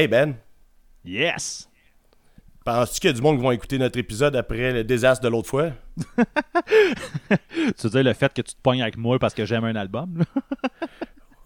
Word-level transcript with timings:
Hey 0.00 0.08
Ben, 0.08 0.34
Yes! 1.04 1.68
penses-tu 2.64 3.00
qu'il 3.00 3.10
y 3.10 3.12
a 3.12 3.14
du 3.14 3.20
monde 3.20 3.36
qui 3.36 3.42
vont 3.42 3.50
écouter 3.50 3.76
notre 3.76 3.98
épisode 3.98 4.34
après 4.34 4.72
le 4.72 4.82
désastre 4.82 5.22
de 5.22 5.28
l'autre 5.28 5.50
fois? 5.50 5.72
Tu 7.28 7.82
veux 7.82 7.90
dire 7.90 8.04
le 8.04 8.14
fait 8.14 8.32
que 8.32 8.40
tu 8.40 8.54
te 8.54 8.60
pognes 8.62 8.80
avec 8.80 8.96
moi 8.96 9.18
parce 9.18 9.34
que 9.34 9.44
j'aime 9.44 9.64
un 9.64 9.76
album? 9.76 10.16
là? 10.16 10.24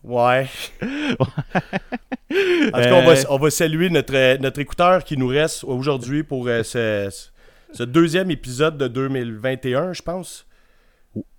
Ouais. 0.05 0.47
en 0.81 1.17
tout 1.25 2.71
cas, 2.71 2.95
on 2.95 3.05
va, 3.05 3.15
on 3.31 3.39
va 3.39 3.51
saluer 3.51 3.91
notre, 3.91 4.37
notre 4.37 4.61
écouteur 4.61 5.03
qui 5.03 5.17
nous 5.17 5.27
reste 5.27 5.65
aujourd'hui 5.65 6.23
pour 6.23 6.47
euh, 6.47 6.63
ce, 6.63 7.11
ce 7.73 7.83
deuxième 7.83 8.31
épisode 8.31 8.79
de 8.79 8.87
2021, 8.87 9.95
je 9.95 10.03
pense. 10.03 10.47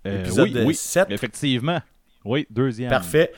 Euh, 0.06 0.20
Épisode 0.20 0.50
oui, 0.54 0.64
oui, 0.66 0.74
7. 0.74 1.10
effectivement. 1.12 1.80
Oui, 2.26 2.46
deuxième. 2.50 2.90
Parfait. 2.90 3.32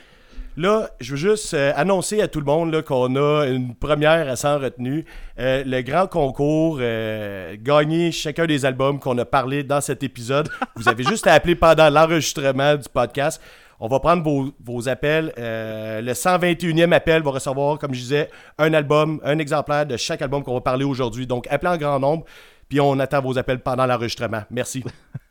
Là, 0.59 0.89
je 0.99 1.11
veux 1.11 1.17
juste 1.17 1.53
euh, 1.53 1.71
annoncer 1.77 2.19
à 2.19 2.27
tout 2.27 2.39
le 2.39 2.45
monde 2.45 2.81
qu'on 2.81 3.15
a 3.15 3.45
une 3.45 3.75
première 3.75 4.27
à 4.27 4.35
100 4.35 4.59
retenues. 4.59 5.05
Euh, 5.39 5.63
le 5.65 5.81
grand 5.83 6.05
concours, 6.05 6.79
euh, 6.81 7.55
gagner 7.57 8.11
chacun 8.11 8.45
des 8.45 8.65
albums 8.65 8.99
qu'on 8.99 9.17
a 9.19 9.23
parlé 9.23 9.63
dans 9.63 9.79
cet 9.79 10.03
épisode. 10.03 10.49
Vous 10.75 10.89
avez 10.89 11.05
juste 11.05 11.27
à 11.27 11.33
appeler 11.33 11.55
pendant 11.55 11.89
l'enregistrement 11.89 12.75
du 12.75 12.89
podcast. 12.89 13.41
On 13.79 13.87
va 13.87 14.01
prendre 14.01 14.21
vos, 14.21 14.51
vos 14.61 14.89
appels. 14.89 15.31
Euh, 15.37 16.01
le 16.01 16.11
121e 16.11 16.91
appel 16.91 17.23
va 17.23 17.31
recevoir, 17.31 17.79
comme 17.79 17.93
je 17.93 18.01
disais, 18.01 18.29
un 18.57 18.73
album, 18.73 19.21
un 19.23 19.39
exemplaire 19.39 19.85
de 19.85 19.95
chaque 19.95 20.21
album 20.21 20.43
qu'on 20.43 20.55
va 20.55 20.61
parler 20.61 20.83
aujourd'hui. 20.83 21.25
Donc, 21.25 21.47
appelez 21.49 21.71
en 21.71 21.77
grand 21.77 21.99
nombre, 22.01 22.25
puis 22.67 22.81
on 22.81 22.99
attend 22.99 23.21
vos 23.21 23.37
appels 23.37 23.61
pendant 23.61 23.85
l'enregistrement. 23.85 24.43
Merci. 24.51 24.83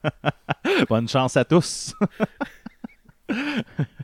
Bonne 0.89 1.07
chance 1.07 1.37
à 1.37 1.45
tous. 1.45 1.95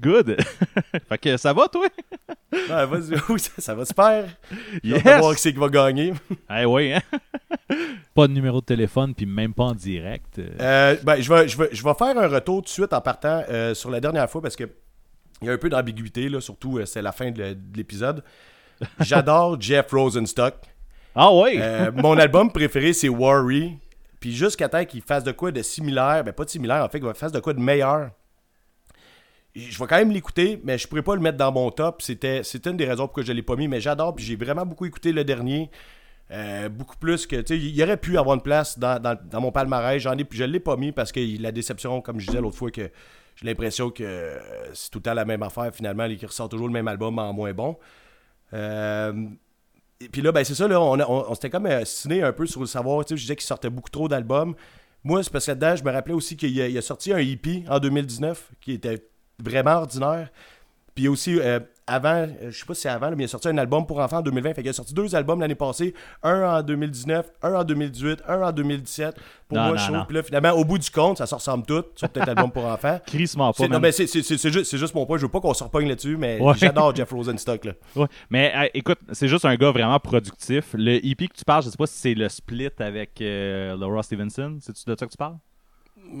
Good. 0.00 0.36
fait 1.08 1.18
que 1.18 1.36
ça 1.36 1.52
va, 1.52 1.68
toi? 1.68 1.86
Oui, 3.28 3.38
ça, 3.40 3.50
ça 3.58 3.74
va 3.74 3.84
super. 3.84 4.24
Yes! 4.82 5.02
de 5.04 5.18
voir 5.18 5.34
qui 5.34 5.40
c'est 5.42 5.52
qui 5.52 5.58
va 5.58 5.68
gagner. 5.68 6.14
Eh 6.50 6.64
oui, 6.64 6.94
hein? 6.94 7.02
pas 8.14 8.26
de 8.26 8.32
numéro 8.32 8.60
de 8.60 8.64
téléphone, 8.66 9.14
puis 9.14 9.26
même 9.26 9.52
pas 9.52 9.64
en 9.64 9.74
direct. 9.74 10.38
Euh, 10.38 10.48
Euh, 10.60 10.96
ben, 11.02 11.20
je, 11.20 11.32
vais, 11.32 11.46
je, 11.46 11.58
vais, 11.58 11.68
je 11.72 11.84
vais 11.84 11.94
faire 11.94 12.16
un 12.18 12.26
retour 12.28 12.58
tout 12.58 12.64
de 12.64 12.68
suite 12.68 12.92
en 12.92 13.00
partant 13.00 13.42
euh, 13.50 13.74
sur 13.74 13.90
la 13.90 14.00
dernière 14.00 14.30
fois 14.30 14.40
parce 14.40 14.56
que 14.56 14.64
il 15.42 15.46
y 15.46 15.50
a 15.50 15.52
un 15.52 15.58
peu 15.58 15.68
d'ambiguïté, 15.68 16.28
là, 16.28 16.40
surtout 16.40 16.78
euh, 16.78 16.86
c'est 16.86 17.02
la 17.02 17.12
fin 17.12 17.30
de 17.30 17.56
l'épisode. 17.74 18.24
J'adore 19.00 19.60
Jeff 19.60 19.90
Rosenstock. 19.90 20.54
Ah 21.14 21.32
oui! 21.32 21.58
Euh, 21.58 21.90
mon 21.94 22.16
album 22.18 22.50
préféré, 22.52 22.92
c'est 22.92 23.08
Worry. 23.08 23.76
Puis 24.20 24.34
jusqu'à 24.34 24.68
temps 24.68 24.84
qu'il 24.84 25.02
fasse 25.02 25.22
de 25.22 25.32
quoi 25.32 25.52
de 25.52 25.62
similaire, 25.62 26.24
ben 26.24 26.32
pas 26.32 26.44
de 26.44 26.50
similaire, 26.50 26.84
en 26.84 26.88
fait, 26.88 26.98
qu'il 27.00 27.14
fasse 27.14 27.32
de 27.32 27.40
quoi 27.40 27.52
de 27.52 27.60
meilleur. 27.60 28.10
Je 29.58 29.78
vais 29.78 29.86
quand 29.86 29.96
même 29.98 30.10
l'écouter, 30.10 30.60
mais 30.64 30.78
je 30.78 30.86
pourrais 30.88 31.02
pas 31.02 31.14
le 31.14 31.20
mettre 31.20 31.38
dans 31.38 31.52
mon 31.52 31.70
top. 31.70 32.02
C'était 32.02 32.42
c'était 32.42 32.70
une 32.70 32.76
des 32.76 32.84
raisons 32.86 33.06
pour 33.06 33.14
que 33.16 33.22
je 33.22 33.32
l'ai 33.32 33.42
pas 33.42 33.56
mis, 33.56 33.68
mais 33.68 33.80
j'adore. 33.80 34.14
Puis 34.14 34.24
j'ai 34.24 34.36
vraiment 34.36 34.64
beaucoup 34.66 34.84
écouté 34.86 35.12
le 35.12 35.24
dernier. 35.24 35.70
Euh, 36.30 36.68
beaucoup 36.68 36.96
plus 36.96 37.26
que. 37.26 37.52
Il 37.54 37.82
aurait 37.82 37.96
pu 37.96 38.18
avoir 38.18 38.34
une 38.36 38.42
place 38.42 38.78
dans, 38.78 39.00
dans- 39.02 39.40
mon 39.40 39.50
palmarès. 39.50 40.00
J'en 40.02 40.16
ai, 40.18 40.26
je 40.30 40.44
l'ai 40.44 40.60
pas 40.60 40.76
mis 40.76 40.92
parce 40.92 41.10
que 41.12 41.20
la 41.40 41.52
déception, 41.52 42.00
comme 42.02 42.20
je 42.20 42.26
disais 42.26 42.40
l'autre 42.40 42.56
fois, 42.56 42.70
que 42.70 42.90
j'ai 43.36 43.46
l'impression 43.46 43.90
que 43.90 44.02
euh, 44.04 44.38
c'est 44.74 44.90
tout 44.90 44.98
le 44.98 45.02
temps 45.04 45.14
la 45.14 45.24
même 45.24 45.42
affaire 45.42 45.70
finalement. 45.74 46.04
Il 46.04 46.24
ressort 46.26 46.48
toujours 46.50 46.66
le 46.66 46.72
même 46.72 46.86
album 46.88 47.18
en 47.18 47.32
moins 47.32 47.52
bon. 47.54 47.76
Euh, 48.52 49.12
et 50.00 50.08
puis 50.08 50.22
là, 50.22 50.30
ben 50.32 50.44
c'est 50.44 50.54
ça, 50.54 50.68
là, 50.68 50.80
on, 50.80 50.98
on- 51.00 51.30
on 51.30 51.34
s'était 51.34 51.50
comme 51.50 51.66
assassiné 51.66 52.22
un 52.22 52.32
peu 52.32 52.46
sur 52.46 52.60
le 52.60 52.66
savoir. 52.66 53.04
Je 53.08 53.14
disais 53.14 53.34
qu'il 53.36 53.46
sortait 53.46 53.70
beaucoup 53.70 53.90
trop 53.90 54.08
d'albums. 54.08 54.54
Moi, 55.04 55.22
c'est 55.22 55.32
parce 55.32 55.46
que 55.46 55.52
là-dedans, 55.52 55.76
je 55.76 55.84
me 55.84 55.90
rappelais 55.90 56.14
aussi 56.14 56.36
qu'il 56.36 56.60
a, 56.60 56.78
a 56.78 56.82
sorti 56.82 57.12
un 57.12 57.18
EP 57.18 57.64
en 57.68 57.78
2019 57.78 58.50
qui 58.60 58.72
était 58.72 59.02
vraiment 59.42 59.76
ordinaire. 59.76 60.28
Puis 60.94 61.06
aussi, 61.06 61.38
euh, 61.38 61.60
avant, 61.86 62.26
euh, 62.26 62.50
je 62.50 62.58
sais 62.58 62.66
pas 62.66 62.74
si 62.74 62.80
c'est 62.80 62.88
avant, 62.88 63.08
là, 63.08 63.14
mais 63.14 63.22
il 63.22 63.26
a 63.26 63.28
sorti 63.28 63.46
un 63.46 63.56
album 63.56 63.86
pour 63.86 64.00
enfants 64.00 64.16
en 64.18 64.22
2020. 64.22 64.52
Fait 64.54 64.62
qu'il 64.62 64.70
a 64.70 64.72
sorti 64.72 64.92
deux 64.94 65.14
albums 65.14 65.38
l'année 65.40 65.54
passée. 65.54 65.94
Un 66.24 66.42
en 66.42 66.60
2019, 66.60 67.30
un 67.40 67.54
en 67.54 67.62
2018, 67.62 68.22
un 68.26 68.42
en 68.42 68.50
2017. 68.50 69.14
Pour 69.46 69.56
Non, 69.56 69.62
moi, 69.68 69.72
non, 69.74 69.78
je 69.78 69.92
trouve. 69.92 70.06
Puis 70.06 70.16
là, 70.16 70.22
finalement, 70.24 70.50
au 70.54 70.64
bout 70.64 70.76
du 70.78 70.90
compte, 70.90 71.18
ça 71.18 71.26
se 71.26 71.36
ressemble 71.36 71.64
tout. 71.66 71.84
Sur 71.94 72.08
peut-être 72.08 72.28
album 72.30 72.50
pour 72.50 72.64
enfants. 72.66 72.98
Crissement 73.06 73.52
pas, 73.52 73.62
C'est, 73.62 73.68
non, 73.68 73.78
mais 73.78 73.92
c'est, 73.92 74.08
c'est- 74.08 74.22
c'est- 74.24 74.38
c'est 74.38 74.50
juste, 74.52 74.68
c'est 74.68 74.76
juste 74.76 74.92
mon 74.92 75.06
point. 75.06 75.18
Je 75.18 75.22
veux 75.22 75.30
pas 75.30 75.40
qu'on 75.40 75.54
se 75.54 75.62
repogne 75.62 75.88
là-dessus, 75.88 76.16
mais 76.16 76.40
Ouais. 76.40 76.54
j'adore 76.56 76.92
Jeff 76.96 77.10
Rosenstock. 77.12 77.64
Là. 77.64 77.72
Ouais. 77.96 78.06
Mais 78.28 78.52
euh, 78.56 78.68
écoute, 78.74 78.98
c'est 79.12 79.28
juste 79.28 79.44
un 79.44 79.54
gars 79.54 79.70
vraiment 79.70 80.00
productif. 80.00 80.74
Le 80.76 80.96
EP 81.06 81.28
que 81.28 81.34
tu 81.36 81.44
parles, 81.44 81.62
je 81.62 81.68
sais 81.70 81.76
pas 81.76 81.86
si 81.86 81.96
c'est 81.96 82.14
le 82.14 82.28
split 82.28 82.70
avec 82.80 83.20
euh, 83.20 83.76
Laura 83.76 84.02
Stevenson. 84.02 84.58
C'est-tu 84.60 84.82
de 84.84 84.96
ça 84.98 85.06
que 85.06 85.12
tu 85.12 85.16
parles? 85.16 85.36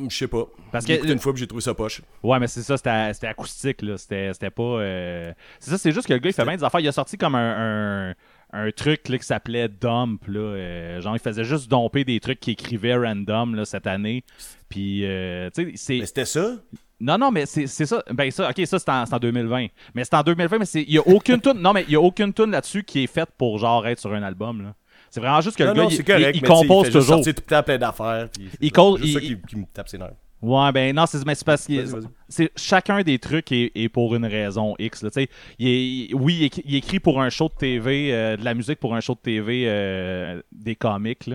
Je 0.08 0.14
sais 0.16 0.28
pas. 0.28 0.44
Parce 0.72 0.84
que- 0.84 1.10
une 1.10 1.18
fois 1.18 1.32
j'ai 1.36 1.46
trouvé 1.46 1.62
ça 1.62 1.74
poche. 1.74 2.02
Ouais, 2.22 2.38
mais 2.38 2.46
c'est 2.46 2.62
ça, 2.62 2.76
c'était 2.76 3.26
acoustique, 3.26 3.82
là. 3.82 3.96
C'était 3.96 4.32
c'était 4.32 4.50
pas. 4.50 4.62
euh, 4.62 5.32
C'est 5.60 5.70
ça, 5.70 5.78
c'est 5.78 5.92
juste 5.92 6.06
que 6.06 6.12
le 6.12 6.18
gars, 6.18 6.30
il 6.30 6.32
fait 6.32 6.44
bien 6.44 6.56
des 6.56 6.64
affaires. 6.64 6.80
Il 6.80 6.88
a 6.88 6.92
sorti 6.92 7.16
comme 7.16 7.34
un, 7.34 8.10
un, 8.10 8.14
un 8.52 8.70
truc 8.72 9.08
là, 9.08 9.18
qui 9.18 9.24
s'appelait 9.26 9.68
Dump, 9.68 10.26
là. 10.28 10.40
euh, 10.40 11.00
genre, 11.00 11.16
il 11.16 11.20
faisait 11.20 11.44
juste 11.44 11.70
domper 11.70 12.04
des 12.04 12.20
trucs 12.20 12.40
qu'il 12.40 12.52
écrivait 12.52 12.96
random, 12.96 13.54
là, 13.54 13.64
cette 13.64 13.86
année. 13.86 14.24
Puis, 14.68 15.04
euh, 15.04 15.48
tu 15.54 15.64
sais, 15.64 15.72
c'est. 15.76 15.98
Mais 16.00 16.06
c'était 16.06 16.24
ça? 16.26 16.56
Non, 17.00 17.16
non, 17.16 17.30
mais 17.30 17.46
c'est 17.46 17.66
ça. 17.68 18.02
Ben, 18.10 18.28
ça, 18.30 18.50
ok, 18.50 18.66
ça, 18.66 18.78
c'est 18.78 18.88
en, 18.90 19.06
c'est 19.06 19.14
en 19.14 19.18
2020. 19.20 19.68
Mais 19.94 20.04
c'est 20.04 20.14
en 20.14 20.22
2020, 20.22 20.58
mais 20.58 20.66
il 20.82 20.92
y 20.92 20.98
a 20.98 21.06
aucune 21.06 21.40
tune. 21.40 21.52
Non, 21.60 21.72
mais 21.72 21.84
il 21.86 21.92
y 21.92 21.96
a 21.96 22.00
aucune 22.00 22.32
tune 22.34 22.50
là-dessus 22.50 22.82
qui 22.82 23.04
est 23.04 23.06
faite 23.06 23.28
pour, 23.38 23.58
genre, 23.58 23.86
être 23.86 24.00
sur 24.00 24.12
un 24.12 24.22
album, 24.22 24.62
là. 24.62 24.74
C'est 25.10 25.20
vraiment 25.20 25.40
juste 25.40 25.56
que 25.56 25.64
non, 25.64 25.70
le 25.70 25.76
gars, 25.76 25.82
non, 25.84 25.88
il, 25.90 26.04
correct, 26.04 26.36
compose 26.46 26.86
fait 26.86 26.92
juste 26.92 26.98
toujours. 27.00 27.14
sortir 27.24 27.34
tout 27.34 27.42
le 27.46 27.46
d'affaires. 27.78 28.28
Il 28.60 28.70
c'est 28.98 29.12
ça 29.12 29.20
qui, 29.20 29.36
qui 29.48 29.56
me 29.56 29.64
tape 29.72 29.88
ses 29.88 29.98
nerfs. 29.98 30.12
Ouais, 30.40 30.70
ben 30.70 30.94
non, 30.94 31.04
c'est 31.06 31.44
parce 31.44 31.66
que 31.66 31.72
c'est 32.28 32.52
chacun 32.54 33.02
des 33.02 33.18
trucs 33.18 33.50
est, 33.50 33.72
est 33.74 33.88
pour 33.88 34.14
une 34.14 34.24
raison 34.24 34.76
X. 34.78 35.02
Là, 35.02 35.10
il 35.58 35.66
est- 35.68 36.14
oui, 36.14 36.36
il, 36.36 36.44
écrit- 36.44 36.62
pour 37.00 37.20
un 37.20 37.28
show 37.28 37.48
de 37.48 37.54
TV, 37.58 38.12
euh, 38.12 38.36
de 38.36 38.44
la 38.44 38.54
musique 38.54 38.78
pour 38.78 38.94
un 38.94 39.00
show 39.00 39.14
de 39.14 39.18
TV, 39.18 39.64
euh, 39.66 40.40
des 40.52 40.76
comics. 40.76 41.28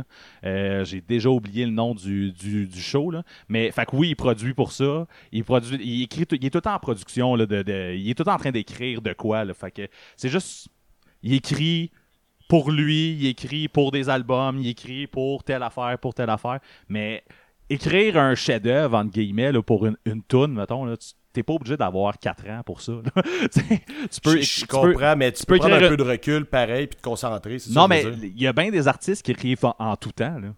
Euh, 0.45 0.85
J'ai 0.85 1.01
déjà 1.01 1.27
oublié 1.29 1.65
le 1.65 1.73
nom 1.73 1.93
du, 1.93 2.31
du, 2.31 2.65
du 2.65 2.81
show, 2.81 3.11
là. 3.11 3.23
mais 3.49 3.71
fait 3.71 3.85
que 3.85 3.93
oui, 3.93 4.09
il 4.11 4.15
produit 4.15 4.53
pour 4.53 4.71
ça. 4.71 5.05
Il 5.33 5.43
produit, 5.43 5.77
il 5.83 6.03
écrit, 6.03 6.25
il 6.31 6.45
est 6.45 6.49
tout 6.49 6.59
le 6.59 6.61
temps 6.61 6.75
en 6.75 6.79
production. 6.79 7.35
Là, 7.35 7.45
de, 7.45 7.61
de- 7.61 7.95
il 7.97 8.09
est 8.09 8.13
tout 8.13 8.21
le 8.21 8.27
temps 8.27 8.35
en 8.35 8.39
train 8.39 8.51
d'écrire 8.51 9.01
de 9.01 9.11
quoi. 9.11 9.43
Là, 9.43 9.53
fait 9.53 9.71
que 9.71 9.81
c'est 10.15 10.29
juste, 10.29 10.69
il 11.23 11.33
écrit 11.33 11.91
pour 12.53 12.69
lui, 12.69 13.13
il 13.13 13.25
écrit 13.25 13.67
pour 13.67 13.89
des 13.89 14.09
albums, 14.09 14.59
il 14.59 14.67
écrit 14.67 15.07
pour 15.07 15.43
telle 15.43 15.63
affaire, 15.63 15.97
pour 15.99 16.13
telle 16.13 16.29
affaire, 16.29 16.59
mais 16.87 17.23
écrire 17.67 18.15
un 18.19 18.35
chef-d'œuvre, 18.35 18.95
entre 18.95 19.09
guillemets, 19.09 19.51
là, 19.51 19.63
pour 19.63 19.87
une, 19.87 19.97
une 20.05 20.21
toune, 20.21 20.53
mettons, 20.53 20.85
là, 20.85 20.95
tu 20.95 21.13
t'es 21.33 21.41
pas 21.41 21.53
obligé 21.53 21.77
d'avoir 21.77 22.19
4 22.19 22.47
ans 22.51 22.61
pour 22.63 22.81
ça. 22.81 22.93
Tu 23.51 24.21
peux, 24.21 24.39
Je, 24.39 24.59
tu 24.59 24.67
comprends, 24.67 25.13
peux- 25.13 25.15
mais 25.15 25.31
tu, 25.31 25.39
tu 25.39 25.45
peux, 25.47 25.57
prendre 25.57 25.73
un 25.73 25.79
peu 25.89 25.97
de 25.97 26.03
recul, 26.03 26.45
pareil, 26.45 26.85
puis 26.85 26.95
te 26.97 27.01
concentrer. 27.01 27.57
ça 27.57 27.71
Non, 27.73 27.87
mais 27.87 28.03
il 28.21 28.39
y 28.39 28.45
a 28.45 28.53
bien 28.53 28.69
des 28.69 28.87
artistes 28.87 29.25
qui 29.25 29.31
écrivent 29.31 29.65
en, 29.65 29.75
en 29.79 29.95
tout 29.95 30.11
temps. 30.11 30.37
Là. 30.37 30.49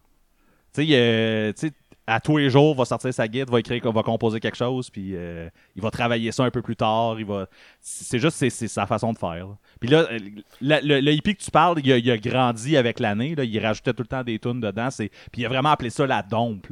Tu 0.74 0.86
sais, 0.86 0.88
euh, 0.92 1.54
tu 1.54 1.70
sais, 1.70 1.74
à 2.08 2.20
tous 2.20 2.38
les 2.38 2.50
jours, 2.52 2.76
va 2.76 2.86
sortir 2.86 3.14
sa 3.14 3.28
guide, 3.28 3.50
va 3.50 3.60
écrire, 3.60 3.92
va 3.92 4.04
composer 4.04 4.40
quelque 4.40 4.58
chose, 4.58 4.90
puis 4.92 5.12
euh, 5.16 5.50
il 5.76 5.82
va 5.82 5.90
travailler 5.90 6.32
ça 6.32 6.44
un 6.44 6.52
peu 6.52 6.62
plus 6.62 6.76
tard. 6.76 7.16
Il 7.20 7.26
va, 7.26 7.48
c'est 7.82 8.20
juste 8.20 8.38
c'est, 8.38 8.50
c'est 8.52 8.68
sa 8.68 8.86
façon 8.86 9.12
de 9.14 9.18
faire. 9.18 9.48
là. 9.48 9.58
Puis 9.80 9.90
là, 9.90 10.06
euh, 10.12 10.20
la- 10.62 10.82
le, 10.82 11.00
le 11.00 11.12
hippie 11.14 11.36
que 11.36 11.42
tu 11.44 11.50
parles, 11.52 11.80
il 11.84 11.92
a, 11.92 11.98
il 11.98 12.12
a 12.12 12.18
grandi 12.18 12.78
avec 12.78 13.00
l'année. 13.00 13.34
là. 13.36 13.44
Il 13.44 13.60
rajoutait 13.60 13.94
tout 13.94 14.04
le 14.04 14.08
temps 14.08 14.24
des 14.24 14.38
tunes 14.38 14.62
dedans. 14.62 14.92
C'est, 14.92 15.10
puis 15.32 15.42
il 15.42 15.46
a 15.46 15.50
vraiment 15.50 15.70
appelé 15.70 15.90
ça 15.90 16.06
la 16.06 16.22
dompe. 16.22 16.68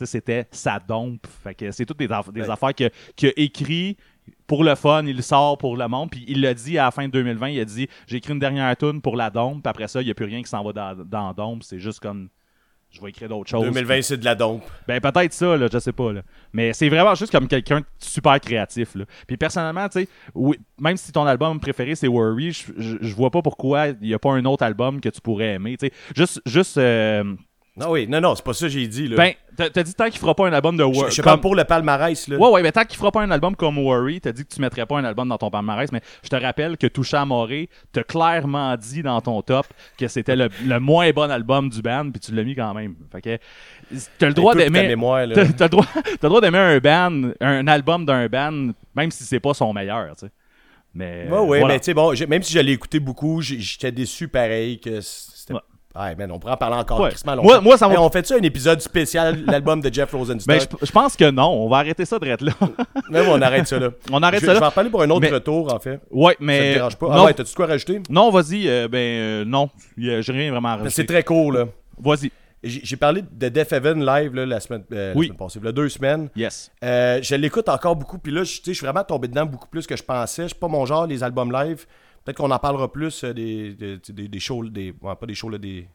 c'était 0.00 0.46
sa 0.52 0.78
dompe. 0.78 1.26
Fait 1.42 1.54
que 1.54 1.70
c'est 1.72 1.84
toutes 1.86 1.98
des, 1.98 2.06
aff- 2.08 2.30
des 2.32 2.42
Ouais. 2.42 2.50
affaires 2.50 2.74
que- 2.74 2.90
qu'il 3.16 3.28
a 3.30 3.32
écrit 3.36 3.96
pour 4.46 4.62
le 4.62 4.74
fun, 4.76 5.04
il 5.06 5.22
sort 5.22 5.56
pour 5.58 5.76
le 5.76 5.88
monde. 5.88 6.10
Puis 6.10 6.24
il 6.28 6.40
l'a 6.42 6.54
dit 6.54 6.78
à 6.78 6.84
la 6.84 6.90
fin 6.92 7.06
de 7.06 7.12
2020, 7.12 7.48
il 7.48 7.60
a 7.60 7.64
dit 7.64 7.88
j'ai 8.06 8.18
écrit 8.18 8.32
une 8.34 8.38
dernière 8.38 8.76
tune 8.76 9.00
pour 9.00 9.16
la 9.16 9.30
dompe. 9.30 9.62
Puis 9.64 9.70
après 9.70 9.88
ça, 9.88 10.00
il 10.00 10.04
n'y 10.04 10.10
a 10.10 10.14
plus 10.14 10.26
rien 10.26 10.42
qui 10.42 10.48
s'en 10.48 10.62
va 10.62 10.72
dans, 10.72 11.04
dans 11.04 11.26
la 11.28 11.32
dompe. 11.32 11.62
C'est 11.64 11.78
juste 11.80 11.98
comme 12.00 12.28
je 12.96 13.02
vais 13.02 13.10
écrire 13.10 13.28
d'autres 13.28 13.48
choses. 13.50 13.64
2020, 13.64 14.02
c'est 14.02 14.16
de 14.16 14.24
la 14.24 14.34
dompe. 14.34 14.62
Ben 14.88 15.00
peut-être 15.00 15.32
ça, 15.32 15.56
là, 15.56 15.68
je 15.72 15.78
sais 15.78 15.92
pas. 15.92 16.12
Là. 16.12 16.22
Mais 16.52 16.72
c'est 16.72 16.88
vraiment 16.88 17.14
juste 17.14 17.30
comme 17.32 17.46
quelqu'un 17.48 17.80
de 17.80 17.86
super 17.98 18.40
créatif. 18.40 18.94
Là. 18.94 19.04
Puis 19.26 19.36
personnellement, 19.36 19.88
tu 19.88 20.00
sais, 20.00 20.08
oui, 20.34 20.58
même 20.80 20.96
si 20.96 21.12
ton 21.12 21.26
album 21.26 21.60
préféré 21.60 21.94
c'est 21.94 22.08
Worry, 22.08 22.52
je- 22.52 22.72
je 22.76 22.96
je 23.00 23.14
vois 23.14 23.30
pas 23.30 23.42
pourquoi 23.42 23.88
il 23.88 23.96
n'y 24.08 24.14
a 24.14 24.18
pas 24.18 24.30
un 24.32 24.44
autre 24.44 24.64
album 24.64 25.00
que 25.00 25.08
tu 25.08 25.20
pourrais 25.20 25.54
aimer. 25.54 25.76
tu 25.76 25.86
sais. 25.86 25.92
Juste, 26.16 26.40
juste 26.46 26.78
euh, 26.78 27.24
Non, 27.78 27.90
oui, 27.90 28.06
non, 28.08 28.22
non, 28.22 28.34
c'est 28.34 28.44
pas 28.44 28.54
ça 28.54 28.66
que 28.66 28.72
j'ai 28.72 28.86
dit. 28.88 29.06
Là. 29.06 29.16
ben, 29.16 29.32
t'as 29.54 29.68
t'as 29.68 29.82
dit 29.82 29.92
tant 29.94 30.08
qu'il 30.08 30.18
fera 30.18 30.34
pas 30.34 30.46
un 30.48 30.52
album 30.54 30.76
de 30.78 30.82
je, 30.82 30.88
Worry. 30.88 31.12
je 31.12 31.20
parle 31.20 31.40
pour 31.40 31.54
le 31.54 31.64
palmarès. 31.64 32.26
Là. 32.28 32.38
Ouais, 32.38 32.48
ouais, 32.48 32.62
mais 32.62 32.72
tant 32.72 32.84
qu'il 32.84 32.96
fera 32.96 33.12
pas 33.12 33.20
un 33.20 33.30
album 33.30 33.54
comme 33.54 33.76
Worry, 33.78 34.20
t'as 34.22 34.32
dit 34.32 34.46
que 34.46 34.54
tu 34.54 34.62
mettrais 34.62 34.86
pas 34.86 34.96
un 34.98 35.04
album 35.04 35.28
dans 35.28 35.36
ton 35.36 35.50
palmarès, 35.50 35.92
mais 35.92 36.00
je 36.24 36.28
te 36.30 36.36
rappelle 36.36 36.78
que 36.78 36.86
Toucha 36.86 37.20
Amoré 37.20 37.68
t'a 37.92 38.02
clairement 38.02 38.74
dit 38.76 39.02
dans 39.02 39.20
ton 39.20 39.42
top 39.42 39.66
que 39.98 40.08
c'était 40.08 40.36
le, 40.36 40.48
le 40.66 40.80
moins 40.80 41.10
bon 41.10 41.30
album 41.30 41.68
du 41.68 41.82
band, 41.82 42.10
puis 42.10 42.18
tu 42.20 42.34
l'as 42.34 42.44
mis 42.44 42.54
quand 42.54 42.72
même. 42.72 42.94
Fait 43.12 43.20
que 43.20 43.38
t'as 44.18 44.28
le 44.28 44.34
droit 44.34 44.54
Écoute 44.54 44.64
ta 44.64 44.70
d'aimer. 44.70 44.88
mémoire, 44.88 45.26
là. 45.26 45.34
T'as 45.34 45.44
t'as 45.52 45.64
le 45.66 45.70
droit, 45.70 45.86
t'as 45.94 46.10
le 46.22 46.28
droit 46.28 46.40
d'aimer 46.40 46.58
un 46.58 46.78
band, 46.78 47.30
un 47.42 47.66
album 47.66 48.06
d'un 48.06 48.26
band, 48.28 48.70
même 48.94 49.10
si 49.10 49.24
c'est 49.24 49.40
pas 49.40 49.52
son 49.52 49.74
meilleur, 49.74 50.16
tu 50.16 50.26
sais. 50.26 50.32
Mais. 50.94 51.26
Ouais, 51.30 51.38
ouais, 51.40 51.58
voilà. 51.60 51.74
mais 51.74 51.80
tu 51.80 51.84
sais, 51.84 51.94
bon, 51.94 52.14
j'ai- 52.14 52.26
même 52.26 52.42
si 52.42 52.54
je 52.54 52.58
l'ai 52.58 52.72
écouté 52.72 53.00
beaucoup, 53.00 53.42
j'ai- 53.42 53.60
j'étais 53.60 53.92
déçu 53.92 54.28
pareil 54.28 54.80
que. 54.80 55.00
Ouais. 55.98 56.04
Ouais, 56.06 56.14
man, 56.16 56.30
on 56.32 56.38
pourrait 56.38 56.52
en 56.52 56.56
parler 56.56 56.76
encore 56.76 57.00
Ouais. 57.00 57.10
Moi- 57.24 57.34
longtemps. 57.36 57.62
moi, 57.62 57.78
ça 57.78 57.88
Hey, 57.90 57.96
on 57.98 58.10
fait-tu 58.10 58.34
un 58.34 58.42
épisode 58.42 58.80
spécial, 58.80 59.42
l'album 59.46 59.80
de 59.80 59.92
Jeff 59.92 60.12
Rosenstock? 60.12 60.46
Ben, 60.46 60.60
je, 60.80 60.86
je 60.86 60.92
pense 60.92 61.16
que 61.16 61.30
non. 61.30 61.48
On 61.64 61.68
va 61.68 61.78
arrêter 61.78 62.04
ça 62.04 62.18
de 62.18 62.26
là. 62.26 62.36
Même 63.10 63.28
on 63.28 63.40
arrête 63.40 63.66
ça 63.66 63.78
là. 63.78 63.90
On 64.12 64.22
arrête 64.22 64.40
je, 64.40 64.46
ça 64.46 64.52
là. 64.52 64.58
je 64.58 64.60
vais 64.60 64.66
en 64.66 64.70
parler 64.70 64.90
pour 64.90 65.02
un 65.02 65.10
autre 65.10 65.20
Mais- 65.22 65.30
retour, 65.30 65.72
en 65.72 65.78
fait. 65.78 66.00
ouais, 66.10 66.32
Ça 66.32 66.38
te 66.38 66.44
mais. 66.44 66.74
dérange 66.74 66.96
pas? 66.96 67.06
Non, 67.06 67.12
Ah 67.14 67.24
ouais, 67.24 67.34
t'as-tu 67.34 67.50
de 67.50 67.56
quoi 67.56 67.66
rajouter? 67.66 68.00
non 68.10 68.30
vas-y. 68.30 68.68
euh, 68.68 68.88
ben, 68.88 68.98
euh, 68.98 69.44
non. 69.44 69.70
J'ai 69.96 70.20
rien 70.28 70.50
vraiment 70.50 70.68
à 70.70 70.76
C'est 70.78 70.82
rajouter. 70.84 71.06
très 71.06 71.22
court, 71.22 71.52
là. 71.52 71.64
Vas-y. 71.98 72.30
J'ai 72.62 72.96
parlé 72.96 73.22
de 73.30 73.48
Death 73.48 73.70
Heaven 73.72 74.04
live 74.04 74.34
là, 74.34 74.44
la, 74.44 74.58
semaine, 74.60 74.82
euh, 74.92 75.12
la 75.12 75.16
Oui. 75.18 75.26
semaine 75.26 75.38
passée, 75.38 75.60
deux 75.60 75.88
semaines. 75.88 76.28
Yes. 76.34 76.72
Euh, 76.82 77.20
je 77.22 77.34
l'écoute 77.36 77.68
encore 77.68 77.94
beaucoup, 77.94 78.18
puis 78.18 78.32
là, 78.32 78.42
je 78.42 78.60
suis 78.60 78.72
vraiment 78.84 79.04
tombé 79.04 79.28
dedans 79.28 79.46
beaucoup 79.46 79.68
plus 79.68 79.86
que 79.86 79.96
je 79.96 80.02
pensais. 80.02 80.42
Je 80.44 80.48
suis 80.48 80.56
pas 80.58 80.66
mon 80.66 80.84
genre, 80.84 81.06
les 81.06 81.22
albums 81.22 81.52
live. 81.52 81.86
Peut-être 82.26 82.38
qu'on 82.38 82.50
en 82.50 82.58
parlera 82.58 82.90
plus 82.90 83.22
euh, 83.22 83.32
des, 83.32 83.72
des, 83.74 83.98
des, 84.08 84.26
des 84.28 84.40
shows, 84.40 84.64
des, 84.68 84.92
pas 84.92 85.16
des 85.26 85.34
shows, 85.34 85.48
là, 85.48 85.58
des, 85.58 85.86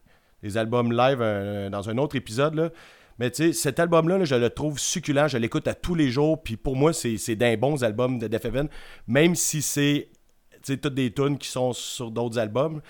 des 0.42 0.57
albums 0.57 0.94
live 0.94 1.18
euh, 1.22 1.69
dans 1.69 1.89
un 1.89 1.98
autre 1.98 2.16
épisode. 2.16 2.56
Là. 2.56 2.69
Mais 3.19 3.30
tu 3.30 3.44
sais, 3.48 3.54
cet 3.54 3.81
album-là, 3.81 4.18
là, 4.18 4.24
je 4.24 4.36
le 4.36 4.50
trouve 4.50 4.80
succulent. 4.80 5.28
Je 5.28 5.38
l'écoute 5.38 5.68
à 5.68 5.74
tous 5.74 5.94
les 5.94 6.10
jours, 6.10 6.42
puis 6.42 6.56
pour 6.56 6.78
moi, 6.78 6.94
c'est 6.94 7.18
c'est 7.18 7.36
d'un 7.36 7.57
bons 7.57 7.83
albums 7.83 8.18
de 8.18 8.28
Def 8.28 8.45
Heaven, 8.45 8.69
même 9.07 9.36
si 9.36 9.62
c'est 9.62 10.07
tu 10.63 10.74
sais, 10.74 10.78
toutes 10.78 10.94
des 10.94 11.12
tunes 11.12 11.38
qui 11.38 11.50
sont 11.50 11.74
sur 11.74 12.10
d'autres 12.12 12.39
albums. 12.39 12.81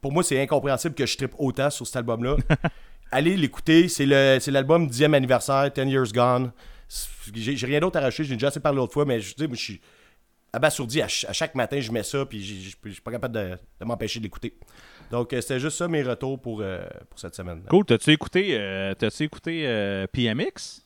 Pour 0.00 0.12
moi, 0.12 0.22
c'est 0.22 0.40
incompréhensible 0.40 0.94
que 0.94 1.04
je 1.06 1.16
trippe 1.18 1.34
autant 1.36 1.68
sur 1.68 1.86
cet 1.86 1.96
album-là. 1.96 2.36
Allez 3.10 3.36
l'écouter, 3.36 3.88
c'est 3.88 4.06
le- 4.06 4.38
c'est 4.40 4.50
l'album 4.50 4.86
10e 4.86 5.12
anniversaire, 5.12 5.70
10 5.70 5.82
Years 5.90 6.12
Gone. 6.12 6.50
J'ai 7.34 7.66
rien 7.66 7.80
d'autre 7.80 7.98
à 7.98 8.00
racheter, 8.00 8.24
j'ai 8.24 8.34
déjà 8.34 8.48
assez 8.48 8.60
parlé 8.60 8.76
l'autre 8.78 8.94
fois, 8.94 9.04
mais 9.04 9.20
je 9.20 9.34
suis 9.54 9.80
abasourdi. 10.52 11.00
À, 11.02 11.08
ch- 11.08 11.26
à 11.28 11.32
chaque 11.32 11.54
matin, 11.54 11.80
je 11.80 11.90
mets 11.92 12.02
ça, 12.02 12.24
puis 12.26 12.42
j'ai- 12.42 12.70
je 12.84 12.90
suis 12.92 13.00
pas 13.02 13.10
capable 13.12 13.34
de, 13.34 13.58
de 13.80 13.84
m'empêcher 13.84 14.18
de 14.20 14.24
l'écouter. 14.24 14.54
Donc, 15.10 15.32
euh, 15.32 15.40
c'était 15.40 15.60
juste 15.60 15.78
ça 15.78 15.88
mes 15.88 16.02
retours 16.02 16.40
pour, 16.40 16.60
euh, 16.60 16.82
pour 17.08 17.18
cette 17.18 17.34
semaine. 17.34 17.62
Cool. 17.68 17.84
T'as-tu 17.84 18.10
écouté, 18.12 18.56
euh, 18.58 18.94
écouté 19.20 19.66
euh, 19.66 20.06
PMX? 20.06 20.84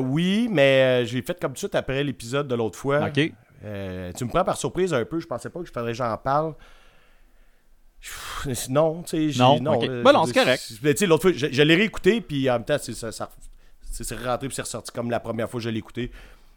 Oui, 0.00 0.48
mais 0.50 1.06
je 1.06 1.14
l'ai 1.16 1.22
fait 1.22 1.38
comme 1.40 1.52
tout 1.52 1.54
de 1.54 1.58
suite 1.58 1.74
après 1.74 2.04
l'épisode 2.04 2.48
de 2.48 2.54
l'autre 2.54 2.78
fois. 2.78 3.06
Ok. 3.08 3.14
Tu 3.14 4.24
me 4.24 4.28
prends 4.28 4.44
par 4.44 4.56
surprise 4.58 4.92
un 4.92 5.04
peu. 5.04 5.20
Je 5.20 5.26
pensais 5.26 5.48
pas 5.48 5.60
que 5.60 5.66
je 5.66 5.72
faudrait 5.72 5.92
que 5.92 5.96
j'en 5.98 6.16
parle. 6.18 6.54
Non, 8.68 9.02
tu 9.02 9.08
sais. 9.10 9.30
j'ai- 9.30 9.38
Non, 9.42 9.58
non, 9.60 9.74
ok. 9.78 9.88
Ben 10.02 10.12
non, 10.12 10.26
c'est 10.26 10.34
correct. 10.34 10.62
Tu 10.82 10.96
sais, 10.96 11.06
l'autre 11.06 11.22
fois, 11.22 11.32
je, 11.32 11.46
je 11.50 11.62
l'ai 11.62 11.74
réécouté, 11.74 12.20
puis 12.20 12.50
en 12.50 12.54
même 12.54 12.64
temps, 12.66 12.76
c'est 12.78 12.92
ça, 12.92 13.10
ça- 13.10 13.30
c'est 13.90 14.04
c'est 14.04 14.16
rentré 14.16 14.48
puis 14.48 14.54
c'est 14.54 14.60
ressorti 14.62 14.92
comme 14.92 15.10
la 15.10 15.20
première 15.20 15.48
fois 15.48 15.58
que 15.58 15.64
je 15.64 15.70
l'ai 15.70 15.80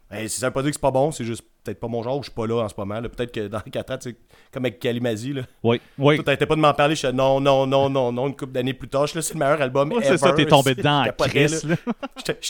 Ben, 0.10 0.28
si 0.28 0.40
ça 0.40 0.48
veut 0.48 0.54
pas 0.54 0.62
dire 0.62 0.72
que 0.72 0.76
c'est 0.76 0.82
pas 0.82 0.92
bon, 0.92 1.12
c'est 1.12 1.26
juste 1.26 1.44
peut-être 1.64 1.80
pas 1.80 1.88
mon 1.88 2.02
genre, 2.02 2.18
ou 2.18 2.24
je 2.24 2.30
suis 2.30 2.36
pas 2.36 2.48
là 2.48 2.64
en 2.64 2.70
ce 2.70 2.76
moment. 2.78 3.02
Peut-être 3.02 3.32
que 3.32 3.48
dans 3.48 3.60
4 3.72 3.92
ans, 3.92 4.12
comme 4.54 4.66
avec 4.66 4.80
Kalimazi, 4.80 5.34
là. 5.34 5.42
Oui. 5.64 5.82
Oui. 5.98 6.16
Toi, 6.16 6.24
t'arrêtais 6.24 6.46
pas 6.46 6.56
de 6.56 6.62
m'en 6.62 6.74
parler, 6.74 6.96
je 6.96 7.06
suis 7.06 7.16
non, 7.16 7.42
non, 7.42 7.68
non, 7.68 7.90
non, 7.90 8.12
non, 8.12 8.28
une 8.28 8.36
couple 8.36 8.54
d'années 8.54 8.74
plus 8.74 8.88
tard, 8.88 9.06
je 9.08 9.12
suis 9.12 9.18
là, 9.18 9.22
c'est 9.22 9.34
le 9.34 9.40
meilleur 9.40 9.62
album 9.62 9.92
ever. 9.92 10.04
c'est 10.04 10.18
ça, 10.18 10.32
t'es 10.32 10.46
tombé 10.46 10.76
dedans 10.76 11.02
à 11.02 11.12
Chris. 11.12 11.62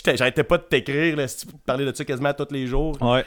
J'arrêtais 0.14 0.44
pas 0.44 0.58
de 0.58 0.62
t'écrire, 0.62 1.16
là, 1.16 1.26
si 1.26 1.46
tu 1.46 1.52
parlais 1.66 1.84
de 1.84 1.94
ça 1.94 2.04
quasiment 2.04 2.32
tous 2.32 2.52
les 2.52 2.66
jours? 2.68 2.96
Ouais. 3.02 3.24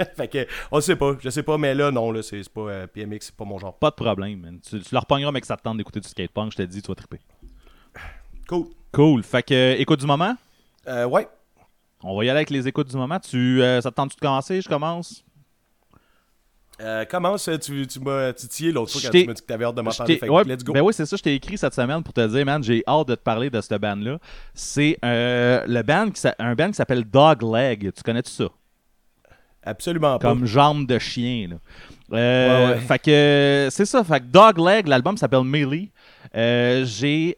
fait 0.16 0.28
que, 0.28 0.46
on 0.70 0.80
sait 0.80 0.96
pas, 0.96 1.16
je 1.18 1.30
sais 1.30 1.42
pas, 1.42 1.56
mais 1.56 1.74
là, 1.74 1.90
non, 1.90 2.10
là, 2.12 2.22
c'est 2.22 2.46
pas 2.48 2.60
euh, 2.60 2.86
PMX, 2.86 3.18
c'est 3.20 3.34
pas 3.34 3.44
mon 3.44 3.58
genre. 3.58 3.74
Pas 3.74 3.90
de 3.90 3.94
problème, 3.94 4.40
man. 4.40 4.60
Tu, 4.60 4.80
leur 4.92 5.06
pogneras, 5.06 5.32
mais 5.32 5.40
que 5.40 5.46
ça 5.46 5.56
te 5.56 5.62
tente 5.62 5.78
d'écouter 5.78 6.00
du 6.00 6.08
skatepunk, 6.08 6.52
je 6.52 6.58
te 6.58 6.62
dis, 6.62 6.82
tu 6.82 6.88
vas 6.88 6.94
triper. 6.94 7.20
Cool. 8.46 8.66
Cool. 8.92 9.22
Fait 9.22 9.42
que, 9.42 9.76
écoute 9.78 10.00
du 10.00 10.06
moment? 10.06 10.36
Euh, 10.88 11.04
ouais. 11.06 11.28
On 12.02 12.16
va 12.16 12.24
y 12.24 12.30
aller 12.30 12.38
avec 12.38 12.50
les 12.50 12.66
écoutes 12.66 12.88
du 12.88 12.96
moment. 12.96 13.18
Tu, 13.20 13.62
euh, 13.62 13.80
ça 13.80 13.90
te 13.90 13.96
tente 13.96 14.14
de 14.14 14.20
commencer? 14.20 14.60
Je 14.62 14.68
commence. 14.68 15.24
Euh, 16.80 17.04
comment 17.10 17.36
ça, 17.36 17.58
tu, 17.58 17.86
tu 17.86 18.00
m'as 18.00 18.32
titillé 18.32 18.72
l'autre 18.72 18.90
fois 18.92 19.02
quand 19.04 19.10
tu 19.10 19.26
m'as 19.26 19.34
dit 19.34 19.42
que 19.42 19.46
t'avais 19.46 19.66
hâte 19.66 19.74
de 19.74 19.82
m'en 19.82 19.90
Je 19.90 19.98
parler. 19.98 20.14
t'ai- 20.14 20.20
Fait 20.20 20.26
que 20.28 20.32
ouais, 20.32 20.44
let's 20.44 20.64
go. 20.64 20.72
Ben 20.72 20.80
oui, 20.80 20.94
c'est 20.94 21.04
ça, 21.04 21.14
je 21.14 21.22
t'ai 21.22 21.34
écrit 21.34 21.58
cette 21.58 21.74
semaine 21.74 22.02
pour 22.02 22.14
te 22.14 22.26
dire, 22.26 22.46
man, 22.46 22.62
j'ai 22.64 22.82
hâte 22.88 23.08
de 23.08 23.14
te 23.16 23.20
parler 23.20 23.50
de 23.50 23.60
cette 23.60 23.78
band-là. 23.78 24.18
C'est 24.54 24.98
euh, 25.04 25.62
le 25.66 25.82
band 25.82 26.10
qui 26.10 26.26
un 26.38 26.54
band 26.54 26.68
qui 26.68 26.74
s'appelle 26.74 27.04
Dogleg. 27.04 27.92
Tu 27.92 28.02
connais-tu 28.02 28.30
ça? 28.30 28.44
Absolument 29.62 30.18
pas. 30.18 30.28
Comme 30.28 30.46
jambe 30.46 30.86
de 30.86 30.98
chien. 30.98 31.48
Là. 31.50 31.56
Euh, 32.16 32.66
Ouais, 32.68 32.72
ouais. 32.74 32.80
Fait 32.80 32.98
que 32.98 33.68
c'est 33.70 33.84
ça. 33.84 34.02
Fait 34.02 34.20
que 34.20 34.24
Dogleg, 34.24 34.88
l'album 34.88 35.18
s'appelle 35.18 35.44
Melee. 35.44 35.90
J'ai 36.86 37.36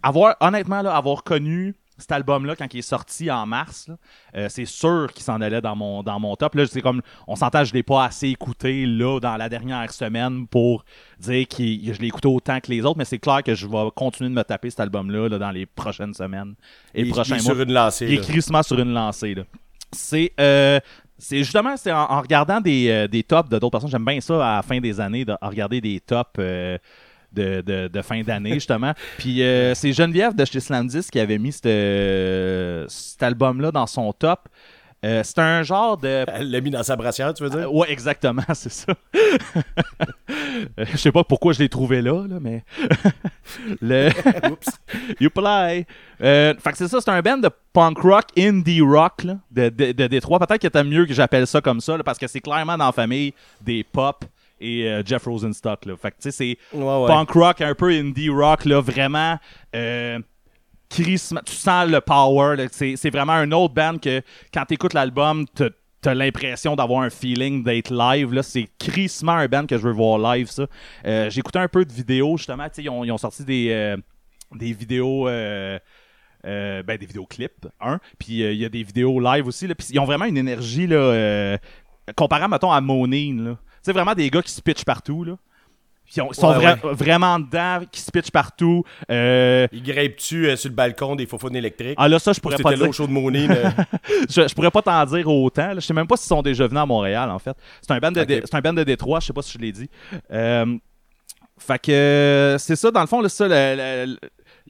avoir 0.00 0.36
honnêtement 0.40 0.80
là, 0.82 0.94
avoir 0.94 1.24
connu 1.24 1.74
cet 2.00 2.12
album-là 2.12 2.56
quand 2.56 2.72
il 2.72 2.78
est 2.78 2.82
sorti 2.82 3.30
en 3.30 3.46
mars, 3.46 3.90
euh, 4.34 4.48
c'est 4.48 4.64
sûr 4.64 5.08
qu'il 5.12 5.22
s'en 5.22 5.40
allait 5.40 5.60
dans 5.60 5.76
mon 5.76 6.02
dans 6.02 6.18
mon 6.18 6.34
top. 6.36 6.54
Là, 6.54 6.66
c'est 6.66 6.82
comme 6.82 7.02
on 7.26 7.36
s'entend, 7.36 7.64
je 7.64 7.72
l'ai 7.72 7.82
pas 7.82 8.04
assez 8.04 8.28
écouté 8.28 8.86
là 8.86 9.20
dans 9.20 9.36
la 9.36 9.48
dernière 9.48 9.92
semaine 9.92 10.46
pour 10.46 10.84
dire 11.18 11.46
que 11.48 11.56
je 11.62 12.00
l'ai 12.00 12.08
écouté 12.08 12.28
autant 12.28 12.58
que 12.60 12.70
les 12.70 12.84
autres, 12.84 12.98
mais 12.98 13.04
c'est 13.04 13.18
clair 13.18 13.42
que 13.42 13.54
je 13.54 13.66
vais 13.66 13.90
continuer 13.94 14.30
de 14.30 14.34
me 14.34 14.42
taper 14.42 14.70
cet 14.70 14.80
album-là 14.80 15.28
là, 15.28 15.38
dans 15.38 15.50
les 15.50 15.66
prochaines 15.66 16.14
semaines 16.14 16.54
et 16.94 17.02
il 17.02 17.10
prochains 17.10 17.36
mois. 17.36 17.44
sur 17.44 17.60
une 17.60 17.72
lancée. 17.72 18.06
Il 18.06 18.14
est 18.14 18.16
là. 18.16 18.22
crissement 18.22 18.62
sur 18.62 18.78
une 18.78 18.92
lancée. 18.92 19.36
C'est 19.92 20.32
euh, 20.40 20.80
c'est 21.18 21.38
justement 21.38 21.76
c'est 21.76 21.92
en, 21.92 22.10
en 22.10 22.20
regardant 22.20 22.60
des, 22.60 22.88
euh, 22.88 23.06
des 23.08 23.22
tops 23.22 23.48
de 23.48 23.58
d'autres 23.58 23.72
personnes. 23.72 23.90
J'aime 23.90 24.04
bien 24.04 24.20
ça 24.20 24.34
à 24.34 24.56
la 24.56 24.62
fin 24.62 24.80
des 24.80 25.00
années, 25.00 25.24
de 25.24 25.34
à 25.40 25.48
regarder 25.48 25.80
des 25.80 26.00
tops 26.00 26.30
euh, 26.38 26.78
de, 27.32 27.60
de- 27.60 27.88
de 27.88 28.02
fin 28.02 28.22
d'année, 28.22 28.54
justement. 28.54 28.92
Puis 29.18 29.42
euh, 29.42 29.74
c'est 29.74 29.92
Geneviève 29.92 30.34
de 30.34 30.44
chez 30.44 30.60
Slamdis 30.60 31.08
qui 31.10 31.18
avait 31.20 31.38
mis 31.38 31.52
cet 31.52 33.22
album-là 33.22 33.70
dans 33.72 33.86
son 33.86 34.12
top. 34.12 34.40
Euh, 35.02 35.22
c'est 35.24 35.38
un 35.38 35.62
genre 35.62 35.96
de 35.96 36.26
Elle 36.28 36.50
l'a 36.50 36.60
mis 36.60 36.68
dans 36.68 36.82
sa 36.82 36.94
brassière, 36.94 37.32
tu 37.32 37.42
veux 37.42 37.48
dire? 37.48 37.60
euh, 37.60 37.66
ouais, 37.68 37.90
exactement, 37.90 38.42
c'est 38.52 38.70
ça. 38.70 38.92
Euh, 39.18 40.84
Je 40.92 40.96
sais 40.98 41.10
pas 41.10 41.24
pourquoi 41.24 41.54
je 41.54 41.58
l'ai 41.60 41.70
trouvé 41.70 42.02
là, 42.02 42.26
là 42.28 42.36
mais. 42.38 42.62
le... 43.80 44.10
Oups. 44.50 44.68
Youplay. 45.20 45.86
Euh, 46.22 46.52
fait 46.58 46.72
que 46.72 46.76
c'est 46.76 46.88
ça, 46.88 46.98
c'est 47.00 47.10
un 47.10 47.22
band 47.22 47.38
de 47.38 47.48
punk 47.72 47.98
rock, 48.00 48.24
indie 48.36 48.82
rock 48.82 49.24
là, 49.24 49.38
de, 49.50 49.70
de, 49.70 49.92
de 49.92 50.06
Détroit. 50.06 50.38
Peut-être 50.38 50.60
que 50.60 50.68
t'aimes 50.68 50.88
mieux 50.90 51.06
que 51.06 51.14
j'appelle 51.14 51.46
ça 51.46 51.62
comme 51.62 51.80
ça, 51.80 51.96
là, 51.96 52.02
parce 52.02 52.18
que 52.18 52.26
c'est 52.26 52.40
clairement 52.40 52.76
dans 52.76 52.86
la 52.86 52.92
famille 52.92 53.32
des 53.62 53.82
pop 53.84 54.22
et 54.60 54.84
euh, 54.88 55.02
Jeff 55.04 55.24
Rosenstock. 55.24 55.86
Là. 55.86 55.96
Fait 55.96 56.10
que 56.10 56.16
tu 56.16 56.30
sais, 56.30 56.56
c'est 56.72 56.76
Ouais, 56.76 56.84
ouais. 57.02 57.06
punk 57.06 57.30
rock, 57.30 57.60
un 57.60 57.74
peu 57.74 57.88
indie 57.90 58.28
rock, 58.28 58.64
là, 58.64 58.80
vraiment. 58.80 59.38
Euh, 59.74 60.18
crissement- 60.88 61.40
tu 61.44 61.54
sens 61.54 61.88
le 61.88 62.00
power. 62.00 62.56
C'est 62.70 63.10
vraiment 63.10 63.32
un 63.34 63.50
autre 63.52 63.74
band 63.74 63.98
que 63.98 64.22
quand 64.52 64.64
tu 64.66 64.74
écoutes 64.74 64.92
l'album, 64.94 65.46
t'as 66.02 66.14
l'impression 66.14 66.76
d'avoir 66.76 67.02
un 67.02 67.10
feeling 67.10 67.62
d'être 67.62 67.90
live. 67.92 68.32
là. 68.32 68.42
C'est 68.42 68.68
crissement 68.78 69.32
un 69.32 69.46
band 69.48 69.66
que 69.66 69.76
je 69.76 69.82
veux 69.82 69.92
voir 69.92 70.18
live, 70.34 70.48
ça. 70.48 70.66
Euh, 71.06 71.28
J'ai 71.30 71.40
écouté 71.40 71.58
un 71.58 71.68
peu 71.68 71.84
de 71.84 71.92
vidéos, 71.92 72.36
justement. 72.38 72.66
Ils 72.78 72.88
ont, 72.88 73.04
ils 73.04 73.12
ont 73.12 73.18
sorti 73.18 73.44
des, 73.44 73.68
euh, 73.70 73.96
des 74.54 74.72
vidéos. 74.72 75.28
euh, 75.28 75.78
ben, 76.42 76.96
des 76.96 77.04
vidéoclips, 77.04 77.66
un. 77.82 78.00
Puis 78.18 78.40
il 78.40 78.54
y 78.54 78.64
a 78.64 78.70
des 78.70 78.82
vidéos 78.82 79.20
live 79.20 79.46
aussi. 79.46 79.66
Là. 79.66 79.74
Puis 79.74 79.88
ils 79.90 79.98
ont 79.98 80.06
vraiment 80.06 80.24
une 80.24 80.38
énergie 80.38 80.86
là, 80.86 81.58
comparable, 82.16 82.52
mettons, 82.52 82.72
à 82.72 82.80
Monine. 82.80 83.44
là. 83.44 83.58
Tu 83.82 83.86
sais, 83.86 83.92
vraiment 83.92 84.14
des 84.14 84.28
gars 84.30 84.42
qui 84.42 84.52
se 84.52 84.60
pitchent 84.60 84.84
partout. 84.84 85.24
Là. 85.24 85.36
Ils, 86.16 86.22
ont- 86.22 86.28
ils 86.30 86.34
sont 86.34 86.48
Ouais, 86.48 86.74
vra- 86.74 86.92
vraiment 86.92 87.38
dedans, 87.38 87.80
qui 87.90 88.00
se 88.00 88.10
pitchent 88.10 88.32
partout. 88.32 88.82
Euh, 89.10 89.66
Il 89.72 89.82
grippe-tu 89.82 90.48
euh, 90.48 90.56
sur 90.56 90.68
le 90.68 90.74
balcon 90.74 91.14
des 91.14 91.24
faux 91.26 91.38
électriques? 91.50 91.94
ah 91.96 92.08
là, 92.08 92.18
ça, 92.18 92.32
je 92.32 92.40
pourrais 92.40 92.56
pas 92.58 92.74
dire. 92.74 92.92
show 92.92 93.06
de 93.06 93.12
je, 94.28 94.48
je 94.48 94.54
pourrais 94.54 94.70
pas 94.72 94.82
t'en 94.82 95.04
dire 95.06 95.28
autant. 95.28 95.68
là. 95.68 95.74
Je 95.76 95.80
sais 95.80 95.94
même 95.94 96.06
pas 96.08 96.16
s'ils 96.16 96.26
sont 96.28 96.42
déjà 96.42 96.66
venus 96.66 96.80
à 96.82 96.86
Montréal, 96.86 97.30
en 97.30 97.38
fait. 97.38 97.56
C'est 97.80 97.92
un 97.92 97.98
band 98.00 98.10
de, 98.12 98.20
Ok. 98.20 98.26
Dé- 98.26 98.42
c'est 98.44 98.54
un 98.56 98.60
band 98.60 98.72
de 98.72 98.82
Détroit, 98.84 99.20
je 99.20 99.26
sais 99.26 99.32
pas 99.32 99.42
si 99.42 99.52
je 99.52 99.58
l'ai 99.58 99.72
dit. 99.72 99.88
Euh, 100.32 100.76
fait 101.58 101.78
que 101.80 102.56
c'est 102.58 102.76
ça, 102.76 102.90
dans 102.90 103.02
le 103.02 103.06
fond, 103.06 103.20
là, 103.20 103.28
ça, 103.28 103.46
le- 103.46 103.54
le- 103.76 104.12
le- 104.12 104.18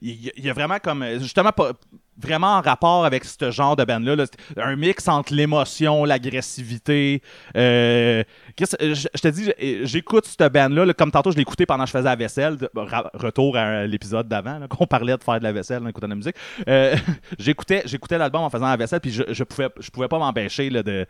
il 0.03 0.31
y, 0.45 0.49
a 0.49 0.53
vraiment 0.53 0.77
comme, 0.79 1.05
justement, 1.19 1.51
pas, 1.51 1.71
vraiment 2.21 2.57
en 2.57 2.61
rapport 2.61 3.05
avec 3.05 3.25
ce 3.25 3.51
genre 3.51 3.75
de 3.75 3.83
band-là. 3.83 4.15
là. 4.15 4.25
Un 4.57 4.75
mix 4.75 5.07
entre 5.07 5.33
l'émotion, 5.33 6.05
l'agressivité. 6.05 7.21
Euh, 7.55 8.23
qu'est-ce- 8.55 8.75
je, 8.79 9.07
je 9.13 9.21
te 9.21 9.27
dis, 9.27 9.45
j'- 9.45 9.85
j'écoute 9.85 10.25
cette 10.25 10.51
band-là, 10.53 10.85
là, 10.85 10.93
comme 10.93 11.11
tantôt 11.11 11.31
je 11.31 11.39
écouté 11.39 11.65
pendant 11.65 11.83
que 11.85 11.87
je 11.89 11.93
faisais 11.93 12.03
la 12.03 12.15
vaisselle. 12.15 12.57
de- 12.57 12.69
retour 13.13 13.57
à 13.57 13.85
l'épisode 13.87 14.27
d'avant, 14.27 14.59
là, 14.59 14.67
qu'on 14.69 14.85
parlait 14.85 15.17
de 15.17 15.23
faire 15.23 15.39
de 15.39 15.43
la 15.43 15.51
vaisselle 15.51 15.81
en 15.83 15.87
écoutant 15.87 16.07
de 16.07 16.11
la 16.11 16.15
musique. 16.17 16.35
Euh, 16.67 16.95
j'écoutais, 17.39 17.81
j'écoutais 17.85 18.17
l'album 18.17 18.41
en 18.43 18.49
faisant 18.49 18.67
la 18.67 18.77
vaisselle, 18.77 18.99
puis 18.99 19.11
je, 19.11 19.23
je 19.29 19.43
pouvais, 19.43 19.69
je 19.79 19.89
pouvais 19.89 20.07
pas 20.07 20.19
m'empêcher 20.19 20.69
là, 20.69 20.83
de, 20.83 20.91
de 20.91 21.07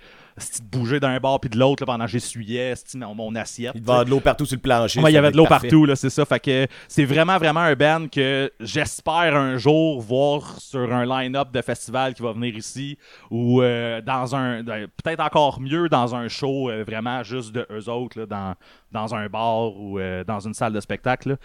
bouger 0.72 1.00
d'un 1.00 1.18
bord 1.20 1.40
puis 1.42 1.50
de 1.50 1.58
l'autre 1.58 1.86
pendant 1.86 2.06
que 2.06 2.12
j'essuyais 2.12 2.74
mon, 2.96 3.14
mon 3.16 3.36
assiette. 3.36 3.74
Il 3.76 3.80
y 3.82 3.84
avoir 3.84 4.06
de 4.06 4.10
l'eau 4.10 4.20
partout 4.20 4.46
sur 4.46 4.56
le 4.56 4.62
plancher. 4.62 5.02
Ouais, 5.02 5.12
il 5.12 5.16
y 5.16 5.18
avait 5.18 5.32
de 5.32 5.38
l'eau 5.38 5.46
parfait. 5.46 5.68
partout, 5.68 5.88
c'est 5.96 6.10
ça. 6.10 6.24
Fait 6.26 6.40
que 6.40 6.68
c'est 6.88 7.06
vraiment, 7.06 7.38
vraiment 7.38 7.60
un 7.62 7.74
band 7.76 8.08
que 8.12 8.52
j'espère 8.60 9.36
un 9.36 9.58
jour 9.58 10.00
voir 10.02 10.60
sur 10.60 10.94
un 10.94 11.01
line-up 11.06 11.52
de 11.52 11.62
festival 11.62 12.14
qui 12.14 12.22
va 12.22 12.32
venir 12.34 12.56
ici 12.56 12.98
ou 13.30 13.62
euh, 13.62 14.02
dans 14.02 14.36
un. 14.36 14.64
dans- 14.64 14.88
Peut-être 15.04 15.20
encore 15.22 15.60
mieux 15.60 15.90
dans 15.90 16.16
un 16.16 16.28
show 16.28 16.70
euh, 16.70 16.84
vraiment 16.84 17.24
juste 17.24 17.52
de 17.54 17.66
eux 17.72 17.90
autres, 17.90 18.26
dans, 18.26 18.56
dans 18.92 19.14
un 19.16 19.28
bar 19.28 19.76
ou 19.76 20.00
euh, 20.00 20.24
dans 20.24 20.40
une 20.40 20.54
salle 20.54 20.74
de 20.74 20.80
spectacle. 20.80 21.38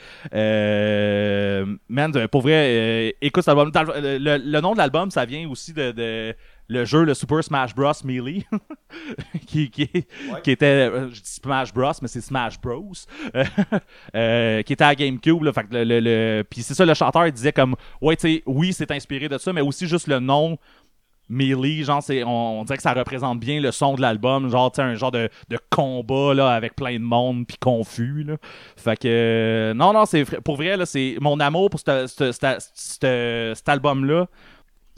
man, 1.89 2.13
pour 2.31 2.43
vrai, 2.43 3.15
écoute 3.21 3.45
cet 3.45 3.55
le, 3.55 4.61
nom 4.61 4.73
de 4.73 4.79
l'album, 4.79 5.11
ça 5.11 5.25
vient 5.25 5.49
aussi 5.49 5.73
de 5.73 6.35
le 6.69 6.85
jeu, 6.85 7.05
le 7.05 7.15
Super 7.15 7.43
Smash 7.43 7.75
Bros. 7.75 7.93
Melee, 8.05 8.45
qui, 9.47 9.71
qui, 9.71 9.89
qui, 10.43 10.51
était, 10.51 10.91
euh, 10.91 11.09
je 11.11 11.21
dis 11.21 11.31
Smash 11.31 11.73
Bros, 11.73 11.93
mais 12.03 12.09
c'est 12.09 12.21
Smash 12.21 12.61
Bros, 12.61 12.93
euh, 14.15 14.63
qui 14.63 14.73
était 14.73 14.85
à 14.85 14.95
GameCube. 14.95 15.43
Là, 15.43 15.53
fait 15.53 15.67
le, 15.71 16.01
le, 16.01 16.43
Puis 16.49 16.63
c'est 16.63 16.75
ça, 16.75 16.85
le 16.85 16.95
chanteur 16.95 17.27
il 17.27 17.33
disait 17.33 17.53
comme, 17.53 17.77
ouais, 18.01 18.17
tu 18.17 18.43
oui, 18.47 18.73
c'est 18.73 18.91
inspiré 18.91 19.29
de 19.29 19.39
ça, 19.39 19.53
mais 19.53 19.61
aussi 19.61 19.87
juste 19.87 20.09
le 20.09 20.19
nom 20.19 20.59
Melee, 21.29 21.83
genre, 21.83 22.03
c'est, 22.03 22.23
on, 22.25 22.63
dirait 22.65 22.77
que 22.77 22.83
ça 22.83 22.93
représente 22.93 23.41
bien 23.41 23.61
le 23.61 23.73
son 23.73 23.95
de 23.95 24.01
l'album, 24.01 24.49
genre, 24.49 24.71
tu 24.71 24.81
un 24.81 24.95
genre 24.95 25.11
de, 25.11 25.29
de, 25.49 25.59
combat, 25.71 26.35
là, 26.35 26.51
avec 26.51 26.77
plein 26.77 26.95
de 26.95 27.05
monde, 27.05 27.47
puis 27.47 27.57
confus, 27.59 28.23
là. 28.23 28.37
Fait 28.77 28.97
que, 28.97 29.09
euh, 29.09 29.75
non, 29.75 29.93
non, 29.93 30.07
c'est 30.07 30.25
pour 30.43 30.57
vrai, 30.57 30.77
là, 30.77 30.87
c'est 30.87 31.17
mon 31.21 31.41
amour 31.41 31.71
pour 31.71 31.81
cet 31.81 33.69
album-là 33.69 34.29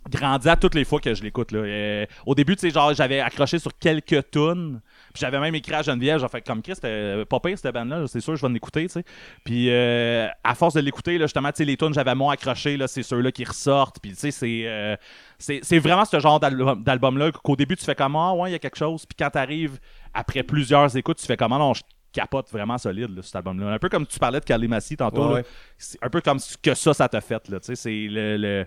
grandit 0.09 0.49
à 0.49 0.57
toutes 0.57 0.75
les 0.75 0.85
fois 0.85 1.01
que 1.01 1.15
je 1.15 1.23
l'écoute, 1.23 1.53
là. 1.53 1.61
Euh, 1.61 2.07
au 2.27 2.35
début, 2.35 2.57
tu 2.57 2.63
sais, 2.63 2.71
genre, 2.71 2.93
j'avais 2.95 3.21
accroché 3.21 3.59
sur 3.59 3.77
quelques 3.79 4.31
tunes, 4.31 4.81
puis 5.13 5.21
j'avais 5.21 5.39
même 5.41 5.55
écrit 5.55 5.75
à 5.75 5.83
Geneviève, 5.83 6.21
j'ai 6.21 6.29
fait 6.29 6.41
comme 6.41 6.63
Chris, 6.63 6.75
c'était 6.75 7.25
pas 7.25 7.41
pire 7.41 7.59
cette 7.59 7.73
bande-là, 7.75 8.07
c'est 8.07 8.21
sûr, 8.21 8.37
je 8.37 8.47
vais 8.47 8.53
l'écouter, 8.53 8.87
tu 8.87 8.95
sais. 8.95 9.05
Puis 9.45 9.71
euh, 9.71 10.29
à 10.45 10.55
force 10.55 10.75
de 10.75 10.81
l'écouter, 10.81 11.19
là, 11.19 11.27
justement, 11.27 11.51
tu 11.51 11.59
sais, 11.59 11.65
les 11.65 11.77
tunes, 11.77 11.95
j'avais 11.95 12.15
moins 12.15 12.35
accroché, 12.35 12.77
là, 12.77 12.89
c'est 12.89 13.03
ceux-là 13.03 13.33
qui 13.33 13.45
ressortent, 13.45 13.99
puis 14.01 14.13
tu 14.13 14.31
sais, 14.31 14.31
c'est 14.31 14.99
c'est 15.39 15.79
vraiment 15.79 16.05
ce 16.05 16.19
genre 16.19 16.41
d'album-là 16.41 17.31
qu'au 17.33 17.57
début, 17.57 17.77
tu 17.77 17.85
fais 17.85 17.95
comment, 17.95 18.31
ah, 18.31 18.35
ouais, 18.35 18.51
il 18.51 18.53
y 18.53 18.57
a 18.57 18.59
quelque 18.59 18.79
chose. 18.79 19.07
Puis 19.07 19.17
quand 19.19 19.31
tu 19.31 19.39
arrives 19.39 19.79
après 20.15 20.43
plusieurs 20.43 20.97
écoutes, 20.97 21.19
tu 21.19 21.27
fais 21.27 21.37
comment, 21.37 21.59
non, 21.59 21.75
je 21.75 21.83
capote 22.13 22.51
vraiment 22.51 22.79
solide, 22.79 23.15
là, 23.15 23.23
cet 23.23 23.37
album-là. 23.37 23.73
Un 23.73 23.79
peu 23.79 23.89
comme 23.89 24.07
tu 24.07 24.19
parlais 24.19 24.41
de 24.41 24.45
Kalimasi 24.45 24.97
tantôt. 24.97 25.37
C'est 25.77 25.99
un 26.03 26.11
peu 26.11 26.21
comme 26.21 26.39
ce 26.39 26.57
que 26.57 26.75
ça, 26.75 26.95
ça 26.95 27.09
t'a 27.09 27.21
fait. 27.21 27.49
Là, 27.49 27.59
c'est 27.63 28.07
le. 28.09 28.37
le... 28.37 28.67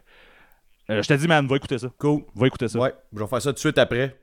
Euh, 0.92 1.02
je 1.02 1.08
t'ai 1.08 1.18
dit, 1.18 1.28
man, 1.28 1.48
va 1.48 1.56
écouter 1.56 1.80
ça. 1.80 1.90
Cool. 1.98 2.22
Va 2.36 2.48
écouter 2.48 2.68
ça. 2.68 2.80
Ouais, 2.80 2.94
je 3.14 3.20
vais 3.20 3.28
faire 3.28 3.42
ça 3.42 3.50
tout 3.50 3.56
de 3.56 3.60
suite 3.60 3.78
après. 3.78 4.16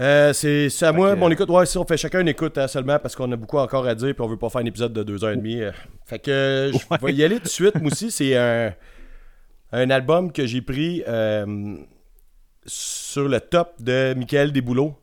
Euh, 0.00 0.32
c'est 0.32 0.82
à 0.82 0.92
moi, 0.92 1.14
mon 1.14 1.30
écoute. 1.30 1.48
Ouais, 1.50 1.66
si 1.66 1.78
on 1.78 1.84
fait 1.84 1.96
chacun 1.96 2.20
une 2.20 2.28
écoute 2.28 2.58
hein, 2.58 2.66
seulement 2.66 2.98
parce 2.98 3.14
qu'on 3.14 3.30
a 3.30 3.36
beaucoup 3.36 3.58
encore 3.58 3.86
à 3.86 3.94
dire 3.94 4.12
puis 4.12 4.24
on 4.24 4.26
veut 4.26 4.36
pas 4.36 4.48
faire 4.50 4.62
un 4.62 4.64
épisode 4.64 4.92
de 4.92 5.16
2h30. 5.16 5.62
Euh. 5.62 5.72
fait 6.04 6.18
que 6.18 6.72
je 6.72 7.06
vais 7.06 7.12
y 7.12 7.22
aller 7.22 7.36
tout 7.36 7.44
de 7.44 7.48
suite. 7.48 7.76
Moi 7.76 7.92
aussi, 7.92 8.10
c'est 8.10 8.36
un 8.36 8.74
un 9.74 9.90
album 9.90 10.30
que 10.30 10.46
j'ai 10.46 10.62
pris 10.62 11.02
euh, 11.08 11.76
sur 12.64 13.28
le 13.28 13.40
top 13.40 13.74
de 13.80 14.14
Michael 14.16 14.52
Desbouleaux. 14.52 14.94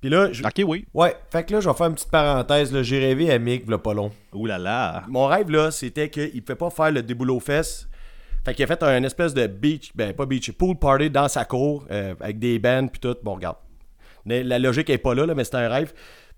Puis 0.00 0.10
là, 0.10 0.32
je... 0.32 0.42
Ok, 0.42 0.62
oui. 0.66 0.84
Ouais, 0.94 1.16
fait 1.30 1.44
que 1.44 1.54
là, 1.54 1.60
je 1.60 1.68
vais 1.68 1.74
faire 1.74 1.86
une 1.86 1.94
petite 1.94 2.10
parenthèse. 2.10 2.82
J'ai 2.82 2.98
rêvé 2.98 3.30
à 3.30 3.38
Mick, 3.38 3.68
là, 3.68 3.78
pas 3.78 3.94
long. 3.94 4.10
Ouh 4.32 4.46
là 4.46 4.58
là. 4.58 5.04
Mon 5.08 5.26
rêve, 5.26 5.50
là, 5.50 5.70
c'était 5.70 6.10
qu'il 6.10 6.34
ne 6.34 6.40
pouvait 6.40 6.56
pas 6.56 6.70
faire 6.70 6.90
le 6.90 7.02
Desbouleaux 7.02 7.40
Fest. 7.40 7.87
Fait 8.48 8.54
qu'il 8.54 8.64
a 8.64 8.66
fait 8.66 8.82
un 8.82 9.02
espèce 9.02 9.34
de 9.34 9.46
beach, 9.46 9.90
ben 9.94 10.14
pas 10.14 10.24
beach, 10.24 10.50
pool 10.52 10.74
party 10.74 11.10
dans 11.10 11.28
sa 11.28 11.44
cour, 11.44 11.84
euh, 11.90 12.14
avec 12.18 12.38
des 12.38 12.58
bands, 12.58 12.88
puis 12.88 12.98
tout. 12.98 13.14
Bon, 13.22 13.34
regarde. 13.34 13.58
La 14.24 14.58
logique 14.58 14.88
est 14.88 14.96
pas 14.96 15.14
là, 15.14 15.26
là 15.26 15.34
mais 15.34 15.44
c'était 15.44 15.58
un 15.58 15.68
rêve. 15.68 15.92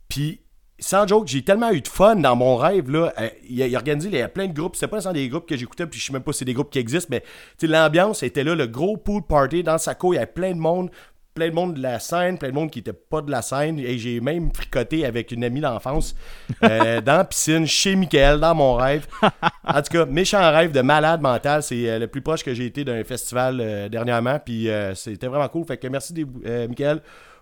Puis 0.09 0.41
sans 0.81 1.07
joke, 1.07 1.29
j'ai 1.29 1.43
tellement 1.43 1.71
eu 1.71 1.83
de 1.83 1.87
fun 1.87 2.17
dans 2.17 2.35
mon 2.35 2.57
rêve. 2.57 2.91
Là. 2.91 3.13
Euh, 3.17 3.29
il, 3.49 3.63
a, 3.63 3.79
organisé 3.79 4.09
il 4.09 4.17
y 4.17 4.23
a 4.23 4.29
plein 4.29 4.49
de 4.49 4.53
groupes. 4.53 4.75
C'est 4.75 4.89
pas 4.89 4.97
nécessairement 4.97 5.21
des 5.21 5.29
groupes 5.29 5.49
que 5.49 5.57
j'écoutais, 5.57 5.87
puis 5.87 6.01
je 6.01 6.07
sais 6.07 6.13
même 6.13 6.23
pas 6.23 6.33
si 6.33 6.41
c'est 6.41 6.45
des 6.47 6.55
groupes 6.55 6.71
qui 6.71 6.81
existent, 6.81 7.11
mais 7.13 7.23
l'ambiance 7.63 8.25
était 8.25 8.43
là, 8.43 8.57
le 8.57 8.67
gros 8.67 8.97
pool 8.97 9.23
party 9.23 9.63
dans 9.63 9.79
sa 9.79 9.95
cour. 9.95 10.13
Il 10.13 10.17
y 10.17 10.19
avait 10.19 10.27
plein 10.27 10.51
de 10.51 10.59
monde, 10.59 10.91
plein 11.41 11.49
de 11.49 11.55
monde 11.55 11.75
de 11.75 11.83
la 11.83 11.99
scène, 11.99 12.37
plein 12.37 12.51
de 12.51 12.55
monde 12.55 12.71
qui 12.71 12.81
était 12.81 12.93
pas 12.93 13.23
de 13.23 13.31
la 13.31 13.41
scène. 13.41 13.79
Et 13.79 13.97
j'ai 13.97 14.21
même 14.21 14.51
fricoté 14.53 15.07
avec 15.07 15.33
une 15.33 15.43
amie 15.43 15.63
d'enfance 15.63 16.15
euh, 16.63 17.01
dans 17.01 17.17
la 17.17 17.25
piscine, 17.25 17.67
chez 17.67 17.97
Michael, 17.97 18.41
dans 18.41 18.55
mon 18.55 18.75
rêve. 18.75 19.07
En 19.65 19.81
tout 19.81 19.91
cas, 19.91 20.05
méchant 20.05 20.51
rêve 20.53 20.71
de 20.71 20.83
malade 20.83 21.23
mental. 21.23 21.63
C'est 21.63 21.89
euh, 21.89 21.99
le 21.99 22.09
plus 22.09 22.21
proche 22.21 22.45
que 22.45 22.53
j'ai 22.53 22.67
été 22.67 22.85
d'un 22.85 23.03
festival 23.05 23.89
dernièrement. 23.89 24.39
Puis 24.39 24.69
c'était 24.95 25.29
vraiment 25.29 25.49
cool. 25.49 25.65
Fait 25.65 25.79
que 25.79 25.89
merci, 25.89 26.27
Michael 26.69 27.01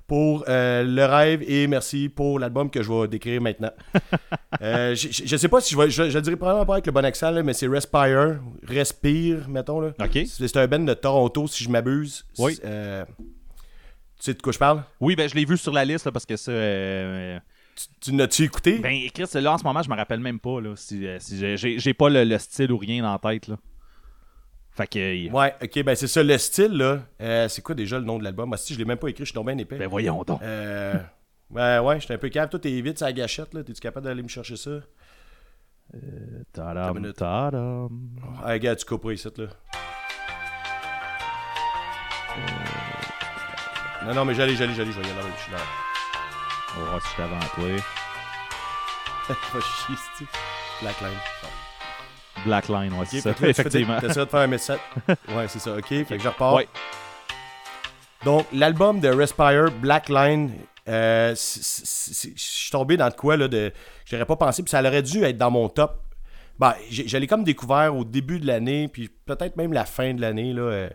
pour 0.09 0.45
euh, 0.49 0.83
le 0.85 1.05
rêve 1.05 1.45
et 1.47 1.67
merci 1.67 2.09
pour 2.09 2.39
l'album 2.39 2.71
que 2.71 2.83
je 2.83 2.91
vais 2.91 3.07
décrire 3.07 3.43
maintenant. 3.43 3.71
euh, 4.63 4.95
je, 4.95 5.37
sais 5.37 5.49
pas 5.49 5.61
si 5.61 5.75
je 5.75 5.79
vais. 5.79 5.91
Je, 5.91 6.09
je 6.09 6.19
dirais 6.19 6.35
probablement 6.35 6.65
pas 6.65 6.73
avec 6.75 6.87
le 6.87 6.93
bon 6.93 7.05
accent, 7.05 7.31
mais 7.45 7.53
c'est 7.53 7.69
Respire. 7.69 8.41
Respire, 8.67 9.49
mettons. 9.49 9.81
Là. 9.81 9.91
OK. 10.01 10.19
C'est 10.27 10.57
un 10.57 10.67
band 10.67 10.79
de 10.81 10.95
Toronto, 10.95 11.47
si 11.47 11.63
je 11.63 11.69
m'abuse. 11.69 12.25
Oui. 12.39 12.59
Euh, 14.19 14.23
tu 14.23 14.25
sais 14.25 14.35
de 14.35 14.43
quoi 14.43 14.53
je 14.53 14.59
parle? 14.59 14.83
Oui, 15.01 15.17
ben 15.17 15.29
je 15.29 15.35
l'ai 15.35 15.45
vu 15.45 15.57
sur 15.57 15.73
la 15.73 15.85
liste 15.85 16.11
parce 16.11 16.27
que 16.27 16.37
ça. 16.37 16.51
Euh, 16.51 17.39
tu, 18.01 18.13
n'as-tu 18.13 18.43
écouté? 18.43 18.79
Ben, 18.79 19.09
Chris, 19.15 19.41
là, 19.41 19.53
en 19.53 19.59
ce 19.59 19.65
moment, 19.65 19.83
je 19.83 19.89
me 19.89 19.95
rappelle 19.95 20.21
même 20.21 20.41
pas. 20.41 20.61
Là, 20.61 20.75
si, 20.77 21.07
si 21.21 21.57
j'ai 21.79 21.95
pas 21.95 22.09
le, 22.09 22.25
le, 22.25 22.39
style 22.39 22.73
ou 22.73 22.79
rien 22.79 23.05
en 23.05 23.19
tête. 23.19 23.47
Là. 23.49 23.57
Fait 24.79 24.87
que. 24.87 25.31
Ouais, 25.33 25.55
ok, 25.63 25.83
ben 25.85 25.95
c'est 25.97 26.07
ça, 26.07 26.23
le 26.23 26.39
style, 26.39 26.73
là. 26.73 27.01
Euh, 27.21 27.49
c'est 27.49 27.63
quoi 27.63 27.75
déjà 27.75 27.99
le 27.99 28.05
nom 28.05 28.19
de 28.19 28.25
l'album? 28.25 28.55
si 28.57 28.75
je 28.75 28.79
l'ai 28.79 28.85
même 28.85 28.99
pas 28.99 29.09
écrit, 29.09 29.25
je 29.25 29.31
suis 29.31 29.35
tombé 29.35 29.53
bien 29.53 29.63
épais. 29.63 29.77
Ben 29.77 29.89
voyons 29.89 30.23
donc. 30.23 30.41
Euh, 30.43 30.95
ben 31.51 31.83
ouais, 31.83 32.01
j'étais 32.01 32.15
un 32.15 32.19
peu 32.19 32.29
calme. 32.29 32.49
Toi, 32.49 32.61
t'es 32.61 32.81
vite, 32.81 32.99
ça 32.99 33.13
gâchette, 33.13 33.55
là. 33.55 33.65
T'es-tu 33.65 33.81
capable 33.81 34.07
d'aller 34.07 34.23
me 34.23 34.29
chercher 34.29 34.57
ça? 34.57 34.71
Euh, 35.95 36.43
tadam, 36.53 37.13
tadam. 37.13 37.89
Ah, 38.45 38.59
gars, 38.59 38.77
tu 38.77 38.85
coupes 38.85 39.11
ici, 39.13 39.29
là. 39.37 39.47
Euh... 42.37 42.98
Non, 44.07 44.15
non, 44.15 44.25
mais 44.25 44.35
j'allais, 44.35 44.55
j'allais, 44.55 44.75
j'allais, 44.75 44.93
je 44.93 45.01
vais 45.01 45.07
y 45.09 45.11
aller, 45.11 45.21
je 45.37 45.43
suis 45.43 45.53
là. 45.53 45.59
On 46.77 46.81
va 46.83 46.91
voir 46.91 47.03
si 47.03 47.09
je 47.11 47.17
t'avance, 47.17 47.45
toi. 47.55 47.69
Va 49.53 49.61
chier, 49.61 50.27
Black 50.81 51.01
Line. 51.01 51.19
Black 52.45 52.69
Line, 52.69 52.93
ouais, 52.95 53.07
c'est 53.07 53.21
ça. 53.21 53.31
Effectivement. 53.43 53.99
T'essaies 54.01 54.25
de 54.25 54.31
faire 54.31 54.41
un 54.41 54.47
message. 54.47 54.79
Ouais, 55.29 55.49
c'est 55.49 55.59
ça. 55.59 55.77
OK, 55.77 55.89
fait 55.89 56.05
que 56.05 56.19
je 56.19 56.29
repars. 56.29 56.55
Ouais. 56.55 56.69
Donc, 58.25 58.47
l'album 58.53 59.01
de 59.01 59.09
Respire, 59.09 59.71
Black 59.73 60.09
Line, 60.09 60.53
euh, 60.89 61.31
je 61.35 61.35
suis 62.37 62.71
tombé 62.71 62.97
dans 62.97 63.09
de 63.09 63.15
quoi 63.15 63.37
là, 63.37 63.49
de, 63.49 63.73
j'aurais 64.07 64.25
pas 64.25 64.37
pensé, 64.37 64.63
puis 64.63 64.71
ça 64.71 64.81
aurait 64.81 65.03
dû 65.03 65.25
être 65.25 65.37
dans 65.37 65.51
mon 65.51 65.69
top. 65.69 66.01
Ben, 66.59 66.75
j'allais 66.91 67.27
comme 67.27 67.45
découvert 67.45 67.95
au 67.95 68.05
début 68.05 68.41
de 68.41 68.47
l'année, 68.47 68.89
puis 68.89 69.09
peut-être 69.27 69.57
même 69.57 69.73
la 69.73 69.85
fin 69.85 70.15
de 70.15 70.21
l'année. 70.21 70.53
là. 70.53 70.63
Euh, 70.63 70.89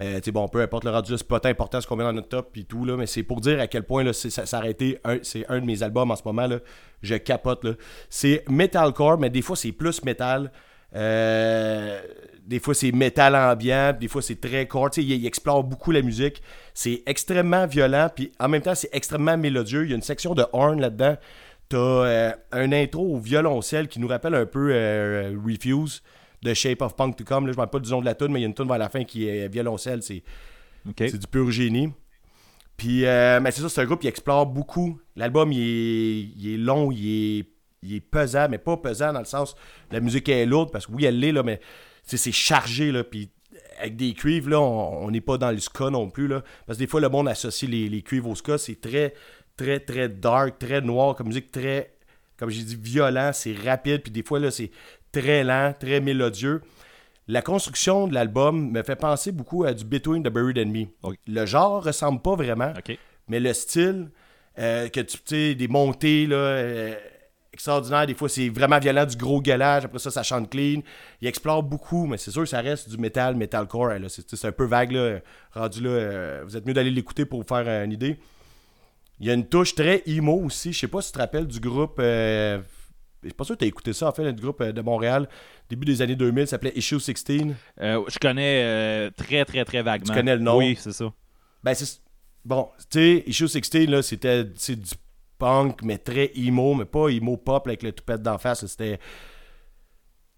euh 0.00 0.20
bon, 0.32 0.48
peu 0.48 0.60
importe 0.60 0.84
le 0.84 0.90
rendu, 0.90 1.16
c'est 1.16 1.26
pas 1.26 1.40
important 1.44 1.80
ce 1.80 1.86
qu'on 1.86 1.96
met 1.96 2.04
dans 2.04 2.12
notre 2.12 2.28
top 2.28 2.50
puis 2.52 2.64
tout, 2.64 2.84
là, 2.84 2.96
mais 2.96 3.06
c'est 3.06 3.22
pour 3.22 3.40
dire 3.40 3.60
à 3.60 3.66
quel 3.66 3.82
point 3.82 4.02
là, 4.02 4.12
ça, 4.12 4.30
ça 4.46 4.62
c'est 5.22 5.46
un 5.48 5.60
de 5.60 5.66
mes 5.66 5.82
albums 5.82 6.10
en 6.10 6.16
ce 6.16 6.22
moment. 6.24 6.46
Là, 6.46 6.58
je 7.02 7.16
capote. 7.16 7.64
Là. 7.64 7.72
C'est 8.08 8.44
metalcore, 8.48 9.18
mais 9.18 9.30
des 9.30 9.42
fois 9.42 9.56
c'est 9.56 9.72
plus 9.72 10.02
metal. 10.04 10.50
Euh, 10.94 12.00
des 12.46 12.58
fois, 12.58 12.74
c'est 12.74 12.92
métal 12.92 13.36
ambiant, 13.36 13.92
des 13.92 14.08
fois, 14.08 14.22
c'est 14.22 14.40
très 14.40 14.66
court. 14.66 14.90
Il, 14.96 15.10
il, 15.10 15.26
explore 15.26 15.62
beaucoup 15.62 15.92
la 15.92 16.02
musique. 16.02 16.42
C'est 16.74 17.02
extrêmement 17.06 17.66
violent, 17.66 18.08
puis 18.14 18.32
en 18.40 18.48
même 18.48 18.62
temps, 18.62 18.74
c'est 18.74 18.90
extrêmement 18.92 19.36
mélodieux. 19.36 19.84
Il 19.84 19.90
y 19.90 19.92
a 19.92 19.96
une 19.96 20.02
section 20.02 20.34
de 20.34 20.44
horn 20.52 20.80
là-dedans. 20.80 21.16
T'as 21.68 21.78
euh, 21.78 22.32
un 22.50 22.72
intro 22.72 23.14
au 23.14 23.18
violoncelle 23.18 23.86
qui 23.86 24.00
nous 24.00 24.08
rappelle 24.08 24.34
un 24.34 24.46
peu 24.46 24.70
euh, 24.72 25.32
Refuse 25.46 26.02
de 26.42 26.54
Shape 26.54 26.82
of 26.82 26.96
Punk 26.96 27.16
to 27.16 27.24
Come. 27.24 27.46
Là, 27.46 27.52
je 27.52 27.54
ne 27.54 27.56
parle 27.56 27.70
pas 27.70 27.80
du 27.80 27.90
nom 27.90 28.00
de 28.00 28.06
la 28.06 28.14
tune, 28.14 28.28
mais 28.28 28.40
il 28.40 28.42
y 28.42 28.46
a 28.46 28.48
une 28.48 28.54
tune 28.54 28.68
vers 28.68 28.78
la 28.78 28.88
fin 28.88 29.04
qui 29.04 29.28
est 29.28 29.48
violoncelle. 29.48 30.02
C'est 30.02 30.22
du 30.94 31.26
pur 31.30 31.50
génie. 31.50 31.92
Puis, 32.76 33.02
mais 33.02 33.50
c'est 33.50 33.60
ça, 33.60 33.68
c'est 33.68 33.80
un 33.80 33.84
groupe 33.84 34.00
qui 34.00 34.08
explore 34.08 34.46
beaucoup. 34.46 34.98
L'album, 35.16 35.52
il 35.52 35.60
est, 35.60 36.20
il 36.36 36.54
est 36.54 36.56
long, 36.56 36.90
il 36.90 37.38
est 37.38 37.46
il 37.82 37.94
est 37.94 38.00
pesant, 38.00 38.48
mais 38.50 38.58
pas 38.58 38.76
pesant 38.76 39.12
dans 39.12 39.20
le 39.20 39.24
sens 39.24 39.54
la 39.90 40.00
musique 40.00 40.28
est 40.28 40.46
lourde, 40.46 40.70
parce 40.70 40.86
que 40.86 40.92
oui, 40.92 41.04
elle 41.04 41.18
l'est, 41.18 41.32
là, 41.32 41.42
mais 41.42 41.60
c'est 42.02 42.32
chargé, 42.32 42.92
là, 42.92 43.04
puis 43.04 43.30
avec 43.78 43.96
des 43.96 44.12
cuivres, 44.12 44.50
là, 44.50 44.60
on 44.60 45.10
n'est 45.10 45.20
pas 45.20 45.38
dans 45.38 45.50
le 45.50 45.58
ska 45.58 45.90
non 45.90 46.10
plus, 46.10 46.28
là, 46.28 46.42
parce 46.66 46.78
que 46.78 46.84
des 46.84 46.86
fois, 46.86 47.00
le 47.00 47.08
monde 47.08 47.28
associe 47.28 47.70
les, 47.70 47.88
les 47.88 48.02
cuivres 48.02 48.28
au 48.28 48.34
ska, 48.34 48.58
c'est 48.58 48.80
très, 48.80 49.14
très, 49.56 49.80
très 49.80 50.08
dark, 50.08 50.58
très 50.58 50.80
noir, 50.80 51.14
comme 51.16 51.28
musique 51.28 51.50
très, 51.50 51.94
comme 52.36 52.50
j'ai 52.50 52.62
dit, 52.62 52.76
violent, 52.76 53.30
c'est 53.32 53.54
rapide, 53.54 54.02
puis 54.02 54.12
des 54.12 54.22
fois, 54.22 54.38
là, 54.38 54.50
c'est 54.50 54.70
très 55.12 55.44
lent, 55.44 55.74
très 55.78 56.00
mélodieux. 56.00 56.62
La 57.28 57.42
construction 57.42 58.08
de 58.08 58.14
l'album 58.14 58.70
me 58.70 58.82
fait 58.82 58.96
penser 58.96 59.30
beaucoup 59.30 59.64
à 59.64 59.72
du 59.72 59.84
Between 59.84 60.22
the 60.22 60.28
Buried 60.28 60.58
and 60.58 60.70
Me. 60.70 60.86
Le 61.26 61.46
genre 61.46 61.84
ressemble 61.84 62.20
pas 62.20 62.34
vraiment, 62.34 62.72
mais 63.28 63.40
le 63.40 63.52
style, 63.52 64.10
euh, 64.58 64.88
que 64.88 65.00
tu 65.00 65.18
sais, 65.24 65.54
des 65.54 65.68
montées, 65.68 66.26
là... 66.26 66.36
Euh, 66.36 66.94
extraordinaire. 67.52 68.06
Des 68.06 68.14
fois, 68.14 68.28
c'est 68.28 68.48
vraiment 68.48 68.78
violent, 68.78 69.04
du 69.04 69.16
gros 69.16 69.40
gueulage. 69.40 69.84
Après 69.84 69.98
ça, 69.98 70.10
ça 70.10 70.22
chante 70.22 70.50
clean. 70.50 70.82
Il 71.20 71.28
explore 71.28 71.62
beaucoup, 71.62 72.06
mais 72.06 72.16
c'est 72.16 72.30
sûr 72.30 72.42
que 72.42 72.48
ça 72.48 72.60
reste 72.60 72.88
du 72.88 72.96
metal, 72.96 73.36
metalcore. 73.36 73.92
C'est 74.08 74.44
un 74.44 74.52
peu 74.52 74.64
vague, 74.64 74.92
là, 74.92 75.18
rendu 75.52 75.82
là. 75.82 75.90
Euh, 75.90 76.42
vous 76.44 76.56
êtes 76.56 76.66
mieux 76.66 76.72
d'aller 76.72 76.90
l'écouter 76.90 77.24
pour 77.24 77.42
vous 77.42 77.46
faire 77.46 77.84
une 77.84 77.92
idée. 77.92 78.18
Il 79.20 79.26
y 79.26 79.30
a 79.30 79.34
une 79.34 79.46
touche 79.46 79.74
très 79.74 80.02
emo 80.06 80.40
aussi. 80.44 80.72
Je 80.72 80.78
sais 80.78 80.88
pas 80.88 81.02
si 81.02 81.08
tu 81.08 81.14
te 81.14 81.18
rappelles 81.18 81.46
du 81.46 81.60
groupe. 81.60 82.00
Euh, 83.22 83.24
je 83.24 83.28
suis 83.28 83.34
pas 83.34 83.44
sûr 83.44 83.54
que 83.54 83.60
tu 83.60 83.64
as 83.64 83.68
écouté 83.68 83.92
ça, 83.92 84.08
en 84.08 84.12
fait, 84.12 84.24
le 84.24 84.32
groupe 84.32 84.62
de 84.62 84.80
Montréal, 84.80 85.28
début 85.68 85.84
des 85.84 86.02
années 86.02 86.16
2000, 86.16 86.46
ça 86.46 86.52
s'appelait 86.52 86.72
Issue 86.74 87.00
16. 87.00 87.24
je 87.78 88.18
connais 88.18 89.10
très, 89.12 89.44
très, 89.44 89.64
très 89.64 89.82
vaguement. 89.82 90.12
Tu 90.12 90.18
connais 90.18 90.36
le 90.36 90.42
nom? 90.42 90.58
Oui, 90.58 90.76
c'est 90.78 90.92
ça. 90.92 91.12
Ben, 91.62 91.74
c'est. 91.74 92.00
Bon, 92.44 92.68
tu 92.90 92.98
sais, 92.98 93.24
Issue 93.26 93.48
16, 93.48 93.88
là, 93.88 94.02
c'était 94.02 94.44
du 94.44 94.94
punk, 95.38 95.82
mais 95.82 95.98
très 95.98 96.30
emo, 96.36 96.74
mais 96.74 96.84
pas 96.84 97.08
emo 97.08 97.36
pop 97.36 97.66
avec 97.66 97.82
le 97.82 97.92
toupette 97.92 98.22
d'en 98.22 98.38
face. 98.38 98.64
C'était. 98.66 98.96
tu 98.96 99.02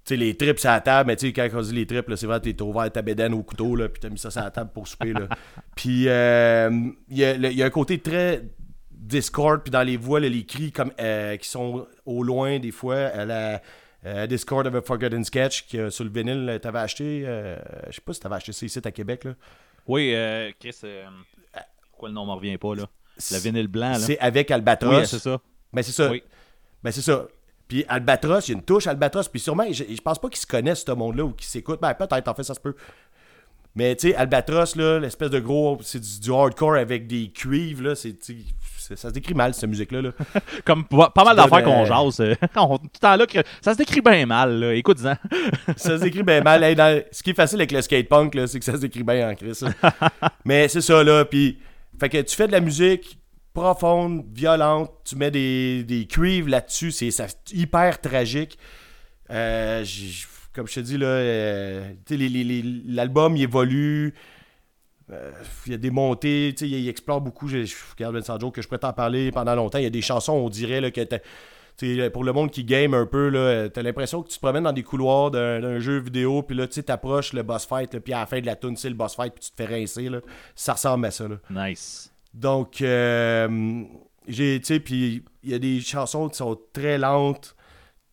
sais, 0.05 0.17
les 0.17 0.37
trips 0.37 0.65
à 0.65 0.73
la 0.73 0.81
table, 0.81 1.09
mais 1.09 1.17
tu 1.17 1.27
sais, 1.27 1.33
quand 1.33 1.49
on 1.55 1.61
dit 1.61 1.75
les 1.75 1.87
trips, 1.87 2.09
là, 2.09 2.17
c'est 2.17 2.27
vrai, 2.27 2.41
t'es 2.41 2.61
ouvert 2.61 2.91
ta 2.91 3.03
bédaine 3.03 3.35
au 3.35 3.43
couteau, 3.43 3.77
là, 3.77 3.89
puis 3.89 4.01
t'as 4.01 4.09
mis 4.09 4.19
ça 4.19 4.31
sur 4.31 4.43
la 4.43 4.51
table 4.51 4.71
pour 4.73 4.89
souper, 4.89 5.13
là. 5.13 5.29
puis, 5.77 6.09
euh, 6.09 6.71
y, 7.09 7.23
il 7.23 7.53
y 7.53 7.63
a 7.63 7.67
un 7.67 7.71
côté 7.71 7.99
très 7.99 8.43
Discord, 9.03 9.63
puis 9.63 9.71
dans 9.71 9.83
les 9.83 9.97
voix, 9.97 10.21
là, 10.21 10.29
les 10.29 10.45
cris 10.47 10.71
comme, 10.73 10.93
euh, 11.01 11.37
qui 11.37 11.49
sont 11.49 11.87
au 12.07 12.23
loin, 12.23 12.59
des 12.59 12.71
fois, 12.71 12.97
à 12.97 13.25
la 13.25 13.63
euh, 14.07 14.27
Discord 14.27 14.67
of 14.67 14.75
a 14.75 14.83
Forgotten 14.83 15.25
Sketch, 15.25 15.67
que 15.69 15.91
sur 15.91 16.05
le 16.05 16.11
vinyle, 16.11 16.45
là, 16.45 16.59
t'avais 16.59 16.79
acheté, 16.79 17.25
euh, 17.27 17.57
je 17.89 17.95
sais 17.97 18.01
pas 18.01 18.13
si 18.13 18.21
t'avais 18.21 18.37
acheté 18.37 18.53
ça 18.53 18.67
ici 18.67 18.81
à 18.83 18.91
Québec, 18.91 19.25
là. 19.25 19.35
Oui, 19.87 20.13
euh, 20.15 20.51
Chris, 20.61 20.77
euh, 20.85 21.05
pourquoi 21.91 22.09
le 22.09 22.15
nom 22.15 22.27
me 22.27 22.33
revient 22.33 22.57
pas, 22.59 22.75
là? 22.75 22.89
Le 23.31 23.39
vinyle 23.39 23.69
blanc, 23.69 23.91
là. 23.91 23.99
C'est 23.99 24.19
avec 24.19 24.51
Albatros. 24.51 25.01
Oui, 25.01 25.07
c'est 25.07 25.19
ça. 25.19 25.41
Ben, 25.73 25.83
c'est 25.83 25.93
ça. 25.93 26.11
Oui. 26.11 26.23
Ben, 26.83 26.91
c'est 26.93 27.03
ça. 27.03 27.27
Puis 27.69 27.85
Albatros, 27.89 28.41
il 28.49 28.53
y 28.53 28.55
a 28.55 28.59
une 28.59 28.65
touche 28.65 28.87
Albatros. 28.87 29.29
Puis 29.29 29.41
sûrement, 29.41 29.65
je, 29.71 29.85
je 29.89 30.01
pense 30.01 30.19
pas 30.19 30.29
qu'ils 30.29 30.41
se 30.41 30.47
connaissent, 30.47 30.85
ce 30.85 30.93
monde-là, 30.93 31.25
ou 31.25 31.33
qu'ils 31.33 31.47
s'écoutent. 31.47 31.81
Ben, 31.81 31.95
peut-être, 31.95 32.29
en 32.29 32.35
fait, 32.35 32.43
ça 32.45 32.55
se 32.55 32.61
peut. 32.61 32.75
Mais, 33.75 33.97
tu 33.97 34.09
sais, 34.09 34.15
Albatros, 34.15 34.77
là, 34.77 34.99
l'espèce 34.99 35.31
de 35.31 35.41
gros. 35.41 35.79
C'est 35.83 36.01
du, 36.01 36.21
du 36.21 36.33
hardcore 36.33 36.75
avec 36.75 37.07
des 37.07 37.31
cuivres, 37.31 37.83
là. 37.85 37.95
C'est- 37.95 38.19
ça 38.97 39.09
se 39.09 39.15
décrit 39.15 39.35
mal, 39.35 39.55
cette 39.55 39.69
musique-là. 39.69 40.03
Là. 40.03 40.11
Comme 40.65 40.85
pas 40.85 41.11
pas 41.11 41.25
mal 41.25 41.37
d'affaires 41.37 41.63
qu'on 41.65 41.85
jase. 41.85 42.21
euh, 42.21 42.35
on- 42.57 42.79
tout 42.79 42.85
le 42.95 42.99
temps 42.99 43.17
là, 43.17 43.27
que 43.27 43.39
ça 43.61 43.73
se 43.73 43.79
décrit 43.79 44.01
bien 44.01 44.27
mal, 44.27 44.59
là. 44.59 44.75
Écoute-en. 44.75 45.15
ça 45.77 45.99
se 45.99 46.03
décrit 46.03 46.23
bien 46.23 46.41
mal. 46.43 46.63
Hey, 46.63 46.75
dans- 46.75 47.03
ce 47.11 47.23
qui 47.23 47.31
est 47.31 47.35
facile 47.35 47.59
avec 47.61 47.73
le 47.73 47.83
skatepunk, 47.83 48.35
là, 48.35 48.47
c'est 48.47 48.59
que 48.59 48.65
ça 48.65 48.73
se 48.73 48.79
décrit 48.79 49.03
bien 49.05 49.29
en 49.31 49.31
là. 49.31 49.91
Mais 50.45 50.69
c'est 50.69 50.81
ça, 50.81 51.03
là. 51.05 51.25
Puis, 51.25 51.59
fait 52.01 52.09
que 52.09 52.19
tu 52.23 52.35
fais 52.37 52.47
de 52.47 52.53
la 52.53 52.61
musique 52.61 53.19
profonde, 53.55 54.25
violente, 54.33 54.91
tu 55.05 55.15
mets 55.17 55.31
des, 55.31 55.85
des 55.85 56.07
cuivres 56.07 56.49
là-dessus, 56.49 56.91
c'est 56.91 57.11
ça- 57.11 57.27
hyper 57.53 58.01
tragique. 58.01 58.59
Euh, 59.31 59.83
j'ai- 59.85 60.27
comme 60.55 60.67
je 60.69 60.75
te 60.75 60.81
dis, 60.81 60.99
là, 60.99 61.07
euh, 61.07 61.91
tu 62.07 62.15
sais, 62.15 62.17
les- 62.19 62.29
les- 62.29 62.45
les- 62.45 62.83
l'album, 62.89 63.37
il 63.37 63.43
évolue. 63.43 64.15
Euh, 65.11 65.33
il 65.67 65.73
y 65.73 65.75
a 65.75 65.79
des 65.79 65.91
montées, 65.91 66.55
il, 66.61 66.67
il 66.67 66.89
explore 66.89 67.21
beaucoup. 67.21 67.49
Je, 67.49 67.65
je 67.65 67.75
regarde 67.97 68.15
Vincent 68.15 68.39
Joe, 68.39 68.53
que 68.53 68.63
je 68.63 68.69
pourrais 68.69 68.79
t'en 68.79 68.93
parler 68.93 69.31
pendant 69.33 69.55
longtemps. 69.55 69.79
Il 69.79 69.85
y 69.85 69.87
a 69.87 69.91
des 69.91 70.03
chansons, 70.03 70.33
on 70.33 70.49
dirait, 70.49 70.81
là, 70.81 70.91
que 70.91 71.03
pour 72.09 72.25
le 72.25 72.33
monde 72.33 72.51
qui 72.51 72.65
game 72.65 72.95
un 72.95 73.07
peu, 73.07 73.71
t'as 73.73 73.83
l'impression 73.83 74.23
que 74.23 74.29
tu 74.29 74.37
te 74.37 74.41
promènes 74.41 74.65
dans 74.65 74.73
des 74.73 74.83
couloirs 74.83 75.31
d'un 75.31 75.79
jeu 75.81 75.99
vidéo, 75.99 76.43
puis 76.43 76.57
là, 76.57 76.67
tu 76.67 76.83
t'approches 76.83 77.33
le 77.33 77.43
boss 77.43 77.67
fight, 77.67 77.99
puis 77.99 78.13
à 78.13 78.21
la 78.21 78.27
fin 78.27 78.41
de 78.41 78.47
la 78.47 78.57
tune, 78.57 78.77
c'est 78.77 78.89
le 78.89 78.95
boss 78.95 79.17
fight, 79.17 79.33
puis 79.35 79.45
tu 79.45 79.51
te 79.51 79.57
fais 79.57 79.75
rincer. 79.75 80.09
Là. 80.09 80.21
Ça 80.55 80.75
ressemble 80.75 81.07
à 81.07 81.11
ça. 81.11 81.27
Là. 81.29 81.37
Nice. 81.51 82.13
Donc, 82.35 82.81
euh, 82.83 83.83
j'ai, 84.29 84.61
tu 84.61 84.67
sais, 84.67 84.81
puis 84.81 85.25
il 85.43 85.51
y 85.51 85.55
a 85.55 85.59
des 85.59 85.81
chansons 85.81 86.29
qui 86.29 86.37
sont 86.37 86.59
très 86.73 86.99
lentes, 86.99 87.57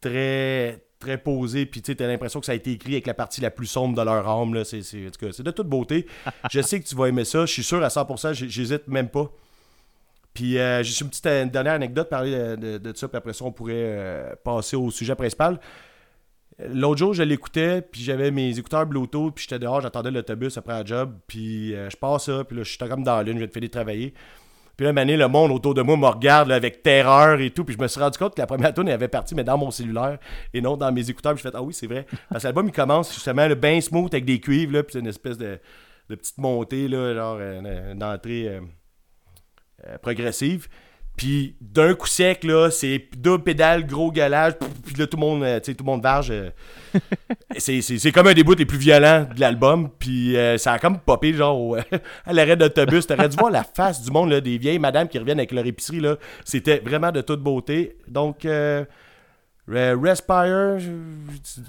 très, 0.01 0.84
très 0.99 1.17
posées, 1.17 1.65
puis 1.65 1.81
tu 1.81 1.91
sais, 1.91 1.95
t'as 1.95 2.07
l'impression 2.07 2.39
que 2.39 2.45
ça 2.45 2.51
a 2.51 2.55
été 2.55 2.73
écrit 2.73 2.93
avec 2.93 3.07
la 3.07 3.13
partie 3.13 3.39
la 3.41 3.51
plus 3.51 3.67
sombre 3.67 3.95
de 3.97 4.01
leur 4.03 4.27
âme. 4.27 4.63
C'est, 4.65 4.81
de 4.81 5.51
toute 5.51 5.67
beauté. 5.67 6.05
je 6.51 6.61
sais 6.61 6.79
que 6.79 6.85
tu 6.88 6.95
vas 6.95 7.07
aimer 7.07 7.25
ça, 7.25 7.45
je 7.45 7.53
suis 7.53 7.63
sûr 7.63 7.83
à 7.83 7.88
100%, 7.88 8.33
j'- 8.33 8.49
j'hésite 8.49 8.88
même 8.88 9.09
pas. 9.09 9.31
Puis 10.33 10.57
euh, 10.59 10.83
j'ai 10.83 11.01
une 11.03 11.09
petite 11.09 11.25
une 11.25 11.49
dernière 11.49 11.73
anecdote, 11.73 12.09
parler 12.09 12.31
de, 12.31 12.55
de, 12.55 12.77
de 12.77 12.95
ça, 12.95 13.07
puis 13.07 13.17
après 13.17 13.33
ça, 13.33 13.45
on 13.45 13.51
pourrait 13.51 13.73
euh, 13.75 14.35
passer 14.43 14.75
au 14.75 14.91
sujet 14.91 15.15
principal. 15.15 15.59
L'autre 16.59 16.97
jour, 16.97 17.13
je 17.13 17.23
l'écoutais, 17.23 17.81
puis 17.81 18.01
j'avais 18.03 18.31
mes 18.31 18.57
écouteurs 18.59 18.85
Bluetooth, 18.85 19.33
puis 19.33 19.43
j'étais 19.43 19.59
dehors, 19.59 19.79
j'attendais 19.79 20.12
l'autobus 20.12 20.57
après 20.57 20.73
la 20.73 20.83
job, 20.83 21.13
puis 21.25 21.73
euh, 21.73 21.89
je 21.89 21.95
passe 21.95 22.25
ça, 22.25 22.43
puis 22.43 22.57
là, 22.57 22.63
j'étais 22.63 22.88
comme 22.89 23.03
dans 23.03 23.15
la 23.15 23.23
lune, 23.23 23.35
je 23.35 23.39
viens 23.39 23.47
de 23.47 23.51
finir 23.53 23.69
de 23.69 23.71
travailler. 23.73 24.13
Puis 24.79 24.85
là, 24.85 24.93
mané, 24.93 25.17
le 25.17 25.27
monde 25.27 25.51
autour 25.51 25.73
de 25.73 25.81
moi 25.81 25.97
me 25.97 26.05
regarde 26.05 26.47
là, 26.47 26.55
avec 26.55 26.81
terreur 26.81 27.41
et 27.41 27.49
tout, 27.49 27.65
puis 27.65 27.75
je 27.75 27.81
me 27.81 27.87
suis 27.89 27.99
rendu 27.99 28.17
compte 28.17 28.33
que 28.33 28.39
la 28.39 28.47
première 28.47 28.73
tune 28.73 28.87
avait 28.87 29.09
parti, 29.09 29.35
mais 29.35 29.43
dans 29.43 29.57
mon 29.57 29.71
cellulaire 29.71 30.19
et 30.53 30.61
non 30.61 30.77
dans 30.77 30.89
mes 30.89 31.09
écouteurs, 31.09 31.33
puis 31.33 31.43
je 31.43 31.49
fais 31.49 31.53
Ah 31.53 31.61
oui, 31.61 31.73
c'est 31.73 31.85
vrai. 31.85 32.05
Parce 32.29 32.43
que 32.43 32.47
l'album, 32.47 32.67
il 32.67 32.71
commence 32.71 33.13
justement 33.13 33.45
le 33.45 33.55
bien 33.55 33.81
smooth 33.81 34.13
avec 34.13 34.23
des 34.23 34.39
cuivres, 34.39 34.71
là, 34.71 34.83
puis 34.83 34.93
c'est 34.93 34.99
une 34.99 35.07
espèce 35.07 35.37
de, 35.37 35.59
de 36.09 36.15
petite 36.15 36.37
montée, 36.37 36.87
là, 36.87 37.13
genre 37.13 37.37
euh, 37.41 37.91
une 37.91 38.01
entrée 38.01 38.47
euh, 38.47 38.61
euh, 39.85 39.97
progressive. 39.97 40.69
Puis 41.19 41.53
d'un 41.60 41.95
coup 41.95 42.08
sec, 42.08 42.45
là, 42.45 42.69
c'est 42.71 43.10
double 43.17 43.43
pédale, 43.43 43.86
gros 43.86 44.10
galage, 44.10 44.53
puis 44.86 44.95
là, 44.95 45.05
tout 45.05 45.17
le 45.17 45.19
monde, 45.21 45.43
euh, 45.43 45.60
tu 45.60 45.65
sais, 45.65 45.75
tout 45.75 45.84
le 45.84 45.91
monde 45.91 46.01
varge. 46.01 46.29
euh. 46.32 46.49
c'est, 47.58 48.12
comme 48.13 48.27
un 48.27 48.34
des 48.34 48.45
bouts 48.45 48.55
les 48.55 48.65
plus 48.65 48.77
violents 48.77 49.27
de 49.36 49.38
l'album. 49.41 49.89
Puis 49.99 50.38
euh, 50.38 50.58
ça 50.58 50.71
a 50.71 50.79
comme 50.79 50.97
popé, 50.99 51.34
genre, 51.34 51.60
au- 51.60 51.75
à 52.25 52.32
l'arrêt 52.32 52.55
d'autobus. 52.55 53.05
T'aurais 53.05 53.27
dû 53.27 53.36
voir 53.36 53.51
la 53.51 53.65
face 53.65 54.01
du 54.01 54.12
monde, 54.12 54.29
là, 54.29 54.39
des 54.39 54.58
vieilles 54.58 54.79
madames 54.79 55.10
qui 55.10 55.19
reviennent 55.19 55.39
avec 55.39 55.51
leur 55.51 55.65
épicerie, 55.65 55.99
là. 55.99 56.15
C'était 56.45 56.79
vraiment 56.79 57.12
de 57.12 57.19
toute 57.19 57.41
beauté. 57.41 57.97
Donc, 58.08 58.45
euh, 58.45 58.86
Re- 59.69 60.01
Respire, 60.01 60.77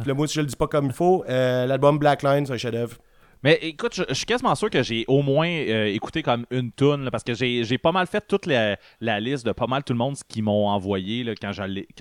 le 0.06 0.14
mot 0.14 0.28
si 0.28 0.34
je 0.36 0.40
le 0.42 0.46
dis 0.46 0.54
pas 0.56 0.68
comme 0.68 0.86
il 0.86 0.92
faut. 0.92 1.24
L'album 1.26 1.98
Black 1.98 2.22
Line, 2.22 2.46
c'est 2.46 2.52
un 2.52 2.56
chef-d'œuvre. 2.56 2.96
Mais 3.42 3.58
écoute, 3.62 3.94
je, 3.94 4.02
je 4.08 4.14
suis 4.14 4.26
quasiment 4.26 4.54
sûr 4.54 4.68
que 4.68 4.82
j'ai 4.82 5.04
au 5.08 5.22
moins 5.22 5.48
euh, 5.48 5.86
écouté 5.86 6.22
comme 6.22 6.44
une 6.50 6.70
tune 6.72 7.04
là, 7.04 7.10
parce 7.10 7.24
que 7.24 7.32
j'ai 7.34 7.78
pas 7.78 7.90
mal 7.92 8.06
fait 8.06 8.22
toute 8.26 8.44
la, 8.46 8.76
la 9.00 9.18
liste 9.18 9.46
de 9.46 9.52
pas 9.52 9.66
mal 9.66 9.82
tout 9.82 9.94
le 9.94 9.98
monde 9.98 10.16
qu'ils 10.28 10.42
m'ont 10.42 10.68
envoyé 10.68 11.24
là, 11.24 11.32
quand 11.40 11.52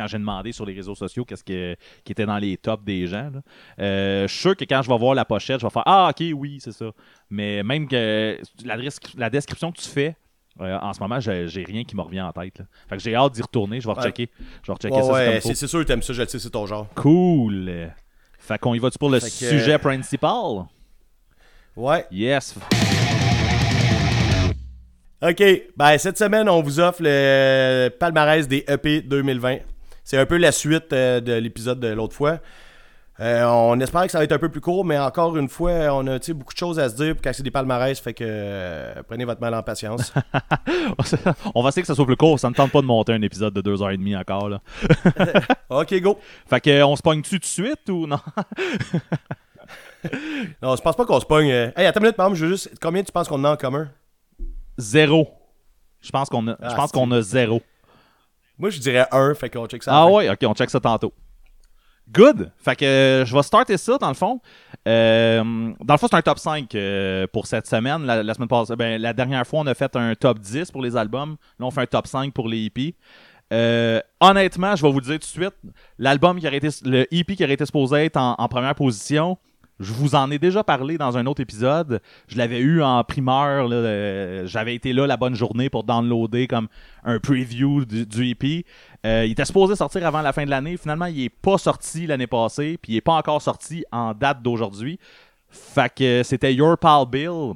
j'ai 0.07 0.17
demandé 0.17 0.51
sur 0.51 0.65
les 0.65 0.73
réseaux 0.73 0.95
sociaux 0.95 1.23
qu'est-ce 1.23 1.43
que- 1.43 1.75
qui 2.03 2.11
était 2.11 2.25
dans 2.25 2.37
les 2.39 2.57
tops 2.57 2.83
des 2.83 3.07
gens. 3.07 3.29
là. 3.33 3.41
Euh, 3.79 4.27
je 4.27 4.33
suis 4.33 4.41
sûr 4.41 4.55
que 4.57 4.65
quand 4.65 4.81
je 4.81 4.89
vais 4.89 4.97
voir 4.97 5.15
la 5.15 5.23
pochette, 5.25 5.61
je 5.61 5.65
vais 5.65 5.69
faire 5.71 5.83
Ah, 5.85 6.09
ok, 6.11 6.25
oui, 6.35 6.59
c'est 6.61 6.73
ça. 6.73 6.91
Mais 7.29 7.63
même 7.63 7.87
que 7.87 8.37
la, 8.65 8.77
desc- 8.77 9.17
la 9.17 9.29
description 9.29 9.71
que 9.71 9.79
tu 9.79 9.87
fais, 9.87 10.15
euh, 10.59 10.77
en 10.81 10.91
ce 10.91 10.99
moment, 10.99 11.21
j'ai 11.21 11.63
rien 11.63 11.85
qui 11.85 11.95
me 11.95 12.01
revient 12.01 12.19
en 12.21 12.33
tête. 12.33 12.59
là. 12.59 12.65
Fait 12.89 12.97
que 12.97 13.01
j'ai 13.01 13.15
hâte 13.15 13.31
d'y 13.33 13.41
retourner. 13.41 13.79
Je 13.79 13.87
vais 13.87 13.93
rechecker. 13.93 14.29
Je 14.61 14.67
vais 14.67 14.73
rechecker 14.73 14.93
Ouais, 14.95 15.35
ça. 15.35 15.41
c'est 15.41 15.61
ouais, 15.61 15.67
sûr 15.69 15.79
que 15.79 15.85
t'aimes 15.85 16.01
ça, 16.01 16.11
je 16.11 16.21
le 16.21 16.27
sais, 16.27 16.37
c'est 16.37 16.49
ton 16.49 16.65
genre. 16.65 16.87
Cool. 16.95 17.91
Fait 18.39 18.57
qu'on 18.57 18.73
y 18.73 18.79
va-tu 18.79 18.97
pour 18.97 19.09
le 19.09 19.19
Fait 19.21 19.27
que- 19.27 19.49
sujet 19.57 19.77
principal? 19.77 20.65
Ouais. 21.79 22.05
Yes. 22.11 22.55
OK. 25.21 25.43
Ben, 25.77 25.97
cette 25.97 26.17
semaine, 26.17 26.49
on 26.49 26.61
vous 26.61 26.81
offre 26.81 27.01
le 27.01 27.87
palmarès 27.87 28.45
des 28.49 28.65
EP 28.67 29.01
2020. 29.01 29.59
C'est 30.03 30.17
un 30.17 30.25
peu 30.25 30.35
la 30.35 30.51
suite 30.51 30.91
euh, 30.91 31.21
de 31.21 31.31
l'épisode 31.33 31.79
de 31.79 31.87
l'autre 31.87 32.15
fois. 32.15 32.39
Euh, 33.21 33.45
on 33.45 33.79
espère 33.79 34.03
que 34.03 34.11
ça 34.11 34.17
va 34.17 34.25
être 34.25 34.33
un 34.33 34.39
peu 34.39 34.49
plus 34.49 34.59
court, 34.59 34.83
mais 34.83 34.97
encore 34.97 35.37
une 35.37 35.47
fois, 35.47 35.71
on 35.93 36.05
a 36.07 36.19
beaucoup 36.33 36.53
de 36.53 36.57
choses 36.57 36.79
à 36.79 36.89
se 36.89 36.95
dire 36.95 37.15
quand 37.23 37.31
c'est 37.33 37.43
des 37.43 37.51
palmarès, 37.51 37.97
fait 37.97 38.13
que 38.13 38.25
euh, 38.27 39.01
prenez 39.07 39.23
votre 39.23 39.39
mal 39.39 39.53
en 39.53 39.63
patience. 39.63 40.13
On 41.55 41.61
va 41.61 41.69
essayer 41.69 41.81
que 41.81 41.87
ça 41.87 41.95
soit 41.95 42.05
plus 42.05 42.17
court. 42.17 42.39
Ça 42.39 42.49
ne 42.49 42.55
tente 42.55 42.71
pas 42.71 42.81
de 42.81 42.85
monter 42.87 43.13
un 43.13 43.21
épisode 43.21 43.53
de 43.53 43.61
2h30 43.61 44.17
encore. 44.17 44.49
Là. 44.49 44.61
OK, 45.69 45.93
go. 46.01 46.17
Fait 46.49 46.59
que, 46.59 46.83
on 46.83 46.95
se 46.97 47.01
pogne-tu 47.01 47.31
tout 47.31 47.39
de 47.39 47.45
suite 47.45 47.89
ou 47.89 48.05
non? 48.05 48.19
Non, 50.61 50.75
je 50.75 50.81
pense 50.81 50.95
pas 50.95 51.05
qu'on 51.05 51.19
se 51.19 51.25
pogne. 51.25 51.49
euh. 51.51 51.71
Hey, 51.75 51.85
attends 51.85 51.99
une 51.99 52.05
minute, 52.05 52.15
par 52.17 52.27
exemple, 52.27 52.39
je 52.39 52.45
veux 52.45 52.51
juste. 52.51 52.71
Combien 52.81 53.03
tu 53.03 53.11
penses 53.11 53.27
qu'on 53.27 53.43
a 53.43 53.51
en 53.51 53.57
commun? 53.57 53.89
Zéro. 54.77 55.29
Je 56.01 56.09
pense 56.11 56.29
qu'on 56.29 56.47
a, 56.47 56.51
je 56.51 56.67
Ah, 56.67 56.75
pense 56.75 56.91
qu'on 56.91 57.11
a 57.11 57.21
zéro. 57.21 57.61
Moi, 58.57 58.69
je 58.69 58.79
dirais 58.79 59.05
un, 59.11 59.33
fait 59.33 59.49
qu'on 59.49 59.67
check 59.67 59.83
ça. 59.83 59.91
Ah 59.93 60.07
ouais, 60.07 60.29
ok, 60.29 60.37
on 60.43 60.53
check 60.53 60.69
ça 60.69 60.79
tantôt. 60.79 61.13
Good! 62.11 62.51
Fait 62.57 62.75
que 62.75 62.85
euh, 62.85 63.25
je 63.25 63.35
vais 63.35 63.43
starter 63.43 63.77
ça 63.77 63.97
dans 63.99 64.07
le 64.07 64.15
fond. 64.15 64.41
Euh, 64.87 65.43
dans 65.83 65.93
le 65.93 65.97
fond, 65.99 66.07
c'est 66.09 66.15
un 66.15 66.21
top 66.23 66.39
5 66.39 66.73
euh, 66.73 67.27
pour 67.31 67.45
cette 67.45 67.67
semaine. 67.67 68.03
La, 68.05 68.23
la 68.23 68.33
semaine 68.33 68.47
passée, 68.47 68.75
ben, 68.75 68.99
la 68.99 69.13
dernière 69.13 69.45
fois, 69.45 69.59
on 69.59 69.67
a 69.67 69.75
fait 69.75 69.95
un 69.95 70.15
top 70.15 70.39
10 70.39 70.71
pour 70.71 70.81
les 70.81 70.97
albums. 70.97 71.35
Là, 71.59 71.65
on 71.67 71.71
fait 71.71 71.81
un 71.81 71.85
top 71.85 72.07
5 72.07 72.33
pour 72.33 72.47
les 72.47 72.65
EP. 72.65 72.95
Euh, 73.53 73.99
honnêtement, 74.19 74.75
je 74.75 74.81
vais 74.83 74.91
vous 74.91 74.99
le 74.99 75.05
dire 75.05 75.13
tout 75.15 75.19
de 75.19 75.23
suite, 75.23 75.53
l'album 75.97 76.39
qui 76.39 76.47
aurait 76.47 76.57
été, 76.57 76.69
le 76.85 77.05
EP 77.13 77.35
qui 77.35 77.43
aurait 77.43 77.53
été 77.53 77.65
supposé 77.65 78.05
être 78.05 78.17
en, 78.17 78.35
en 78.37 78.47
première 78.47 78.75
position, 78.75 79.37
je 79.79 79.93
vous 79.93 80.15
en 80.15 80.29
ai 80.29 80.39
déjà 80.39 80.63
parlé 80.63 80.97
dans 80.97 81.17
un 81.17 81.25
autre 81.25 81.41
épisode. 81.41 82.01
Je 82.27 82.37
l'avais 82.37 82.59
eu 82.59 82.81
en 82.81 83.03
primeur. 83.03 83.69
euh, 83.71 84.45
J'avais 84.45 84.75
été 84.75 84.91
là 84.91 85.07
la 85.07 85.15
bonne 85.15 85.35
journée 85.35 85.69
pour 85.69 85.83
downloader 85.83 86.47
comme 86.47 86.67
un 87.03 87.19
preview 87.19 87.85
du, 87.85 88.29
EP. 88.29 88.65
Euh, 89.05 89.25
il 89.25 89.31
était 89.31 89.45
supposé 89.45 89.75
sortir 89.75 90.05
avant 90.05 90.21
la 90.21 90.33
fin 90.33 90.43
de 90.43 90.49
l'année. 90.49 90.75
Finalement, 90.75 91.05
il 91.05 91.23
est 91.23 91.29
pas 91.29 91.57
sorti 91.57 92.07
l'année 92.07 92.27
passée, 92.27 92.77
puis 92.81 92.93
il 92.93 92.95
est 92.97 93.01
pas 93.01 93.13
encore 93.13 93.41
sorti 93.41 93.85
en 93.91 94.13
date 94.13 94.41
d'aujourd'hui. 94.41 94.99
Fait 95.49 95.91
que 95.93 96.23
c'était 96.23 96.53
Your 96.53 96.77
Pal 96.77 97.05
Bill. 97.09 97.53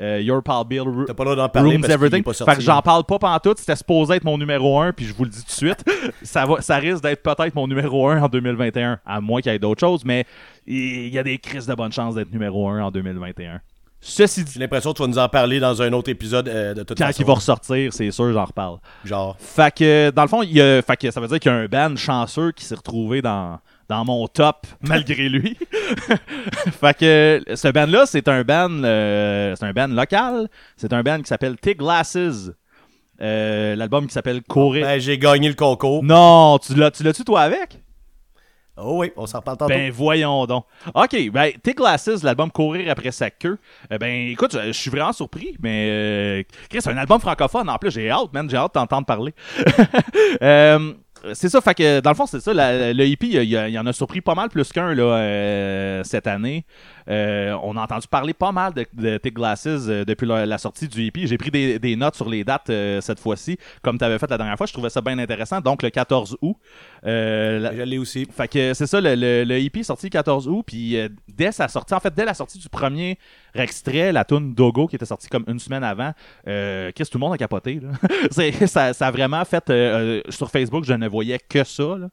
Euh, 0.00 0.20
Your 0.22 0.42
Pal 0.42 0.64
Bill. 0.66 0.80
Ru- 0.80 1.04
T'as 1.06 1.12
pas 1.14 1.24
le 1.24 1.30
droit 1.32 1.44
d'en 1.46 1.48
parler 1.50 1.72
Rooms 1.72 1.80
parce 1.82 1.92
Everything. 1.92 2.22
pas 2.22 2.32
fait 2.32 2.56
que 2.56 2.62
j'en 2.62 2.80
parle 2.80 3.04
pas 3.04 3.18
pantoute. 3.18 3.58
C'était 3.58 3.76
supposé 3.76 4.14
être 4.14 4.24
mon 4.24 4.38
numéro 4.38 4.80
1, 4.80 4.92
puis 4.92 5.04
je 5.04 5.12
vous 5.12 5.24
le 5.24 5.30
dis 5.30 5.40
tout 5.40 5.46
de 5.46 5.50
suite. 5.50 5.84
ça, 6.22 6.46
va, 6.46 6.60
ça 6.62 6.76
risque 6.76 7.02
d'être 7.02 7.22
peut-être 7.22 7.54
mon 7.54 7.66
numéro 7.68 8.08
1 8.08 8.22
en 8.22 8.28
2021, 8.28 8.98
à 9.04 9.20
moins 9.20 9.40
qu'il 9.42 9.52
y 9.52 9.54
ait 9.54 9.58
d'autres 9.58 9.80
choses, 9.80 10.04
mais 10.04 10.24
il 10.66 11.08
y 11.08 11.18
a 11.18 11.22
des 11.22 11.36
crises 11.38 11.66
de 11.66 11.74
bonne 11.74 11.92
chance 11.92 12.14
d'être 12.14 12.32
numéro 12.32 12.68
1 12.68 12.82
en 12.82 12.90
2021. 12.90 13.60
Ceci 14.02 14.44
dit, 14.44 14.52
J'ai 14.54 14.60
l'impression 14.60 14.92
que 14.92 14.96
tu 14.96 15.02
vas 15.02 15.08
nous 15.08 15.18
en 15.18 15.28
parler 15.28 15.60
dans 15.60 15.82
un 15.82 15.92
autre 15.92 16.08
épisode 16.08 16.48
euh, 16.48 16.72
de 16.72 16.82
toute 16.84 16.96
quand 16.96 17.04
façon. 17.04 17.22
il 17.22 17.26
va 17.26 17.34
ressortir, 17.34 17.92
c'est 17.92 18.10
sûr, 18.10 18.32
j'en 18.32 18.46
reparle. 18.46 18.78
Genre. 19.04 19.36
Fait 19.38 19.74
que, 19.74 20.08
dans 20.10 20.22
le 20.22 20.28
fond, 20.28 20.42
il 20.42 20.52
y 20.52 20.62
a, 20.62 20.80
fait 20.80 20.96
que 20.96 21.10
ça 21.10 21.20
veut 21.20 21.28
dire 21.28 21.38
qu'il 21.38 21.52
y 21.52 21.54
a 21.54 21.58
un 21.58 21.66
band 21.66 21.94
chanceux 21.96 22.52
qui 22.52 22.64
s'est 22.64 22.74
retrouvé 22.76 23.20
dans, 23.20 23.58
dans 23.90 24.04
mon 24.04 24.26
top 24.28 24.66
malgré 24.80 25.28
lui. 25.28 25.58
fait 26.80 26.96
que 26.96 27.42
ce 27.54 27.68
band-là, 27.68 28.06
c'est 28.06 28.28
un 28.28 28.42
band, 28.44 28.70
euh, 28.84 29.54
c'est 29.58 29.66
un 29.66 29.72
band 29.72 29.88
local. 29.88 30.48
C'est 30.76 30.92
un 30.92 31.02
band 31.02 31.18
qui 31.18 31.26
s'appelle 31.26 31.56
Tig 31.58 31.76
Glasses. 31.78 32.52
Euh, 33.20 33.76
L'album 33.76 34.06
qui 34.06 34.14
s'appelle 34.14 34.42
Courir. 34.42 34.86
Ben, 34.86 35.00
j'ai 35.00 35.18
gagné 35.18 35.48
le 35.48 35.54
concours. 35.54 36.02
Non, 36.04 36.58
tu 36.58 36.74
l'as, 36.74 36.90
tu 36.92 37.02
l'as-tu 37.02 37.24
toi 37.24 37.42
avec? 37.42 37.80
Oh 38.82 38.98
oui, 38.98 39.12
on 39.16 39.26
s'en 39.26 39.38
reparle 39.38 39.58
tantôt. 39.58 39.74
Ben 39.74 39.90
voyons 39.90 40.46
donc. 40.46 40.64
OK, 40.94 41.30
ben 41.30 41.52
T 41.62 41.74
Glasses, 41.74 42.22
l'album 42.22 42.50
Courir 42.50 42.90
après 42.90 43.10
sa 43.10 43.28
queue. 43.28 43.58
Euh, 43.92 43.98
ben 43.98 44.28
écoute, 44.28 44.52
je 44.52 44.68
je 44.68 44.72
suis 44.72 44.90
vraiment 44.90 45.12
surpris, 45.12 45.56
mais 45.60 45.88
euh, 45.90 46.42
Chris, 46.70 46.80
c'est 46.80 46.90
un 46.90 46.96
album 46.96 47.20
francophone 47.20 47.68
en 47.68 47.76
plus, 47.76 47.90
j'ai 47.90 48.08
hâte, 48.08 48.32
man, 48.32 48.48
j'ai 48.48 48.56
hâte 48.56 48.74
d'entendre 48.74 49.04
parler. 49.04 49.34
Euh, 50.42 50.94
c'est 51.34 51.48
ça, 51.48 51.60
fait 51.60 51.74
que 51.74 52.00
dans 52.00 52.10
le 52.10 52.16
fond, 52.16 52.26
c'est 52.26 52.40
ça, 52.40 52.52
le 52.54 53.04
hippie, 53.04 53.30
il 53.30 53.44
y, 53.44 53.78
en 53.78 53.86
a 53.86 53.92
surpris 53.92 54.20
pas 54.20 54.34
mal 54.34 54.48
plus 54.48 54.72
qu'un 54.72 54.96
euh, 54.98 56.02
cette 56.04 56.26
année. 56.26 56.64
Euh, 57.08 57.56
on 57.62 57.76
a 57.76 57.82
entendu 57.82 58.06
parler 58.08 58.34
pas 58.34 58.52
mal 58.52 58.72
de, 58.74 58.84
de 58.92 59.18
Thick 59.18 59.34
Glasses 59.34 59.66
euh, 59.66 60.04
depuis 60.04 60.26
la, 60.26 60.46
la 60.46 60.58
sortie 60.58 60.88
du 60.88 61.02
hippie. 61.04 61.26
J'ai 61.26 61.38
pris 61.38 61.50
des, 61.50 61.78
des 61.78 61.96
notes 61.96 62.14
sur 62.16 62.28
les 62.28 62.44
dates 62.44 62.70
euh, 62.70 63.00
cette 63.00 63.20
fois-ci, 63.20 63.58
comme 63.82 63.98
tu 63.98 64.04
avais 64.04 64.18
fait 64.18 64.30
la 64.30 64.36
dernière 64.38 64.56
fois. 64.56 64.66
Je 64.66 64.72
trouvais 64.72 64.90
ça 64.90 65.00
bien 65.00 65.18
intéressant. 65.18 65.60
Donc, 65.60 65.82
le 65.82 65.90
14 65.90 66.36
août. 66.42 66.56
la- 67.02 67.72
l'ai 67.84 67.98
aussi. 67.98 68.26
fait 68.30 68.48
que 68.48 68.74
c'est 68.74 68.86
ça, 68.86 69.00
le, 69.00 69.14
le, 69.14 69.44
le 69.44 69.58
EP 69.58 69.80
est 69.80 69.84
sorti 69.84 70.06
le 70.06 70.10
14 70.10 70.48
août, 70.48 70.62
puis 70.66 70.96
dès 71.28 71.52
sa 71.52 71.68
sortie, 71.68 71.94
en 71.94 72.00
fait, 72.00 72.14
dès 72.14 72.24
la 72.24 72.34
sortie 72.34 72.58
du 72.58 72.68
premier 72.68 73.18
extrait, 73.54 74.12
la 74.12 74.24
tune 74.24 74.54
Dogo, 74.54 74.86
qui 74.86 74.96
était 74.96 75.06
sortie 75.06 75.28
comme 75.28 75.44
une 75.48 75.58
semaine 75.58 75.82
avant, 75.84 76.12
qu'est-ce 76.44 76.92
que 76.92 77.04
tout 77.12 77.18
le 77.18 77.20
monde 77.20 77.34
a 77.34 77.38
capoté, 77.38 77.80
là? 77.80 77.90
Ça, 78.66 78.92
ça 78.92 79.06
a 79.06 79.10
vraiment 79.10 79.44
fait, 79.44 79.64
sur 80.28 80.50
Facebook, 80.50 80.84
je 80.84 80.92
ne 80.92 81.08
voyais 81.08 81.38
que 81.38 81.64
ça, 81.64 81.96
là. 81.98 82.08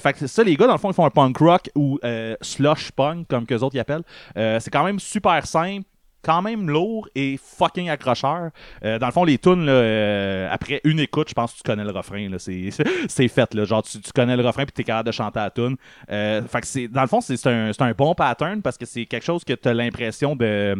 Fait 0.00 0.12
que 0.12 0.18
c'est 0.20 0.26
ça, 0.28 0.42
les 0.42 0.56
gars, 0.56 0.66
dans 0.66 0.72
le 0.72 0.78
fond, 0.78 0.90
ils 0.90 0.94
font 0.94 1.04
un 1.04 1.10
punk 1.10 1.36
rock 1.38 1.70
ou 1.74 1.98
slush 2.40 2.90
punk, 2.92 3.28
comme 3.28 3.46
qu'eux 3.46 3.58
autres 3.60 3.73
y 3.76 3.80
appellent. 3.80 4.04
Euh, 4.36 4.60
c'est 4.60 4.70
quand 4.70 4.84
même 4.84 4.98
super 4.98 5.46
simple, 5.46 5.86
quand 6.22 6.42
même 6.42 6.70
lourd 6.70 7.08
et 7.14 7.38
fucking 7.42 7.90
accrocheur. 7.90 8.50
Euh, 8.84 8.98
dans 8.98 9.06
le 9.06 9.12
fond, 9.12 9.24
les 9.24 9.38
tunes, 9.38 9.66
euh, 9.68 10.48
après 10.50 10.80
une 10.84 10.98
écoute, 11.00 11.28
je 11.28 11.34
pense 11.34 11.52
que 11.52 11.56
tu 11.58 11.62
connais 11.62 11.84
le 11.84 11.90
refrain. 11.90 12.28
C'est, 12.38 13.28
fait. 13.28 13.64
Genre, 13.64 13.82
tu, 13.82 13.98
connais 14.14 14.36
le 14.36 14.44
refrain 14.44 14.64
puis 14.64 14.72
tu 14.72 14.80
es 14.80 14.84
capable 14.84 15.06
de 15.08 15.12
chanter 15.12 15.38
la 15.38 15.50
tune. 15.50 15.76
Fait 16.08 16.60
que 16.60 16.86
dans 16.88 17.02
le 17.02 17.08
fond, 17.08 17.20
c'est, 17.20 17.46
un, 17.46 17.92
bon 17.96 18.14
pattern 18.14 18.62
parce 18.62 18.78
que 18.78 18.86
c'est 18.86 19.06
quelque 19.06 19.24
chose 19.24 19.44
que 19.44 19.52
tu 19.52 19.68
as 19.68 19.74
l'impression 19.74 20.34
de 20.34 20.76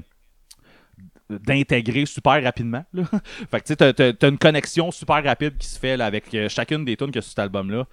d'intégrer 1.30 2.04
super 2.04 2.42
rapidement. 2.42 2.84
fait 3.50 3.60
que 3.60 3.74
tu 3.74 3.74
sais, 3.78 3.94
t'as- 3.94 4.28
une 4.28 4.36
connexion 4.36 4.90
super 4.90 5.24
rapide 5.24 5.56
qui 5.56 5.66
se 5.66 5.78
fait 5.78 5.98
avec 6.00 6.24
chacune 6.48 6.84
des 6.84 6.96
tunes 6.96 7.10
que 7.10 7.20
sur 7.20 7.30
cet 7.30 7.38
album-là. 7.38 7.86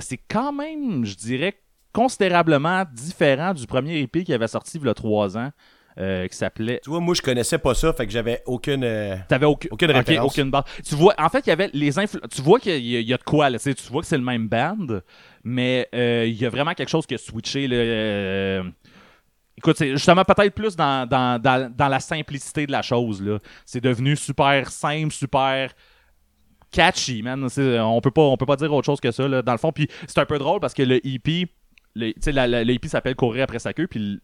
C'est 0.00 0.20
quand 0.28 0.52
même, 0.52 1.04
je 1.04 1.14
dirais, 1.14 1.56
considérablement 1.92 2.84
différent 2.92 3.52
du 3.54 3.66
premier 3.66 3.98
EP 4.00 4.24
qui 4.24 4.32
avait 4.32 4.48
sorti 4.48 4.78
il 4.78 4.86
y 4.86 4.88
a 4.88 4.94
trois 4.94 5.36
ans, 5.36 5.50
euh, 5.98 6.26
qui 6.28 6.36
s'appelait 6.36 6.80
Tu 6.84 6.90
vois, 6.90 7.00
moi, 7.00 7.14
je 7.14 7.20
connaissais 7.22 7.58
pas 7.58 7.74
ça, 7.74 7.92
fait 7.92 8.06
que 8.06 8.12
j'avais 8.12 8.42
aucune. 8.46 8.84
euh, 8.84 9.16
T'avais 9.28 9.46
aucune, 9.46 9.70
Aucune 9.72 10.14
aucune 10.26 10.50
base. 10.50 10.64
Tu 10.88 10.94
vois, 10.94 11.14
en 11.18 11.28
fait, 11.28 11.40
il 11.46 11.48
y 11.48 11.52
avait 11.52 11.68
les 11.72 11.96
influ- 11.98 12.20
Tu 12.34 12.40
vois 12.42 12.60
qu'il 12.60 12.76
y, 12.78 13.02
y 13.02 13.12
a 13.12 13.16
de 13.16 13.22
quoi, 13.24 13.50
là. 13.50 13.58
Tu 13.58 13.74
vois 13.90 14.00
que 14.02 14.06
c'est 14.08 14.16
le 14.18 14.22
même 14.24 14.48
band, 14.48 15.00
mais 15.44 15.88
euh, 15.94 16.24
il 16.26 16.40
y 16.40 16.46
a 16.46 16.48
vraiment 16.50 16.74
quelque 16.74 16.88
chose 16.88 17.06
qui 17.06 17.14
a 17.14 17.18
switché. 17.18 17.66
Là, 17.68 18.62
Écoute, 19.58 19.76
c'est 19.76 19.90
justement 19.90 20.24
peut-être 20.24 20.54
plus 20.54 20.74
dans, 20.74 21.06
dans, 21.06 21.38
dans, 21.38 21.70
dans 21.76 21.88
la 21.88 22.00
simplicité 22.00 22.66
de 22.66 22.72
la 22.72 22.80
chose. 22.80 23.20
là. 23.20 23.38
C'est 23.66 23.82
devenu 23.82 24.16
super 24.16 24.70
simple, 24.70 25.12
super 25.12 25.72
catchy, 26.70 27.22
man. 27.22 27.46
On 27.58 28.00
peut 28.00 28.10
pas, 28.10 28.22
on 28.22 28.36
peut 28.38 28.46
pas 28.46 28.56
dire 28.56 28.72
autre 28.72 28.86
chose 28.86 29.00
que 29.00 29.10
ça, 29.10 29.28
là, 29.28 29.42
dans 29.42 29.52
le 29.52 29.58
fond. 29.58 29.70
Puis 29.72 29.86
c'est 30.06 30.18
un 30.18 30.24
peu 30.24 30.38
drôle 30.38 30.60
parce 30.60 30.72
que 30.72 30.82
le 30.82 31.04
EP, 31.06 31.46
le, 31.94 32.12
tu 32.12 32.20
sais, 32.20 32.32
la- 32.32 32.46
la- 32.46 32.64
le 32.64 32.72
EP 32.72 32.88
s'appelle 32.88 33.14
Courir 33.16 33.44
après 33.44 33.58
sa 33.58 33.72
queue, 33.72 33.86
puis 33.86 34.20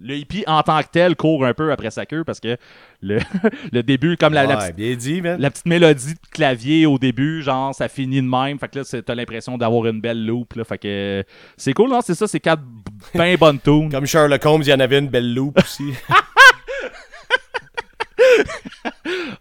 le- 0.00 0.14
hippie 0.16 0.42
en 0.48 0.60
tant 0.62 0.82
que 0.82 0.88
tel 0.92 1.14
court 1.14 1.44
un 1.46 1.54
peu 1.54 1.70
après 1.70 1.90
sa 1.92 2.04
queue 2.04 2.24
parce 2.24 2.40
que 2.40 2.56
le, 3.00 3.18
le 3.72 3.82
début, 3.84 4.16
comme 4.16 4.34
la, 4.34 4.44
petite, 4.56 4.74
bien 4.76 4.94
dit, 4.96 5.20
man. 5.22 5.40
la 5.40 5.50
petite 5.50 5.66
mélodie 5.66 6.14
de 6.14 6.18
clavier 6.32 6.84
au 6.86 6.98
début, 6.98 7.42
genre 7.42 7.72
ça 7.74 7.88
finit 7.88 8.20
de 8.20 8.26
même. 8.26 8.58
Fait 8.58 8.68
que 8.68 8.80
là, 8.80 9.02
t'as 9.02 9.14
l'impression 9.14 9.56
d'avoir 9.56 9.86
une 9.86 10.00
belle 10.00 10.26
loop. 10.26 10.54
Là, 10.54 10.64
fait 10.64 10.78
que 10.78 11.24
c'est 11.56 11.72
cool, 11.74 11.90
non? 11.90 12.00
C'est 12.00 12.14
ça, 12.16 12.26
c'est 12.26 12.40
quatre 12.40 12.62
bien 13.14 13.36
bonnes 13.36 13.60
tunes. 13.60 13.88
Comme 13.90 14.06
Sherlock 14.06 14.44
Holmes, 14.44 14.62
il 14.62 14.68
y 14.68 14.74
en 14.74 14.80
avait 14.80 14.98
une 14.98 15.08
belle 15.08 15.32
loupe 15.32 15.58
aussi. 15.58 15.92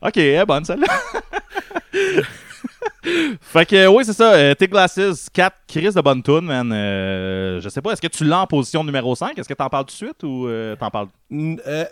Ok, 0.02 0.20
bonne 0.48 0.66
celle-là. 0.66 0.88
Fait 3.42 3.66
que 3.66 3.88
oui, 3.88 4.06
c'est 4.06 4.14
ça. 4.14 4.34
Euh, 4.34 4.54
Glasses, 4.60 5.30
4 5.34 5.56
Chris 5.68 5.92
de 5.94 6.02
bonne 6.02 6.24
tune, 6.24 6.42
man. 6.42 6.72
Euh, 6.74 7.60
je 7.60 7.70
sais 7.70 7.82
pas, 7.82 7.92
est-ce 7.92 8.02
que 8.02 8.08
tu 8.08 8.24
l'as 8.24 8.40
en 8.42 8.48
position 8.48 8.84
numéro 8.84 9.16
5? 9.16 9.38
Est-ce 9.38 9.48
que 9.50 9.54
t'en 9.54 9.70
parles 9.70 9.86
tout 9.86 9.92
de 9.92 9.98
suite 9.98 10.24
ou 10.24 10.48
euh, 10.48 10.76
t'en 10.76 10.90
parles? 10.90 11.08
Euh, 11.32 11.86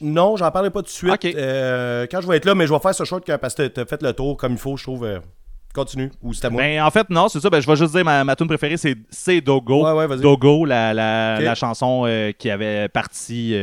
non, 0.00 0.36
j'en 0.36 0.50
parlerai 0.50 0.70
pas 0.70 0.80
tout 0.80 0.86
de 0.86 0.90
suite. 0.90 1.12
Quand 1.12 2.20
je 2.20 2.26
vais 2.28 2.36
être 2.36 2.44
là, 2.44 2.54
mais 2.54 2.66
je 2.66 2.72
vais 2.72 2.78
faire 2.78 2.94
ce 2.94 3.04
short 3.04 3.24
parce 3.38 3.54
que 3.54 3.66
t'as 3.66 3.84
fait 3.84 4.02
le 4.02 4.12
tour 4.12 4.36
comme 4.36 4.52
il 4.52 4.58
faut, 4.58 4.76
je 4.76 4.84
trouve. 4.84 5.06
continue. 5.74 6.10
Ou 6.22 6.32
c'est 6.32 6.46
à 6.46 6.50
moi? 6.50 6.62
Ben, 6.62 6.82
en 6.82 6.90
fait, 6.90 7.10
non, 7.10 7.28
c'est 7.28 7.40
ça. 7.40 7.50
Ben, 7.50 7.60
je 7.60 7.66
vais 7.66 7.76
juste 7.76 7.92
dire 7.94 8.04
ma, 8.04 8.22
ma 8.22 8.36
tune 8.36 8.46
préférée, 8.46 8.76
c'est, 8.76 9.40
Dogo. 9.40 9.84
ouais, 9.84 9.92
ouais, 9.92 10.06
vas-y. 10.06 10.20
Dogo, 10.20 10.64
la, 10.64 10.94
la, 10.94 11.40
la 11.40 11.54
chanson 11.56 12.06
qui 12.38 12.50
avait 12.50 12.88
parti, 12.88 13.56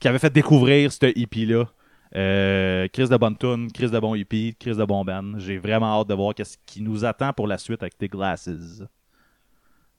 qui 0.00 0.08
avait 0.08 0.18
fait 0.18 0.32
découvrir 0.32 0.90
ce 0.90 1.12
hippie-là. 1.14 1.66
Euh, 2.14 2.88
Chris 2.92 3.08
de 3.08 3.16
bonne 3.16 3.36
tune, 3.38 3.70
Chris 3.72 3.90
de 3.90 3.98
bon 3.98 4.14
hippie, 4.14 4.54
Chris 4.58 4.76
de 4.76 4.84
bon 4.84 5.04
band. 5.04 5.38
J'ai 5.38 5.58
vraiment 5.58 6.00
hâte 6.00 6.08
de 6.08 6.14
voir 6.14 6.34
qu'est-ce 6.34 6.58
qui 6.66 6.82
nous 6.82 7.04
attend 7.04 7.32
pour 7.32 7.46
la 7.46 7.56
suite 7.58 7.82
avec 7.82 7.96
tes 7.96 8.08
glasses. 8.08 8.50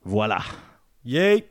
Voilà. 0.04 0.38
Yay! 1.04 1.48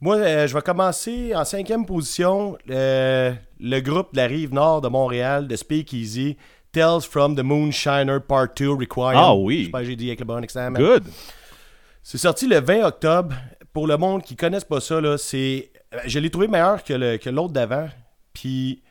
Moi, 0.00 0.16
euh, 0.16 0.46
je 0.46 0.54
vais 0.54 0.60
commencer 0.62 1.34
en 1.34 1.44
cinquième 1.44 1.84
position. 1.86 2.56
euh, 2.70 3.32
le 3.60 3.80
groupe 3.80 4.12
de 4.12 4.18
la 4.18 4.26
rive 4.26 4.52
nord 4.52 4.80
de 4.80 4.88
Montréal, 4.88 5.48
de 5.48 5.56
Speakeasy, 5.56 6.36
Tales 6.70 7.00
from 7.02 7.34
the 7.34 7.40
Moonshiner 7.42 8.18
Part 8.26 8.48
2 8.56 8.70
Required. 8.70 9.16
Ah 9.16 9.34
oui. 9.34 9.62
J'espère 9.64 9.80
que 9.80 9.86
j'ai 9.86 9.96
dit 9.96 10.06
avec 10.08 10.20
le 10.20 10.26
bon 10.26 10.40
man. 10.54 10.74
Good. 10.74 11.04
C'est 12.02 12.18
sorti 12.18 12.46
le 12.46 12.60
20 12.60 12.84
octobre. 12.84 13.34
Pour 13.72 13.86
le 13.86 13.96
monde 13.96 14.22
qui 14.22 14.36
connaisse 14.36 14.64
pas 14.64 14.80
ça, 14.80 15.00
là, 15.00 15.16
c'est. 15.18 15.70
Je 16.06 16.18
l'ai 16.18 16.30
trouvé 16.30 16.46
meilleur 16.48 16.82
que 16.84 16.92
le- 16.94 17.16
que 17.16 17.30
l'autre 17.30 17.52
d'avant. 17.52 17.88
Puis 18.32 18.82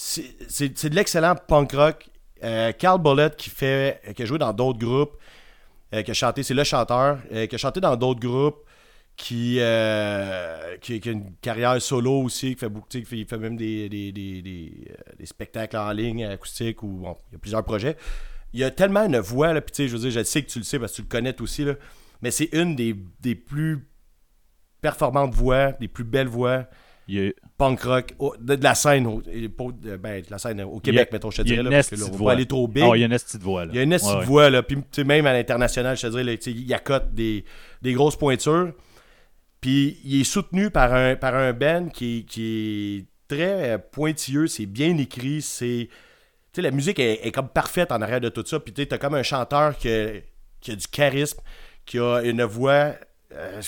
c'est 0.00 0.88
de 0.88 0.94
l'excellent 0.94 1.34
punk 1.34 1.72
rock. 1.72 2.08
Euh, 2.44 2.70
Carl 2.72 3.02
Bullet 3.02 3.30
qui 3.36 3.50
fait. 3.50 4.00
qui 4.14 4.22
a 4.22 4.26
joué 4.26 4.38
dans 4.38 4.52
d'autres 4.52 4.78
groupes. 4.78 5.16
euh, 5.92 6.02
qui 6.02 6.10
a 6.10 6.14
chanté, 6.14 6.42
c'est 6.42 6.54
le 6.54 6.62
chanteur, 6.64 7.18
euh, 7.32 7.46
qui 7.46 7.54
a 7.54 7.58
chanté 7.58 7.80
dans 7.80 7.96
d'autres 7.96 8.20
groupes. 8.20 8.64
Qui, 9.16 9.56
euh, 9.58 10.76
qui, 10.76 11.00
a 11.04 11.10
une 11.10 11.34
carrière 11.42 11.82
solo 11.82 12.22
aussi, 12.22 12.54
qui 12.54 12.60
fait 12.60 12.68
beaucoup, 12.68 12.86
fait, 12.88 13.02
il 13.10 13.26
fait 13.26 13.36
même 13.36 13.56
des, 13.56 13.88
des, 13.88 14.72
euh, 14.90 15.24
spectacles 15.24 15.76
en 15.76 15.90
ligne 15.90 16.24
acoustiques 16.24 16.84
ou 16.84 17.00
bon, 17.02 17.16
il 17.28 17.32
y 17.32 17.34
a 17.34 17.38
plusieurs 17.40 17.64
projets. 17.64 17.96
Il 18.52 18.60
y 18.60 18.64
a 18.64 18.70
tellement 18.70 19.04
une 19.06 19.18
voix, 19.18 19.52
là, 19.52 19.60
puis 19.60 19.88
je 19.88 19.96
veux 19.96 19.98
dire, 19.98 20.12
je 20.12 20.22
sais 20.22 20.42
que 20.44 20.48
tu 20.48 20.60
le 20.60 20.64
sais 20.64 20.78
parce 20.78 20.92
que 20.92 20.96
tu 20.98 21.02
le 21.02 21.08
connais 21.08 21.40
aussi, 21.42 21.66
mais 22.22 22.30
c'est 22.30 22.50
une 22.52 22.76
des 22.76 23.34
plus 23.34 23.88
performantes 24.80 25.34
voix, 25.34 25.72
des 25.72 25.88
plus 25.88 26.04
belles 26.04 26.28
voix 26.28 26.68
Punk 27.56 27.80
rock 27.82 28.14
de, 28.38 28.54
de 28.54 28.62
la 28.62 28.74
scène, 28.74 29.06
au, 29.06 29.22
de- 29.22 29.96
ben, 29.96 30.20
de 30.20 30.30
la 30.30 30.38
scène 30.38 30.60
au 30.62 30.78
Québec, 30.78 31.08
mettons, 31.10 31.30
je 31.30 31.38
te 31.38 31.42
dirais, 31.42 31.62
là, 31.62 31.70
parce 31.70 31.88
que 31.88 31.96
là, 31.96 32.04
on 32.12 32.24
pas 32.24 32.32
aller 32.32 32.44
trop 32.46 32.68
big. 32.68 32.84
Oh, 32.86 32.94
il 32.94 33.00
y 33.00 33.02
a 33.02 33.06
une 33.06 33.12
esti 33.12 33.38
de 33.38 33.42
voix. 33.42 33.64
Là. 33.64 33.70
Il 33.72 33.76
y 33.76 33.80
a 33.80 33.82
une 33.82 33.92
esti 33.94 34.08
Ouais, 34.12 34.24
voix, 34.24 34.50
là. 34.50 34.62
Puis, 34.62 34.76
même 35.04 35.24
à 35.26 35.32
l'international, 35.32 35.96
je 35.96 36.02
te 36.02 36.06
dirais, 36.08 36.24
là, 36.24 36.32
il 36.34 36.74
accote 36.74 37.14
des, 37.14 37.44
des 37.80 37.92
grosses 37.94 38.16
pointures. 38.16 38.72
Puis, 39.60 39.98
il 40.04 40.20
est 40.20 40.24
soutenu 40.24 40.70
par 40.70 40.92
un, 40.92 41.16
par 41.16 41.34
un 41.34 41.52
band 41.54 41.88
qui, 41.88 42.26
qui 42.26 42.98
est 42.98 43.34
très 43.34 43.70
euh, 43.72 43.78
pointilleux, 43.78 44.46
c'est 44.46 44.66
bien 44.66 44.96
écrit, 44.98 45.42
c'est... 45.42 45.88
Tu 46.52 46.56
sais, 46.56 46.62
la 46.62 46.70
musique 46.70 46.98
est, 46.98 47.26
est 47.26 47.32
comme 47.32 47.48
parfaite 47.48 47.90
en 47.90 48.00
arrière 48.02 48.20
de 48.20 48.28
tout 48.28 48.44
ça. 48.46 48.60
Puis, 48.60 48.72
tu 48.72 48.82
sais, 48.82 48.86
t'as 48.86 48.98
comme 48.98 49.14
un 49.14 49.22
chanteur 49.22 49.76
qui 49.76 49.88
a, 49.88 50.08
qui 50.60 50.72
a 50.72 50.76
du 50.76 50.86
charisme, 50.86 51.40
qui 51.86 51.98
a 51.98 52.20
une 52.20 52.42
voix... 52.44 52.94
euh, 53.32 53.60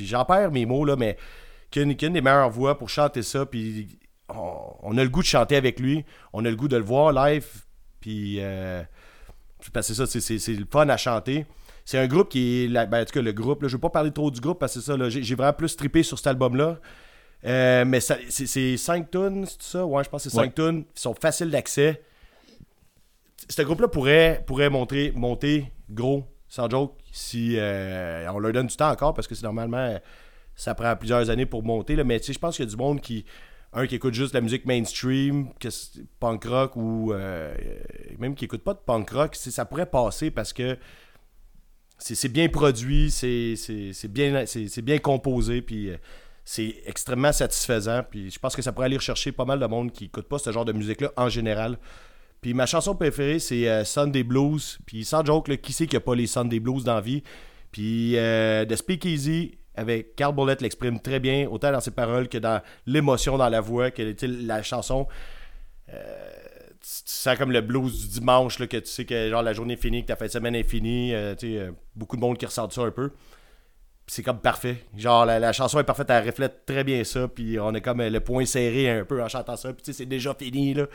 J'en 0.00 0.24
perds 0.24 0.50
mes 0.52 0.64
mots, 0.64 0.84
là, 0.84 0.96
mais 0.96 1.16
qui 1.70 1.80
a, 1.80 1.82
une, 1.82 1.96
qui 1.96 2.04
a 2.04 2.08
une 2.08 2.14
des 2.14 2.20
meilleures 2.20 2.50
voix 2.50 2.78
pour 2.78 2.88
chanter 2.88 3.22
ça. 3.22 3.46
Puis, 3.46 3.98
on, 4.28 4.60
on 4.82 4.98
a 4.98 5.02
le 5.04 5.08
goût 5.10 5.20
de 5.22 5.26
chanter 5.26 5.56
avec 5.56 5.80
lui. 5.80 6.04
On 6.32 6.44
a 6.44 6.50
le 6.50 6.56
goût 6.56 6.68
de 6.68 6.76
le 6.76 6.84
voir 6.84 7.12
live. 7.12 7.46
Puis... 8.00 8.36
euh, 8.40 8.82
parce 9.72 9.88
que 9.88 9.94
c'est 9.94 10.06
ça, 10.06 10.20
c'est- 10.38 10.48
le 10.54 10.66
fun 10.70 10.88
à 10.88 10.96
chanter. 10.96 11.46
C'est 11.84 11.98
un 11.98 12.06
groupe 12.06 12.28
qui 12.28 12.64
est. 12.64 12.68
la- 12.68 12.86
ben, 12.86 13.02
en 13.02 13.04
tout 13.04 13.12
cas, 13.12 13.22
le 13.22 13.32
groupe, 13.32 13.62
là, 13.62 13.68
je 13.68 13.74
ne 13.74 13.78
vais 13.78 13.82
pas 13.82 13.90
parler 13.90 14.10
trop 14.12 14.30
du 14.30 14.40
groupe 14.40 14.58
parce 14.60 14.74
que 14.74 14.80
c'est 14.80 14.92
ça, 14.92 15.08
j'ai 15.08 15.34
vraiment 15.34 15.52
plus 15.52 15.74
trippé 15.76 16.02
sur 16.02 16.18
cet 16.18 16.26
album-là. 16.28 16.78
Euh, 17.44 17.84
mais 17.84 18.00
c'est 18.00 18.18
c'est 18.30 18.76
5 18.76 19.10
tonnes, 19.10 19.46
c'est 19.46 19.62
ça? 19.62 19.86
Ouais, 19.86 20.02
je 20.04 20.08
pense 20.10 20.24
que 20.24 20.30
c'est 20.30 20.34
5 20.36 20.42
Ouais. 20.42 20.50
tonnes. 20.50 20.84
Ils 20.96 21.00
sont 21.00 21.14
faciles 21.14 21.50
d'accès. 21.50 22.02
Ce 23.48 23.62
groupe-là 23.62 23.88
pourrait, 23.88 24.42
pourrait 24.46 24.70
monter, 24.70 25.12
monter 25.14 25.70
gros, 25.90 26.24
sans 26.48 26.68
joke, 26.68 26.96
si 27.12 27.54
euh, 27.58 28.28
on 28.32 28.38
leur 28.40 28.52
donne 28.52 28.66
du 28.66 28.76
temps 28.76 28.90
encore 28.90 29.14
parce 29.14 29.26
que 29.28 29.34
c'est 29.34 29.44
normalement. 29.44 29.98
Ça 30.56 30.74
prend 30.74 30.96
plusieurs 30.96 31.30
années 31.30 31.46
pour 31.46 31.62
monter. 31.62 31.94
Là, 31.94 32.04
mais 32.04 32.18
tu 32.18 32.32
je 32.32 32.38
pense 32.38 32.56
qu'il 32.56 32.64
y 32.64 32.68
a 32.68 32.70
du 32.70 32.76
monde 32.76 33.00
qui. 33.00 33.24
Un 33.72 33.86
qui 33.86 33.96
écoute 33.96 34.14
juste 34.14 34.32
la 34.32 34.40
musique 34.40 34.64
mainstream, 34.64 35.52
que 35.60 35.68
punk 36.18 36.44
rock 36.44 36.76
ou 36.76 37.12
euh, 37.12 37.54
même 38.18 38.34
qui 38.34 38.46
écoute 38.46 38.62
pas 38.62 38.72
de 38.72 38.78
punk 38.78 39.10
rock, 39.10 39.34
ça 39.34 39.66
pourrait 39.66 39.90
passer 39.90 40.30
parce 40.30 40.54
que 40.54 40.78
c'est 41.98 42.28
bien 42.28 42.48
produit, 42.48 43.10
c'est 43.10 44.08
bien, 44.08 44.44
bien 44.82 44.98
composé, 44.98 45.62
puis 45.62 45.90
euh, 45.90 45.96
c'est 46.44 46.76
extrêmement 46.86 47.32
satisfaisant. 47.32 48.02
Puis 48.08 48.30
je 48.30 48.38
pense 48.38 48.54
que 48.54 48.62
ça 48.62 48.72
pourrait 48.72 48.86
aller 48.86 48.96
rechercher 48.96 49.32
pas 49.32 49.44
mal 49.44 49.58
de 49.58 49.66
monde 49.66 49.92
qui 49.92 50.06
écoute 50.06 50.28
pas 50.28 50.38
ce 50.38 50.52
genre 50.52 50.64
de 50.64 50.72
musique-là 50.72 51.12
en 51.16 51.28
général. 51.28 51.78
Puis 52.40 52.54
ma 52.54 52.66
chanson 52.66 52.94
préférée, 52.94 53.38
c'est 53.38 53.68
euh, 53.68 53.84
Sunday 53.84 54.22
Blues. 54.22 54.78
Puis 54.86 55.04
sans 55.04 55.24
joke, 55.24 55.48
là, 55.48 55.56
qui 55.56 55.72
c'est 55.72 55.86
qui 55.86 55.96
a 55.96 56.00
pas 56.00 56.14
les 56.14 56.26
Sunday 56.26 56.60
Blues 56.60 56.84
dans 56.84 56.94
la 56.94 57.00
vie? 57.00 57.22
Puis 57.72 58.16
euh, 58.16 58.64
The 58.64 58.76
Speakeasy 58.76 59.58
avec 59.76 60.16
Carl 60.16 60.34
Bullet 60.34 60.56
l'exprime 60.60 61.00
très 61.00 61.20
bien, 61.20 61.48
autant 61.48 61.72
dans 61.72 61.80
ses 61.80 61.90
paroles 61.90 62.28
que 62.28 62.38
dans 62.38 62.62
l'émotion 62.86 63.36
dans 63.38 63.48
la 63.48 63.60
voix, 63.60 63.90
que 63.90 64.02
la 64.22 64.62
chanson. 64.62 65.06
euh, 65.92 66.36
tu 66.80 67.02
sens 67.04 67.36
comme 67.36 67.50
le 67.50 67.62
blues 67.62 68.08
du 68.08 68.20
dimanche, 68.20 68.60
là, 68.60 68.68
que 68.68 68.76
tu 68.76 68.86
sais 68.86 69.04
que 69.04 69.30
la 69.30 69.52
journée 69.52 69.74
est 69.74 69.76
finie, 69.76 70.02
que 70.02 70.06
ta 70.08 70.16
fin 70.16 70.26
de 70.26 70.30
semaine 70.30 70.54
est 70.54 70.62
finie. 70.62 71.12
euh, 71.14 71.34
euh, 71.42 71.72
beaucoup 71.96 72.14
de 72.16 72.20
monde 72.20 72.38
qui 72.38 72.46
ressent 72.46 72.70
ça 72.70 72.82
un 72.82 72.92
peu. 72.92 73.10
C'est 74.06 74.22
comme 74.22 74.38
parfait. 74.38 74.84
Genre, 74.96 75.26
la, 75.26 75.52
chanson 75.52 75.80
est 75.80 75.84
parfaite, 75.84 76.08
elle 76.10 76.24
reflète 76.24 76.64
très 76.64 76.84
bien 76.84 77.02
ça. 77.02 77.26
Puis 77.26 77.58
on 77.58 77.74
est 77.74 77.80
comme 77.80 78.00
le 78.00 78.20
point 78.20 78.44
serré 78.46 78.88
un 78.88 79.04
peu 79.04 79.20
en 79.20 79.28
chantant 79.28 79.56
ça. 79.56 79.72
Puis 79.72 79.92
c'est 79.92 80.06
déjà 80.06 80.32
fini, 80.34 80.74
là. 80.74 80.86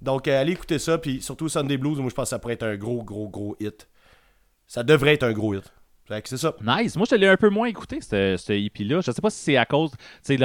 Donc, 0.00 0.28
allez 0.28 0.52
écouter 0.52 0.78
ça. 0.78 0.96
Puis 0.98 1.20
surtout 1.20 1.48
Sunday 1.48 1.76
Blues, 1.76 1.98
moi, 1.98 2.08
je 2.08 2.14
pense 2.14 2.26
que 2.26 2.30
ça 2.30 2.38
pourrait 2.38 2.54
être 2.54 2.62
un 2.62 2.76
gros, 2.76 3.02
gros, 3.02 3.28
gros 3.28 3.56
hit. 3.58 3.88
Ça 4.68 4.84
devrait 4.84 5.14
être 5.14 5.24
un 5.24 5.32
gros 5.32 5.54
hit. 5.54 5.72
Fait 6.12 6.22
que 6.22 6.28
c'est 6.28 6.36
ça. 6.38 6.54
Nice. 6.64 6.96
Moi, 6.96 7.06
je 7.10 7.16
l'ai 7.16 7.28
un 7.28 7.36
peu 7.36 7.48
moins 7.48 7.66
écouté, 7.68 8.00
ce, 8.00 8.36
ce 8.36 8.52
EP-là. 8.52 9.00
Je 9.00 9.10
sais 9.10 9.20
pas 9.22 9.30
si 9.30 9.38
c'est 9.42 9.56
à 9.56 9.64
cause, 9.64 9.90
tu 10.24 10.36
sais. 10.36 10.38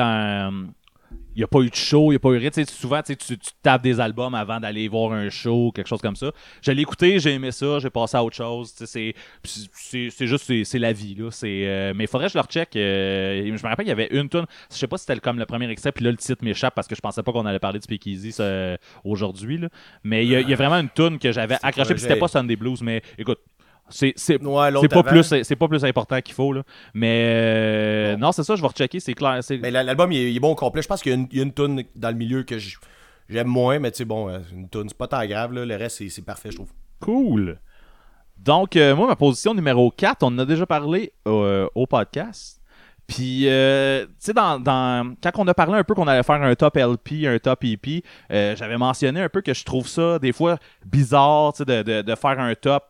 Il 1.36 1.42
n'y 1.42 1.44
a 1.44 1.48
pas 1.48 1.60
eu 1.60 1.70
de 1.70 1.76
show, 1.76 2.06
il 2.08 2.10
n'y 2.10 2.16
a 2.16 2.20
pas 2.20 2.30
eu 2.30 2.38
rien. 2.38 2.50
Tu 2.50 2.66
sais, 2.66 2.72
souvent, 2.74 3.00
tu, 3.02 3.14
sais, 3.14 3.16
tu 3.16 3.38
tu 3.38 3.52
tapes 3.62 3.84
des 3.84 4.00
albums 4.00 4.34
avant 4.34 4.60
d'aller 4.60 4.88
voir 4.88 5.14
un 5.14 5.30
show, 5.30 5.72
quelque 5.74 5.88
chose 5.88 6.02
comme 6.02 6.16
ça. 6.16 6.32
Je 6.64 6.72
l'ai 6.72 6.82
écouté, 6.82 7.20
j'ai 7.20 7.34
aimé 7.36 7.52
ça, 7.52 7.78
j'ai 7.80 7.92
passé 7.92 8.18
à 8.18 8.24
autre 8.24 8.36
chose. 8.36 8.74
Tu 8.74 8.86
sais, 8.88 9.14
C'est 9.44 10.28
juste, 10.28 10.52
c'est- 10.66 10.80
la 10.80 10.92
vie. 10.94 11.16
Là. 11.16 11.30
Euh, 11.44 11.94
mais 11.96 12.06
il 12.06 12.08
faudrait 12.08 12.28
que 12.28 12.34
je 12.34 12.38
le 12.40 12.42
recheck. 12.42 12.76
euh, 12.76 13.46
je 13.56 13.64
me 13.64 13.70
rappelle, 13.70 13.86
il 13.86 13.90
y 13.90 13.92
avait 13.92 14.08
une 14.12 14.28
tune. 14.28 14.46
Je 14.72 14.76
sais 14.76 14.88
pas 14.88 14.98
si 14.98 15.06
c'était 15.06 15.20
comme 15.22 15.38
le 15.40 15.46
premier 15.46 15.70
extrait, 15.70 15.92
puis 15.92 16.04
là, 16.04 16.10
le 16.12 16.18
titre 16.18 16.44
m'échappe 16.44 16.74
parce 16.76 16.88
que 16.88 16.96
je 16.96 17.02
pensais 17.02 17.22
pas 17.24 17.32
qu'on 17.32 17.46
allait 17.46 17.60
parler 17.60 17.78
de 17.80 17.84
Speakeasy 17.84 18.34
aujourd'hui. 19.06 19.62
Mais 20.04 20.26
il 20.26 20.32
y, 20.32 20.36
a- 20.36 20.42
il 20.42 20.50
y 20.50 20.54
a 20.54 20.58
vraiment 20.58 20.78
une 20.80 20.90
tune 20.90 21.20
que 21.20 21.32
j'avais 21.32 21.56
accrochée, 21.62 21.94
puis 21.94 22.02
c'était 22.02 22.16
pas 22.20 22.28
Sunday 22.28 22.56
Blues. 22.56 22.82
Mais 22.82 23.02
écoute, 23.18 23.40
c'est, 23.90 24.14
Ouais, 24.44 24.72
pas 24.90 25.04
plus 25.04 25.24
pas 25.56 25.68
plus 25.68 25.86
important 25.86 26.20
qu'il 26.22 26.34
faut 26.36 26.52
là 26.54 26.64
mais 26.94 27.24
euh, 27.26 28.18
non 28.18 28.32
c'est 28.32 28.44
ça 28.44 28.56
je 28.56 28.62
vais 28.62 28.68
rechecker 28.68 29.00
c'est 29.00 29.14
clair 29.14 29.40
Mais 29.62 29.72
la- 29.72 29.84
l'album, 29.84 30.12
il, 30.12 30.18
est- 30.20 30.32
il 30.32 30.36
est 30.36 30.40
bon 30.40 30.52
au 30.52 30.56
complet. 30.56 30.82
Je 30.82 30.88
pense 30.88 31.02
qu'il 31.02 31.12
y 31.12 31.16
a 31.16 31.18
une, 31.18 31.28
il 31.32 31.38
y 31.38 31.42
a 31.42 31.44
une 31.44 31.54
tune 31.54 31.84
dans 31.96 32.10
le 32.10 32.16
milieu 32.16 32.44
que 32.44 32.58
j'aime 33.30 33.48
moins, 33.48 33.80
mais 33.80 33.92
tu 33.92 33.98
sais, 33.98 34.06
bon, 34.06 34.30
euh, 34.30 34.40
une 34.54 34.70
tune, 34.70 34.86
c'est 34.90 34.98
pas 34.98 35.08
tant 35.08 35.26
grave. 35.26 35.54
Là. 35.54 35.66
Le 35.66 35.76
reste, 35.76 36.08
c'est- 36.10 36.22
parfait, 36.26 36.52
je 36.52 36.56
trouve. 36.58 36.72
cool 37.00 37.60
donc 38.40 38.76
euh, 38.76 38.96
moi 38.96 39.08
ma 39.08 39.16
position 39.16 39.56
numéro 39.56 39.90
4 39.90 40.22
on 40.22 40.28
en 40.28 40.38
a 40.40 40.46
déjà 40.46 40.68
parlé 40.68 41.12
euh, 41.28 41.68
au 41.74 41.88
podcast 41.88 42.62
puis 43.08 43.46
euh, 43.50 44.06
tu 44.06 44.12
sais 44.20 44.34
dans, 44.34 44.60
dans- 44.60 45.16
quand 45.24 45.32
on 45.38 45.48
a 45.48 45.56
parlé 45.56 45.74
un 45.80 45.84
peu 45.84 45.96
qu'on 45.96 46.06
allait 46.08 46.22
faire 46.22 46.44
un 46.44 46.54
top 46.54 46.76
LP 46.78 47.26
un 47.26 47.40
top 47.40 47.64
EP 47.64 48.04
j'avais 48.30 48.78
mentionné 48.78 49.22
un 49.24 49.30
peu 49.30 49.42
que 49.42 49.56
je 49.56 49.66
trouve 49.66 49.88
ça 49.88 50.20
des 50.20 50.34
fois 50.34 50.60
bizarre 50.86 51.54
tu 51.54 51.58
sais 51.58 51.66
de, 51.66 51.82
de, 51.82 52.02
de 52.04 52.16
faire 52.16 52.40
un 52.40 52.54
top 52.54 52.84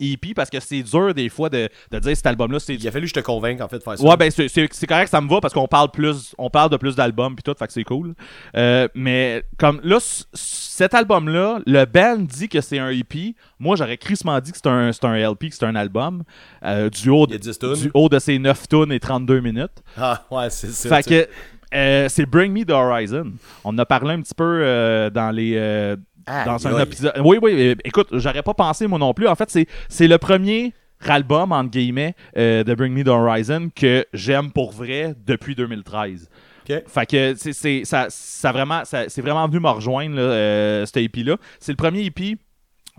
EP 0.00 0.34
parce 0.34 0.50
que 0.50 0.60
c'est 0.60 0.82
dur 0.82 1.14
des 1.14 1.28
fois 1.28 1.48
de, 1.48 1.68
de 1.90 1.98
dire 1.98 2.16
cet 2.16 2.26
album 2.26 2.52
là 2.52 2.58
c'est 2.58 2.74
Il 2.74 2.86
a 2.88 2.90
fallu 2.90 3.04
que 3.04 3.08
je 3.10 3.14
te 3.14 3.20
convainque, 3.20 3.60
en 3.60 3.68
fait, 3.68 3.78
de 3.78 3.82
faire 3.82 3.98
ça. 3.98 4.04
Ouais, 4.04 4.16
ben 4.16 4.30
c'est- 4.30 4.48
c'est 4.48 4.68
c'est 4.72 4.86
correct, 4.86 5.08
ça 5.08 5.20
me 5.20 5.28
va 5.28 5.40
parce 5.40 5.54
qu'on 5.54 5.66
parle 5.68 5.90
plus, 5.90 6.34
on 6.38 6.50
parle 6.50 6.70
de 6.70 6.76
plus 6.76 6.94
d'albums 6.96 7.34
puis 7.34 7.42
tout, 7.42 7.54
fait 7.58 7.66
que 7.66 7.72
c'est 7.72 7.84
cool. 7.84 8.14
Euh, 8.56 8.88
mais 8.94 9.44
comme 9.58 9.80
là, 9.84 9.98
c- 10.00 10.24
cet 10.32 10.94
album-là, 10.94 11.60
le 11.66 11.84
band 11.84 12.18
dit 12.18 12.48
que 12.48 12.60
c'est 12.60 12.78
un 12.78 12.90
EP. 12.90 13.34
Moi, 13.58 13.76
j'aurais 13.76 13.96
crissement 13.96 14.38
dit 14.40 14.50
que 14.52 14.58
c'est 14.58 14.68
un, 14.68 14.92
c'est 14.92 15.04
un 15.04 15.14
LP, 15.14 15.48
que 15.50 15.54
c'est 15.54 15.64
un 15.64 15.76
album. 15.76 16.24
euh, 16.64 16.90
du, 16.90 17.10
haut 17.10 17.26
de, 17.26 17.34
a 17.34 17.38
10 17.38 17.58
tunes. 17.58 17.74
du 17.74 17.90
haut 17.94 18.08
de 18.08 18.18
ses 18.18 18.38
9 18.38 18.68
tonnes 18.68 18.92
et 18.92 18.98
32 19.00 19.40
minutes. 19.40 19.82
Ah, 19.96 20.24
ouais, 20.30 20.50
c'est 20.50 20.68
ça. 20.72 20.96
Fait 20.96 21.08
que 21.08 21.28
euh, 21.74 22.08
c'est 22.08 22.26
Bring 22.26 22.52
Me 22.52 22.64
the 22.64 22.70
Horizon. 22.70 23.32
On 23.64 23.70
en 23.70 23.78
a 23.78 23.86
parlé 23.86 24.14
un 24.14 24.20
petit 24.22 24.34
peu 24.34 25.10
dans 25.12 25.30
les. 25.34 25.96
Aïe, 26.26 26.46
dans 26.46 26.66
un 26.66 26.76
aïe. 26.76 26.82
épisode. 26.82 27.12
Oui, 27.24 27.38
oui, 27.42 27.52
euh, 27.54 27.74
écoute, 27.84 28.08
j'aurais 28.12 28.42
pas 28.42 28.54
pensé 28.54 28.86
moi 28.86 28.98
non 28.98 29.12
plus. 29.14 29.28
En 29.28 29.34
fait, 29.34 29.50
c'est, 29.50 29.66
c'est 29.88 30.08
le 30.08 30.18
premier 30.18 30.72
album, 31.06 31.52
entre 31.52 31.70
guillemets, 31.70 32.14
euh, 32.38 32.64
de 32.64 32.74
Bring 32.74 32.92
Me 32.94 33.04
the 33.04 33.08
Horizon 33.08 33.68
que 33.74 34.06
j'aime 34.14 34.50
pour 34.52 34.72
vrai 34.72 35.14
depuis 35.26 35.54
2013. 35.54 36.28
Ok. 36.68 36.82
Fait 36.86 37.06
que 37.06 37.34
c'est, 37.36 37.52
c'est- 37.52 37.84
ça, 37.84 38.06
ça 38.08 38.52
vraiment, 38.52 38.84
ça- 38.86 39.08
c'est 39.08 39.20
vraiment 39.20 39.46
venu 39.46 39.60
me 39.60 39.68
rejoindre, 39.68 40.16
là, 40.16 40.22
euh, 40.22 40.86
cet 40.86 40.96
EP-là. 40.96 41.36
C'est 41.60 41.72
le 41.72 41.76
premier 41.76 42.04
EP 42.06 42.36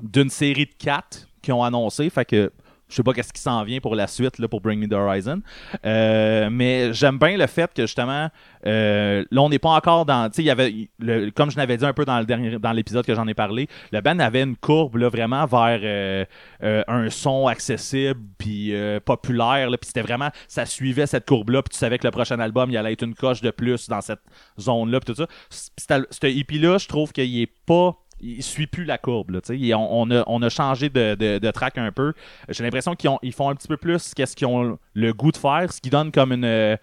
d'une 0.03 0.29
série 0.29 0.65
de 0.65 0.73
quatre 0.77 1.27
qui 1.41 1.51
ont 1.51 1.63
annoncé. 1.63 2.09
Fait 2.11 2.25
que 2.25 2.51
je 2.89 2.95
sais 2.95 3.03
pas 3.03 3.13
qu'est-ce 3.13 3.33
qui 3.33 3.41
s'en 3.41 3.63
vient 3.63 3.79
pour 3.79 3.95
la 3.95 4.07
suite 4.07 4.37
là, 4.39 4.47
pour 4.47 4.61
Bring 4.61 4.79
Me 4.79 4.87
the 4.87 4.93
Horizon. 4.93 5.41
Euh, 5.85 6.49
mais 6.51 6.93
j'aime 6.93 7.17
bien 7.17 7.37
le 7.37 7.47
fait 7.47 7.73
que 7.73 7.83
justement, 7.83 8.29
euh, 8.67 9.23
là, 9.31 9.41
on 9.41 9.49
n'est 9.49 9.59
pas 9.59 9.69
encore 9.69 10.05
dans. 10.05 10.29
Tu 10.29 10.35
sais, 10.37 10.41
il 10.43 10.45
y 10.45 10.49
avait. 10.51 10.73
le- 10.99 11.29
comme 11.31 11.51
je 11.51 11.57
l'avais 11.57 11.77
dit 11.77 11.85
un 11.85 11.93
peu 11.93 12.05
dans 12.05 12.19
le 12.19 12.25
dernier 12.25 12.59
dans 12.59 12.71
l'épisode 12.71 13.05
que 13.05 13.15
j'en 13.15 13.27
ai 13.27 13.33
parlé, 13.33 13.67
le 13.91 14.01
band 14.01 14.19
avait 14.19 14.43
une 14.43 14.55
courbe 14.55 14.97
là, 14.97 15.09
vraiment 15.09 15.45
vers 15.45 15.79
euh, 15.83 16.83
un 16.87 17.09
son 17.09 17.47
accessible 17.47 18.19
puis 18.37 18.73
populaire. 19.03 19.67
Puis 19.69 19.87
c'était 19.87 20.01
vraiment. 20.01 20.29
Ça 20.47 20.65
suivait 20.65 21.07
cette 21.07 21.25
courbe-là. 21.27 21.61
Puis 21.63 21.71
tu 21.73 21.77
savais 21.77 21.97
que 21.97 22.05
le 22.07 22.11
prochain 22.11 22.39
album, 22.39 22.69
il 22.71 22.77
allait 22.77 22.93
être 22.93 23.03
une 23.03 23.15
coche 23.15 23.41
de 23.41 23.51
plus 23.51 23.87
dans 23.89 24.01
cette 24.01 24.21
zone-là. 24.59 24.99
Puis 24.99 25.13
tout 25.13 25.21
ça. 25.21 25.27
Al- 25.95 26.07
Ce 26.09 26.25
EP-là, 26.27 26.77
je 26.77 26.87
trouve 26.87 27.11
qu'il 27.11 27.39
est 27.41 27.51
pas 27.65 27.95
il 28.19 28.41
suit 28.43 28.67
plus 28.67 28.85
la 28.85 28.97
courbe. 28.97 29.31
Là, 29.31 29.39
on, 29.77 30.09
on 30.09 30.11
a, 30.11 30.23
on 30.27 30.41
a 30.41 30.49
changé 30.49 30.89
de, 30.89 31.15
de, 31.15 31.37
de 31.39 31.51
track 31.51 31.77
un 31.77 31.91
peu. 31.91 32.13
J'ai 32.49 32.63
l'impression 32.63 32.95
qu'ils 32.95 33.09
ont- 33.09 33.19
ils 33.21 33.33
font 33.33 33.49
un 33.49 33.55
petit 33.55 33.67
peu 33.67 33.77
plus 33.77 34.13
qu'est-ce 34.13 34.35
qu'ils 34.35 34.47
ont 34.47 34.77
le 34.93 35.13
goût 35.13 35.31
de 35.31 35.37
faire, 35.37 35.71
ce 35.71 35.81
qui 35.81 35.89
donne 35.89 36.11
comme 36.11 36.31
une, 36.31 36.45
euh, 36.45 36.77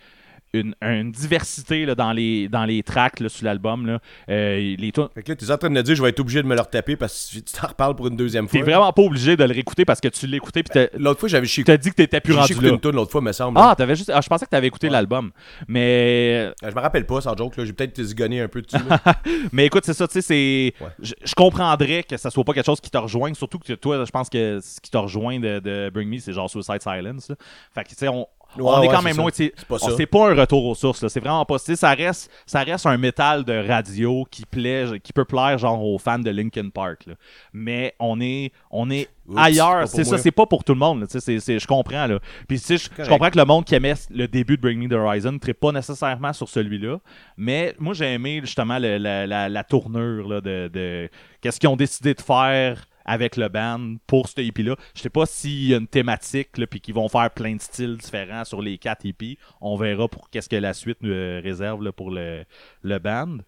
une, 0.54 0.74
une 0.82 1.12
diversité 1.12 1.86
là, 1.86 1.94
dans, 1.94 2.12
les, 2.12 2.48
dans 2.48 2.64
les 2.64 2.82
tracks 2.82 3.20
là, 3.20 3.28
sur 3.28 3.44
l'album. 3.46 3.86
là. 3.86 3.98
Euh, 4.28 4.56
les 4.78 4.92
Fait 5.14 5.22
que 5.22 5.32
là, 5.32 5.36
t'es 5.36 5.50
en 5.50 5.56
train 5.58 5.68
de 5.70 5.74
me 5.74 5.82
dire, 5.82 5.94
je 5.96 6.02
vais 6.02 6.10
être 6.10 6.20
obligé 6.20 6.42
de 6.42 6.46
me 6.46 6.54
le 6.54 6.60
retaper 6.60 6.96
parce 6.96 7.30
que 7.32 7.38
tu 7.38 7.52
t'en 7.58 7.68
reparles 7.68 7.96
pour 7.96 8.06
une 8.08 8.16
deuxième 8.16 8.48
fois. 8.48 8.58
T'es 8.60 8.64
vraiment 8.64 8.92
pas 8.92 9.02
obligé 9.02 9.36
de 9.36 9.44
le 9.44 9.52
réécouter 9.52 9.84
parce 9.84 10.00
que 10.00 10.08
tu 10.08 10.26
l'écoutais 10.26 10.62
puis 10.62 10.72
t'as- 10.72 10.98
L'autre 10.98 11.20
fois, 11.20 11.28
j'avais 11.28 11.46
chié. 11.46 11.64
t'as 11.64 11.76
dit 11.76 11.90
que 11.90 11.94
t'étais 11.96 12.20
plus 12.20 12.34
rendu 12.34 12.52
écouté 12.52 12.68
là. 12.68 12.74
une 12.74 12.80
tune 12.80 12.90
l'autre 12.92 13.10
fois, 13.10 13.20
me 13.20 13.32
semble. 13.32 13.58
Ah, 13.60 13.74
t'avais 13.76 13.96
juste. 13.96 14.10
Ah, 14.14 14.20
je 14.20 14.28
pensais 14.28 14.44
que 14.44 14.50
t'avais 14.50 14.66
écouté 14.66 14.88
Ouais. 14.88 14.92
l'album. 14.92 15.30
Mais 15.68 16.52
Euh, 16.62 16.68
Je 16.70 16.74
me 16.74 16.80
rappelle 16.80 17.06
pas, 17.06 17.20
sans 17.20 17.36
joke. 17.36 17.56
là. 17.56 17.64
J'ai 17.64 17.72
peut-être 17.72 18.00
zigonné 18.02 18.40
un 18.40 18.48
peu 18.48 18.62
dessus. 18.62 18.76
Mais 19.52 19.66
écoute, 19.66 19.84
c'est 19.86 19.94
ça, 19.94 20.06
tu 20.06 20.14
sais, 20.14 20.20
c'est. 20.22 20.74
Ouais. 20.84 20.90
Je, 21.00 21.12
je 21.24 21.34
comprendrais 21.34 22.02
que 22.02 22.16
ça 22.16 22.30
soit 22.30 22.44
pas 22.44 22.52
quelque 22.52 22.66
chose 22.66 22.80
qui 22.80 22.90
te 22.90 22.98
rejoigne, 22.98 23.34
surtout 23.34 23.58
que 23.58 23.72
toi, 23.74 24.04
je 24.04 24.10
pense 24.10 24.28
que 24.28 24.60
ce 24.62 24.80
qui 24.80 24.90
te 24.90 24.96
rejoint 24.98 25.38
de, 25.40 25.58
de 25.60 25.90
Bring 25.92 26.08
Me, 26.08 26.18
c'est 26.18 26.32
genre 26.32 26.50
Suicide 26.50 26.82
Silence. 26.82 27.32
Fait 27.74 27.84
que, 27.84 27.88
tu 27.90 27.94
sais, 27.96 28.08
on, 28.08 28.26
Ouais, 28.56 28.64
on 28.64 28.82
est 28.82 28.88
quand 28.88 29.02
même 29.02 29.16
loin. 29.16 29.30
C'est 29.32 29.52
pas 29.66 29.76
on- 29.80 30.06
pas 30.06 30.30
un 30.30 30.34
retour 30.34 30.64
aux 30.66 30.74
sources, 30.74 31.02
là. 31.02 31.08
C'est 31.08 31.20
vraiment 31.20 31.44
pas. 31.44 31.58
Ça 31.58 31.94
reste, 31.94 32.30
ça 32.46 32.62
reste 32.62 32.86
un 32.86 32.96
métal 32.98 33.44
de 33.44 33.66
radio 33.66 34.26
qui 34.30 34.44
plaît, 34.44 34.86
qui 35.02 35.12
peut 35.12 35.24
plaire, 35.24 35.56
genre, 35.58 35.82
aux 35.84 35.98
fans 35.98 36.18
de 36.18 36.30
Linkin 36.30 36.68
Park. 36.68 37.06
là. 37.06 37.14
Mais 37.52 37.94
on 37.98 38.20
est, 38.20 38.52
on 38.70 38.90
est 38.90 39.08
Oups, 39.26 39.38
ailleurs. 39.40 39.88
C'est 39.88 40.04
ça, 40.04 40.18
c'est 40.18 40.30
pas 40.30 40.46
pour 40.46 40.64
tout 40.64 40.72
le 40.74 40.78
monde. 40.78 41.00
là. 41.00 41.06
Tu 41.06 41.12
sais, 41.12 41.20
c'est- 41.20 41.40
c'est- 41.40 41.58
je 41.58 41.66
comprends. 41.66 42.06
Là. 42.06 42.18
Puis, 42.48 42.58
je, 42.58 43.08
comprends 43.08 43.30
que 43.30 43.38
le 43.38 43.44
monde 43.44 43.64
qui 43.64 43.74
aimait 43.74 43.94
le 44.10 44.26
début 44.28 44.56
de 44.56 44.62
Bring 44.62 44.78
Me 44.82 44.88
the 44.88 44.92
Horizon 44.94 45.32
ne 45.32 45.52
pas 45.52 45.72
nécessairement 45.72 46.32
sur 46.32 46.48
celui-là. 46.48 46.98
Mais 47.36 47.74
moi, 47.78 47.94
j'ai 47.94 48.12
aimé 48.12 48.40
justement 48.42 48.78
le- 48.78 48.98
la, 48.98 49.26
la- 49.26 49.48
la 49.48 49.64
tournure 49.64 50.28
là, 50.28 50.40
de, 50.40 50.68
de 50.72 51.08
qu'est-ce 51.40 51.58
qu'ils 51.58 51.68
ont 51.68 51.76
décidé 51.76 52.14
de 52.14 52.20
faire 52.20 52.84
avec 53.04 53.36
le 53.36 53.48
band 53.48 53.96
pour 54.06 54.28
ce 54.28 54.40
EP-là. 54.40 54.76
Je 54.94 55.02
sais 55.02 55.10
pas 55.10 55.26
s'il 55.26 55.68
y 55.68 55.74
a 55.74 55.78
une 55.78 55.88
thématique, 55.88 56.50
puis 56.70 56.80
qu'ils 56.80 56.94
vont 56.94 57.08
faire 57.08 57.30
plein 57.30 57.56
de 57.56 57.60
styles 57.60 57.96
différents 57.96 58.44
sur 58.44 58.62
les 58.62 58.78
quatre 58.78 59.04
EP. 59.06 59.38
On 59.60 59.76
verra 59.76 60.08
pour 60.08 60.30
qu'est-ce 60.30 60.48
que 60.48 60.56
la 60.56 60.74
suite 60.74 60.98
nous 61.02 61.10
euh, 61.10 61.40
réserve 61.42 61.92
pour 61.92 62.10
le, 62.10 62.44
le 62.82 62.98
band. 62.98 63.38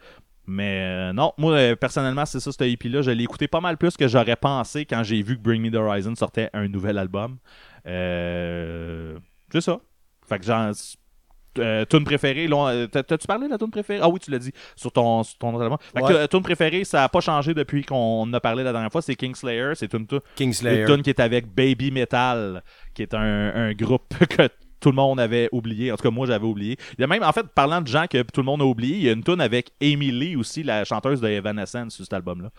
Mais 0.46 0.82
euh, 0.82 1.12
non, 1.12 1.32
moi, 1.38 1.52
euh, 1.54 1.76
personnellement, 1.76 2.26
c'est 2.26 2.40
ça, 2.40 2.52
ce 2.52 2.64
EP-là. 2.64 3.02
Je 3.02 3.10
l'ai 3.10 3.24
écouté 3.24 3.48
pas 3.48 3.60
mal 3.60 3.78
plus 3.78 3.96
que 3.96 4.08
j'aurais 4.08 4.36
pensé 4.36 4.84
quand 4.84 5.02
j'ai 5.02 5.22
vu 5.22 5.36
que 5.36 5.42
Bring 5.42 5.62
Me 5.62 5.70
the 5.70 5.76
Horizon 5.76 6.14
sortait 6.14 6.50
un 6.52 6.68
nouvel 6.68 6.98
album. 6.98 7.38
Euh, 7.86 9.18
c'est 9.50 9.62
ça. 9.62 9.80
Fait 10.28 10.38
que. 10.38 10.44
Euh, 11.58 11.84
tune 11.84 12.04
préférée, 12.04 12.48
t'as-tu 12.90 13.26
parlé 13.26 13.46
de 13.46 13.52
la 13.52 13.58
tune 13.58 13.70
préférée? 13.70 14.00
Ah 14.02 14.08
oui, 14.08 14.18
tu 14.20 14.30
l'as 14.30 14.38
dit 14.38 14.52
sur 14.76 14.90
ton, 14.92 15.22
sur 15.22 15.38
ton 15.38 15.54
autre 15.54 15.62
album. 15.64 15.78
Fait 15.80 16.00
que 16.00 16.06
Ouais. 16.06 16.12
la 16.14 16.28
tune 16.28 16.42
préférée, 16.42 16.84
ça 16.84 17.00
n'a 17.00 17.08
pas 17.08 17.20
changé 17.20 17.54
depuis 17.54 17.84
qu'on 17.84 18.32
a 18.32 18.40
parlé 18.40 18.64
la 18.64 18.72
dernière 18.72 18.90
fois. 18.90 19.02
C'est 19.02 19.14
Kingslayer. 19.14 19.72
C'est 19.74 19.92
une, 19.94 20.06
tu- 20.06 20.14
une 20.16 20.20
Kingslayer. 20.36 20.86
tune 20.86 21.02
qui 21.02 21.10
est 21.10 21.20
avec 21.20 21.46
Baby 21.54 21.90
Metal, 21.90 22.62
qui 22.94 23.02
est 23.02 23.14
un, 23.14 23.20
un 23.54 23.72
groupe 23.72 24.14
que 24.28 24.48
tout 24.80 24.90
le 24.90 24.96
monde 24.96 25.18
avait 25.20 25.48
oublié. 25.52 25.90
En 25.92 25.96
tout 25.96 26.02
cas, 26.02 26.10
moi, 26.10 26.26
j'avais 26.26 26.44
oublié. 26.44 26.76
Il 26.98 27.00
y 27.00 27.04
a 27.04 27.06
même, 27.06 27.22
en 27.22 27.32
fait, 27.32 27.46
parlant 27.54 27.80
de 27.80 27.86
gens 27.86 28.06
que 28.10 28.20
tout 28.22 28.40
le 28.40 28.44
monde 28.46 28.60
a 28.60 28.66
oublié, 28.66 28.96
il 28.96 29.02
y 29.04 29.08
a 29.08 29.12
une 29.12 29.24
tune 29.24 29.40
avec 29.40 29.70
Amy 29.80 30.10
Lee 30.10 30.36
aussi, 30.36 30.62
la 30.62 30.84
chanteuse 30.84 31.20
de 31.22 31.28
Evanescence 31.28 31.94
sur 31.94 32.04
cet 32.04 32.12
album-là. 32.12 32.50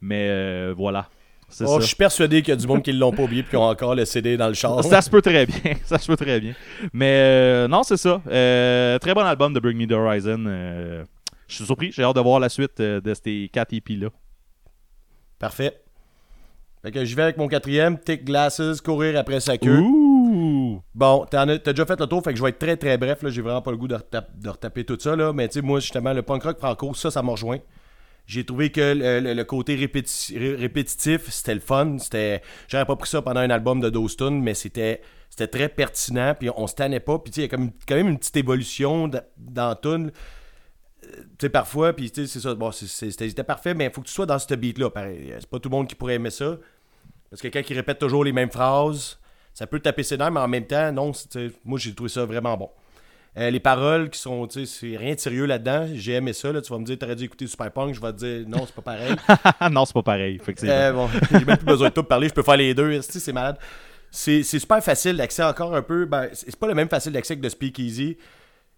Mais 0.00 0.28
euh, 0.30 0.72
voilà. 0.76 1.08
C'est 1.54 1.64
Oh, 1.68 1.78
je 1.80 1.86
suis 1.86 1.94
persuadé 1.94 2.42
qu'il 2.42 2.48
y 2.48 2.56
a 2.56 2.56
du 2.56 2.66
monde 2.66 2.82
qui 2.82 2.92
l'ont 2.92 3.12
pas 3.12 3.22
oublié 3.22 3.42
puis 3.44 3.50
qui 3.50 3.56
ont 3.56 3.62
encore 3.62 3.94
le 3.94 4.04
CD 4.04 4.36
dans 4.36 4.48
le 4.48 4.54
char. 4.54 4.82
Ça 4.82 5.00
se 5.00 5.08
peut 5.08 5.22
très 5.22 5.46
bien. 5.46 5.74
ça 5.84 5.98
se 5.98 6.06
peut 6.08 6.16
très 6.16 6.40
bien. 6.40 6.52
Mais 6.92 7.12
euh, 7.16 7.68
non, 7.68 7.84
c'est 7.84 7.96
ça. 7.96 8.20
Euh, 8.28 8.98
très 8.98 9.14
bon 9.14 9.20
album 9.20 9.52
de 9.54 9.60
Bring 9.60 9.78
Me 9.78 9.86
the 9.86 9.92
Horizon. 9.92 10.44
Euh, 10.48 11.04
je 11.46 11.54
suis 11.54 11.64
surpris. 11.64 11.92
J'ai 11.92 12.02
hâte 12.02 12.16
de 12.16 12.20
voir 12.20 12.40
la 12.40 12.48
suite 12.48 12.80
de 12.82 13.14
ces 13.14 13.48
4 13.52 13.72
EP-là. 13.72 14.08
Parfait. 15.38 15.80
Fait 16.82 16.90
que 16.90 17.04
je 17.04 17.14
vais 17.14 17.22
avec 17.22 17.36
mon 17.36 17.46
quatrième, 17.48 17.98
Thick 17.98 18.24
Glasses, 18.24 18.80
courir 18.84 19.16
après 19.18 19.38
sa 19.40 19.56
queue. 19.56 19.78
Ouh! 19.78 20.82
Bon, 20.94 21.24
t'en 21.30 21.48
as, 21.48 21.58
t'as 21.58 21.72
déjà 21.72 21.86
fait 21.86 21.98
le 21.98 22.06
tour, 22.06 22.22
fait 22.22 22.32
que 22.32 22.36
je 22.36 22.42
vais 22.42 22.50
être 22.50 22.58
très 22.58 22.76
très 22.76 22.98
bref. 22.98 23.22
Là, 23.22 23.30
j'ai 23.30 23.40
vraiment 23.42 23.62
pas 23.62 23.70
le 23.70 23.76
goût 23.76 23.88
de, 23.88 23.94
retap- 23.94 24.38
de 24.38 24.48
retaper 24.50 24.84
tout 24.84 24.98
ça. 25.00 25.14
Là. 25.14 25.32
Mais 25.32 25.46
tu 25.48 25.54
sais, 25.54 25.62
moi, 25.62 25.80
justement, 25.80 26.12
le 26.12 26.22
punk 26.22 26.42
rock 26.42 26.58
franco, 26.58 26.92
ça, 26.94 27.10
ça 27.10 27.22
m'a 27.22 27.30
rejoint. 27.32 27.58
J'ai 28.26 28.44
trouvé 28.44 28.70
que 28.70 28.80
le, 28.80 29.34
le- 29.34 29.44
côté 29.44 29.76
répéti- 29.76 30.38
ré- 30.38 30.54
répétitif, 30.56 31.28
c'était 31.30 31.54
le 31.54 31.60
fun. 31.60 31.96
J'aurais 32.68 32.86
pas 32.86 32.96
pris 32.96 33.08
ça 33.10 33.20
pendant 33.22 33.40
un 33.40 33.50
album 33.50 33.80
de 33.80 33.90
Dostun, 33.90 34.30
mais 34.30 34.54
c'était, 34.54 35.02
très 35.50 35.68
pertinent. 35.68 36.34
Puis 36.38 36.48
on 36.56 36.66
se 36.66 36.74
tannait 36.74 37.00
pas. 37.00 37.18
Puis 37.18 37.32
il 37.36 37.42
y 37.42 37.44
a 37.44 37.48
comme, 37.48 37.70
quand 37.86 37.96
même 37.96 38.08
une 38.08 38.18
petite 38.18 38.36
évolution 38.36 39.10
dans 39.36 39.74
tune. 39.76 40.10
Euh, 41.04 41.08
Tu 41.38 41.50
parfois, 41.50 41.92
puis 41.92 42.10
c'est 42.14 42.26
ça. 42.26 42.54
Bon, 42.54 42.72
c'était, 42.72 43.44
parfait, 43.44 43.74
mais 43.74 43.86
il 43.86 43.90
faut 43.90 44.00
que 44.00 44.06
tu 44.06 44.12
sois 44.14 44.26
dans 44.26 44.38
ce 44.38 44.54
beat-là. 44.54 44.88
Pareil. 44.90 45.34
C'est 45.38 45.48
pas 45.50 45.58
tout 45.58 45.68
le 45.68 45.76
monde 45.76 45.86
qui 45.88 45.94
pourrait 45.94 46.14
aimer 46.14 46.30
ça. 46.30 46.56
Parce 47.28 47.42
que 47.42 47.48
quelqu'un 47.48 47.66
qui 47.66 47.74
répète 47.74 47.98
toujours 47.98 48.24
les 48.24 48.32
mêmes 48.32 48.50
phrases, 48.50 49.18
ça 49.52 49.66
peut 49.66 49.80
taper 49.80 50.02
ses 50.02 50.16
nerfs, 50.16 50.30
mais 50.32 50.40
en 50.40 50.48
même 50.48 50.66
temps, 50.66 50.90
non, 50.92 51.12
moi 51.64 51.78
j'ai 51.78 51.94
trouvé 51.94 52.08
ça 52.08 52.24
vraiment 52.24 52.56
bon. 52.56 52.70
Euh, 53.36 53.50
les 53.50 53.58
paroles 53.58 54.10
qui 54.10 54.18
sont, 54.20 54.46
tu 54.46 54.64
sais, 54.64 54.66
c'est 54.90 54.96
rien 54.96 55.14
de 55.14 55.18
sérieux 55.20 55.46
là-dedans. 55.46 55.88
J'ai 55.94 56.12
aimé 56.12 56.32
ça. 56.32 56.52
Là. 56.52 56.60
Tu 56.62 56.72
vas 56.72 56.78
me 56.78 56.84
dire, 56.84 56.96
t'aurais 56.98 57.16
dû 57.16 57.24
écouter 57.24 57.46
Super 57.48 57.72
Punk. 57.72 57.92
Je 57.94 58.00
vais 58.00 58.12
te 58.12 58.18
dire, 58.18 58.48
non, 58.48 58.64
c'est 58.64 58.74
pas 58.74 58.82
pareil. 58.82 59.16
non, 59.72 59.84
c'est 59.84 59.92
pas 59.94 60.02
pareil, 60.04 60.36
effectivement. 60.36 60.72
Euh, 60.72 60.92
bon, 60.92 61.08
j'ai 61.32 61.44
même 61.44 61.56
plus 61.56 61.66
besoin 61.66 61.88
de 61.88 61.94
tout 61.94 62.04
parler. 62.04 62.28
Je 62.28 62.34
peux 62.34 62.44
faire 62.44 62.56
les 62.56 62.74
deux. 62.74 63.00
C'est 63.02 63.32
malade. 63.32 63.58
C'est 64.10 64.44
super 64.44 64.82
facile 64.84 65.16
d'accès 65.16 65.42
encore 65.42 65.74
un 65.74 65.82
peu. 65.82 66.04
Ben, 66.04 66.28
c'est 66.32 66.54
pas 66.54 66.68
le 66.68 66.74
même 66.74 66.88
facile 66.88 67.12
d'accès 67.12 67.34
que 67.36 67.40
de 67.42 67.48
Speakeasy. 67.48 68.16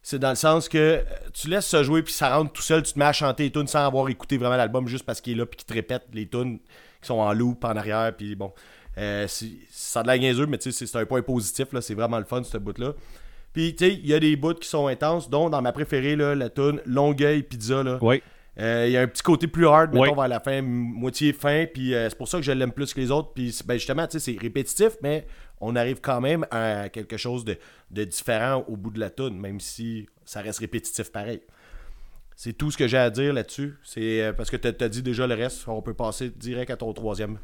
C'est 0.03 0.19
dans 0.19 0.31
le 0.31 0.37
sens 0.37 0.69
que 0.71 0.79
euh, 0.79 1.01
tu 1.35 1.49
laisses 1.49 1.67
ça 1.67 1.83
jouer 1.83 2.03
puis 2.03 2.13
ça 2.15 2.35
rentre 2.35 2.53
tout 2.53 2.63
seul. 2.63 2.83
Tu 2.83 2.93
te 2.95 2.99
mets 2.99 3.05
à 3.05 3.13
chanter 3.13 3.43
les 3.43 3.51
tunes 3.51 3.67
sans 3.67 3.85
avoir 3.85 4.09
écouté 4.09 4.39
vraiment 4.39 4.57
l'album 4.57 4.87
juste 4.89 5.05
parce 5.05 5.21
qu'il 5.21 5.35
est 5.35 5.37
là 5.37 5.45
puis 5.45 5.57
qu'il 5.59 5.67
te 5.67 5.75
répète 5.75 6.05
les 6.15 6.27
tunes 6.29 6.61
qui 7.03 7.07
sont 7.09 7.15
en 7.19 7.33
loop 7.35 7.63
en 7.65 7.77
arrière. 7.77 8.15
Puis 8.17 8.37
bon, 8.37 8.53
euh, 8.99 9.27
c'est- 9.29 9.51
ça 9.71 10.01
a 10.01 10.03
de 10.05 10.09
la 10.09 10.17
niaiseux, 10.17 10.47
mais 10.47 10.57
tu 10.59 10.71
sais, 10.71 10.79
c'est 10.79 10.87
c'est 10.87 10.99
un 10.99 11.05
point 11.05 11.21
positif. 11.23 11.73
là. 11.73 11.81
C'est 11.83 11.95
vraiment 11.95 12.19
le 12.19 12.25
fun, 12.25 12.43
ce 12.45 12.57
bout-là. 12.57 12.93
Puis, 13.57 13.75
tu 13.75 13.87
sais, 13.87 13.95
il 13.95 14.07
y 14.07 14.13
a 14.13 14.21
des 14.21 14.37
bouts 14.37 14.53
qui 14.53 14.69
sont 14.69 14.87
intenses, 14.87 15.31
dont 15.31 15.49
dans 15.49 15.63
ma 15.63 15.73
préférée, 15.73 16.15
là, 16.15 16.35
la 16.35 16.51
tune 16.51 16.79
Longueuil 16.85 17.43
Pizza. 17.43 17.83
Là. 17.83 17.97
Oui. 18.03 18.23
Euh, 18.61 18.85
Il 18.87 18.93
y 18.93 18.99
a 18.99 19.01
un 19.01 19.07
petit 19.07 19.23
côté 19.23 19.47
plus 19.47 19.67
hard, 19.67 19.95
mettons, 19.95 20.11
Ouais. 20.11 20.15
vers 20.15 20.29
la 20.29 20.41
fin, 20.41 20.61
moitié 20.61 21.33
fin, 21.33 21.65
puis 21.65 21.95
euh, 21.95 22.11
c'est 22.11 22.19
pour 22.19 22.29
ça 22.29 22.37
que 22.37 22.45
je 22.45 22.53
l'aime 22.53 22.73
plus 22.73 22.93
que 22.93 23.01
les 23.01 23.11
autres. 23.11 23.33
Puis 23.35 23.59
ben, 23.65 23.79
justement, 23.79 24.07
tu 24.07 24.21
sais, 24.21 24.31
c'est 24.33 24.39
répétitif, 24.39 24.99
mais 25.03 25.27
on 25.59 25.75
arrive 25.75 26.03
quand 26.03 26.21
même 26.21 26.45
à 26.51 26.91
quelque 26.91 27.17
chose 27.17 27.47
de, 27.47 27.57
de 27.93 28.05
différent 28.05 28.63
au 28.69 28.77
bout 28.77 28.91
de 28.91 29.01
la 29.01 29.09
tune, 29.09 29.41
même 29.41 29.59
si 29.59 30.07
ça 30.27 30.43
reste 30.43 30.59
répétitif 30.59 31.11
pareil. 31.11 31.41
C'est 32.35 32.53
tout 32.53 32.71
ce 32.71 32.77
que 32.77 32.87
j'ai 32.87 32.99
à 32.99 33.09
dire 33.09 33.33
là-dessus. 33.33 33.77
C'est 33.83 34.21
euh, 34.23 34.33
parce 34.35 34.51
que 34.51 34.59
tu 34.59 34.69
as 34.85 34.89
dit 34.91 35.03
déjà 35.03 35.27
le 35.27 35.35
reste, 35.35 35.67
on 35.67 35.81
peut 35.81 35.95
passer 35.95 36.29
direct 36.29 36.71
à 36.71 36.77
ton 36.77 36.93
troisième. 36.93 37.39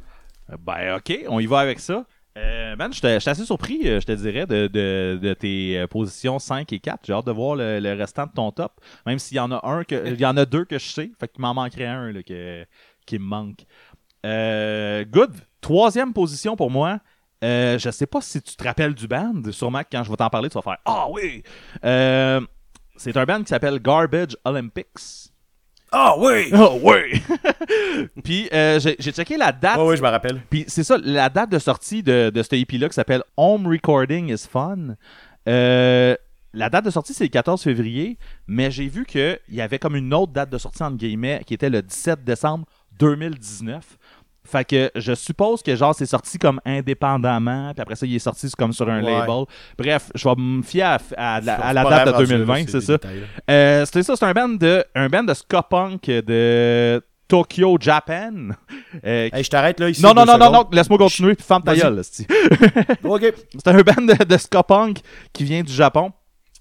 Ben, 0.60 0.96
ok, 0.96 1.20
on 1.28 1.40
y 1.40 1.46
va 1.46 1.60
avec 1.60 1.80
ça. 1.80 2.04
Euh, 2.38 2.76
man, 2.76 2.92
j'étais 2.92 3.20
j'étais 3.20 3.30
assez 3.30 3.44
surpris, 3.44 3.80
euh, 3.86 4.00
je 4.00 4.06
te 4.06 4.12
dirais, 4.12 4.46
de, 4.46 4.66
de- 4.66 5.18
de 5.20 5.34
tes 5.34 5.78
euh, 5.78 5.86
positions 5.86 6.38
5 6.38 6.72
et 6.72 6.80
4. 6.80 7.00
J'ai 7.06 7.12
hâte 7.12 7.26
de 7.26 7.32
voir 7.32 7.56
le, 7.56 7.78
le 7.78 7.92
restant 7.92 8.26
de 8.26 8.32
ton 8.32 8.50
top. 8.52 8.72
Même 9.04 9.18
s'il 9.18 9.36
y 9.36 9.40
en 9.40 9.52
a 9.52 9.60
un 9.68 9.84
que. 9.84 9.94
Il 10.14 10.18
y 10.20 10.24
en 10.26 10.36
a 10.38 10.44
deux 10.46 10.64
que 10.64 10.78
je 10.78 10.88
sais. 10.88 11.10
Fait 11.20 11.28
qu'il 11.28 11.42
m'en 11.42 11.52
manquerait 11.54 11.86
un 11.86 12.10
là, 12.10 12.22
que- 12.22 12.64
qui 13.06 13.18
me 13.18 13.24
manque. 13.24 13.60
Euh, 14.24 15.04
good. 15.04 15.32
Troisième 15.60 16.12
position 16.12 16.56
pour 16.56 16.70
moi. 16.70 17.00
Euh, 17.44 17.78
je 17.78 17.90
sais 17.90 18.06
pas 18.06 18.20
si 18.20 18.40
tu 18.40 18.54
te 18.56 18.64
rappelles 18.64 18.94
du 18.94 19.06
band. 19.06 19.42
Sûrement 19.50 19.80
que 19.82 19.88
quand 19.92 20.04
je 20.04 20.10
vais 20.10 20.16
t'en 20.16 20.30
parler, 20.30 20.48
tu 20.48 20.54
vas 20.54 20.62
faire 20.62 20.78
Ah 20.84 21.06
oui! 21.10 21.42
C'est 22.96 23.16
un 23.16 23.24
band 23.24 23.40
qui 23.42 23.48
s'appelle 23.48 23.78
Garbage 23.80 24.36
Olympics. 24.44 25.21
Ah 25.92 26.14
oui! 26.18 26.50
Oh 26.54 26.78
oui! 26.82 27.22
Puis 28.24 28.48
euh, 28.52 28.80
j'ai 28.80 28.96
j'ai 28.98 29.12
checké 29.12 29.36
la 29.36 29.52
date. 29.52 29.74
Ah 29.76 29.84
oui, 29.84 29.96
je 29.96 30.02
me 30.02 30.08
rappelle. 30.08 30.40
Puis 30.48 30.64
c'est 30.66 30.84
ça, 30.84 30.96
la 31.02 31.28
date 31.28 31.50
de 31.50 31.58
sortie 31.58 32.02
de, 32.02 32.30
de 32.30 32.42
ce 32.42 32.54
EP-là 32.54 32.88
qui 32.88 32.94
s'appelle 32.94 33.22
Home 33.36 33.66
Recording 33.66 34.32
is 34.32 34.46
Fun. 34.50 34.96
euh, 35.48 36.14
la 36.54 36.68
date 36.68 36.84
de 36.84 36.90
sortie, 36.90 37.14
c'est 37.14 37.24
le 37.24 37.30
14 37.30 37.62
février, 37.62 38.18
mais 38.46 38.70
j'ai 38.70 38.86
vu 38.86 39.06
qu'il 39.06 39.38
y 39.48 39.60
avait 39.62 39.78
comme 39.78 39.96
une 39.96 40.12
autre 40.12 40.32
date 40.32 40.50
de 40.50 40.58
sortie, 40.58 40.82
entre 40.82 40.96
guillemets, 40.98 41.42
qui 41.46 41.54
était 41.54 41.70
le 41.70 41.80
17 41.80 42.24
décembre 42.24 42.66
2019. 42.98 43.96
Fait 44.44 44.64
que 44.64 44.90
je 44.96 45.14
suppose 45.14 45.62
que 45.62 45.76
genre 45.76 45.94
c'est 45.94 46.06
sorti 46.06 46.36
comme 46.38 46.60
indépendamment, 46.64 47.72
puis 47.74 47.80
après 47.80 47.94
ça 47.94 48.06
il 48.06 48.14
est 48.16 48.18
sorti 48.18 48.50
comme 48.58 48.72
sur 48.72 48.88
un 48.90 49.02
Ouais. 49.02 49.12
label. 49.12 49.44
Bref, 49.78 50.10
je 50.14 50.28
vais 50.28 50.34
me 50.36 50.62
fier 50.62 50.82
à, 51.16 51.34
à 51.36 51.40
la, 51.40 51.54
à 51.54 51.72
la 51.72 51.82
pas 51.84 51.90
date 51.90 52.06
de 52.06 52.10
rendu 52.12 52.24
là, 52.26 52.38
2020, 52.38 52.64
c'est 52.68 52.80
ça? 52.80 52.92
là. 52.92 52.98
Euh, 53.50 53.84
c'était 53.86 54.02
ça, 54.02 54.16
c'est 54.16 54.24
un 54.24 54.32
band 54.32 54.48
de 54.48 54.84
un 54.94 55.08
band 55.08 55.22
de 55.24 55.34
ska 55.34 55.62
punk 55.62 56.06
de 56.06 57.00
Tokyo, 57.28 57.78
Japan. 57.80 58.32
Euh, 59.06 59.28
Hey, 59.32 59.42
je 59.44 59.48
t'arrête 59.48 59.80
là 59.80 59.88
ici. 59.88 60.02
non, 60.02 60.12
non, 60.12 60.26
non, 60.26 60.36
non, 60.36 60.50
non, 60.52 60.68
laisse-moi 60.70 60.98
continuer, 60.98 61.34
puis 61.34 61.44
ferme 61.46 61.62
ta 61.62 61.74
gueule. 61.74 62.02
Ok. 63.04 63.32
C'est 63.54 63.68
un 63.68 63.80
band 63.80 64.02
de, 64.02 64.24
de 64.24 64.36
ska 64.36 64.62
punk 64.62 64.98
qui 65.32 65.44
vient 65.44 65.62
du 65.62 65.72
Japon, 65.72 66.12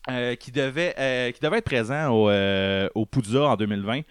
euh, 0.09 0.35
qui, 0.35 0.51
devait, 0.51 0.95
euh, 0.97 1.31
qui 1.31 1.39
devait 1.41 1.57
être 1.57 1.65
présent 1.65 2.09
au, 2.11 2.29
euh, 2.29 2.87
au 2.95 3.05
Poudza 3.05 3.43
en 3.43 3.55
2020. 3.55 4.01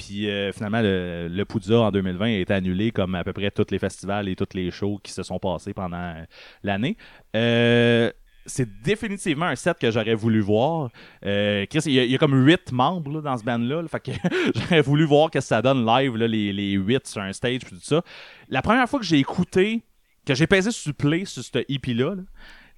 Puis 0.00 0.30
euh, 0.30 0.50
finalement, 0.52 0.80
le, 0.80 1.28
le 1.28 1.44
Poudza 1.44 1.78
en 1.78 1.90
2020 1.90 2.24
a 2.24 2.28
été 2.30 2.54
annulé 2.54 2.90
comme 2.90 3.14
à 3.14 3.22
peu 3.22 3.34
près 3.34 3.50
tous 3.50 3.66
les 3.70 3.78
festivals 3.78 4.30
et 4.30 4.34
tous 4.34 4.48
les 4.54 4.70
shows 4.70 4.98
qui 5.02 5.12
se 5.12 5.22
sont 5.22 5.38
passés 5.38 5.74
pendant 5.74 5.98
euh, 5.98 6.24
l'année. 6.62 6.96
Euh, 7.36 8.10
c'est 8.46 8.80
définitivement 8.80 9.44
un 9.44 9.56
set 9.56 9.78
que 9.78 9.90
j'aurais 9.90 10.14
voulu 10.14 10.40
voir. 10.40 10.88
Euh, 11.26 11.66
Chris, 11.66 11.82
il 11.84 11.92
y, 11.92 12.14
a, 12.14 12.18
comme 12.18 12.46
huit 12.46 12.72
membres 12.72 13.12
là, 13.12 13.20
dans 13.20 13.36
ce 13.36 13.44
band-là. 13.44 13.82
là. 13.82 13.88
fait 13.88 14.00
que 14.00 14.10
j'aurais 14.54 14.80
voulu 14.80 15.04
voir 15.04 15.30
que 15.30 15.40
ça 15.40 15.60
donne 15.60 15.84
live, 15.84 16.16
là, 16.16 16.26
les, 16.26 16.72
huit 16.72 17.06
sur 17.06 17.20
un 17.20 17.34
stage 17.34 17.60
tout 17.68 17.76
ça. 17.82 18.02
La 18.48 18.62
première 18.62 18.88
fois 18.88 19.00
que 19.00 19.04
j'ai 19.06 19.18
écouté, 19.18 19.82
que 20.24 20.34
j'ai 20.34 20.46
pesé 20.46 20.70
sur 20.70 20.94
play 20.94 21.26
sur 21.26 21.44
ce 21.44 21.58
EP-là, 21.58 22.14
là, 22.14 22.22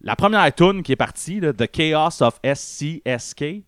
la 0.00 0.16
première 0.16 0.52
tune 0.52 0.82
qui 0.82 0.90
est 0.90 0.96
partie, 0.96 1.40
The 1.40 1.70
Chaos 1.70 2.20
of 2.20 2.40
SCSK, 2.44 3.62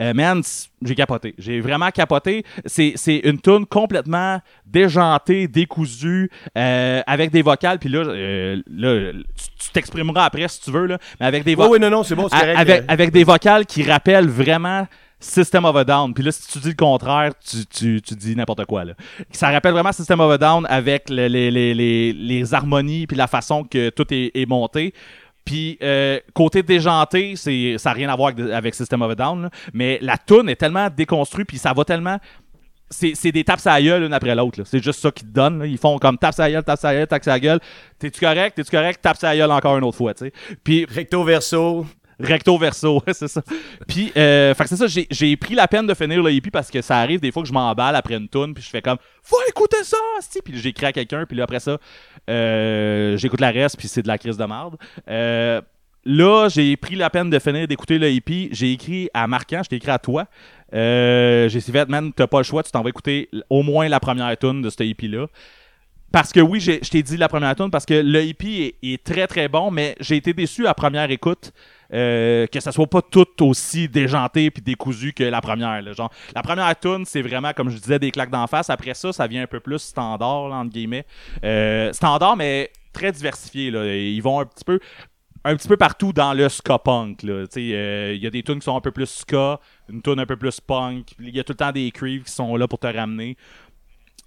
euh, 0.00 0.14
man, 0.14 0.42
j'ai 0.82 0.94
capoté. 0.94 1.34
J'ai 1.38 1.60
vraiment 1.60 1.90
capoté. 1.90 2.44
C'est, 2.66 2.92
c'est 2.96 3.16
une 3.24 3.40
tune 3.40 3.66
complètement 3.66 4.40
déjantée, 4.64 5.48
décousue, 5.48 6.30
euh, 6.56 7.02
avec 7.06 7.30
des 7.30 7.42
vocales. 7.42 7.78
Puis 7.78 7.88
là, 7.88 8.00
euh, 8.00 8.62
là 8.70 9.12
tu, 9.58 9.70
t'exprimeras 9.72 10.24
après 10.24 10.46
si 10.48 10.60
tu 10.60 10.70
veux, 10.70 10.86
là, 10.86 10.98
mais 11.20 11.26
avec 11.26 11.44
des 11.44 11.54
vocales. 11.54 11.72
oui, 11.72 11.78
non, 11.80 11.90
non, 11.90 12.02
c'est 12.02 12.14
bon, 12.14 12.28
c'est 12.28 12.38
correct. 12.38 12.58
avec, 12.58 12.80
euh, 12.82 12.84
avec 12.88 13.10
des 13.12 13.24
vocales 13.24 13.66
qui 13.66 13.82
rappellent 13.82 14.28
vraiment 14.28 14.86
System 15.20 15.64
of 15.64 15.74
a 15.74 15.82
Down. 15.82 16.14
Puis 16.14 16.22
là, 16.22 16.30
si 16.30 16.46
tu 16.46 16.60
dis 16.60 16.68
le 16.68 16.74
contraire, 16.74 17.32
tu, 17.44 17.66
tu, 17.66 18.00
tu 18.00 18.14
dis 18.14 18.36
n'importe 18.36 18.64
quoi. 18.66 18.84
Là. 18.84 18.92
Ça 19.32 19.50
rappelle 19.50 19.72
vraiment 19.72 19.90
System 19.90 20.20
of 20.20 20.30
a 20.30 20.38
Down 20.38 20.64
avec 20.68 21.10
le- 21.10 21.26
les, 21.26 21.50
les, 21.50 21.74
les, 21.74 22.12
les 22.12 22.54
harmonies 22.54 23.08
puis 23.08 23.16
la 23.16 23.26
façon 23.26 23.64
que 23.64 23.90
tout 23.90 24.06
est, 24.14 24.30
est 24.34 24.46
monté. 24.46 24.94
Puis 25.44 25.78
euh, 25.82 26.20
côté 26.34 26.62
déjanté, 26.62 27.34
c'est 27.36 27.76
ça 27.78 27.90
n'a 27.90 27.94
rien 27.94 28.08
à 28.10 28.16
voir 28.16 28.28
avec, 28.28 28.50
avec 28.50 28.74
System 28.74 29.02
of 29.02 29.12
a 29.12 29.14
Down, 29.14 29.48
mais 29.72 29.98
la 30.02 30.18
tune 30.18 30.48
est 30.48 30.56
tellement 30.56 30.88
déconstruite 30.94 31.48
puis 31.48 31.58
ça 31.58 31.72
va 31.72 31.84
tellement 31.84 32.18
c'est 32.90 33.32
des 33.32 33.44
tapes 33.44 33.60
à 33.66 33.74
la 33.74 33.82
gueule 33.82 34.02
l'une 34.02 34.12
après 34.12 34.34
l'autre. 34.34 34.62
C'est 34.64 34.82
juste 34.82 35.00
ça 35.00 35.10
qu'ils 35.10 35.28
te 35.28 35.32
donnent. 35.32 35.62
Ils 35.66 35.78
font 35.78 35.98
comme 35.98 36.16
tapes 36.16 36.38
à 36.38 36.44
la 36.44 36.52
gueule, 36.52 36.64
tapes 36.64 36.84
à 36.84 36.92
la 36.92 36.98
gueule, 36.98 37.06
tapes 37.06 37.26
à 37.26 37.30
la 37.30 37.40
gueule. 37.40 37.60
T'es-tu 37.98 38.20
correct? 38.20 38.56
T'es-tu 38.56 38.70
correct? 38.70 39.00
Tapes 39.02 39.22
à 39.22 39.28
la 39.28 39.36
gueule 39.36 39.50
encore 39.50 39.76
une 39.76 39.84
autre 39.84 39.96
fois, 39.96 40.14
tu 40.14 40.26
sais. 40.26 40.32
Puis 40.64 40.86
Recto 40.88 41.22
verso. 41.24 41.86
Recto 42.20 42.56
verso, 42.58 43.02
c'est 43.12 43.28
ça. 43.28 43.42
Puis, 43.86 44.12
euh, 44.16 44.54
c'est 44.58 44.76
ça, 44.76 44.86
j'ai- 44.86 45.06
j'ai 45.10 45.36
pris 45.36 45.54
la 45.54 45.68
peine 45.68 45.86
de 45.86 45.94
finir 45.94 46.22
le 46.22 46.32
hippie 46.32 46.50
parce 46.50 46.70
que 46.70 46.80
ça 46.82 46.98
arrive 46.98 47.20
des 47.20 47.30
fois 47.30 47.42
que 47.42 47.48
je 47.48 47.52
m'emballe 47.52 47.94
après 47.96 48.14
une 48.14 48.28
tune 48.28 48.54
puis 48.54 48.62
je 48.62 48.68
fais 48.70 48.82
comme 48.82 48.98
«Faut 49.22 49.36
écouter 49.48 49.82
ça!» 49.84 49.96
esti. 50.18 50.40
Puis 50.44 50.58
j'écris 50.58 50.86
à 50.86 50.92
quelqu'un, 50.92 51.24
puis 51.26 51.36
là, 51.36 51.44
après 51.44 51.60
ça, 51.60 51.78
euh, 52.28 53.16
j'écoute 53.16 53.40
la 53.40 53.50
reste, 53.50 53.76
puis 53.78 53.88
c'est 53.88 54.02
de 54.02 54.08
la 54.08 54.18
crise 54.18 54.36
de 54.36 54.44
merde. 54.44 54.76
Euh, 55.08 55.60
là, 56.04 56.48
j'ai 56.48 56.76
pris 56.76 56.96
la 56.96 57.10
peine 57.10 57.30
de 57.30 57.38
finir 57.38 57.66
d'écouter 57.68 57.98
le 57.98 58.10
hippie. 58.10 58.48
J'ai 58.52 58.72
écrit 58.72 59.08
à 59.14 59.26
Marquant, 59.26 59.62
je 59.62 59.68
t'ai 59.70 59.76
écrit 59.76 59.90
à 59.90 59.98
toi. 59.98 60.26
Euh, 60.74 61.48
j'ai 61.48 61.60
fait, 61.60 61.88
man, 61.88 62.12
t'as 62.12 62.26
pas 62.26 62.38
le 62.38 62.44
choix, 62.44 62.62
tu 62.62 62.70
t'en 62.70 62.82
vas 62.82 62.90
écouter 62.90 63.28
au 63.48 63.62
moins 63.62 63.88
la 63.88 64.00
première 64.00 64.36
tune 64.36 64.60
de 64.62 64.70
ce 64.70 64.82
hippie-là. 64.82 65.26
Parce 66.10 66.32
que 66.32 66.40
oui, 66.40 66.58
je 66.60 66.78
t'ai 66.88 67.02
dit 67.02 67.18
la 67.18 67.28
première 67.28 67.54
tune 67.54 67.70
parce 67.70 67.84
que 67.84 67.92
le 67.94 68.22
hippie 68.22 68.74
est 68.82 69.04
très 69.04 69.26
très 69.26 69.46
bon, 69.48 69.70
mais 69.70 69.94
j'ai 70.00 70.16
été 70.16 70.32
déçu 70.32 70.66
à 70.66 70.72
première 70.72 71.10
écoute 71.10 71.52
euh, 71.92 72.46
que 72.46 72.60
ça 72.60 72.70
soit 72.70 72.86
pas 72.86 73.00
tout 73.00 73.26
aussi 73.42 73.88
déjanté 73.88 74.50
puis 74.50 74.62
décousu 74.62 75.12
que 75.12 75.24
la 75.24 75.40
première. 75.40 75.94
Genre, 75.94 76.12
la 76.34 76.42
première 76.42 76.78
tune, 76.78 77.04
c'est 77.06 77.22
vraiment, 77.22 77.52
comme 77.52 77.70
je 77.70 77.78
disais, 77.78 77.98
des 77.98 78.10
claques 78.10 78.30
d'en 78.30 78.46
face. 78.46 78.68
Après 78.68 78.94
ça, 78.94 79.12
ça 79.12 79.26
vient 79.26 79.42
un 79.42 79.46
peu 79.46 79.60
plus 79.60 79.78
standard, 79.78 80.52
entre 80.52 80.70
guillemets. 80.70 81.06
Euh, 81.44 81.92
standard, 81.92 82.36
mais 82.36 82.70
très 82.92 83.10
diversifié. 83.12 83.68
Ils 83.68 84.20
vont 84.20 84.40
un 84.40 84.44
petit 84.44 84.64
peu 84.64 84.78
un 85.44 85.56
petit 85.56 85.68
peu 85.68 85.76
partout 85.76 86.12
dans 86.12 86.34
le 86.34 86.48
ska 86.48 86.78
punk. 86.78 87.24
euh, 87.24 88.12
Il 88.14 88.22
y 88.22 88.26
a 88.26 88.30
des 88.30 88.42
tunes 88.42 88.58
qui 88.58 88.64
sont 88.64 88.76
un 88.76 88.80
peu 88.80 88.90
plus 88.90 89.06
ska, 89.06 89.58
une 89.88 90.02
tune 90.02 90.18
un 90.20 90.26
peu 90.26 90.36
plus 90.36 90.60
punk. 90.60 91.12
Il 91.20 91.34
y 91.34 91.40
a 91.40 91.44
tout 91.44 91.52
le 91.52 91.56
temps 91.56 91.72
des 91.72 91.90
creeps 91.90 92.26
qui 92.26 92.32
sont 92.32 92.54
là 92.56 92.68
pour 92.68 92.80
te 92.80 92.86
ramener. 92.86 93.36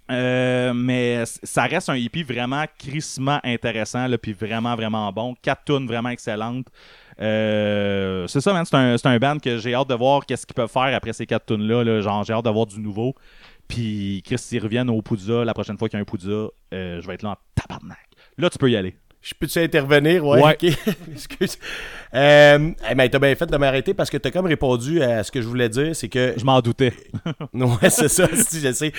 Mais 0.08 1.22
ça 1.24 1.64
reste 1.64 1.90
un 1.90 1.96
hippie 1.96 2.24
vraiment 2.24 2.64
crissement 2.78 3.40
intéressant, 3.44 4.08
puis 4.20 4.32
vraiment, 4.32 4.74
vraiment 4.74 5.12
bon. 5.12 5.34
Quatre 5.40 5.64
tunes 5.64 5.86
vraiment 5.86 6.08
excellentes. 6.08 6.66
Euh, 7.20 8.26
c'est 8.26 8.40
ça, 8.40 8.52
man. 8.52 8.64
C'est 8.64 8.76
un, 8.76 8.96
un 9.04 9.18
band 9.18 9.38
que 9.38 9.58
j'ai 9.58 9.74
hâte 9.74 9.88
de 9.88 9.94
voir 9.94 10.26
qu'est-ce 10.26 10.46
qu'ils 10.46 10.54
peuvent 10.54 10.70
faire 10.70 10.94
après 10.94 11.12
ces 11.12 11.26
quatre 11.26 11.46
tunes-là. 11.46 11.84
là. 11.84 12.00
Genre, 12.00 12.24
j'ai 12.24 12.32
hâte 12.32 12.44
de 12.44 12.50
voir 12.50 12.66
du 12.66 12.80
nouveau. 12.80 13.14
Puis, 13.68 14.22
Chris, 14.24 14.38
s'ils 14.38 14.62
reviennent 14.62 14.90
au 14.90 15.00
Poudza 15.02 15.44
la 15.44 15.54
prochaine 15.54 15.78
fois 15.78 15.88
qu'il 15.88 15.96
y 15.96 16.00
a 16.00 16.02
un 16.02 16.04
Poudza, 16.04 16.28
euh, 16.28 17.00
je 17.00 17.06
vais 17.06 17.14
être 17.14 17.22
là 17.22 17.30
en 17.30 17.36
tabarnak. 17.54 17.98
Là, 18.38 18.50
tu 18.50 18.58
peux 18.58 18.70
y 18.70 18.76
aller. 18.76 18.96
Je 19.22 19.34
peux-tu 19.38 19.60
intervenir? 19.60 20.26
Ouais. 20.26 20.56
Excuse. 21.12 21.56
Euh, 22.12 22.72
eh 22.90 22.94
ben, 22.96 23.08
t'as 23.08 23.18
bien 23.20 23.34
fait 23.36 23.46
de 23.46 23.56
m'arrêter 23.56 23.94
parce 23.94 24.10
que 24.10 24.16
t'as 24.16 24.32
comme 24.32 24.46
répondu 24.46 25.00
à 25.00 25.22
ce 25.22 25.30
que 25.30 25.40
je 25.40 25.46
voulais 25.46 25.68
dire. 25.68 25.94
C'est 25.94 26.08
que. 26.08 26.34
Je 26.36 26.44
m'en 26.44 26.60
doutais. 26.60 26.92
Ouais, 27.54 27.88
c'est 27.88 28.08
ça, 28.08 28.26
si, 28.34 28.60
je 28.60 28.72
sais. 28.72 28.92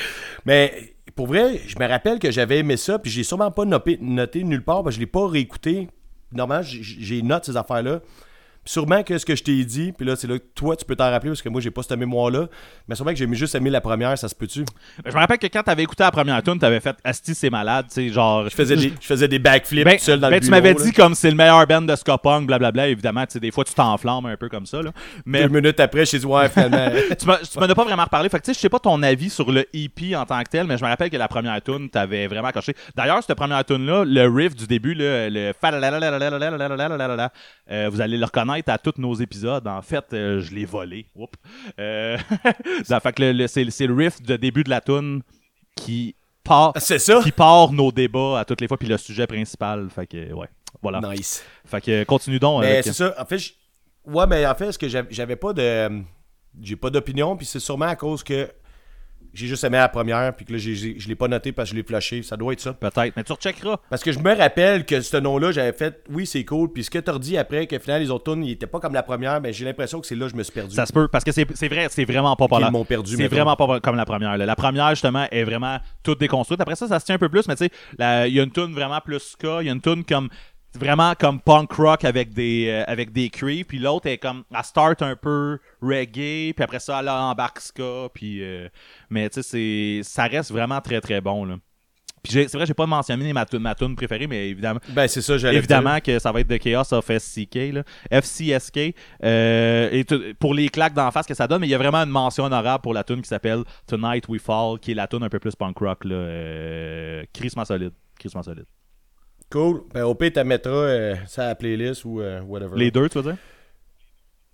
Mais 0.45 0.95
pour 1.16 1.28
vrai, 1.28 1.59
je 1.68 1.78
me 1.78 1.86
rappelle 1.86 2.20
que 2.20 2.32
j'avais 2.32 2.59
aimé 2.59 2.78
ça, 2.78 2.99
puis 2.99 3.11
j'ai 3.11 3.24
sûrement 3.24 3.51
pas 3.51 3.66
noté, 3.66 3.97
noté 3.99 4.43
nulle 4.45 4.64
part, 4.64 4.84
parce 4.84 4.95
que 4.95 5.01
je 5.01 5.05
l'ai 5.05 5.11
pas 5.11 5.28
réécouté. 5.28 5.89
Normalement, 6.34 6.63
j'ai- 6.63 7.21
note 7.21 7.45
ces 7.45 7.57
affaires-là. 7.57 8.01
Sûrement 8.66 9.03
que 9.03 9.18
ce 9.18 9.26
que 9.26 9.36
je 9.36 9.43
t'ai 9.43 9.66
dit, 9.66 9.91
puis 9.91 10.05
là, 10.05 10.16
c'est 10.16 10.28
là 10.28 10.39
que 10.39 10.43
toi, 10.55 10.76
tu 10.78 10.86
peux 10.86 10.95
t'en 10.95 11.09
rappeler 11.09 11.32
parce 11.32 11.41
que 11.41 11.49
moi, 11.49 11.59
j'ai 11.59 11.72
pas 11.72 11.84
cette 11.84 11.97
mémoire-là. 11.97 12.47
Mais 12.88 12.95
sûrement 12.95 13.11
que 13.11 13.18
j'ai 13.18 13.32
juste 13.34 13.55
aimé 13.55 13.70
la 13.70 13.82
première, 13.82 14.18
ça 14.18 14.30
se 14.30 14.36
peut-tu? 14.36 14.64
Je 15.05 15.11
me 15.11 15.18
rappelle 15.18 15.38
que 15.38 15.47
quand 15.47 15.64
t'avais 15.64 15.84
écouté 15.84 16.03
la 16.03 16.11
première 16.11 16.41
tune, 16.41 16.59
t'avais 16.59 16.80
fait 16.80 16.95
Asti, 17.03 17.36
c'est 17.36 17.49
malade, 17.49 17.88
tu 17.89 17.95
sais, 17.95 18.09
genre. 18.09 18.49
Je 18.49 18.55
faisais 18.55 18.78
des, 18.78 18.93
je 18.99 19.05
faisais 19.05 19.28
des 19.28 19.39
backflips 19.39 19.84
ben, 19.84 19.99
seul 19.99 20.20
dans 20.20 20.30
ben, 20.30 20.36
le 20.36 20.41
Tu 20.41 20.49
m'avais 20.49 20.74
dit 20.76 20.93
comme 20.93 21.14
c'est 21.14 21.30
le 21.30 21.36
meilleur 21.36 21.68
band 21.68 21.82
de 21.82 21.95
ska 21.95 22.18
punk, 22.18 22.47
blablabla. 22.47 22.88
Évidemment, 22.88 23.26
des 23.34 23.51
fois, 23.51 23.66
tu 23.66 23.74
t'enflammes 23.74 24.28
un 24.28 24.38
peu 24.38 24.47
comme 24.47 24.66
ça, 24.66 24.82
là. 24.82 24.91
Mais... 25.26 25.43
Deux 25.43 25.49
minutes 25.49 25.82
après, 25.82 26.05
je 26.05 26.18
dit, 26.18 26.26
ouais, 26.26 26.47
finalement. 26.47 26.89
tu 27.20 27.26
m'en 27.26 27.34
as 27.66 27.76
pas 27.76 27.84
vraiment 27.84 28.03
reparlé. 28.03 28.30
Fait 28.30 28.39
que, 28.39 28.45
tu 28.45 28.51
sais, 28.51 28.55
je 28.55 28.61
sais 28.61 28.70
pas 28.70 28.80
ton 28.80 29.03
avis 29.03 29.30
sur 29.30 29.51
le 29.51 29.66
EP 29.74 30.16
en 30.16 30.26
tant 30.26 30.41
que 30.41 30.49
tel, 30.49 30.68
mais 30.68 30.78
je 30.78 30.84
me 30.86 30.89
rappelle 30.89 31.09
que 31.09 31.18
la 31.18 31.28
première 31.28 31.61
tune, 31.61 31.89
t'avais 31.89 32.28
vraiment 32.28 32.51
coché. 32.51 32.74
D'ailleurs, 32.95 33.22
cette 33.24 33.36
première 33.38 33.66
tune-là, 33.66 34.05
le 34.05 34.28
riff 34.28 34.55
du 34.55 34.68
début, 34.68 34.93
le. 34.93 35.53
Euh, 37.72 37.89
vous 37.91 38.01
allez 38.01 38.18
le 38.18 38.26
reconnaître 38.26 38.52
à 38.67 38.77
tous 38.77 38.93
nos 38.97 39.13
épisodes. 39.15 39.67
En 39.67 39.81
fait, 39.81 40.05
euh, 40.13 40.39
je 40.41 40.53
l'ai 40.53 40.65
volé. 40.65 41.05
Oups. 41.15 41.33
Euh, 41.79 42.17
fait 43.03 43.13
que 43.13 43.21
le- 43.23 43.31
le- 43.33 43.47
c'est 43.47 43.69
c'est 43.69 43.87
le 43.87 43.93
riff 43.93 44.21
de 44.21 44.35
début 44.35 44.63
de 44.63 44.69
la 44.69 44.81
tune 44.81 45.21
qui 45.75 46.15
part, 46.43 46.73
c'est 46.77 46.99
ça? 46.99 47.21
qui 47.23 47.31
part 47.31 47.71
nos 47.71 47.91
débats 47.91 48.39
à 48.39 48.45
toutes 48.45 48.61
les 48.61 48.67
fois, 48.67 48.77
puis 48.77 48.87
le 48.87 48.97
sujet 48.97 49.25
principal. 49.27 49.89
Fait 49.89 50.05
que, 50.07 50.33
ouais. 50.33 50.47
Voilà. 50.81 50.99
Nice. 51.01 51.43
Fait 51.65 51.81
que, 51.81 52.03
continue 52.03 52.39
donc. 52.39 52.61
Mais 52.61 52.71
avec- 52.73 52.83
c'est 52.85 52.93
ça. 52.93 53.13
En 53.19 53.25
fait, 53.25 53.37
je- 53.39 53.53
ouais, 54.05 54.27
mais 54.27 54.45
en 54.45 54.55
fait, 54.55 54.71
ce 54.71 54.77
que 54.79 54.87
j'avais 54.87 55.07
j'avais 55.11 55.35
pas 55.35 55.53
de. 55.53 56.01
J'ai 56.61 56.75
pas 56.75 56.89
d'opinion, 56.91 57.35
puis 57.35 57.45
c'est 57.47 57.59
sûrement 57.59 57.85
à 57.87 57.95
cause 57.95 58.21
que 58.23 58.47
j'ai 59.34 59.47
juste 59.47 59.63
aimé 59.63 59.77
la 59.77 59.89
première, 59.89 60.36
puis 60.36 60.45
que 60.45 60.53
là, 60.53 60.59
je 60.59 61.07
l'ai 61.07 61.15
pas 61.15 61.27
noté 61.27 61.51
parce 61.51 61.69
que 61.69 61.75
je 61.75 61.81
l'ai 61.81 61.86
flashé. 61.86 62.21
Ça 62.21 62.38
doit 62.38 62.53
être 62.53 62.59
ça. 62.59 62.73
Peut-être, 62.73 63.13
mais 63.15 63.23
tu 63.23 63.34
recheckeras. 63.34 63.77
Parce 63.89 64.03
que 64.03 64.11
je 64.11 64.19
me 64.19 64.36
rappelle 64.36 64.86
que 64.86 65.01
ce 65.01 65.17
nom-là, 65.17 65.51
j'avais 65.51 65.73
fait, 65.73 66.03
oui, 66.11 66.25
c'est 66.25 66.45
cool. 66.45 66.71
Puis 66.71 66.84
ce 66.84 66.89
que 66.89 66.99
t'as 66.99 67.17
dit 67.17 67.38
après, 67.38 67.65
que 67.67 67.77
finalement, 67.79 68.03
les 68.03 68.11
autres 68.11 68.31
tunes, 68.31 68.43
ils 68.43 68.51
étaient 68.51 68.67
pas 68.67 68.79
comme 68.79 68.93
la 68.93 69.03
première, 69.03 69.41
mais 69.41 69.51
j'ai 69.53 69.65
l'impression 69.65 69.99
que 70.01 70.07
c'est 70.07 70.15
là 70.15 70.25
que 70.25 70.31
je 70.31 70.38
me 70.38 70.43
suis 70.43 70.53
perdu. 70.53 70.75
Ça 70.75 70.86
se 70.86 70.93
peut, 70.93 71.07
parce 71.07 71.23
que 71.23 71.31
c'est 71.31 71.47
c'est 71.55 71.67
vrai, 71.67 71.88
c'est 71.89 72.05
vraiment 72.05 72.36
pas 72.36 72.47
Qu'ils 72.47 72.59
par 72.59 72.71
m'ont 72.71 72.86
perdu, 72.86 73.15
C'est 73.15 73.27
vraiment 73.27 73.55
pas 73.55 73.79
comme 73.79 73.95
la 73.95 74.05
première. 74.05 74.38
là. 74.38 74.45
La 74.45 74.55
première, 74.55 74.89
justement, 74.91 75.25
est 75.31 75.43
vraiment 75.43 75.79
toute 76.03 76.19
déconstruite. 76.19 76.61
Après 76.61 76.75
ça, 76.75 76.88
ça 76.88 76.99
se 76.99 77.05
tient 77.05 77.15
un 77.15 77.19
peu 77.19 77.29
plus, 77.29 77.47
mais 77.47 77.55
tu 77.55 77.65
sais, 77.65 78.27
il 78.27 78.34
y 78.34 78.39
a 78.39 78.43
une 78.43 78.51
tune 78.51 78.73
vraiment 78.73 78.99
plus 79.01 79.19
ska, 79.19 79.61
il 79.61 79.67
y 79.67 79.69
a 79.69 79.73
une 79.73 79.81
tune 79.81 80.03
comme 80.03 80.29
vraiment 80.76 81.13
comme 81.15 81.39
punk 81.39 81.71
rock 81.74 82.05
avec 82.05 82.34
des 82.34 82.67
euh, 82.69 82.84
avec 82.88 83.11
des 83.11 83.30
cris, 83.30 83.63
puis 83.63 83.80
l'autre 83.80 84.07
est 84.07 84.17
comme 84.17 84.43
elle 84.53 84.63
start 84.63 85.01
un 85.01 85.15
peu 85.15 85.59
reggae, 85.82 86.53
puis 86.53 86.63
après 86.63 86.80
ça 86.80 86.99
elle 86.99 87.09
embarque 87.09 87.59
ska, 87.59 88.09
puis 88.13 88.43
euh, 88.43 88.67
mais 89.09 89.30
tu 89.30 89.41
sais 89.41 90.01
c'est 90.03 90.09
ça 90.09 90.24
reste 90.26 90.51
vraiment 90.51 90.82
très 90.82 91.01
très 91.01 91.21
bon 91.21 91.45
là. 91.45 91.55
Puis 92.24 92.32
c'est 92.32 92.53
vrai, 92.53 92.65
j'ai 92.65 92.74
pas 92.74 92.86
mentionné 92.86 93.34
ma 93.34 93.45
tune 93.45 93.59
ma 93.59 93.76
tune 93.76 93.97
préférée, 93.97 94.28
mais 94.28 94.47
évidemment 94.47 94.80
Ben, 94.89 95.09
c'est 95.09 95.21
ça, 95.21 95.38
j'allais 95.38 95.57
Évidemment 95.57 95.99
que 95.99 96.19
ça 96.19 96.32
va 96.32 96.39
être 96.39 96.47
de 96.47 96.55
Chaos 96.55 96.93
of 96.93 97.05
SCK, 97.05 97.55
là. 97.74 97.84
FCSK. 98.09 98.95
euh, 99.26 99.89
et 99.91 100.05
pour 100.39 100.53
les 100.53 100.69
claques 100.69 100.93
d'en 100.93 101.11
face 101.11 101.26
que 101.26 101.34
ça 101.34 101.47
donne, 101.47 101.59
mais 101.59 101.67
il 101.67 101.71
y 101.71 101.76
a 101.76 101.78
vraiment 101.78 101.97
une 101.97 102.09
mention 102.09 102.45
honorable 102.45 102.82
pour 102.82 102.93
la 102.93 103.03
tune 103.03 103.21
qui 103.21 103.28
s'appelle 103.28 103.63
Tonight 103.88 104.30
We 104.30 104.41
Fall, 104.41 104.80
qui 104.80 104.91
est 104.91 104.95
la 104.95 105.07
tune 105.07 105.24
un 105.24 105.28
peu 105.30 105.39
plus 105.39 105.53
punk 105.53 105.78
rock, 105.80 106.05
là. 106.05 106.15
Euh, 106.15 107.24
crissement 107.34 107.65
solide. 107.65 107.91
Crissement 108.17 108.43
solide. 108.43 108.67
Cool. 109.53 109.83
Ben, 109.93 110.03
au 110.03 110.15
pire, 110.15 110.31
t'as 110.33 110.43
mettra 110.43 110.71
euh, 110.71 111.15
ça 111.27 111.43
à 111.45 111.47
la 111.49 111.55
playlist 111.55 112.03
ou 112.05 112.19
euh, 112.21 112.41
whatever. 112.41 112.71
Les 112.75 112.89
deux, 112.89 113.07
tu 113.07 113.19
veux 113.19 113.23
dire? 113.23 113.37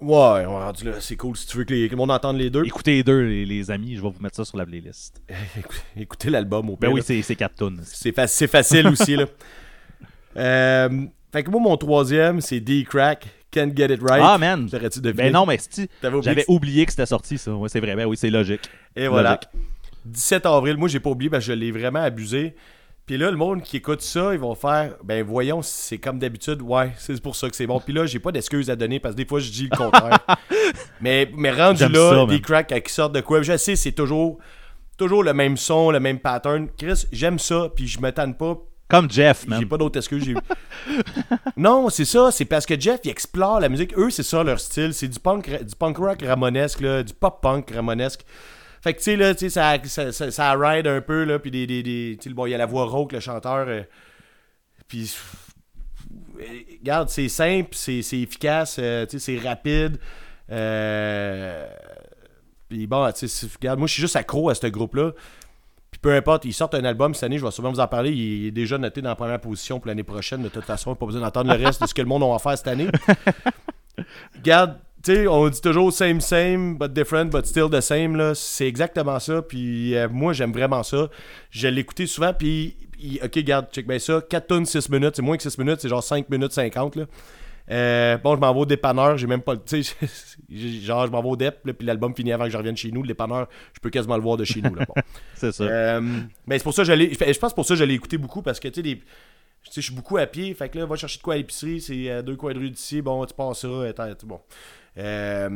Ouais, 0.02 0.10
ouais, 0.18 0.46
rendu 0.46 0.84
là, 0.86 0.92
c'est 1.00 1.16
cool 1.16 1.36
si 1.38 1.48
tu 1.48 1.58
veux 1.58 1.64
que, 1.64 1.74
les- 1.74 1.88
que 1.88 1.92
le 1.92 1.98
monde 1.98 2.12
entende 2.12 2.38
les 2.38 2.50
deux. 2.50 2.64
Écoutez 2.66 2.92
les 2.98 3.04
deux, 3.04 3.22
les, 3.22 3.46
les 3.46 3.72
amis, 3.72 3.96
je 3.96 4.02
vais 4.02 4.10
vous 4.10 4.22
mettre 4.22 4.36
ça 4.36 4.44
sur 4.46 4.58
la 4.58 4.66
playlist. 4.66 5.22
Écoutez- 5.98 6.30
l'album 6.30 6.70
au 6.70 6.76
Ben 6.76 6.88
pire. 6.88 6.92
oui, 6.92 7.00
là. 7.00 7.06
c'est 7.06 7.22
c'est 7.22 7.36
quatre 7.36 7.56
tunes. 7.56 7.80
C'est 7.84 8.12
fa- 8.14 8.28
c'est 8.28 8.48
facile 8.48 8.88
aussi, 8.88 9.16
là. 9.16 9.26
Euh, 10.38 11.06
fait 11.34 11.44
que 11.44 11.50
moi, 11.50 11.60
mon 11.60 11.76
troisième, 11.76 12.40
c'est 12.40 12.60
D-Crack, 12.60 13.28
Can't 13.52 13.72
Get 13.76 13.94
It 13.96 14.00
Right. 14.02 14.22
Ah, 14.24 14.38
man! 14.38 14.70
T'aurais-tu 14.70 15.02
deviné? 15.02 15.24
Ben 15.24 15.34
non, 15.34 15.46
mais 15.48 15.58
si, 15.58 15.90
j'avais 16.22 16.46
oublié 16.48 16.86
que 16.86 16.92
c'était 16.92 17.08
sorti, 17.08 17.38
ça. 17.40 17.52
Ouais, 17.56 17.68
c'est 17.68 17.80
vrai, 17.80 17.96
ben 17.96 18.06
oui, 18.06 18.16
c'est 18.16 18.30
logique. 18.30 18.70
Et 18.96 19.08
voilà. 19.08 19.32
Logique. 19.32 19.50
17 20.06 20.46
avril, 20.46 20.78
moi, 20.78 20.88
j'ai 20.88 21.00
pas 21.00 21.10
oublié 21.10 21.30
parce 21.32 21.44
que 21.46 21.52
je 21.52 21.58
l'ai 21.58 21.72
vraiment 21.72 22.00
abusé. 22.02 22.56
Puis 23.10 23.18
là, 23.18 23.32
le 23.32 23.38
monde 23.38 23.64
qui 23.64 23.78
écoute 23.78 24.04
ça, 24.04 24.36
ils 24.36 24.40
vont 24.40 24.54
faire 24.54 24.94
Ben 25.04 25.26
voyons, 25.26 25.64
c'est 25.64 25.98
comme 25.98 26.20
d'habitude, 26.20 26.62
ouais, 26.62 26.92
c'est 27.00 27.20
pour 27.20 27.36
ça 27.36 27.50
que 27.50 27.56
c'est 27.56 27.66
bon. 27.66 27.80
Puis 27.80 27.92
là, 27.92 28.06
j'ai 28.06 28.20
pas 28.20 28.32
d'excuses 28.32 28.70
à 28.70 28.76
donner 28.76 29.00
parce 29.00 29.16
que 29.16 29.18
des 29.18 29.26
fois, 29.26 29.40
je 29.40 29.50
dis 29.50 29.68
le 29.68 29.76
contraire. 29.76 30.20
mais, 31.02 31.28
mais 31.36 31.50
rendu 31.50 31.88
là, 31.88 32.12
ça, 32.12 32.26
des 32.28 32.40
cracks 32.40 32.84
qui 32.84 32.94
sortent 32.94 33.16
de 33.16 33.22
quoi, 33.22 33.42
je 33.42 33.58
sais, 33.58 33.76
c'est 33.76 33.94
toujours, 33.94 34.38
toujours 34.96 35.24
le 35.24 35.34
même 35.34 35.58
son, 35.58 35.90
le 35.90 36.00
même 36.00 36.20
pattern. 36.20 36.68
Chris, 36.78 37.08
j'aime 37.12 37.40
ça, 37.40 37.70
puis 37.76 37.88
je 37.88 38.00
me 38.00 38.12
tanne 38.12 38.36
pas. 38.36 38.60
Comme 38.88 39.10
Jeff, 39.10 39.42
J'ai 39.46 39.50
man. 39.50 39.68
pas 39.68 39.78
d'autres 39.78 39.98
excuses. 39.98 40.24
j'ai- 40.26 40.36
non, 41.58 41.90
c'est 41.90 42.06
ça. 42.06 42.30
C'est 42.32 42.46
parce 42.46 42.68
que 42.68 42.80
Jeff, 42.80 43.00
il 43.06 43.10
explore 43.10 43.60
la 43.60 43.70
musique. 43.70 43.98
Eux, 43.98 44.12
c'est 44.12 44.22
ça 44.22 44.44
leur 44.44 44.60
style. 44.60 44.94
C'est 44.94 45.08
du 45.08 45.20
punk, 45.20 45.50
du 45.50 45.76
punk 45.76 45.98
rock 45.98 46.22
ramonesque, 46.24 46.82
là, 46.82 47.02
du 47.02 47.16
pop 47.16 47.42
punk 47.42 47.72
ramonesque. 47.72 48.24
Fait 48.82 48.94
que, 48.94 49.00
tu 49.00 49.04
sais, 49.06 49.16
là, 49.16 49.34
tu 49.36 49.40
sais, 49.42 49.50
ça, 49.50 49.78
ça, 49.84 50.12
ça, 50.12 50.32
ça 50.32 50.54
ride 50.54 50.88
un 50.88 51.02
peu, 51.02 51.24
là. 51.26 51.38
Puis, 51.40 51.52
des, 51.52 51.68
des, 51.68 51.84
des- 51.84 52.18
bon, 52.34 52.46
il 52.46 52.52
y 52.52 52.56
a 52.56 52.58
la 52.58 52.66
voix 52.66 52.86
rauque, 52.86 53.12
le 53.12 53.20
chanteur. 53.20 53.68
euh, 53.68 53.82
puis, 54.88 55.14
euh, 56.40 56.44
regarde, 56.80 57.10
c'est 57.10 57.28
simple, 57.30 57.70
c'est 57.74 58.00
efficace, 58.14 58.78
euh, 58.80 59.06
tu 59.06 59.20
sais, 59.20 59.38
c'est 59.40 59.48
rapide. 59.48 60.00
Euh, 60.52 61.68
puis, 62.70 62.88
bon, 62.88 63.12
tu 63.12 63.28
sais, 63.28 63.48
regarde, 63.60 63.80
moi, 63.80 63.88
je 63.88 63.94
suis 63.94 64.02
juste 64.02 64.16
accro 64.16 64.50
à 64.50 64.56
ce 64.56 64.68
groupe-là. 64.68 65.12
Puis 65.92 66.00
peu 66.00 66.14
importe, 66.16 66.46
ils 66.46 66.54
sortent 66.54 66.76
un 66.76 66.86
album 66.86 67.16
cette 67.16 67.24
année, 67.24 67.40
je 67.40 67.44
vais 67.46 67.50
sûrement 67.50 67.72
vous 67.72 67.80
en 67.80 67.88
parler. 67.88 68.12
Il 68.12 68.46
est 68.46 68.52
déjà 68.52 68.78
noté 68.78 69.02
dans 69.02 69.10
la 69.10 69.16
première 69.16 69.42
position 69.42 69.80
pour 69.80 69.88
l'année 69.88 70.04
prochaine. 70.04 70.44
De 70.44 70.50
toute 70.50 70.64
façon, 70.64 70.94
pas 70.94 71.08
besoin 71.08 71.22
d'entendre 71.22 71.52
le 71.52 71.66
reste 71.66 71.82
de 71.82 71.88
ce 71.88 71.96
que 71.96 72.02
le 72.04 72.08
monde 72.08 72.22
a 72.22 72.36
à 72.36 72.38
faire 72.38 72.56
cette 72.56 72.68
année. 72.68 72.88
Regarde, 74.36 74.78
tu 75.04 75.16
sais, 75.16 75.28
on 75.28 75.48
dit 75.48 75.62
toujours 75.62 75.94
same, 75.94 76.20
same, 76.20 76.78
but 76.78 76.92
different, 76.92 77.30
but 77.32 77.46
still 77.46 77.70
the 77.70 77.82
same. 77.82 78.16
là. 78.16 78.36
C'est 78.36 78.68
exactement 78.68 79.20
ça. 79.20 79.42
Puis 79.42 79.96
euh, 79.96 80.08
moi, 80.10 80.34
j'aime 80.34 80.52
vraiment 80.52 80.84
ça. 80.84 81.10
Je 81.52 81.68
écouté 81.68 82.06
souvent. 82.06 82.34
Puis, 82.34 82.76
puis, 82.92 83.20
ok, 83.24 83.32
regarde, 83.36 83.68
check 83.72 83.88
bien 83.88 84.00
ça. 84.00 84.22
4 84.30 84.48
tonnes, 84.48 84.66
6 84.66 84.90
minutes. 84.90 85.16
C'est 85.16 85.22
moins 85.22 85.38
que 85.38 85.44
6 85.44 85.58
minutes, 85.58 85.80
c'est 85.82 85.90
genre 85.90 86.04
5 86.04 86.30
minutes 86.30 86.52
50. 86.52 86.98
Là. 86.98 87.06
Euh, 87.72 88.18
bon, 88.18 88.36
je 88.36 88.40
m'en 88.42 88.54
vais 88.54 88.60
au 88.62 88.66
dépanneur, 88.66 89.18
j'ai 89.18 89.28
même 89.28 89.42
pas 89.42 89.54
le. 89.54 89.60
Tu 89.66 89.84
sais, 89.84 89.96
genre, 90.82 91.06
je 91.06 91.12
m'en 91.12 91.22
vais 91.22 91.30
au 91.30 91.36
dep, 91.36 91.60
là, 91.66 91.74
puis 91.74 91.86
l'album 91.86 92.16
finit 92.16 92.32
avant 92.32 92.46
que 92.46 92.50
je 92.50 92.58
revienne 92.58 92.76
chez 92.76 92.92
nous. 92.92 93.04
Le 93.04 93.08
dépanneur, 93.08 93.48
je 93.74 93.80
peux 93.80 93.90
quasiment 93.92 94.16
le 94.18 94.24
voir 94.24 94.38
de 94.38 94.44
chez 94.44 94.62
nous. 94.62 94.74
Là, 94.74 94.86
bon. 94.86 94.96
C'est 95.36 95.52
ça. 95.52 95.64
Euh, 95.64 96.02
mais 96.48 96.58
c'est 96.58 96.64
pour 96.64 96.74
ça 96.74 96.84
que 96.84 96.88
je. 96.90 96.94
Je 97.34 97.40
pense 97.40 97.54
pour 97.54 97.66
ça 97.66 97.76
que 97.76 97.80
je 97.80 97.84
l'ai 97.84 97.94
écouté 97.94 98.18
beaucoup 98.18 98.42
parce 98.42 98.60
que 98.60 98.68
tu 98.68 98.76
sais, 98.76 98.82
des- 98.82 99.02
je 99.72 99.82
suis 99.82 99.94
beaucoup 99.94 100.18
à 100.18 100.26
pied. 100.26 100.54
Fait 100.56 100.68
que 100.70 100.80
là, 100.80 100.86
va 100.86 100.96
chercher 100.96 101.18
de 101.20 101.24
quoi 101.24 101.36
à 101.36 101.38
l'épicerie. 101.38 101.80
C'est 101.80 102.24
deux 102.24 102.36
coins 102.36 102.54
de 102.54 102.60
rue 102.60 102.70
d'ici. 102.72 103.02
Bon, 103.02 103.24
tu 103.26 103.34
passes 103.36 103.60
ça. 103.60 103.68
bon. 104.24 104.40
Euh, 105.00 105.50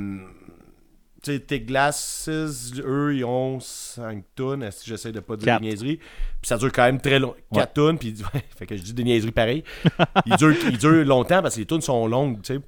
tu 1.21 1.31
sais, 1.33 1.39
tes 1.39 1.61
glasses, 1.61 2.27
eux, 2.29 3.15
ils 3.15 3.23
ont 3.23 3.59
5 3.59 4.23
tonnes. 4.35 4.69
Si 4.71 4.89
j'essaie 4.89 5.11
de 5.11 5.19
pas 5.21 5.35
dire 5.37 5.45
Quatre. 5.45 5.61
des 5.61 5.67
niaiseries? 5.69 5.97
Puis 5.97 6.47
ça 6.47 6.57
dure 6.57 6.71
quand 6.71 6.83
même 6.83 6.99
très 6.99 7.19
long. 7.19 7.33
4 7.53 7.59
Ouais. 7.59 7.67
tonnes. 7.73 7.97
Puis 7.97 8.15
fait 8.57 8.65
que 8.65 8.75
je 8.75 8.81
dis 8.81 8.93
des 8.93 9.03
niaiseries 9.03 9.31
pareil. 9.31 9.63
ils, 10.25 10.35
durent, 10.35 10.55
ils 10.69 10.77
durent 10.77 11.05
longtemps 11.05 11.41
parce 11.41 11.55
que 11.55 11.59
les 11.61 11.65
tonnes 11.65 11.81
sont 11.81 12.07
longues, 12.07 12.41
tu 12.41 12.55
sais. 12.55 12.59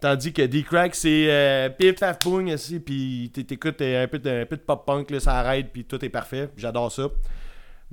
Tandis 0.00 0.34
que 0.34 0.42
D-Crack, 0.42 0.94
c'est 0.94 1.28
euh, 1.30 1.70
pif, 1.70 1.98
paf, 1.98 2.22
boum, 2.22 2.46
ici, 2.48 2.78
puis 2.78 3.30
t'écoutes 3.32 3.80
euh, 3.80 4.04
un 4.04 4.08
peu, 4.08 4.18
de, 4.18 4.42
un 4.42 4.44
peu 4.44 4.56
de 4.56 4.60
pop-punk, 4.62 5.10
là, 5.10 5.18
ça 5.20 5.38
arrête, 5.38 5.72
puis 5.72 5.84
tout 5.84 6.04
est 6.04 6.10
parfait. 6.10 6.50
J'adore 6.58 6.92
ça. 6.92 7.08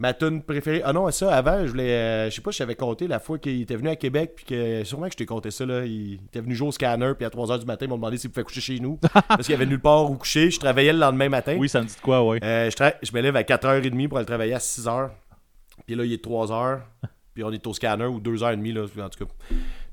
Ma 0.02 0.16
tune 0.16 0.41
préférée. 0.41 0.82
Ah 0.84 0.93
non, 0.93 1.12
ça, 1.12 1.32
avant, 1.36 1.64
je 1.64 1.70
voulais. 1.70 1.91
euh, 1.91 2.30
je 2.32 2.36
sais 2.36 2.41
pas 2.41 2.52
si 2.52 2.58
j'avais 2.58 2.74
compté 2.74 3.08
la 3.08 3.20
fois 3.20 3.38
qu'il 3.38 3.62
était 3.62 3.76
venu 3.76 3.88
à 3.89 3.95
Québec, 3.95 4.32
puis 4.36 4.45
que 4.45 4.84
sûrement 4.84 5.06
que 5.06 5.12
je 5.12 5.18
t'ai 5.18 5.28
compté 5.28 5.52
ça, 5.52 5.64
là. 5.64 5.86
Il 5.86 6.16
était 6.16 6.41
venu 6.41 6.56
jouer 6.56 6.70
au 6.70 6.72
scanner, 6.72 7.14
puis 7.16 7.24
à 7.24 7.30
3h 7.30 7.60
du 7.60 7.66
matin, 7.68 7.86
ils 7.86 7.89
m'ont 7.89 7.97
demandé 7.97 8.18
s'il 8.18 8.32
pouvait 8.32 8.43
coucher 8.43 8.62
chez 8.62 8.80
nous. 8.80 8.97
parce 9.28 9.43
qu'il 9.43 9.52
y 9.52 9.54
avait 9.54 9.68
nulle 9.68 9.80
part 9.80 10.10
où 10.10 10.16
coucher. 10.16 10.49
Je 10.49 10.60
travaillais 10.60 10.91
le 10.91 10.97
lendemain 10.97 11.30
matin. 11.30 11.56
Oui, 11.60 11.70
ça 11.70 11.82
me 11.82 11.86
dit 11.86 11.95
de 11.95 12.02
quoi, 12.02 12.24
ouais. 12.26 12.43
Euh, 12.43 12.68
je, 12.72 12.76
tra- 12.76 12.95
je 13.04 13.12
me 13.14 13.22
lève 13.22 13.36
à 13.36 13.43
4h30 13.43 14.08
pour 14.08 14.18
aller 14.18 14.26
travailler 14.26 14.56
à 14.56 14.58
6h. 14.58 15.12
Puis 15.86 15.95
là, 15.95 16.04
il 16.04 16.14
est 16.14 16.26
3h. 16.26 16.80
Puis 17.36 17.43
on 17.43 17.52
est 17.52 17.68
au 17.68 17.74
scanner 17.74 18.06
ou 18.06 18.20
2h30, 18.20 18.74
là, 18.74 19.06
en 19.06 19.10
tout 19.10 19.24
cas. 19.26 19.32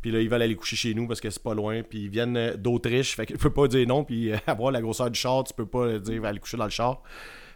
Puis 0.01 0.11
là, 0.11 0.21
ils 0.21 0.29
veulent 0.31 0.41
aller 0.43 0.57
coucher 0.57 0.77
chez 0.77 0.95
nous 0.95 1.07
parce 1.07 1.21
que 1.21 1.29
c'est 1.29 1.43
pas 1.43 1.53
loin. 1.55 1.83
Puis 1.83 2.05
ils 2.05 2.09
viennent 2.09 2.37
euh, 2.39 2.57
d'Autriche. 2.57 3.15
Fait 3.15 3.27
que 3.27 3.35
je 3.35 3.39
peux 3.39 3.51
pas 3.53 3.69
dire 3.69 3.87
non. 3.87 4.05
Puis 4.05 4.33
euh, 4.33 4.37
avoir 4.47 4.73
la 4.73 4.81
grosseur 4.81 5.11
du 5.11 5.21
char, 5.21 5.45
tu 5.45 5.53
peux 5.53 5.67
pas 5.67 5.99
dire 5.99 6.25
aller 6.25 6.39
coucher 6.39 6.57
dans 6.57 6.65
le 6.65 6.71
char. 6.71 7.03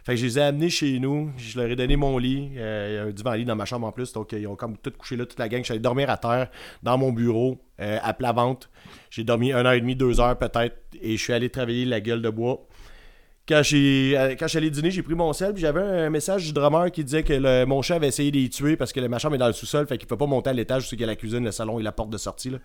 Fait 0.03 0.15
que 0.15 0.19
je 0.19 0.25
les 0.25 0.37
ai 0.37 0.41
amenés 0.41 0.69
chez 0.69 0.99
nous. 0.99 1.31
Je 1.37 1.57
leur 1.59 1.69
ai 1.69 1.75
donné 1.77 1.95
mon 1.95 2.17
lit. 2.17 2.51
Euh, 2.57 2.87
Il 2.89 2.95
y 2.95 2.97
a 2.97 3.03
un 3.03 3.11
divan-lit 3.11 3.45
dans 3.45 3.55
ma 3.55 3.63
chambre 3.63 3.87
en 3.87 3.91
plus. 3.93 4.11
Donc, 4.11 4.33
euh, 4.33 4.39
ils 4.39 4.47
ont 4.47 4.55
comme 4.55 4.77
tout 4.77 4.91
couché 4.91 5.15
là, 5.15 5.25
toute 5.25 5.39
la 5.39 5.47
gang. 5.47 5.61
Je 5.61 5.65
suis 5.65 5.71
allé 5.71 5.79
dormir 5.79 6.09
à 6.09 6.17
terre 6.17 6.49
dans 6.81 6.97
mon 6.97 7.13
bureau, 7.13 7.57
euh, 7.79 7.99
à 8.03 8.13
plat 8.13 8.33
ventre. 8.33 8.69
J'ai 9.09 9.23
dormi 9.23 9.51
1h30, 9.53 9.95
2h 9.95 10.37
peut-être. 10.37 10.75
Et 11.01 11.15
je 11.15 11.23
suis 11.23 11.31
allé 11.31 11.49
travailler 11.49 11.85
la 11.85 12.01
gueule 12.01 12.21
de 12.21 12.29
bois. 12.29 12.67
Quand 13.47 13.61
j'ai 13.61 14.13
euh, 14.17 14.35
quand 14.39 14.45
je 14.45 14.49
suis 14.49 14.57
allé 14.57 14.69
dîner, 14.69 14.89
j'ai 14.89 15.03
pris 15.03 15.15
mon 15.15 15.33
sel, 15.33 15.53
puis 15.53 15.61
j'avais 15.61 15.81
un 15.81 16.09
message 16.09 16.45
du 16.45 16.53
drummer 16.53 16.89
qui 16.91 17.03
disait 17.03 17.23
que 17.23 17.33
le- 17.33 17.65
mon 17.65 17.81
chat 17.81 17.95
avait 17.95 18.07
essayé 18.07 18.31
de 18.31 18.37
les 18.37 18.49
tuer 18.49 18.77
parce 18.77 18.93
que 18.93 18.99
le 19.01 19.09
machin 19.09 19.31
est 19.33 19.37
dans 19.37 19.47
le 19.47 19.53
sous-sol, 19.53 19.85
fait 19.85 19.97
qu'il 19.97 20.07
peut 20.07 20.17
pas 20.17 20.25
monter 20.27 20.49
à 20.51 20.53
l'étage, 20.53 20.83
c'est 20.83 20.95
qu'il 20.95 21.01
y 21.01 21.03
a 21.03 21.07
la 21.07 21.15
cuisine, 21.17 21.43
le 21.43 21.51
salon 21.51 21.79
et 21.79 21.83
la 21.83 21.91
porte 21.91 22.09
de 22.09 22.17
sortie. 22.17 22.49
Là. 22.51 22.59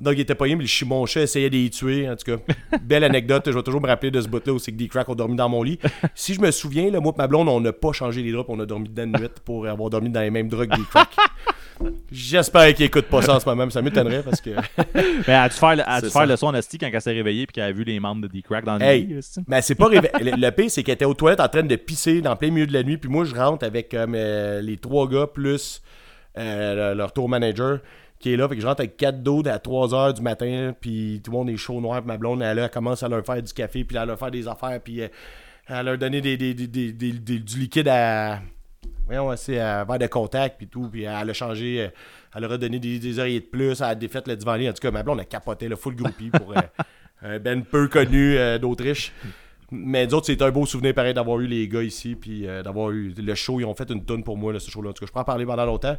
Donc 0.00 0.14
il 0.14 0.20
était 0.20 0.34
pas 0.34 0.46
mais 0.46 0.56
le 0.56 0.86
mon 0.86 1.06
chat 1.06 1.22
essayait 1.22 1.50
de 1.50 1.56
les 1.56 1.70
tuer, 1.70 2.08
en 2.08 2.16
tout 2.16 2.36
cas. 2.36 2.42
Belle 2.82 3.04
anecdote, 3.04 3.44
je 3.46 3.52
vais 3.52 3.62
toujours 3.62 3.80
me 3.80 3.86
rappeler 3.86 4.10
de 4.10 4.20
ce 4.20 4.28
bout-là 4.28 4.52
où 4.52 4.58
c'est 4.58 4.72
que 4.72 4.76
des 4.76 4.88
cracks 4.88 5.08
ont 5.08 5.14
dormi 5.14 5.36
dans 5.36 5.48
mon 5.48 5.62
lit. 5.62 5.78
Si 6.14 6.34
je 6.34 6.40
me 6.40 6.50
souviens, 6.50 6.90
là, 6.90 7.00
moi 7.00 7.12
et 7.14 7.18
ma 7.18 7.26
blonde, 7.26 7.48
on 7.48 7.60
n'a 7.60 7.72
pas 7.72 7.92
changé 7.92 8.22
les 8.22 8.32
draps, 8.32 8.48
on 8.48 8.58
a 8.60 8.66
dormi 8.66 8.88
dedans 8.88 9.06
de 9.06 9.18
nuit 9.22 9.28
pour 9.44 9.66
avoir 9.66 9.88
dormi 9.90 10.10
dans 10.10 10.20
les 10.20 10.30
mêmes 10.30 10.48
draps 10.48 10.68
que 10.68 10.76
des 10.76 10.84
cracks. 10.84 11.14
J'espère 12.10 12.72
qu'ils 12.74 12.86
écoutent 12.86 13.06
pas 13.06 13.22
ça 13.22 13.36
en 13.36 13.40
ce 13.40 13.46
moment, 13.48 13.64
mais 13.66 13.70
ça 13.70 13.82
m'étonnerait 13.82 14.22
parce 14.22 14.40
que. 14.40 14.50
Mais 14.94 15.02
elle 15.26 15.34
a 15.34 15.48
dû 15.48 15.54
faire, 15.54 15.76
le- 15.76 15.82
elle 15.86 16.10
faire 16.10 16.38
son 16.38 16.54
asti 16.54 16.78
quand 16.78 16.88
elle 16.92 17.00
s'est 17.00 17.12
réveillée 17.12 17.46
puis 17.46 17.54
qu'elle 17.54 17.64
a 17.64 17.72
vu 17.72 17.84
les 17.84 18.00
membres 18.00 18.22
de 18.22 18.28
D-Crack 18.28 18.64
dans 18.64 18.76
le 18.76 18.82
Hey. 18.82 19.06
lit. 19.06 19.20
Mais 19.46 19.60
c'est 19.62 19.74
pas 19.74 19.86
réve- 19.90 20.10
le, 20.20 20.32
le 20.36 20.50
pire, 20.50 20.70
c'est 20.70 20.82
qu'elle 20.82 20.94
était 20.94 21.04
aux 21.04 21.14
toilettes 21.14 21.40
en 21.40 21.48
train 21.48 21.62
de 21.62 21.76
pisser 21.76 22.20
dans 22.22 22.34
plein 22.36 22.50
milieu 22.50 22.66
de 22.66 22.72
la 22.72 22.82
nuit. 22.82 22.96
Puis 22.98 23.10
moi, 23.10 23.24
je 23.24 23.34
rentre 23.34 23.64
avec 23.64 23.90
comme, 23.90 24.14
euh, 24.14 24.60
les 24.62 24.76
trois 24.78 25.08
gars 25.08 25.26
plus 25.26 25.82
euh, 26.38 26.92
le- 26.92 26.96
leur 26.98 27.12
tour 27.12 27.28
manager 27.28 27.80
qui 28.18 28.32
est 28.32 28.36
là. 28.36 28.48
Fait 28.48 28.56
que 28.56 28.60
je 28.62 28.66
rentre 28.66 28.80
avec 28.80 28.96
quatre 28.96 29.22
dos 29.22 29.42
à 29.46 29.58
3 29.58 29.88
h 29.88 30.14
du 30.14 30.22
matin. 30.22 30.74
Puis 30.80 31.20
tout 31.22 31.30
le 31.30 31.36
monde 31.36 31.50
est 31.50 31.56
chaud 31.56 31.80
noir. 31.80 32.00
Puis 32.00 32.08
ma 32.08 32.16
blonde, 32.16 32.42
elle, 32.42 32.58
elle 32.58 32.70
commence 32.70 33.02
à 33.02 33.08
leur 33.08 33.24
faire 33.24 33.42
du 33.42 33.52
café. 33.52 33.84
Puis 33.84 33.96
à 33.96 34.04
leur 34.06 34.18
faire 34.18 34.30
des 34.30 34.48
affaires. 34.48 34.80
Puis 34.82 35.02
euh, 35.02 35.08
à 35.68 35.82
leur 35.82 35.98
donner 35.98 36.20
des, 36.20 36.36
des- 36.36 36.54
des- 36.54 36.66
des- 36.66 36.92
des- 36.92 37.12
des- 37.12 37.38
du 37.38 37.58
liquide 37.60 37.88
à. 37.88 38.40
Voyons, 39.08 39.34
c'est 39.36 39.58
à 39.58 39.84
verre 39.84 39.98
de 39.98 40.06
contact. 40.06 40.56
Puis 40.58 40.68
tout. 40.68 40.88
Puis 40.88 41.02
elle 41.02 41.30
a 41.30 41.32
changé. 41.32 41.82
euh, 41.82 41.88
elle 42.34 42.44
a 42.44 42.58
donné 42.58 42.78
des, 42.78 42.98
des 42.98 43.18
oreillers 43.18 43.40
de 43.40 43.46
plus. 43.46 43.80
Elle 43.80 43.86
a 43.86 43.94
défait 43.94 44.22
le 44.26 44.36
divan. 44.36 44.54
En 44.54 44.72
tout 44.72 44.80
cas, 44.80 44.90
ma 44.90 45.02
blonde 45.02 45.20
a 45.20 45.24
capoté 45.24 45.68
le 45.68 45.76
full 45.76 45.96
groupie 45.96 46.30
pour 46.30 46.56
euh, 46.56 46.60
un 47.22 47.38
ben 47.38 47.64
peu 47.64 47.88
connu 47.88 48.36
euh, 48.36 48.58
d'Autriche. 48.58 49.12
Mais 49.70 50.06
d'autres, 50.06 50.26
c'est 50.26 50.40
un 50.40 50.50
beau 50.50 50.64
souvenir 50.64 50.94
pareil 50.94 51.12
d'avoir 51.12 51.40
eu 51.40 51.46
les 51.46 51.68
gars 51.68 51.82
ici, 51.82 52.14
puis 52.14 52.46
euh, 52.46 52.62
d'avoir 52.62 52.90
eu 52.90 53.12
le 53.16 53.34
show. 53.34 53.60
Ils 53.60 53.64
ont 53.66 53.74
fait 53.74 53.90
une 53.90 54.04
tune 54.04 54.24
pour 54.24 54.36
moi, 54.36 54.52
là, 54.52 54.60
ce 54.60 54.70
show-là. 54.70 54.90
En 54.90 54.92
tout 54.92 55.00
cas, 55.00 55.06
je 55.08 55.12
peux 55.12 55.20
en 55.20 55.24
parler 55.24 55.44
pendant 55.44 55.66
longtemps. 55.66 55.96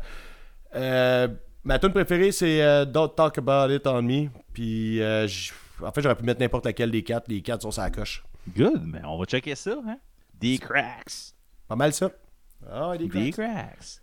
Euh, 0.76 1.28
ma 1.64 1.78
tune 1.78 1.92
préférée, 1.92 2.32
c'est 2.32 2.62
euh, 2.64 2.86
Don't 2.86 3.14
Talk 3.16 3.38
About 3.38 3.72
It 3.74 3.86
on 3.86 4.02
Me. 4.02 4.28
Puis, 4.54 5.02
euh, 5.02 5.28
en 5.84 5.92
fait, 5.92 6.02
j'aurais 6.02 6.16
pu 6.16 6.24
mettre 6.24 6.40
n'importe 6.42 6.66
laquelle 6.66 6.90
des 6.90 7.04
quatre. 7.04 7.28
Les 7.28 7.42
quatre 7.42 7.62
sont 7.62 7.72
sur 7.72 7.84
la 7.84 7.92
coche. 7.92 8.24
Good, 8.56 8.82
mais 8.86 9.02
on 9.06 9.18
va 9.20 9.26
checker 9.26 9.54
ça. 9.56 9.78
Hein? 9.88 9.98
D-Cracks. 10.40 11.34
Pas 11.68 11.76
mal 11.76 11.94
ça. 11.94 12.10
Ah, 12.72 12.98
des 12.98 13.08
cracks. 13.08 13.24
D-Cracks. 13.24 14.02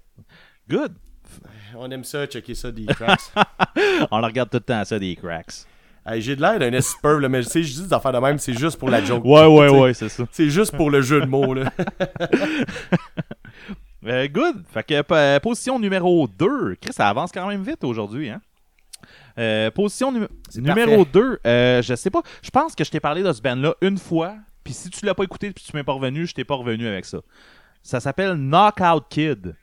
Good. 0.69 0.95
On 1.77 1.91
aime 1.91 2.05
ça, 2.05 2.27
checker 2.27 2.55
ça, 2.55 2.71
des 2.71 2.87
cracks. 2.87 3.33
On 4.11 4.19
le 4.19 4.25
regarde 4.25 4.51
tout 4.51 4.59
le 4.59 4.63
temps, 4.63 4.85
ça, 4.85 4.99
des 4.99 5.17
cracks. 5.17 5.67
Hey, 6.07 6.23
J'ai 6.23 6.37
de 6.37 6.41
l'air 6.41 6.59
d'un 6.59 6.73
esperve, 6.73 7.19
là, 7.21 7.29
mais 7.29 7.43
tu 7.43 7.51
sais, 7.51 7.63
je 7.65 7.75
dis 7.75 7.83
des 7.89 7.93
affaires 7.93 8.13
de 8.13 8.19
même, 8.19 8.39
c'est 8.39 8.53
juste 8.57 8.79
pour 8.79 8.89
la 8.89 9.05
joke. 9.05 9.25
Ouais, 9.25 9.47
ouais, 9.47 9.69
ouais, 9.69 9.93
c'est 9.93 10.09
ça. 10.09 10.25
C'est 10.31 10.51
juste 10.51 10.77
pour 10.77 10.91
le 10.91 11.03
jeu 11.03 11.21
de 11.21 11.27
mots, 11.27 11.55
là. 11.55 11.73
Euh, 14.05 14.29
good. 14.29 14.63
Fait 14.73 14.85
que 14.85 15.03
euh, 15.13 15.41
position 15.41 15.81
numéro 15.81 16.29
2. 16.29 16.77
Chris, 16.81 16.93
ça 16.93 17.09
avance 17.09 17.33
quand 17.33 17.49
même 17.49 17.65
vite 17.65 17.83
aujourd'hui, 17.83 18.31
hein? 18.31 18.41
Euh, 19.39 19.71
position 19.71 20.13
numéro 20.13 21.05
parfait. 21.05 21.11
2, 21.13 21.41
euh, 21.45 21.83
je 21.83 21.95
sais 21.95 22.11
pas. 22.11 22.23
Je 22.41 22.51
pense 22.51 22.77
que 22.77 22.85
je 22.85 22.91
t'ai 22.91 23.01
parlé 23.01 23.25
de 23.25 23.33
ce 23.33 23.43
band-là 23.43 23.75
une 23.81 23.99
fois. 23.99 24.37
Puis 24.65 24.75
si 24.75 24.91
tu 24.91 25.05
l'as 25.05 25.15
pas 25.15 25.25
écouté 25.25 25.51
puis 25.51 25.65
tu 25.65 25.77
m'es 25.77 25.83
pas 25.85 25.93
revenu, 25.93 26.27
je 26.27 26.35
t'ai 26.35 26.45
pas 26.45 26.55
revenu 26.55 26.87
avec 26.87 27.05
ça. 27.05 27.19
Ça 27.87 28.01
s'appelle 28.01 28.35
Knockout 28.35 29.05
Kid. 29.09 29.55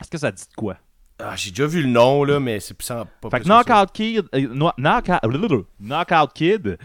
Est-ce 0.00 0.08
que 0.08 0.16
ça 0.18 0.30
dit 0.30 0.44
de 0.48 0.54
quoi? 0.54 0.76
Ah, 1.18 1.34
J'ai 1.34 1.50
déjà 1.50 1.66
vu 1.66 1.82
le 1.82 1.88
nom, 1.88 2.22
là, 2.22 2.38
mais 2.38 2.60
c'est 2.60 2.74
pas 2.74 3.04
Fait 3.24 3.28
que 3.30 3.36
plus 3.42 3.48
ça. 3.48 3.64
Knockout 3.64 3.92
Kid, 3.92 4.28
euh, 4.32 4.48
no- 4.54 4.70
Knockout. 4.78 5.18
Knockout 5.80 6.32
Kid, 6.34 6.78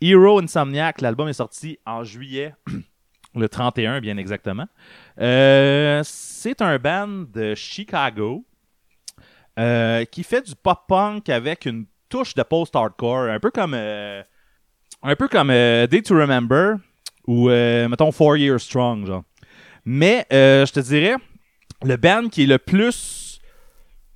Hero 0.00 0.38
Insomniac, 0.40 1.00
l'album 1.00 1.26
est 1.26 1.32
sorti 1.32 1.76
en 1.84 2.04
juillet, 2.04 2.54
le 3.34 3.48
31 3.48 4.00
bien 4.00 4.16
exactement. 4.16 4.66
Euh, 5.20 6.02
c'est 6.04 6.62
un 6.62 6.78
band 6.78 7.24
de 7.34 7.56
Chicago 7.56 8.44
euh, 9.58 10.04
qui 10.04 10.22
fait 10.22 10.42
du 10.42 10.54
pop-punk 10.54 11.28
avec 11.30 11.66
une 11.66 11.86
touche 12.08 12.34
de 12.34 12.44
post-hardcore, 12.44 13.22
un 13.28 13.40
peu 13.40 13.50
comme 13.50 13.74
un 13.74 15.16
peu 15.18 15.26
comme 15.26 15.48
Day 15.48 16.00
to 16.02 16.14
Remember 16.14 16.76
ou 17.26 17.48
mettons 17.48 18.12
Four 18.12 18.36
Years 18.36 18.60
Strong 18.60 19.06
genre. 19.06 19.24
Mais 19.86 20.26
euh, 20.32 20.66
je 20.66 20.72
te 20.72 20.80
dirais 20.80 21.14
le 21.84 21.96
band 21.96 22.28
qui 22.28 22.42
est 22.42 22.46
le 22.46 22.58
plus 22.58 23.40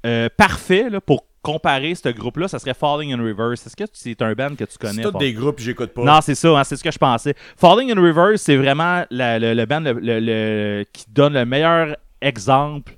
euh, 0.05 0.29
parfait 0.37 0.91
là, 0.91 1.01
pour 1.01 1.25
comparer 1.43 1.95
ce 1.95 2.09
groupe-là, 2.11 2.49
ça 2.49 2.59
serait 2.59 2.75
Falling 2.75 3.13
in 3.15 3.23
Reverse. 3.23 3.67
Est-ce 3.67 3.77
que 3.77 3.85
c'est 3.93 4.21
un 4.21 4.33
band 4.35 4.55
que 4.57 4.65
tu 4.65 4.77
connais? 4.79 5.03
C'est 5.03 5.11
tous 5.11 5.17
des 5.19 5.33
groupes 5.33 5.57
que 5.57 5.63
j'écoute 5.63 5.91
pas. 5.95 6.03
Non, 6.05 6.21
c'est 6.21 6.35
ça, 6.35 6.49
hein, 6.59 6.65
c'est 6.65 6.77
ce 6.77 6.83
que 6.85 6.91
je 6.91 6.99
pensais. 6.99 7.35
Falling 7.57 7.91
in 7.97 8.01
Reverse, 8.01 8.43
c'est 8.43 8.57
vraiment 8.57 9.05
la- 9.11 9.39
le, 9.39 9.55
le 9.55 9.65
band 9.67 9.81
le- 9.81 9.93
le- 10.21 10.85
qui 10.93 11.05
donne 11.09 11.33
le 11.35 11.45
meilleur 11.47 11.97
exemple 12.21 12.97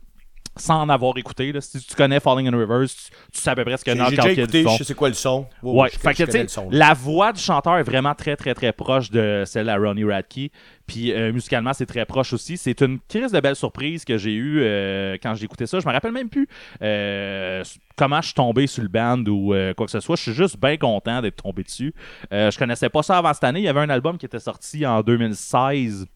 sans 0.57 0.83
en 0.83 0.89
avoir 0.89 1.17
écouté. 1.17 1.53
là. 1.53 1.61
Si 1.61 1.81
tu 1.81 1.95
connais 1.95 2.21
Falling 2.21 2.49
in 2.49 2.57
Reverse, 2.57 2.95
tu, 2.95 3.11
tu 3.33 3.41
sais 3.41 3.51
à 3.51 3.55
peu 3.55 3.65
près 3.65 3.77
ce 3.77 3.85
que 3.85 3.91
Knockout 3.93 4.21
Kid 4.21 4.39
écouté, 4.39 4.63
je 4.63 4.77
sais 4.77 4.85
c'est 4.85 4.95
quoi 4.95 5.09
le 5.09 5.15
son. 5.15 5.47
Ouais, 5.63 5.89
je, 5.93 5.99
fait 5.99 6.15
je 6.17 6.25
que 6.25 6.39
le 6.39 6.49
son. 6.49 6.69
la 6.71 6.95
voix 6.95 7.33
du 7.33 7.41
chanteur 7.41 7.79
est 7.79 7.83
vraiment 7.83 8.15
très 8.15 8.37
très 8.37 8.55
très 8.55 8.73
proche 8.73 9.11
de 9.11 9.45
celle 9.47 9.69
à 9.69 9.77
Ronnie 9.77 10.05
Radke. 10.05 10.51
Puis 10.87 11.13
euh, 11.13 11.33
musicalement, 11.33 11.73
c'est 11.73 11.87
très 11.87 12.05
proche 12.05 12.33
aussi. 12.33 12.57
C'est 12.57 12.83
une 12.83 12.99
crise 13.09 13.33
de 13.33 13.41
belle 13.41 13.57
surprise 13.57 14.05
que 14.05 14.19
j'ai 14.19 14.35
eue 14.35 14.61
euh, 14.61 15.17
quand 15.23 15.35
j'ai 15.35 15.45
écouté 15.45 15.67
ça. 15.67 15.81
Je 15.81 15.87
me 15.87 15.93
rappelle 15.93 16.13
même 16.13 16.29
plus 16.29 16.49
euh, 16.83 17.63
comment 17.97 18.21
je 18.21 18.27
suis 18.27 18.35
tombé 18.35 18.67
sur 18.67 18.83
le 18.83 18.89
band 18.89 19.25
ou 19.27 19.55
euh, 19.55 19.73
quoi 19.75 19.87
que 19.87 19.93
ce 19.93 20.01
soit. 20.01 20.17
Je 20.17 20.23
suis 20.23 20.35
juste 20.35 20.59
bien 20.61 20.77
content 20.77 21.23
d'être 21.23 21.43
tombé 21.43 21.63
dessus. 21.63 21.95
Je 22.31 22.57
connaissais 22.59 22.89
pas 22.89 23.03
ça 23.03 23.19
avant 23.19 23.33
cette 23.33 23.45
année. 23.45 23.61
Il 23.61 23.65
y 23.65 23.69
avait 23.69 23.81
un 23.81 23.91
album 23.91 24.19
qui 24.19 24.27
était 24.27 24.41
sorti 24.41 24.85
en 24.85 25.03
2016. 25.03 26.07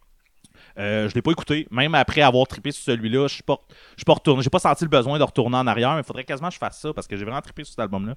Euh, 0.79 1.09
je 1.09 1.15
l'ai 1.15 1.23
pas 1.23 1.31
écouté, 1.31 1.67
même 1.71 1.95
après 1.95 2.21
avoir 2.21 2.47
trippé 2.47 2.71
sur 2.71 2.85
celui-là, 2.85 3.29
je 3.29 3.35
suis 3.35 3.43
pas, 3.43 3.59
je 3.97 4.05
pas 4.05 4.13
retourné, 4.13 4.43
j'ai 4.43 4.51
pas 4.51 4.59
senti 4.59 4.85
le 4.85 4.91
besoin 4.91 5.19
de 5.19 5.25
retourner 5.25 5.57
en 5.57 5.67
arrière, 5.67 5.95
mais 5.95 6.01
il 6.01 6.05
faudrait 6.05 6.25
quasiment 6.25 6.49
que 6.49 6.55
je 6.55 6.59
fasse 6.59 6.81
ça 6.81 6.93
parce 6.93 7.07
que 7.07 7.17
j'ai 7.17 7.25
vraiment 7.25 7.41
trippé 7.41 7.65
sur 7.65 7.71
cet 7.71 7.81
album-là. 7.81 8.15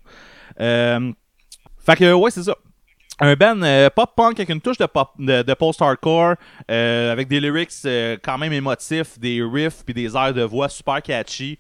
Euh, 0.60 1.12
fait 1.78 1.96
que 1.96 2.14
ouais, 2.14 2.32
c'est 2.32 2.44
ça. 2.44 2.56
Un 3.22 3.34
band 3.36 3.62
euh, 3.62 3.90
pop-punk 3.90 4.40
avec 4.40 4.50
une 4.50 4.62
touche 4.62 4.78
de, 4.78 4.86
pop, 4.86 5.12
de, 5.20 5.42
de 5.42 5.54
post-hardcore, 5.54 6.36
euh, 6.70 7.12
avec 7.12 7.28
des 7.28 7.40
lyrics 7.40 7.72
quand 8.24 8.38
même 8.38 8.54
émotifs, 8.54 9.18
des 9.20 9.42
riffs 9.42 9.84
puis 9.86 9.94
des 9.94 10.16
airs 10.16 10.34
de 10.34 10.44
voix 10.44 10.70
super 10.70 11.02
catchy, 11.02 11.58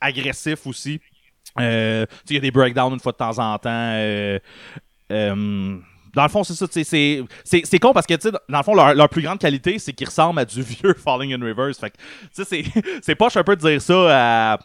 agressifs 0.00 0.66
aussi. 0.66 1.00
Il 1.58 2.06
y 2.30 2.36
a 2.36 2.40
des 2.40 2.50
breakdowns 2.50 2.92
une 2.92 3.00
fois 3.00 3.12
de 3.12 3.16
temps 3.16 3.38
en 3.38 3.58
temps. 3.58 4.38
Euh, 6.08 6.10
euh, 6.10 6.14
dans 6.14 6.22
le 6.22 6.28
fond, 6.28 6.44
c'est 6.44 6.54
ça. 6.54 6.66
C'est 6.70 6.84
c'est- 6.84 7.24
c'est 7.64 7.78
con 7.78 7.92
parce 7.92 8.06
que, 8.06 8.14
tu 8.14 8.28
sais, 8.28 8.30
dans 8.48 8.58
le 8.58 8.64
fond, 8.64 8.74
leur, 8.74 8.94
leur 8.94 9.08
plus 9.08 9.22
grande 9.22 9.38
qualité, 9.38 9.78
c'est 9.78 9.92
qu'ils 9.92 10.06
ressemblent 10.08 10.40
à 10.40 10.44
du 10.44 10.62
vieux 10.62 10.94
Falling 10.94 11.34
in 11.34 11.44
Reverse. 11.44 11.78
Fait 11.78 11.90
que, 11.90 11.96
tu 11.96 12.44
sais, 12.44 12.44
c'est- 12.44 12.82
c'est 13.02 13.14
poche 13.14 13.36
un 13.36 13.44
peu 13.44 13.56
de 13.56 13.60
dire 13.60 13.80
ça 13.82 14.52
à- 14.54 14.58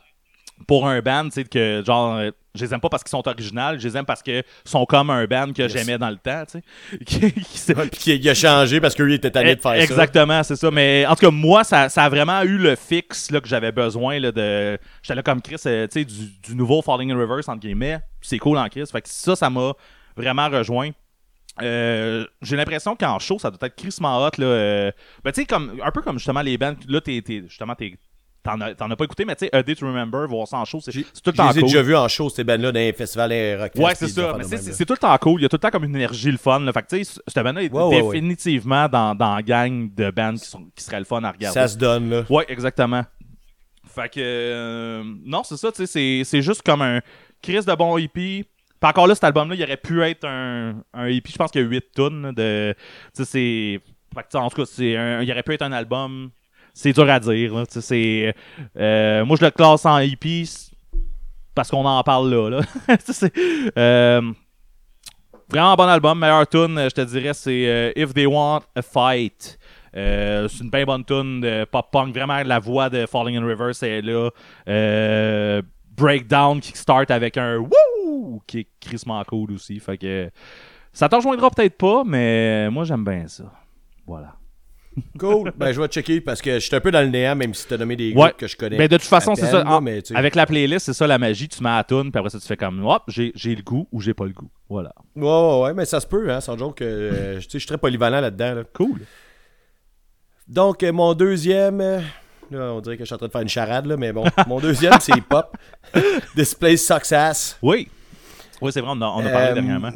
pour 0.68 0.88
un 0.88 1.02
band, 1.02 1.26
tu 1.26 1.32
sais, 1.32 1.44
que 1.44 1.84
genre, 1.86 2.16
euh, 2.18 2.32
je 2.56 2.64
les 2.64 2.74
aime 2.74 2.80
pas 2.80 2.88
parce 2.88 3.04
qu'ils 3.04 3.10
sont 3.10 3.28
originaux, 3.28 3.78
je 3.80 3.88
les 3.88 3.98
aime 3.98 4.06
parce 4.06 4.22
qu'ils 4.22 4.44
sont 4.64 4.86
comme 4.86 5.10
un 5.10 5.26
band 5.26 5.52
que 5.52 5.68
j'aimais 5.68 5.98
dans 5.98 6.12
le 6.12 6.18
temps, 6.18 6.44
tu 6.50 6.60
sais. 6.60 7.32
Qui- 7.92 8.20
qui 8.20 8.30
a 8.30 8.36
changé 8.36 8.80
parce 8.80 8.94
qu'il 8.94 9.12
était 9.12 9.32
tanné 9.32 9.56
de 9.56 9.62
faire 9.62 9.72
ça. 9.72 9.78
Exactement, 9.80 10.44
c'est 10.44 10.56
ça. 10.56 10.70
Mais 10.72 11.06
en 11.08 11.16
tout 11.16 11.26
cas, 11.26 11.32
moi, 11.32 11.64
ça, 11.64 11.90
ça 11.90 12.04
a 12.04 12.10
vraiment 12.10 12.44
eu 12.44 12.58
le 12.60 12.76
fixe 12.76 13.32
là, 13.32 13.42
que 13.42 13.48
j'avais 13.48 13.72
besoin 13.72 14.20
là, 14.20 14.32
de. 14.32 14.78
J'étais 15.02 15.16
là 15.16 15.24
comme 15.24 15.42
Chris, 15.42 15.58
euh, 15.66 15.88
tu 15.88 16.00
sais, 16.00 16.06
du, 16.06 16.28
du 16.48 16.56
nouveau 16.56 16.82
Falling 16.84 17.12
in 17.12 17.18
Reverse, 17.18 17.50
entre 17.50 17.60
guillemets. 17.62 18.00
C'est 18.22 18.38
cool 18.38 18.58
en 18.60 18.70
Chris. 18.70 18.86
Fait 18.90 19.02
que 19.02 19.10
ça, 19.10 19.36
ça 19.36 19.50
m'a 19.50 19.74
vraiment 20.16 20.48
rejoint. 20.50 20.92
Euh, 21.62 22.26
j'ai 22.42 22.56
l'impression 22.56 22.96
qu'en 22.96 23.20
show, 23.20 23.38
ça 23.38 23.52
doit 23.52 23.68
être 23.68 23.76
crissement 23.76 24.18
hot. 24.26 24.32
Là, 24.40 24.46
euh, 24.46 24.92
ben, 25.24 25.32
tu 25.32 25.42
sais, 25.42 25.46
comme, 25.46 25.80
un 25.84 25.92
peu 25.92 26.02
comme 26.02 26.18
justement 26.18 26.42
les 26.42 26.58
bands. 26.58 26.74
Là, 26.88 27.00
t'es, 27.02 27.22
t'es- 27.22 27.44
justement, 27.48 27.76
t'es, 27.76 27.96
t'en, 28.42 28.60
as, 28.60 28.74
t'en 28.74 28.90
as 28.90 28.96
pas 28.96 29.04
écouté, 29.06 29.24
mais 29.24 29.36
tu 29.36 29.46
sais, 29.46 29.56
A 29.56 29.62
Day 29.62 29.76
to 29.76 29.86
Remember, 29.86 30.28
voir 30.28 30.48
ça 30.48 30.58
en 30.58 30.66
show, 30.66 30.80
c'est, 30.82 30.92
c'est 30.92 31.04
tout 31.04 31.30
le 31.30 31.34
temps 31.34 31.52
cool. 31.54 31.62
déjà 31.62 31.82
vus 31.84 31.96
en 31.96 32.08
show, 32.08 32.28
ces 32.30 32.44
bands-là, 32.44 32.72
dans 32.72 32.80
les 32.80 32.92
festivals 32.94 33.60
rock. 33.62 33.72
Ouais, 33.76 33.94
c'est 33.94 34.08
ça. 34.08 34.34
Mais 34.36 34.44
c'est, 34.46 34.58
c'est- 34.58 34.74
c'est 34.74 34.86
tout 34.86 34.94
le 34.94 34.98
temps 35.00 35.16
cool. 35.20 35.42
Il 35.42 35.44
y 35.44 35.46
a 35.46 35.50
tout 35.50 35.56
le 35.58 35.60
temps 35.60 35.70
comme 35.70 35.84
une 35.84 35.96
énergie 35.96 36.32
le 36.32 36.38
fun. 36.38 36.60
Là. 36.60 36.74
Fait 36.74 36.82
que, 36.82 36.88
tu 36.96 37.04
sais, 37.06 37.22
ce 37.28 37.40
band-là 37.40 37.62
est 37.62 37.72
Ouais, 37.72 37.84
ouais, 37.84 38.02
ouais. 38.02 38.12
définitivement 38.14 38.90
dans, 38.90 39.14
dans 39.14 39.36
la 39.36 39.44
gang 39.44 39.94
de 39.94 40.10
bands 40.10 40.34
qui, 40.34 40.46
sont, 40.50 40.66
qui 40.76 40.84
serait 40.84 41.00
le 41.00 41.06
fun 41.06 41.24
à 41.24 41.32
regarder. 41.32 41.54
Ça 41.54 41.68
se 41.68 41.78
donne, 41.78 42.10
là. 42.10 42.24
Ouais, 42.32 42.46
exactement. 42.48 43.04
Fait 43.86 44.10
que. 44.10 44.20
euh, 44.20 45.04
non, 45.24 45.44
c'est 45.44 45.58
ça, 45.58 45.72
tu 45.72 45.86
sais, 45.86 45.86
c'est, 45.86 46.22
c'est 46.26 46.42
juste 46.42 46.64
comme 46.64 46.82
un 46.82 47.00
Chris 47.44 47.64
de 47.64 47.76
bon 47.76 47.98
EP. 48.00 48.44
Puis 48.84 48.90
encore 48.90 49.08
là, 49.08 49.16
cet 49.16 49.24
album-là, 49.24 49.56
il 49.56 49.64
aurait 49.64 49.78
pu 49.78 50.04
être 50.04 50.28
un, 50.28 50.76
EP, 51.08 51.32
je 51.32 51.38
pense 51.38 51.52
qu'il 51.52 51.62
y 51.62 51.64
a 51.64 51.68
8 51.68 51.86
tonnes 51.96 52.34
de. 52.34 52.76
Tu 53.16 53.24
sais, 53.24 53.80
c'est. 54.14 54.38
En 54.38 54.50
tout 54.50 54.62
cas, 54.62 54.70
il 54.78 55.32
aurait 55.32 55.42
pu 55.42 55.54
être 55.54 55.62
un 55.62 55.72
album. 55.72 56.32
C'est 56.74 56.92
dur 56.92 57.10
à 57.10 57.18
dire, 57.22 57.54
euh, 57.56 59.26
moi, 59.26 59.38
je 59.40 59.46
le 59.46 59.52
classe 59.52 59.86
en 59.86 60.00
EP 60.00 60.44
parce 61.56 61.70
qu'on 61.70 61.86
en 61.86 62.04
parle 62.04 62.30
là, 62.30 62.50
là. 62.50 62.62
Euh, 63.78 64.22
Vraiment 65.50 65.76
bon 65.76 65.88
album, 65.88 66.20
meilleure 66.20 66.48
tune, 66.48 66.78
je 66.78 66.90
te 66.90 67.02
dirais, 67.02 67.34
c'est 67.34 67.66
euh, 67.68 67.92
If 67.96 68.14
They 68.14 68.26
Want 68.26 68.64
a 68.76 68.82
Fight. 68.82 69.60
C'est 69.94 70.60
une 70.60 70.70
bien 70.70 70.84
bonne 70.84 71.06
tune 71.06 71.40
de 71.40 71.64
pop-punk. 71.64 72.14
Vraiment, 72.14 72.44
la 72.44 72.60
voix 72.60 72.90
de 72.90 73.06
Falling 73.06 73.38
in 73.38 73.46
Reverse 73.46 73.82
est 73.84 74.02
là. 74.02 74.30
Breakdown 75.96 76.60
qui 76.60 76.76
start 76.76 77.12
avec 77.12 77.38
un 77.38 77.58
wouh 77.58 77.93
qui 78.48 78.60
est 78.60 78.68
crissement 78.80 79.24
cool 79.26 79.52
aussi. 79.54 79.80
Fait 79.80 79.98
que 79.98 80.30
Ça 80.92 81.10
t'en 81.10 81.18
rejoindra 81.18 81.50
peut-être 81.50 81.78
pas, 81.78 82.04
mais 82.06 82.70
moi, 82.70 82.84
j'aime 82.84 83.04
bien 83.04 83.28
ça. 83.28 83.46
Voilà. 84.08 84.36
Cool. 85.18 85.52
ben, 85.58 85.72
je 85.72 85.82
vais 85.82 85.88
checker 85.88 86.22
parce 86.22 86.40
que 86.40 86.54
je 86.54 86.60
suis 86.68 86.76
un 86.76 86.80
peu 86.80 86.92
dans 86.92 87.02
le 87.02 87.08
néant, 87.08 87.36
même 87.36 87.52
si 87.56 87.66
tu 87.68 87.74
as 87.74 87.78
nommé 87.80 87.96
des 87.96 88.10
Ouais. 88.14 88.28
groupes 88.28 88.38
que 88.38 88.46
je 88.46 88.56
connais. 88.56 88.78
Mais 88.78 88.88
de 88.88 88.98
toute 88.98 89.08
façon, 89.08 89.34
c'est 89.34 89.48
ça. 89.48 89.64
là, 89.64 89.82
mais, 89.82 90.04
avec 90.14 90.36
la 90.36 90.46
playlist, 90.46 90.86
c'est 90.86 90.94
ça 90.94 91.08
la 91.08 91.18
magie. 91.18 91.48
Tu 91.50 91.64
mets 91.64 91.70
à 91.72 91.78
la 91.78 91.84
tune, 91.84 92.12
puis 92.12 92.20
après 92.20 92.30
ça, 92.30 92.40
tu 92.40 92.46
fais 92.46 92.56
comme 92.58 92.86
hop, 92.86 93.02
j'ai 93.08 93.32
le 93.36 93.64
goût 93.64 93.88
ou 93.92 94.02
j'ai 94.02 94.14
pas 94.14 94.26
le 94.26 94.34
goût. 94.34 94.52
Voilà. 94.70 94.94
Ouais, 95.16 95.24
ouais, 95.26 95.62
ouais, 95.64 95.74
mais 95.74 95.86
ça 95.86 96.00
se 96.00 96.06
peut, 96.06 96.30
hein, 96.32 96.42
sans 96.42 96.56
joke. 96.60 96.80
euh, 96.84 97.40
je 97.40 97.50
suis 97.58 97.66
très 97.66 97.80
polyvalent 97.80 98.22
là-dedans. 98.22 98.54
là. 98.54 98.64
Cool. 98.72 99.00
Donc, 100.48 100.84
euh, 100.84 100.92
mon 100.92 101.14
deuxième. 101.16 101.82
euh, 101.82 102.00
là, 102.52 102.74
on 102.74 102.82
dirait 102.82 102.96
que 102.98 103.02
je 103.04 103.06
suis 103.08 103.16
en 103.16 103.18
train 103.18 103.28
de 103.28 103.32
faire 103.32 103.42
une 103.42 103.50
charade, 103.50 103.88
là, 103.88 103.98
mais 103.98 104.14
bon. 104.14 104.26
mon 104.48 104.60
deuxième, 104.60 104.94
c'est 105.00 105.18
hip-hop. 105.18 105.58
Display 106.36 106.78
Success. 106.78 107.58
Oui. 107.64 107.88
Oui, 108.64 108.72
c'est 108.72 108.82
vrai, 108.82 108.92
on 108.96 109.02
a, 109.02 109.08
on 109.08 109.26
a 109.26 109.30
parlé 109.30 109.48
Euh, 109.50 109.54
dernièrement. 109.54 109.92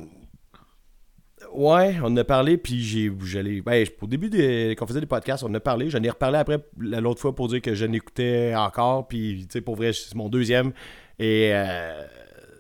Ouais, 1.54 1.96
on 2.02 2.08
en 2.08 2.18
a 2.18 2.24
parlé, 2.24 2.58
puis 2.58 2.82
j'ai, 2.84 3.12
j'allais, 3.24 3.62
ben, 3.62 3.86
au 4.02 4.08
début 4.08 4.30
des, 4.30 4.76
qu'on 4.78 4.86
faisait 4.86 5.00
des 5.00 5.06
podcasts, 5.08 5.44
on 5.44 5.48
en 5.48 5.54
a 5.56 5.60
parlé. 5.60 5.90
J'en 5.90 6.04
ai 6.04 6.10
reparlé 6.10 6.38
après 6.38 6.60
la- 6.80 7.00
l'autre 7.00 7.22
fois 7.22 7.34
pour 7.34 7.48
dire 7.48 7.62
que 7.62 7.74
je 7.74 7.86
l'écoutais 7.86 8.54
encore, 8.56 9.08
puis 9.08 9.46
tu 9.48 9.54
sais, 9.54 9.62
pour 9.62 9.76
vrai, 9.76 9.94
c'est 9.94 10.14
mon 10.16 10.30
deuxième. 10.30 10.72
Et 11.20 11.52
euh, 11.54 12.04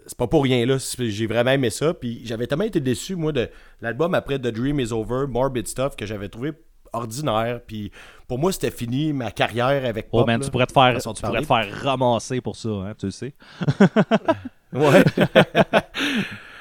c'est 0.07 0.17
pas 0.17 0.27
pour 0.27 0.43
rien, 0.43 0.65
là. 0.65 0.77
J'ai 0.99 1.27
vraiment 1.27 1.51
aimé 1.51 1.69
ça. 1.69 1.93
Puis 1.93 2.21
j'avais 2.23 2.47
tellement 2.47 2.63
été 2.63 2.79
déçu, 2.79 3.15
moi, 3.15 3.31
de 3.33 3.49
l'album 3.81 4.13
après 4.15 4.39
The 4.39 4.47
Dream 4.47 4.79
is 4.79 4.91
Over, 4.93 5.25
Morbid 5.27 5.67
Stuff, 5.67 5.95
que 5.95 6.05
j'avais 6.05 6.29
trouvé 6.29 6.53
ordinaire. 6.93 7.59
Puis 7.67 7.91
pour 8.27 8.39
moi, 8.39 8.51
c'était 8.51 8.71
fini 8.71 9.11
ma 9.11 9.31
carrière 9.31 9.85
avec 9.85 10.07
Oh 10.11 10.19
Pop. 10.19 10.27
man, 10.27 10.39
là. 10.39 10.45
tu 10.45 10.51
pourrais 10.51 10.65
te 10.65 10.71
faire, 10.71 10.97
tu 10.97 11.21
pourrais 11.21 11.41
te 11.41 11.45
faire 11.45 11.67
ramasser 11.83 12.41
pour 12.41 12.55
ça, 12.55 12.69
hein, 12.69 12.93
tu 12.97 13.07
le 13.07 13.11
sais. 13.11 13.33
Ouais. 14.73 15.03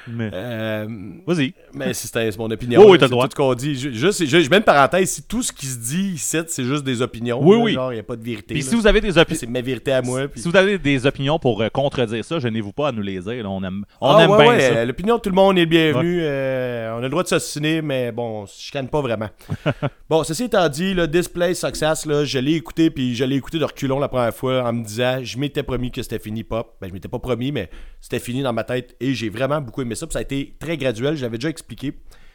Mais... 0.09 0.31
Euh, 0.33 0.87
Vas-y. 1.27 1.53
Mais 1.89 2.30
mon 2.39 2.51
opinion. 2.51 2.80
Oui, 2.82 2.93
oui, 2.93 2.99
t'as 2.99 3.09
droit. 3.09 3.24
tout 3.26 3.30
ce 3.32 3.37
qu'on 3.37 3.55
dit. 3.55 3.74
Je, 3.74 3.91
juste, 3.91 4.24
je, 4.26 4.41
je 4.41 4.51
mets 4.51 4.59
une 4.59 4.62
parenthèse. 4.62 5.11
Si 5.11 5.22
tout 5.22 5.43
ce 5.43 5.53
qui 5.53 5.66
se 5.66 5.78
dit 5.78 6.12
ici, 6.14 6.37
c'est 6.47 6.64
juste 6.64 6.84
des 6.84 7.03
opinions. 7.03 7.41
Oui, 7.43 7.57
là, 7.59 7.62
oui. 7.64 7.72
Genre, 7.74 7.93
il 7.93 7.97
n'y 7.97 8.01
a 8.01 8.05
pas 8.05 8.16
de 8.16 8.24
vérité. 8.24 8.55
Puis 8.55 8.62
là. 8.62 8.68
si 8.68 8.74
vous 8.74 8.87
avez 8.87 9.01
des 9.01 9.16
opinions. 9.18 9.39
C'est 9.41 9.47
ma 9.47 9.61
vérité 9.61 9.93
à 9.93 10.03
moi. 10.03 10.28
puis- 10.28 10.41
Si 10.41 10.49
vous 10.49 10.57
avez 10.57 10.78
des 10.78 11.07
opinions 11.07 11.39
pour 11.39 11.61
euh, 11.62 11.68
contredire 11.68 12.24
ça, 12.24 12.39
gênez-vous 12.39 12.72
pas 12.72 12.89
à 12.89 12.93
nous 12.93 13.03
les 13.03 13.20
dire. 13.20 13.43
là. 13.43 13.49
On 13.51 13.62
aime, 13.62 13.84
on 14.01 14.11
Ah, 14.11 14.22
aime 14.24 14.30
ouais, 14.30 14.37
bien 14.39 14.47
ouais, 14.49 14.61
ça. 14.61 14.66
euh, 14.78 14.84
L'opinion 14.84 15.16
de 15.16 15.20
tout 15.20 15.30
le 15.30 15.34
monde 15.34 15.57
est 15.59 15.62
le 15.62 15.66
bienvenu. 15.66 16.18
Euh, 16.22 16.93
on 16.95 16.99
a 16.99 17.03
le 17.03 17.09
droit 17.09 17.22
de 17.22 17.28
s'assassiner, 17.28 17.82
mais 17.82 18.12
bon, 18.12 18.43
on 18.43 18.47
se 18.47 18.61
chicane 18.61 18.89
pas 18.89 19.01
vraiment. 19.01 19.28
bon, 20.11 20.24
ceci 20.24 20.45
étant 20.45 20.68
dit, 20.68 20.95
le 20.95 21.07
Display 21.07 21.55
Success, 21.55 22.07
là, 22.07 22.24
je 22.24 22.39
l'ai 22.39 22.55
écouté, 22.55 22.91
puis 22.91 23.14
je 23.14 23.24
l'ai 23.24 23.37
écouté 23.37 23.59
de 23.59 23.64
reculons 23.64 23.99
la 23.99 24.09
première 24.09 24.34
fois 24.34 24.62
en 24.64 24.72
me 24.72 24.84
disant, 24.84 25.18
je 25.22 25.39
m'étais 25.39 25.62
promis 25.62 25.91
que 25.91 26.03
c'était 26.03 26.18
fini 26.18 26.45
pop. 26.45 26.76
Ben, 26.80 26.89
je 26.89 26.93
m'étais 26.93 27.09
pas 27.09 27.18
promis, 27.18 27.53
mais 27.53 27.70
c'était 28.01 28.18
fini 28.18 28.43
dans 28.43 28.53
ma 28.53 28.64
tête 28.64 28.95
et 29.01 29.14
j'ai 29.14 29.28
vraiment 29.28 29.61
beaucoup 29.61 29.82
aimé 29.82 29.95
ça. 29.95 30.07
Puis 30.07 30.12
ça 30.14 30.20
a 30.20 30.22
été 30.22 30.55
très 30.59 30.76
graduel, 30.76 31.16
j'avais 31.16 31.39
déjà 31.39 31.49
expliqué. 31.49 31.76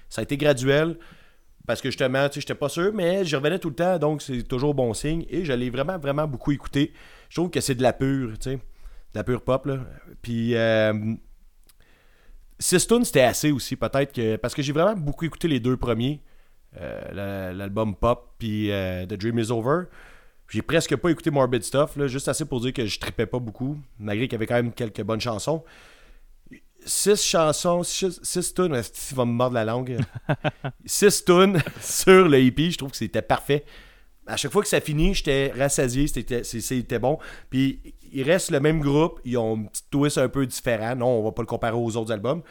Ça 0.10 0.22
a 0.22 0.24
été 0.24 0.38
graduel. 0.38 0.98
Parce 1.68 1.80
que 1.82 1.90
justement, 1.90 2.28
tu 2.28 2.36
sais, 2.36 2.42
j'étais 2.42 2.56
pas 2.56 2.70
sûr, 2.70 2.92
mais 2.94 3.24
j'y 3.24 3.36
revenais 3.36 3.60
tout 3.60 3.70
le 3.70 3.76
temps, 3.76 4.00
donc 4.00 4.22
c'est 4.24 4.42
toujours 4.44 4.74
bon 4.74 4.94
signe. 4.94 5.26
Et 5.30 5.46
je 5.46 5.54
l'ai 5.54 5.70
vraiment, 5.70 5.98
vraiment 6.00 6.28
beaucoup 6.28 6.52
écouté. 6.52 6.92
Je 7.30 7.36
trouve 7.36 7.52
que 7.52 7.62
c'est 7.62 7.76
de 7.76 7.84
la 7.84 7.94
pure, 7.94 8.38
tu 8.40 8.50
sais. 8.50 8.56
De 8.56 8.62
la 9.20 9.24
pure 9.24 9.42
pop, 9.44 9.66
là. 9.68 9.80
Puis, 10.22 10.56
euh, 10.56 11.14
Six 12.60 12.86
tunes, 12.88 13.04
c'était 13.06 13.22
assez 13.22 13.52
aussi, 13.52 13.76
peut-être 13.76 14.14
que. 14.14 14.36
Parce 14.36 14.54
que 14.54 14.62
j'ai 14.62 14.72
vraiment 14.72 14.94
beaucoup 14.96 15.26
écouté 15.26 15.48
les 15.48 15.60
deux 15.60 15.78
premiers. 15.78 16.22
euh, 16.80 17.02
la- 17.12 17.54
L'album 17.54 17.96
Pop, 17.96 18.36
puis 18.38 18.72
euh, 18.72 19.06
The 19.06 19.14
Dream 19.16 19.40
is 19.40 19.52
Over. 19.52 19.86
J'ai 20.50 20.62
presque 20.62 20.96
pas 20.96 21.10
écouté 21.10 21.30
Morbid 21.30 21.64
Stuff, 21.64 21.98
juste 22.08 22.28
assez 22.30 22.46
pour 22.46 22.62
dire 22.62 22.72
que 22.72 22.86
je 22.86 22.98
tripais 23.00 23.26
pas 23.26 23.40
beaucoup, 23.40 23.78
malgré 24.00 24.28
qu'il 24.28 24.34
y 24.34 24.36
avait 24.38 24.46
quand 24.48 24.56
même 24.56 24.72
quelques 24.72 25.02
bonnes 25.04 25.20
chansons. 25.20 25.64
Six 26.86 27.24
chansons, 27.24 27.84
six, 27.84 28.20
six 28.24 28.54
tunes, 28.54 28.82
il 29.12 29.16
va 29.16 29.26
me 29.26 29.32
mordre 29.32 29.56
la 29.56 29.66
langue? 29.66 29.98
six 30.86 31.24
tunes 31.24 31.62
sur 31.82 32.28
le 32.28 32.40
hippie, 32.40 32.72
je 32.72 32.78
trouve 32.78 32.92
que 32.92 32.98
c'était 32.98 33.22
parfait. 33.22 33.66
À 34.28 34.38
chaque 34.38 34.52
fois 34.52 34.62
que 34.62 34.68
ça 34.68 34.82
finit, 34.82 35.14
j'étais 35.14 35.52
rassasié, 35.58 36.08
c'était 36.08 37.00
bon. 37.00 37.18
Puis 37.50 37.82
il 38.12 38.24
reste 38.24 38.52
le 38.52 38.60
même 38.60 38.80
groupe, 38.80 39.20
ils 39.26 39.38
ont 39.38 39.58
un 39.58 39.64
petit 39.64 39.84
twist 39.90 40.18
un 40.18 40.30
peu 40.30 40.46
différent. 40.46 40.96
Non, 40.96 41.08
on 41.08 41.24
va 41.24 41.32
pas 41.32 41.42
le 41.42 41.48
comparer 41.48 41.76
aux 41.76 41.96
autres 41.98 42.12
albums. 42.12 42.42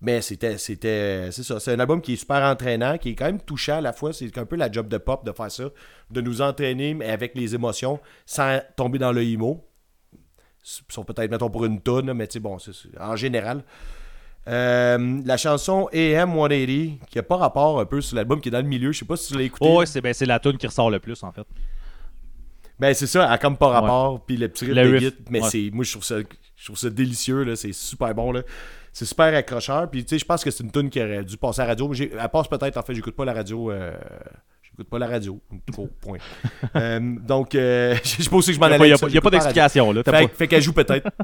Mais 0.00 0.20
c'était, 0.20 0.58
c'était, 0.58 1.30
c'est 1.32 1.42
ça. 1.42 1.58
C'est 1.58 1.72
un 1.72 1.80
album 1.80 2.02
qui 2.02 2.12
est 2.12 2.16
super 2.16 2.42
entraînant, 2.42 2.98
qui 2.98 3.10
est 3.10 3.14
quand 3.14 3.24
même 3.24 3.40
touchant 3.40 3.78
à 3.78 3.80
la 3.80 3.92
fois. 3.92 4.12
C'est 4.12 4.36
un 4.36 4.44
peu 4.44 4.56
la 4.56 4.70
job 4.70 4.88
de 4.88 4.98
pop 4.98 5.24
de 5.24 5.32
faire 5.32 5.50
ça, 5.50 5.64
de 6.10 6.20
nous 6.20 6.42
entraîner, 6.42 6.92
mais 6.92 7.08
avec 7.08 7.34
les 7.34 7.54
émotions, 7.54 7.98
sans 8.26 8.60
tomber 8.76 8.98
dans 8.98 9.12
le 9.12 9.22
emo. 9.22 9.65
Sont 10.88 11.04
peut-être, 11.04 11.30
mettons, 11.30 11.48
pour 11.48 11.64
une 11.64 11.80
tonne, 11.80 12.12
mais 12.12 12.26
tu 12.26 12.34
sais, 12.34 12.40
bon, 12.40 12.58
c'est, 12.58 12.72
en 13.00 13.14
général. 13.14 13.62
Euh, 14.48 15.20
la 15.24 15.36
chanson 15.36 15.88
AM 15.92 16.34
180, 16.34 17.06
qui 17.08 17.18
a 17.18 17.22
pas 17.22 17.36
rapport 17.36 17.80
un 17.80 17.84
peu 17.84 18.00
sur 18.00 18.16
l'album, 18.16 18.40
qui 18.40 18.48
est 18.48 18.52
dans 18.52 18.58
le 18.58 18.64
milieu. 18.64 18.90
Je 18.90 18.98
sais 18.98 19.04
pas 19.04 19.16
si 19.16 19.32
tu 19.32 19.38
l'as 19.38 19.44
écouté. 19.44 19.64
Oh, 19.68 19.78
ouais, 19.78 19.86
c'est 19.86 20.00
ben, 20.00 20.12
c'est 20.12 20.26
la 20.26 20.40
tune 20.40 20.56
qui 20.56 20.66
ressort 20.66 20.90
le 20.90 20.98
plus, 20.98 21.22
en 21.22 21.30
fait. 21.30 21.46
Ben 22.78 22.92
c'est 22.92 23.06
ça, 23.06 23.24
elle 23.24 23.32
a 23.32 23.38
comme 23.38 23.56
pas 23.56 23.68
rapport, 23.68 24.24
puis 24.24 24.36
le 24.36 24.48
petit 24.48 24.66
riff 24.66 24.74
de 24.74 24.98
guitare, 24.98 25.18
mais 25.30 25.40
ouais. 25.40 25.48
c'est 25.48 25.70
moi 25.72 25.82
je 25.82 25.92
trouve 25.92 26.04
ça 26.04 26.16
je 26.56 26.64
trouve 26.66 26.76
ça 26.76 26.90
délicieux 26.90 27.42
là, 27.42 27.56
c'est 27.56 27.72
super 27.72 28.14
bon 28.14 28.32
là. 28.32 28.42
C'est 28.98 29.04
super 29.04 29.34
accrocheur, 29.34 29.90
puis 29.90 30.06
tu 30.06 30.08
sais 30.08 30.18
je 30.18 30.24
pense 30.24 30.42
que 30.42 30.50
c'est 30.50 30.64
une 30.64 30.72
tune 30.72 30.88
qui 30.88 31.02
aurait 31.02 31.22
dû 31.22 31.36
passer 31.36 31.60
à 31.60 31.64
la 31.64 31.72
radio, 31.72 31.92
elle 31.92 32.28
passe 32.32 32.48
peut-être 32.48 32.78
en 32.78 32.82
fait, 32.82 32.94
j'écoute 32.94 33.14
pas 33.14 33.26
la 33.26 33.34
radio 33.34 33.70
euh, 33.70 33.94
j'écoute 34.62 34.88
pas 34.88 34.98
la 34.98 35.06
radio, 35.06 35.38
point. 36.00 36.16
Euh, 36.76 37.00
donc 37.20 37.54
euh, 37.54 37.94
je 38.02 38.22
sais 38.22 38.30
pas 38.30 38.36
aussi 38.36 38.52
que 38.52 38.54
je 38.54 38.60
m'en 38.60 38.68
Il 38.68 38.72
allais. 38.72 38.86
n'y 38.86 39.18
a, 39.18 39.20
pas- 39.20 39.30
d'explication, 39.30 39.92
là. 39.92 40.02
Fait, 40.02 40.10
pas- 40.10 40.28
fait 40.28 40.48
qu'elle 40.48 40.62
joue 40.62 40.72
peut-être. 40.72 41.10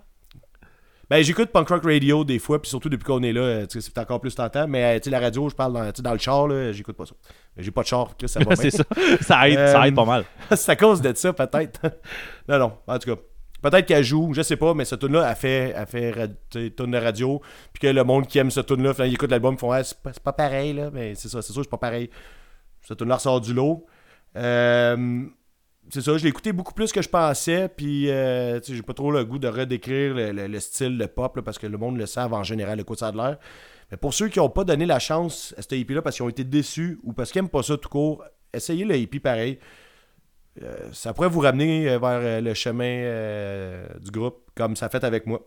Ben, 1.09 1.23
j'écoute 1.23 1.51
punk 1.51 1.69
rock 1.69 1.85
radio 1.85 2.25
des 2.25 2.39
fois, 2.39 2.61
puis 2.61 2.71
surtout 2.71 2.89
depuis 2.89 3.05
qu'on 3.05 3.23
est 3.23 3.33
là, 3.35 3.41
euh, 3.43 3.67
c'est 3.69 3.99
encore 3.99 4.21
plus 4.21 4.35
tentant. 4.35 4.67
Mais 4.67 4.83
euh, 4.83 4.99
tu 4.99 5.05
sais, 5.05 5.11
la 5.11 5.21
radio, 5.21 5.47
je 5.49 5.55
parle 5.55 5.93
dans, 5.95 6.13
le 6.13 6.19
char, 6.19 6.49
là, 6.49 6.73
j'écoute 6.73 6.97
pas 6.97 7.05
ça. 7.05 7.15
J'ai 7.59 7.71
pas 7.71 7.83
de 7.83 7.87
char, 7.87 8.15
ça 8.25 8.41
va 8.41 8.57
c'est 8.57 8.71
ça. 8.71 8.85
Ça 9.21 9.47
aide, 9.49 9.59
ça 9.69 9.87
aide 9.87 9.95
pas 9.95 10.07
mal. 10.07 10.25
c'est 10.55 10.71
à 10.73 10.77
cause 10.77 11.03
de 11.03 11.13
ça, 11.15 11.35
peut-être. 11.35 11.81
non, 12.49 12.59
non, 12.59 12.73
en 12.87 12.99
tout 12.99 13.15
cas. 13.15 13.21
Peut-être 13.63 13.87
qu'elle 13.87 14.03
joue, 14.05 14.33
je 14.35 14.43
sais 14.43 14.57
pas, 14.57 14.75
mais 14.75 14.85
cette 14.85 15.01
tune-là, 15.01 15.29
elle 15.31 15.37
fait, 15.37 15.73
elle 15.77 15.87
fait 15.87 16.29
de 16.53 16.97
radio. 16.99 17.41
Puis 17.73 17.81
que 17.81 17.87
le 17.87 18.05
monde 18.05 18.27
qui 18.27 18.39
aime 18.39 18.51
cette 18.51 18.67
tune-là, 18.67 18.93
finalement, 18.93 19.11
il 19.13 19.15
écoute 19.15 19.31
l'album, 19.31 19.55
ils 19.55 19.59
font 19.61 19.71
ah, 19.73 19.83
c'est 19.85 19.99
pas, 20.23 20.33
pareil, 20.33 20.73
là. 20.75 20.91
Mais 20.93 21.15
c'est 21.15 21.29
ça, 21.29 21.41
c'est 21.43 21.53
sûr, 21.53 21.63
c'est 21.63 21.71
pas 21.71 21.79
pareil. 21.79 22.11
Cette 22.83 22.99
tune-là 22.99 23.15
ressort 23.17 23.41
du 23.41 23.55
lot. 23.55 23.87
Euh, 24.37 25.25
c'est 25.91 26.01
ça, 26.01 26.17
je 26.17 26.23
l'ai 26.23 26.29
écouté 26.31 26.53
beaucoup 26.53 26.75
plus 26.75 26.93
que 26.93 27.03
je 27.03 27.09
pensais. 27.09 27.69
Puis, 27.69 28.11
euh, 28.11 28.61
j'ai 28.63 28.83
pas 28.83 28.95
trop 28.95 29.11
le 29.11 29.25
goût 29.25 29.39
de 29.39 29.49
redécrire 29.49 30.15
le, 30.15 30.33
le- 30.33 30.47
le 30.49 30.61
style 30.61 30.99
de 30.99 31.07
pop, 31.07 31.37
là, 31.37 31.43
parce 31.43 31.59
que 31.59 31.67
le 31.67 31.79
monde 31.79 31.97
le 31.99 32.07
savent 32.07 32.33
en 32.35 32.43
général, 32.43 32.79
le 32.79 32.85
coup 32.85 32.95
ça 32.97 33.09
a 33.09 33.13
de 33.13 33.17
l'air. 33.17 33.39
Mais 33.91 33.97
pour 33.97 34.15
ceux 34.15 34.29
qui 34.29 34.39
n'ont 34.39 34.49
pas 34.49 34.65
donné 34.65 34.87
la 34.87 34.99
chance 34.99 35.55
à 35.59 35.63
ce 35.63 35.75
hippie-là 35.75 36.01
parce 36.03 36.17
qu'ils 36.17 36.25
ont 36.25 36.29
été 36.31 36.45
déçus 36.45 36.99
ou 37.03 37.13
parce 37.13 37.31
qu'ils 37.31 37.43
n'aiment 37.43 37.51
pas 37.51 37.63
ça 37.63 37.77
tout 37.77 37.89
court, 37.91 38.25
essayez 38.55 38.85
le 38.85 38.97
hippie 38.97 39.21
pareil. 39.21 39.59
Euh, 40.61 40.91
ça 40.93 41.15
pourrait 41.15 41.29
vous 41.29 41.41
ramener 41.41 41.89
euh, 41.89 41.99
vers 41.99 42.21
euh, 42.21 42.41
le 42.41 42.53
chemin 42.53 43.87
du 44.01 44.11
groupe, 44.11 44.51
comme 44.55 44.77
ça 44.77 44.89
fait 44.89 45.05
avec 45.05 45.27
moi. 45.27 45.41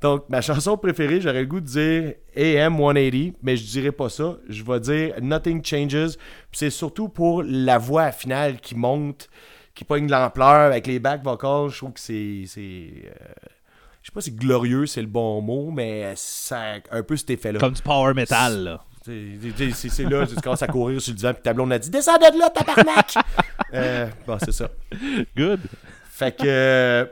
Donc, 0.00 0.28
ma 0.30 0.40
chanson 0.40 0.78
préférée, 0.78 1.20
j'aurais 1.20 1.40
le 1.40 1.46
goût 1.46 1.60
de 1.60 1.66
dire 1.66 2.14
AM 2.34 2.78
180, 2.78 3.32
mais 3.42 3.56
je 3.56 3.64
dirais 3.66 3.92
pas 3.92 4.08
ça. 4.08 4.38
Je 4.48 4.64
vais 4.64 4.80
dire 4.80 5.14
Nothing 5.20 5.62
Changes. 5.62 6.16
C'est 6.52 6.70
surtout 6.70 7.08
pour 7.08 7.42
la 7.42 7.76
voix 7.76 8.10
finale 8.10 8.60
qui 8.60 8.74
monte, 8.74 9.28
qui 9.74 9.84
pogne 9.84 10.06
de 10.06 10.12
l'ampleur 10.12 10.72
avec 10.72 10.86
les 10.86 10.98
back 10.98 11.22
vocals. 11.22 11.68
Je 11.68 11.76
trouve 11.76 11.92
que 11.92 12.00
c'est. 12.00 12.44
c'est, 12.46 12.60
euh, 12.60 13.48
je 14.00 14.06
sais 14.06 14.14
pas 14.14 14.22
si 14.22 14.32
glorieux 14.32 14.86
c'est 14.86 15.02
le 15.02 15.06
bon 15.06 15.42
mot, 15.42 15.70
mais 15.70 16.14
ça 16.16 16.76
a 16.76 16.96
un 16.96 17.02
peu 17.02 17.18
cet 17.18 17.28
effet-là. 17.28 17.60
Comme 17.60 17.74
du 17.74 17.82
power 17.82 18.14
metal, 18.14 18.64
là. 18.64 18.84
C'est- 19.04 20.02
là, 20.04 20.26
tu 20.26 20.34
commences 20.36 20.62
à 20.62 20.66
courir 20.66 21.00
sur 21.00 21.12
le 21.12 21.16
divan, 21.16 21.32
puis 21.32 21.42
ta 21.42 21.52
blonde 21.52 21.72
a 21.72 21.78
dit 21.78 21.90
Descends 21.90 22.16
de 22.18 22.38
là, 22.38 22.50
tabarnak 22.50 23.14
euh, 23.74 24.06
Bon, 24.26 24.38
c'est 24.38 24.52
ça. 24.52 24.68
Good. 25.36 25.60
Fait 26.10 26.36
que. 26.36 26.42
euh, 26.46 27.06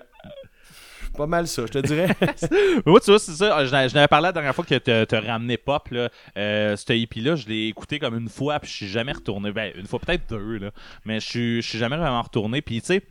pas 1.16 1.26
mal 1.26 1.49
ça, 1.49 1.62
je 1.66 1.72
te 1.72 1.78
dirais. 1.78 2.09
Moi, 2.86 3.01
tu 3.01 3.11
vois, 3.11 3.18
c'est 3.18 3.32
ça. 3.32 3.64
Je 3.64 3.72
n'avais 3.72 4.07
parlé 4.07 4.26
la 4.26 4.32
dernière 4.32 4.55
fois 4.55 4.64
que 4.64 4.76
tu 4.76 5.14
as 5.16 5.20
ramené 5.20 5.57
Pop. 5.57 5.89
Là. 5.91 6.11
Euh, 6.36 6.76
ce 6.76 6.93
hippie-là, 6.93 7.34
je 7.34 7.49
l'ai 7.49 7.66
écouté 7.68 7.99
comme 7.99 8.16
une 8.16 8.28
fois, 8.28 8.61
puis 8.61 8.70
je 8.70 8.76
suis 8.76 8.89
jamais 8.89 9.12
retourné. 9.12 9.51
Ben, 9.51 9.72
une 9.74 9.86
fois, 9.86 9.99
peut-être 9.99 10.28
deux, 10.28 10.59
là. 10.59 10.70
Mais 11.05 11.18
je 11.20 11.26
suis, 11.26 11.62
je 11.62 11.68
suis 11.68 11.78
jamais 11.78 11.97
vraiment 11.97 12.22
retourné. 12.22 12.62
Puis, 12.62 12.80
tu 12.80 12.86
sais, 12.89 13.03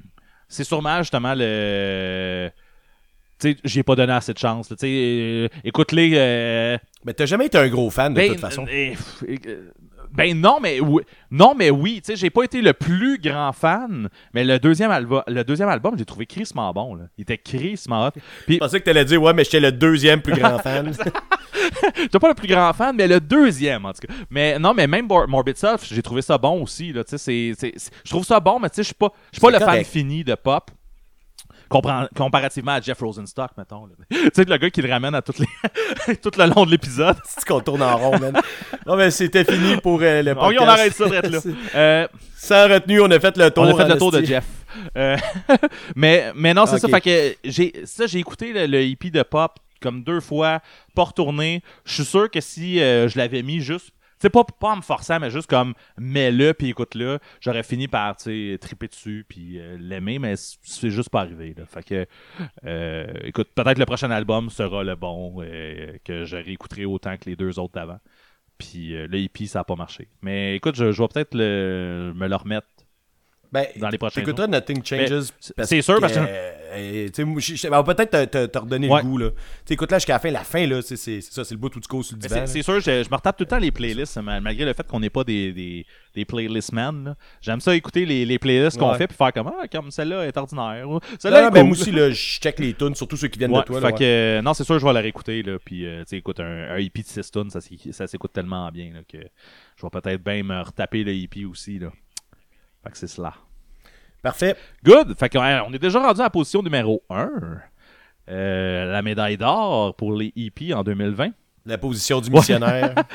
c'est 0.47 0.63
sûrement 0.63 0.99
justement 0.99 1.34
le. 1.36 2.49
Tu 3.39 3.51
sais, 3.51 3.57
j'ai 3.63 3.83
pas 3.83 3.95
donné 3.95 4.13
assez 4.13 4.33
de 4.33 4.38
chance. 4.39 4.67
Tu 4.69 4.75
sais, 4.77 4.88
euh, 4.89 5.47
écoute-les. 5.63 6.11
euh, 6.15 6.77
Mais 7.05 7.13
t'as 7.13 7.25
jamais 7.25 7.45
été 7.45 7.57
un 7.57 7.67
gros 7.67 7.89
fan 7.89 8.13
de 8.13 8.17
ben, 8.19 8.29
toute 8.31 8.39
façon. 8.39 8.65
euh, 8.67 8.93
euh, 9.47 9.71
ben 10.11 10.39
non, 10.39 10.57
mais 10.61 10.79
oui. 10.79 11.03
Non, 11.29 11.53
mais 11.55 11.69
oui. 11.69 12.01
Tu 12.03 12.11
sais, 12.11 12.15
j'ai 12.15 12.29
pas 12.29 12.43
été 12.43 12.61
le 12.61 12.73
plus 12.73 13.19
grand 13.19 13.51
fan, 13.53 14.09
mais 14.33 14.43
le 14.43 14.57
deuxième, 14.57 14.89
album, 14.89 15.21
le 15.27 15.43
deuxième 15.43 15.69
album, 15.69 15.95
j'ai 15.97 16.05
trouvé 16.05 16.25
crissement 16.25 16.71
bon. 16.73 16.95
Là. 16.95 17.03
Il 17.17 17.23
était 17.23 17.38
crissement 17.38 18.07
hot. 18.07 18.11
Puis, 18.45 18.55
Je 18.55 18.59
pensais 18.59 18.79
que 18.79 18.85
t'allais 18.85 19.05
dire 19.05 19.21
Ouais, 19.21 19.33
mais 19.33 19.43
j'étais 19.43 19.59
le 19.59 19.71
deuxième 19.71 20.21
plus 20.21 20.33
grand 20.33 20.57
fan. 20.59 20.91
J'étais 21.97 22.19
pas 22.19 22.29
le 22.29 22.33
plus 22.35 22.47
grand 22.47 22.71
fan, 22.73 22.95
mais 22.95 23.07
le 23.07 23.19
deuxième, 23.19 23.85
en 23.85 23.91
tout 23.93 24.07
cas. 24.07 24.13
Mais 24.29 24.57
non, 24.59 24.73
mais 24.73 24.88
même 24.88 25.07
Mor- 25.07 25.27
Morbid 25.27 25.57
Self, 25.57 25.85
j'ai 25.91 26.01
trouvé 26.01 26.21
ça 26.21 26.38
bon 26.38 26.63
aussi. 26.63 26.93
Là, 26.93 27.03
c'est- 27.05 27.53
je 28.05 28.09
trouve 28.09 28.23
ça 28.25 28.39
bon, 28.39 28.59
mais 28.59 28.69
tu 28.69 28.75
sais, 28.75 28.83
je 28.83 28.88
suis 28.88 28.95
pas, 28.95 29.11
je 29.31 29.38
suis 29.39 29.41
pas 29.41 29.51
le 29.51 29.59
fan 29.59 29.83
fini 29.83 30.23
de 30.23 30.35
pop. 30.35 30.71
Compar- 31.70 32.07
comparativement 32.15 32.74
à 32.74 32.82
Jeff 32.82 32.99
Rosenstock, 32.99 33.51
mettons. 33.57 33.88
tu 34.11 34.18
sais, 34.34 34.43
le 34.43 34.57
gars 34.57 34.70
qui 34.70 34.82
le 34.82 34.89
ramène 34.89 35.15
à 35.15 35.22
toutes 35.22 35.39
les... 35.39 36.15
tout 36.22 36.32
le 36.38 36.45
long 36.53 36.65
de 36.65 36.72
l'épisode. 36.72 37.18
C'est 37.26 37.45
qu'on 37.45 37.59
tourne 37.59 37.82
en 37.82 37.97
rond, 37.97 38.18
man. 38.20 38.39
Non, 38.86 38.95
mais 38.95 39.11
c'était 39.11 39.43
fini 39.43 39.78
pour 39.78 39.99
euh, 40.01 40.22
le 40.22 40.36
podcast. 40.36 40.61
on 40.61 40.68
arrête 40.68 40.93
ça 40.93 41.07
là. 41.07 41.39
Euh, 41.76 42.07
Sans 42.36 42.68
retenue, 42.70 43.01
on 43.01 43.11
a 43.11 43.20
fait 43.20 43.36
le 43.38 43.51
tour. 43.51 43.63
on 43.63 43.78
a 43.78 43.86
fait 43.86 43.93
le 43.93 43.97
tour 43.97 44.11
de. 44.11 44.24
Jeff. 44.24 44.45
Euh, 44.95 45.18
mais, 45.95 46.32
mais 46.36 46.53
non, 46.53 46.65
c'est 46.65 46.80
ça. 46.80 46.88
Fait 46.88 47.01
que 47.01 47.36
j'ai, 47.43 47.74
ça, 47.86 48.05
j'ai 48.07 48.20
écouté 48.20 48.53
le, 48.53 48.65
le 48.68 48.82
EP 48.84 49.09
de 49.09 49.24
pop 49.24 49.53
comme 49.82 50.03
deux 50.03 50.20
fois, 50.20 50.59
pas 50.95 51.03
retourné. 51.03 51.61
Je 51.86 51.93
suis 51.93 52.05
sûr 52.05 52.30
que 52.32 52.41
si 52.41 52.80
euh, 52.80 53.07
je 53.07 53.18
l'avais 53.18 53.43
mis 53.43 53.59
juste. 53.59 53.91
C'est 54.20 54.30
pas, 54.30 54.43
pas 54.43 54.70
en 54.70 54.78
me 54.78 54.82
forçant, 54.82 55.20
mais 55.20 55.30
juste 55.30 55.49
comme 55.49 55.74
mets-le 55.97 56.53
puis 56.53 56.70
écoute-le, 56.70 57.20
j'aurais 57.39 57.63
fini 57.63 57.88
par 57.88 58.20
sais, 58.20 58.57
triper 58.59 58.88
dessus 58.88 59.26
puis 59.28 59.59
euh, 59.59 59.78
l'aimer, 59.80 60.20
mais 60.20 60.36
c'est 60.36 60.89
juste 60.89 61.09
pas 61.09 61.22
arrivé. 61.22 61.53
Là. 61.57 61.65
Fait 61.65 61.84
que, 61.84 62.07
euh, 62.65 63.13
écoute, 63.24 63.49
peut-être 63.53 63.78
le 63.78 63.86
prochain 63.86 64.11
album 64.11 64.49
sera 64.49 64.84
le 64.84 64.95
bon, 64.95 65.36
euh, 65.41 65.97
que 66.03 66.26
je 66.26 66.38
réécouterai 66.38 66.86
autant 66.86 67.15
que 67.18 67.30
les 67.30 67.36
deux 67.36 67.59
autres 67.59 67.74
d'avant. 67.74 67.99
Puis 68.57 68.95
euh, 68.95 69.07
le 69.07 69.20
EP, 69.20 69.45
ça 69.45 69.59
a 69.59 69.63
pas 69.63 69.76
marché. 69.76 70.07
Mais 70.22 70.55
écoute, 70.55 70.76
je, 70.76 70.91
je 70.91 71.01
vais 71.01 71.07
peut-être 71.07 71.36
me 71.36 72.28
le 72.28 72.36
remettre 72.36 72.68
Ben, 73.52 73.66
dans 73.78 73.89
les 73.89 73.98
prochains. 73.98 74.22
T'écouteras 74.22 74.48
Nothing 74.48 74.84
Changes. 74.84 75.30
c'est- 75.39 75.82
sûr, 75.82 76.00
parce 76.02 76.14
que- 76.14 76.20
euh, 76.20 77.08
ben, 77.70 77.84
peut-être 77.84 78.26
te- 78.52 78.58
redonner 78.58 78.89
Ouais. 78.89 79.02
le 79.02 79.08
goût, 79.08 79.20
écoute, 79.70 79.91
là, 79.91 79.98
jusqu'à 80.00 80.14
la 80.14 80.20
fin, 80.20 80.32
la 80.32 80.43
fin, 80.43 80.66
là, 80.68 80.82
c'est 80.82 80.98
ça, 81.22 81.43
c'est 81.45 81.54
le 81.56 81.60
bout 81.60 81.74
où 81.76 81.80
tu 81.80 81.88
causes 81.88 82.08
sur 82.08 82.18
le 82.18 82.22
divan. 82.22 82.45
C'est 82.45 82.62
sûr, 82.62 82.80
je, 82.80 83.04
je 83.04 83.10
me 83.10 83.16
retape 83.16 83.38
tout 83.38 83.43
le 83.43 83.48
temps 83.48 83.58
les 83.60 83.72
playlists, 83.72 84.18
ma- 84.18 84.39
malgré 84.41 84.66
le 84.66 84.74
fait 84.74 84.86
qu'on 84.86 85.00
n'est 85.00 85.10
pas 85.10 85.24
des, 85.24 85.54
des, 85.54 85.86
des 86.14 86.26
playlist 86.26 86.74
men. 86.74 87.06
là. 87.06 87.16
J'aime 87.41 87.62
ça 87.62 87.76
écouter 87.76 88.06
les, 88.06 88.26
les 88.26 88.38
playlists 88.39 88.78
qu'on 88.78 88.91
Ouais. 88.91 88.98
fait 88.98 89.08
puis 89.08 89.16
faire 89.18 89.32
comme 89.34 89.48
Ah, 89.62 89.68
comme 89.68 89.91
celle-là 89.91 90.26
est 90.28 90.36
ordinaire. 90.38 90.86
Non, 90.88 91.00
Celle-là 91.20 91.43
non, 91.43 91.50
ben, 91.52 91.72
aussi, 91.72 91.91
là, 91.91 92.10
je 92.10 92.39
check 92.39 92.60
les 92.60 92.74
tunes, 92.74 92.95
surtout 92.95 93.16
ceux 93.18 93.28
qui 93.30 93.39
viennent 93.39 93.52
Ouais, 93.52 93.62
de 93.62 93.66
toi. 93.66 93.80
fait 93.80 93.86
Là, 93.88 93.91
que, 93.93 94.04
euh, 94.04 94.41
non, 94.41 94.54
c'est 94.54 94.64
sûr, 94.66 94.78
je 94.78 94.86
vais 94.86 94.93
la 94.93 95.00
réécouter. 95.02 95.41
Là, 95.43 95.58
puis, 95.64 95.86
euh, 95.86 96.04
tu 96.08 96.16
écoute, 96.18 96.39
un, 96.39 96.70
un 96.72 96.78
EP 96.78 97.02
de 97.02 97.08
6 97.08 97.32
tunes, 97.32 97.50
ça 97.50 98.08
s'écoute 98.08 98.34
tellement 98.34 98.70
bien 98.72 98.91
là, 98.93 99.00
que 99.08 99.18
je 99.78 99.82
vais 99.86 99.89
peut-être 99.89 100.24
bien 100.24 100.43
me 100.43 100.62
retaper 100.62 101.04
le 101.04 101.14
EP 101.14 101.45
aussi. 101.45 101.80
Là. 101.80 101.91
Fait 102.88 102.91
que 102.93 102.97
c'est 102.97 103.07
cela. 103.07 103.33
Parfait. 104.23 104.55
Good! 104.83 105.15
Fait 105.17 105.29
que, 105.29 105.38
on 105.38 105.73
est 105.73 105.79
déjà 105.79 105.99
rendu 105.99 106.19
à 106.21 106.23
la 106.23 106.29
position 106.29 106.61
numéro 106.63 107.03
1. 107.09 107.29
la 108.27 109.01
médaille 109.01 109.38
d'or 109.38 109.95
pour 109.95 110.13
les 110.13 110.31
EP 110.35 110.73
en 110.73 110.83
2020. 110.83 111.29
La 111.65 111.77
position 111.77 112.21
du 112.21 112.29
missionnaire. 112.31 112.95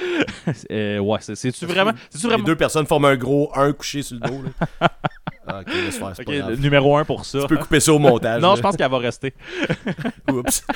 Euh, 0.70 0.98
ouais, 0.98 1.18
c'est- 1.20 1.36
c'est-tu 1.36 1.64
vraiment. 1.66 1.92
Les 2.28 2.42
deux 2.42 2.56
personnes 2.56 2.84
forment 2.86 3.04
un 3.06 3.16
gros 3.16 3.50
1 3.54 3.72
couché 3.72 4.02
sur 4.02 4.16
le 4.16 4.28
dos. 4.28 4.42
Là. 4.80 4.88
Ah, 5.47 5.61
ok, 5.61 5.66
laisse 5.74 5.99
faire, 5.99 6.12
c'est 6.14 6.22
Ok, 6.22 6.26
pas 6.26 6.36
grave. 6.38 6.51
le 6.51 6.57
numéro 6.57 6.97
1 6.97 7.05
pour 7.05 7.24
ça. 7.24 7.40
Tu 7.40 7.47
peux 7.49 7.57
couper 7.57 7.80
ça 7.80 7.93
au 7.93 7.99
montage. 7.99 8.40
Non, 8.40 8.51
là. 8.51 8.57
je 8.57 8.61
pense 8.61 8.76
qu'elle 8.76 8.90
va 8.90 8.99
rester. 8.99 9.34
Oups. 10.32 10.64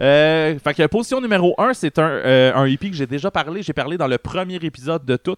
Euh, 0.00 0.58
fait 0.58 0.74
que 0.74 0.86
position 0.86 1.20
numéro 1.20 1.54
1, 1.58 1.72
c'est 1.74 1.98
un, 1.98 2.08
euh, 2.08 2.52
un 2.54 2.66
EP 2.66 2.90
que 2.90 2.96
j'ai 2.96 3.06
déjà 3.06 3.30
parlé. 3.30 3.62
J'ai 3.62 3.72
parlé 3.72 3.96
dans 3.96 4.06
le 4.06 4.18
premier 4.18 4.56
épisode 4.56 5.04
de 5.04 5.16
tout. 5.16 5.36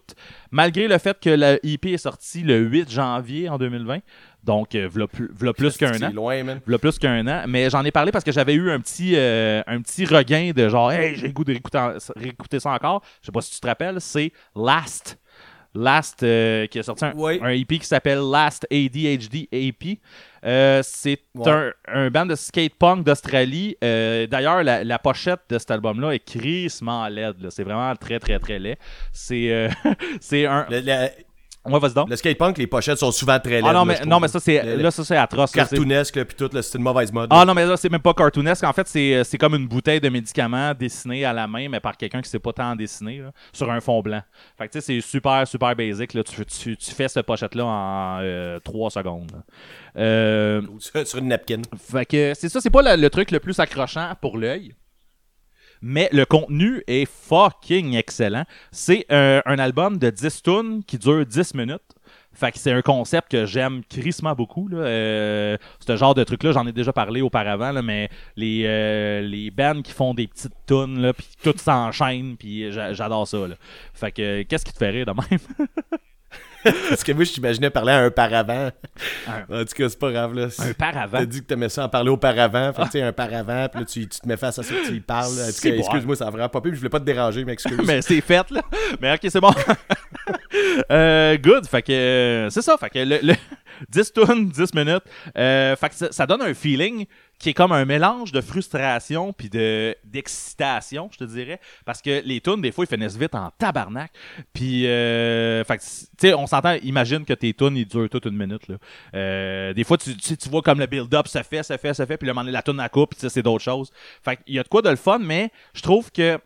Malgré 0.51 0.87
le 0.87 0.97
fait 0.97 1.17
que 1.19 1.29
le 1.29 1.59
EP 1.65 1.93
est 1.93 1.97
sorti 1.97 2.41
le 2.43 2.57
8 2.59 2.91
janvier 2.91 3.49
en 3.49 3.57
2020. 3.57 3.99
Donc, 4.43 4.75
euh, 4.75 4.87
v'là 4.91 5.07
plus, 5.07 5.29
v'là 5.33 5.53
plus 5.53 5.77
qu'un 5.77 5.93
C'est 5.93 6.03
an. 6.05 6.11
loin, 6.13 6.43
man. 6.43 6.59
V'là 6.67 6.77
plus 6.79 6.97
qu'un 6.99 7.25
an. 7.27 7.43
Mais 7.47 7.69
j'en 7.69 7.83
ai 7.85 7.91
parlé 7.91 8.11
parce 8.11 8.23
que 8.25 8.31
j'avais 8.31 8.53
eu 8.53 8.69
un 8.71 8.79
petit, 8.79 9.13
euh, 9.15 9.61
un 9.67 9.81
petit 9.81 10.05
regain 10.05 10.51
de 10.55 10.67
genre, 10.69 10.91
hey, 10.91 11.15
j'ai 11.15 11.27
le 11.27 11.33
goût 11.33 11.43
de 11.43 11.51
réécouter, 11.51 11.77
en- 11.77 11.93
réécouter 12.15 12.59
ça 12.59 12.71
encore. 12.71 13.01
Je 13.21 13.27
sais 13.27 13.31
pas 13.31 13.41
si 13.41 13.51
tu 13.53 13.59
te 13.59 13.67
rappelles, 13.67 14.01
c'est 14.01 14.31
Last. 14.55 15.17
Last, 15.73 16.23
euh, 16.23 16.67
qui 16.67 16.79
a 16.79 16.83
sorti 16.83 17.05
un, 17.05 17.49
EP 17.49 17.79
qui 17.79 17.85
s'appelle 17.85 18.19
Last 18.19 18.67
ADHD 18.71 19.47
EP. 19.51 19.99
Euh, 20.43 20.81
c'est 20.83 21.19
Ouais. 21.35 21.49
un, 21.51 21.71
un 21.87 22.09
band 22.09 22.25
de 22.25 22.35
skate 22.35 22.73
punk 22.75 23.05
d'Australie. 23.05 23.77
Euh, 23.83 24.27
D'ailleurs, 24.27 24.63
la, 24.63 24.83
la 24.83 24.99
pochette 24.99 25.41
de 25.49 25.57
cet 25.59 25.71
album-là 25.71 26.11
est 26.11 26.19
crissement 26.19 27.07
laide. 27.07 27.49
C'est 27.51 27.63
vraiment 27.63 27.95
très, 27.95 28.19
très, 28.19 28.37
très 28.39 28.59
laid. 28.59 28.77
C'est 29.13 29.51
euh, 29.51 29.69
un. 30.49 30.65
Le, 30.69 30.79
le, 30.81 31.07
Ouais, 31.63 31.79
vas-y 31.79 31.93
donc. 31.93 32.09
le 32.09 32.15
skatepunk, 32.15 32.57
les 32.57 32.65
pochettes 32.65 32.97
sont 32.97 33.11
souvent 33.11 33.39
très 33.39 33.61
laides. 33.61 33.65
Ah 33.67 33.73
non, 33.73 33.85
là, 33.85 33.97
mais, 33.99 34.05
non, 34.07 34.19
mais 34.19 34.27
ça, 34.27 34.39
c'est 34.39 34.77
là, 34.77 34.89
ça, 34.89 35.03
c'est 35.03 35.15
atroce. 35.15 35.51
Cartoonesque, 35.51 36.15
là, 36.15 36.25
puis 36.25 36.35
tout, 36.35 36.49
c'est 36.59 36.77
une 36.77 36.83
mauvaise 36.83 37.11
mode. 37.11 37.29
Ah 37.31 37.45
non, 37.45 37.53
mais 37.53 37.65
là, 37.65 37.77
c'est 37.77 37.89
même 37.89 38.01
pas 38.01 38.13
cartoonesque. 38.15 38.63
En 38.63 38.73
fait, 38.73 38.87
c'est 38.87 39.23
c'est 39.23 39.37
comme 39.37 39.53
une 39.53 39.67
bouteille 39.67 40.01
de 40.01 40.09
médicaments 40.09 40.73
dessinée 40.73 41.23
à 41.23 41.33
la 41.33 41.47
main, 41.47 41.69
mais 41.69 41.79
par 41.79 41.97
quelqu'un 41.97 42.21
qui 42.21 42.29
sait 42.29 42.39
pas 42.39 42.51
tant 42.53 42.75
dessiner, 42.75 43.19
là, 43.19 43.31
sur 43.53 43.69
un 43.69 43.79
fond 43.79 44.01
blanc. 44.01 44.21
Fait 44.57 44.67
que 44.67 44.73
tu 44.73 44.81
sais, 44.81 44.85
c'est 45.01 45.01
super, 45.07 45.47
super 45.47 45.75
basic. 45.75 46.13
Là. 46.15 46.23
Tu, 46.23 46.43
tu, 46.45 46.77
tu 46.77 46.91
fais 46.91 47.07
cette 47.07 47.25
pochette-là 47.27 47.65
en 47.65 48.59
3 48.63 48.89
secondes. 48.89 49.31
Euh, 49.97 50.61
Sur, 50.79 51.05
sur 51.05 51.19
une 51.19 51.27
napkin. 51.27 51.61
fait 51.77 52.05
que 52.05 52.33
c'est 52.33 52.49
ça, 52.49 52.59
c'est 52.61 52.69
pas 52.69 52.81
le, 52.81 52.99
le 53.01 53.09
truc 53.09 53.29
le 53.31 53.39
plus 53.39 53.59
accrochant 53.59 54.13
pour 54.19 54.37
l'œil. 54.37 54.73
Mais 55.81 56.09
le 56.11 56.25
contenu 56.25 56.83
est 56.87 57.05
fucking 57.09 57.95
excellent. 57.95 58.43
C'est 58.71 59.05
euh, 59.11 59.41
un 59.45 59.57
album 59.59 59.97
de 59.97 60.09
10 60.09 60.43
tunes 60.43 60.83
qui 60.85 60.97
dure 60.97 61.25
10 61.25 61.55
minutes. 61.55 61.81
Fait 62.33 62.51
que 62.51 62.59
c'est 62.59 62.71
un 62.71 62.81
concept 62.81 63.29
que 63.31 63.45
j'aime 63.45 63.81
crissement 63.89 64.33
beaucoup. 64.33 64.67
Là. 64.69 64.77
Euh, 64.77 65.57
ce 65.85 65.97
genre 65.97 66.15
de 66.15 66.23
truc-là, 66.23 66.53
j'en 66.53 66.65
ai 66.65 66.71
déjà 66.71 66.93
parlé 66.93 67.21
auparavant, 67.21 67.71
là, 67.73 67.81
mais 67.81 68.09
les, 68.37 68.63
euh, 68.65 69.21
les 69.21 69.51
bands 69.51 69.81
qui 69.81 69.91
font 69.91 70.13
des 70.13 70.27
petites 70.27 70.53
tunes, 70.65 71.11
puis 71.17 71.27
tout 71.43 71.53
s'enchaîne, 71.57 72.37
puis 72.37 72.71
j'a- 72.71 72.93
j'adore 72.93 73.27
ça. 73.27 73.47
Là. 73.47 73.55
Fait 73.93 74.11
que, 74.13 74.43
qu'est-ce 74.43 74.63
qui 74.63 74.71
te 74.71 74.77
fait 74.77 74.91
rire 74.91 75.05
de 75.07 75.11
même? 75.11 75.39
Parce 76.63 77.03
que 77.03 77.11
moi, 77.13 77.23
je 77.23 77.31
t'imaginais 77.31 77.69
parler 77.69 77.91
à 77.93 77.99
un 77.99 78.11
paravent. 78.11 78.71
Un- 79.27 79.61
En 79.61 79.65
tout 79.65 79.73
cas, 79.75 79.89
c'est 79.89 79.99
pas 79.99 80.11
grave, 80.11 80.33
là. 80.35 80.47
un 80.59 80.73
paravent? 80.73 81.17
T'as 81.17 81.25
dit 81.25 81.41
que 81.41 81.45
t'aimais 81.45 81.69
ça 81.69 81.85
en 81.85 81.89
parler 81.89 82.09
au 82.09 82.17
paravent. 82.17 82.71
Fait 82.73 82.81
que, 82.83 82.85
tu 82.87 82.91
sais, 82.93 83.01
un 83.01 83.13
paravent, 83.13 83.67
puis 83.69 83.79
là, 83.79 83.85
tu, 83.85 84.07
tu 84.07 84.19
te 84.19 84.27
mets 84.27 84.37
face 84.37 84.59
à 84.59 84.63
ça, 84.63 84.73
tu 84.85 84.93
y 84.93 84.99
parles. 84.99 85.31
En 85.31 85.47
tout 85.51 85.61
cas, 85.61 85.69
excuse-moi, 85.75 86.15
ça 86.15 86.27
a 86.27 86.29
vraiment 86.29 86.49
pas 86.49 86.61
pu, 86.61 86.71
je 86.73 86.77
voulais 86.77 86.89
pas 86.89 86.99
te 86.99 87.05
déranger, 87.05 87.43
mais 87.45 87.53
excuse. 87.53 87.79
mais 87.85 88.01
c'est 88.01 88.21
fait 88.21 88.49
là. 88.51 88.61
Mais 88.99 89.13
ok, 89.13 89.19
c'est 89.29 89.39
bon. 89.41 89.51
Euh, 90.91 91.37
good. 91.37 91.65
Fait 91.67 91.81
que 91.81 91.91
euh, 91.91 92.49
c'est 92.49 92.61
ça. 92.61 92.77
Fait 92.77 92.89
que 92.89 92.99
le, 92.99 93.19
le 93.23 93.33
10 93.89 94.13
tunes, 94.13 94.49
10 94.49 94.73
minutes. 94.73 95.03
Euh, 95.37 95.75
fait 95.75 95.89
que 95.89 95.95
ça, 95.95 96.07
ça 96.11 96.25
donne 96.25 96.41
un 96.41 96.53
feeling 96.53 97.05
qui 97.41 97.49
est 97.49 97.53
comme 97.53 97.71
un 97.71 97.85
mélange 97.85 98.31
de 98.31 98.41
frustration 98.41 99.33
puis 99.33 99.49
de 99.49 99.95
d'excitation, 100.03 101.09
je 101.11 101.17
te 101.17 101.23
dirais, 101.23 101.59
parce 101.85 102.01
que 102.01 102.21
les 102.23 102.41
tunes 102.41 102.61
des 102.61 102.71
fois 102.71 102.85
ils 102.85 102.95
finissent 102.95 103.17
vite 103.17 103.35
en 103.35 103.51
tabarnak. 103.57 104.11
Puis 104.53 104.87
euh, 104.87 105.63
fait 105.63 105.77
tu 105.77 106.07
sais, 106.19 106.33
on 106.33 106.47
s'entend. 106.47 106.73
Imagine 106.83 107.25
que 107.25 107.33
tes 107.33 107.53
tunes 107.53 107.77
ils 107.77 107.87
durent 107.87 108.09
toute 108.09 108.25
une 108.25 108.37
minute 108.37 108.67
là. 108.67 108.75
Euh, 109.15 109.73
des 109.73 109.83
fois 109.83 109.97
tu, 109.97 110.15
tu, 110.15 110.49
vois 110.49 110.61
comme 110.61 110.79
le 110.79 110.85
build-up 110.85 111.27
se 111.27 111.41
fait, 111.43 111.63
se 111.63 111.77
fait, 111.77 111.93
se 111.93 112.05
fait, 112.05 112.17
puis 112.17 112.27
le 112.27 112.33
moment 112.33 112.41
donné, 112.41 112.53
la 112.53 112.61
tune 112.61 112.79
à 112.79 112.89
coupe, 112.89 113.13
c'est 113.17 113.41
d'autres 113.41 113.63
choses. 113.63 113.91
Fait 114.23 114.37
qu'il 114.37 114.55
y 114.55 114.59
a 114.59 114.63
de 114.63 114.67
quoi 114.67 114.81
de 114.81 114.89
le 114.89 114.95
fun, 114.95 115.19
mais 115.19 115.51
je 115.73 115.81
trouve 115.81 116.11
que 116.11 116.39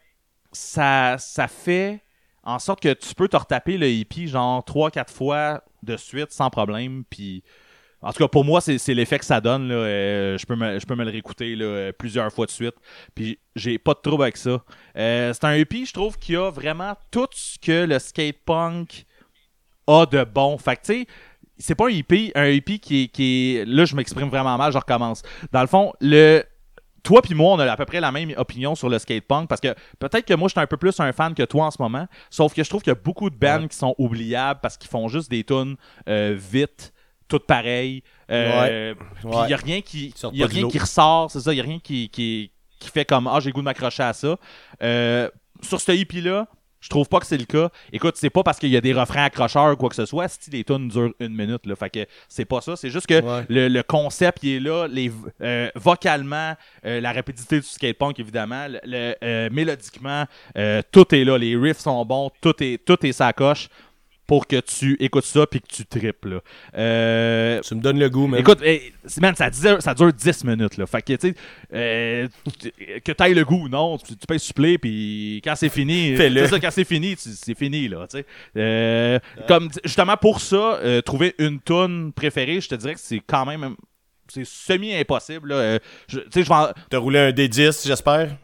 ça, 0.52 1.18
ça 1.18 1.48
fait 1.48 2.02
en 2.44 2.60
sorte 2.60 2.80
que 2.80 2.94
tu 2.94 3.14
peux 3.16 3.28
te 3.28 3.36
retaper 3.36 3.78
le 3.78 3.90
hippie 3.90 4.28
genre 4.28 4.64
3-4 4.64 5.10
fois 5.10 5.64
de 5.84 5.98
suite 5.98 6.32
sans 6.32 6.50
problème. 6.50 7.04
Puis, 7.10 7.44
en 8.06 8.14
tout 8.14 8.24
cas, 8.24 8.28
pour 8.28 8.46
moi, 8.46 8.62
c'est 8.62 8.94
l'effet 8.94 9.18
que 9.18 9.26
ça 9.26 9.42
donne. 9.42 9.68
Là. 9.68 9.76
Euh, 9.76 10.38
je, 10.38 10.46
peux 10.46 10.56
me, 10.56 10.80
je 10.80 10.86
peux 10.86 10.94
me 10.94 11.04
le 11.04 11.10
réécouter 11.10 11.56
là, 11.56 11.66
euh, 11.66 11.92
plusieurs 11.92 12.32
fois 12.32 12.46
de 12.46 12.52
suite. 12.52 12.76
Puis, 13.16 13.40
j'ai 13.56 13.80
pas 13.80 13.96
de 13.96 14.00
trouble 14.00 14.22
avec 14.22 14.38
ça. 14.38 14.64
Euh, 14.96 15.34
c'est 15.34 15.44
un 15.44 15.56
hippie, 15.56 15.88
je 15.88 15.94
trouve, 15.94 16.16
qui 16.20 16.36
a 16.36 16.52
vraiment 16.52 16.96
tout 17.10 17.28
ce 17.32 17.58
que 17.58 17.86
le 17.86 17.98
skate 17.98 18.38
punk 18.46 19.06
a 19.88 20.06
de 20.06 20.24
bon. 20.24 20.56
Fait 20.60 20.76
que, 20.76 20.82
tu 20.82 20.94
sais, 21.02 21.08
c'est 21.58 21.74
pas 21.74 21.88
un 21.88 21.90
hippie, 21.90 22.32
un 22.36 22.48
hippie 22.48 22.80
qui 22.80 23.04
est, 23.04 23.08
qui 23.08 23.58
est. 23.58 23.66
Là, 23.66 23.86
je 23.86 23.96
m'exprime 23.96 24.30
vraiment 24.30 24.56
mal, 24.56 24.72
je 24.72 24.78
recommence. 24.78 25.24
Dans 25.52 25.62
le 25.62 25.68
fond, 25.68 25.92
le 26.00 26.44
toi 27.02 27.22
puis 27.22 27.34
moi, 27.36 27.54
on 27.54 27.60
a 27.60 27.72
à 27.72 27.78
peu 27.78 27.86
près 27.86 28.00
la 28.00 28.12
même 28.12 28.34
opinion 28.36 28.76
sur 28.76 28.90
le 28.90 29.00
skatepunk 29.00 29.48
parce 29.48 29.62
que 29.62 29.74
peut-être 30.00 30.26
que 30.26 30.34
moi, 30.34 30.48
je 30.48 30.54
suis 30.54 30.60
un 30.60 30.68
peu 30.68 30.78
plus 30.78 31.00
un 31.00 31.12
fan 31.14 31.34
que 31.34 31.44
toi 31.44 31.66
en 31.66 31.72
ce 31.72 31.82
moment. 31.82 32.08
Sauf 32.30 32.54
que 32.54 32.64
je 32.64 32.70
trouve 32.70 32.82
qu'il 32.82 32.92
y 32.92 32.96
a 32.96 33.00
beaucoup 33.00 33.30
de 33.30 33.36
bands 33.36 33.62
Ouais. 33.62 33.68
qui 33.68 33.78
sont 33.78 33.96
oubliables 33.98 34.60
parce 34.62 34.76
qu'ils 34.76 34.90
font 34.90 35.08
juste 35.08 35.30
des 35.30 35.44
tunes 35.44 35.76
euh, 36.10 36.36
vite, 36.38 36.94
toutes 37.28 37.46
pareilles. 37.46 38.04
Euh, 38.32 38.94
puis 38.96 39.04
il 39.24 39.30
Ouais. 39.30 39.50
y 39.50 39.54
a 39.54 39.58
rien 39.58 39.82
qui, 39.82 40.14
y 40.34 40.44
a 40.44 40.48
rien 40.48 40.68
qui 40.68 40.80
ressort, 40.80 41.30
c'est 41.32 41.40
ça. 41.42 41.54
Il 41.54 41.58
y 41.58 41.62
a 41.62 41.64
rien 41.64 41.80
qui, 41.80 42.10
qui, 42.10 42.52
qui 42.80 42.90
fait 42.90 43.06
comme 43.06 43.28
ah 43.28 43.40
j'ai 43.40 43.50
le 43.50 43.54
goût 43.54 43.62
de 43.62 43.66
m'accrocher 43.66 44.04
à 44.04 44.14
ça. 44.14 44.38
Euh, 44.84 45.30
sur 45.62 45.80
ce 45.82 45.92
hippie 45.92 46.22
là. 46.22 46.48
Je 46.82 46.90
trouve 46.92 47.08
pas 47.10 47.20
que 47.20 47.26
c'est 47.26 47.38
le 47.40 47.46
cas. 47.46 47.70
Écoute, 47.92 48.14
c'est 48.16 48.30
pas 48.30 48.44
parce 48.44 48.60
qu'il 48.60 48.70
y 48.70 48.78
a 48.78 48.82
des 48.82 48.94
refrains 48.94 49.24
accrocheurs 49.24 49.74
ou 49.74 49.76
quoi 49.76 49.90
que 49.90 49.96
ce 49.96 50.06
soit, 50.06 50.28
si 50.28 50.52
les 50.52 50.64
tunes 50.64 50.88
durent 50.90 51.14
une 51.20 51.34
minute. 51.36 51.66
Là. 51.66 51.76
Fait 51.76 51.90
que 51.90 52.06
c'est 52.30 52.46
pas 52.46 52.62
ça. 52.62 52.76
C'est 52.76 52.92
juste 52.92 53.08
que 53.08 53.24
Ouais. 53.24 53.44
le, 53.50 53.70
le 53.70 53.82
concept 53.82 54.44
il 54.44 54.58
est 54.58 54.60
là, 54.60 54.86
les, 54.88 55.12
euh, 55.42 55.68
vocalement, 55.74 56.54
euh, 56.86 57.02
la 57.02 57.12
rapidité 57.12 57.60
du 57.60 57.66
skatepunk 57.66 58.20
évidemment, 58.20 58.68
le, 58.68 58.80
le, 58.84 59.16
euh, 59.24 59.50
mélodiquement, 59.52 60.26
tout 60.92 61.16
est 61.16 61.24
là, 61.24 61.40
les 61.40 61.56
riffs 61.58 61.80
sont 61.80 62.06
bons, 62.06 62.30
tout 62.40 62.54
est 62.62 62.78
tout 62.86 63.04
est 63.04 63.14
sa 63.14 63.34
coche 63.34 63.68
pour 64.28 64.48
que 64.48 64.60
tu 64.60 64.96
écoutes 65.00 65.26
ça 65.26 65.46
puis 65.46 65.62
que 65.62 65.68
tu 65.68 65.86
tripes 65.86 66.26
là. 66.26 66.40
Euh, 66.76 67.60
Tu 67.62 67.76
me 67.76 67.82
donnes 67.82 68.00
le 68.00 68.10
goût, 68.10 68.28
man. 68.28 68.40
Écoute, 68.40 68.62
hey, 68.64 68.92
man, 69.22 69.36
ça, 69.36 69.50
dure- 69.50 69.82
ça 69.82 69.94
dure 69.94 70.12
10 70.12 70.44
minutes. 70.44 70.78
Là. 70.78 70.86
Fait 70.88 71.02
que, 71.02 71.14
tu 71.14 71.30
sais, 71.30 71.36
euh, 71.74 72.28
que 73.04 73.12
t'ailles 73.12 73.34
le 73.36 73.46
goût, 73.46 73.70
non, 73.70 73.98
tu, 73.98 74.16
tu 74.16 74.28
peux 74.28 74.38
supplé, 74.38 74.78
puis 74.78 75.42
quand 75.44 75.56
c'est 75.56 75.70
fini, 75.70 76.16
Fais-le. 76.18 76.42
c'est 76.46 76.50
ça, 76.52 76.60
quand 76.60 76.72
c'est 76.72 76.84
fini, 76.86 77.16
c'est 77.18 77.58
fini, 77.58 77.88
là, 77.88 78.08
tu 78.10 78.18
sais. 78.18 78.26
Euh, 78.58 79.20
Comme, 79.48 79.70
justement, 79.84 80.18
pour 80.18 80.42
ça, 80.42 80.80
trouver 81.06 81.36
une 81.40 81.60
tune 81.62 82.12
préférée, 82.14 82.62
je 82.62 82.70
te 82.70 82.76
dirais 82.76 82.96
que 82.96 83.00
c'est 83.00 83.22
quand 83.26 83.46
même, 83.46 83.76
c'est 84.28 84.46
semi-impossible. 84.46 85.50
là. 85.50 85.80
Tu 86.08 86.18
sais, 86.32 86.44
je 86.44 86.74
T'as 86.90 86.98
roulé 86.98 87.20
un 87.20 87.30
D10, 87.32 87.88
j'espère? 87.88 88.36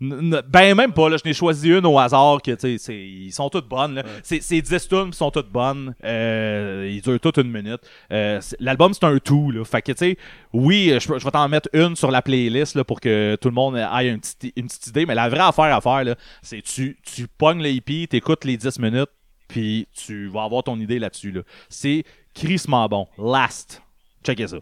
Ben 0.00 0.74
même 0.74 0.92
pas, 0.92 1.08
là, 1.08 1.16
je 1.16 1.26
n'ai 1.28 1.34
choisi 1.34 1.70
une 1.70 1.86
au 1.86 1.98
hasard 1.98 2.40
que 2.42 2.50
tu 2.52 2.60
sais, 2.60 2.78
c'est- 2.78 3.06
ils 3.08 3.32
sont 3.32 3.48
toutes 3.48 3.68
bonnes. 3.68 3.94
Là. 3.96 4.02
C'est 4.22 4.60
10 4.62 4.88
tunes, 4.88 5.12
sont 5.12 5.30
toutes 5.30 5.50
bonnes. 5.50 5.94
Euh, 6.04 6.88
ils 6.92 7.00
durent 7.02 7.20
toutes 7.20 7.38
une 7.38 7.50
minute. 7.50 7.80
Euh, 8.12 8.40
l'album 8.60 8.92
c'est 8.94 9.04
un 9.04 9.18
tout. 9.18 9.50
Là. 9.50 9.64
Fait 9.64 9.82
que 9.82 9.92
tu 9.92 9.98
sais, 9.98 10.16
oui, 10.52 10.94
je, 11.00 11.06
peux- 11.08 11.18
je 11.18 11.24
vais 11.24 11.30
t'en 11.30 11.48
mettre 11.48 11.68
une 11.72 11.96
sur 11.96 12.10
la 12.10 12.22
playlist 12.22 12.74
là, 12.76 12.84
pour 12.84 13.00
que 13.00 13.36
tout 13.40 13.48
le 13.48 13.54
monde 13.54 13.76
ait 13.76 14.08
une 14.08 14.20
petite, 14.20 14.52
une 14.56 14.66
petite 14.66 14.86
idée. 14.88 15.06
Mais 15.06 15.14
la 15.14 15.28
vraie 15.28 15.40
affaire 15.40 15.74
à 15.74 15.80
faire, 15.80 16.04
là, 16.04 16.14
c'est 16.42 16.62
tu, 16.62 16.96
tu 17.02 17.26
pognes 17.28 17.62
le 17.62 17.70
hippie, 17.70 18.06
t'écoutes 18.08 18.44
les 18.44 18.56
10 18.56 18.78
minutes, 18.78 19.10
puis 19.48 19.86
tu 19.94 20.28
vas 20.28 20.44
avoir 20.44 20.62
ton 20.64 20.78
idée 20.78 20.98
là-dessus. 20.98 21.32
Là. 21.32 21.42
C'est 21.68 22.04
crissement 22.34 22.88
bon. 22.88 23.06
Last. 23.18 23.82
Checkez 24.24 24.48
ça. 24.48 24.58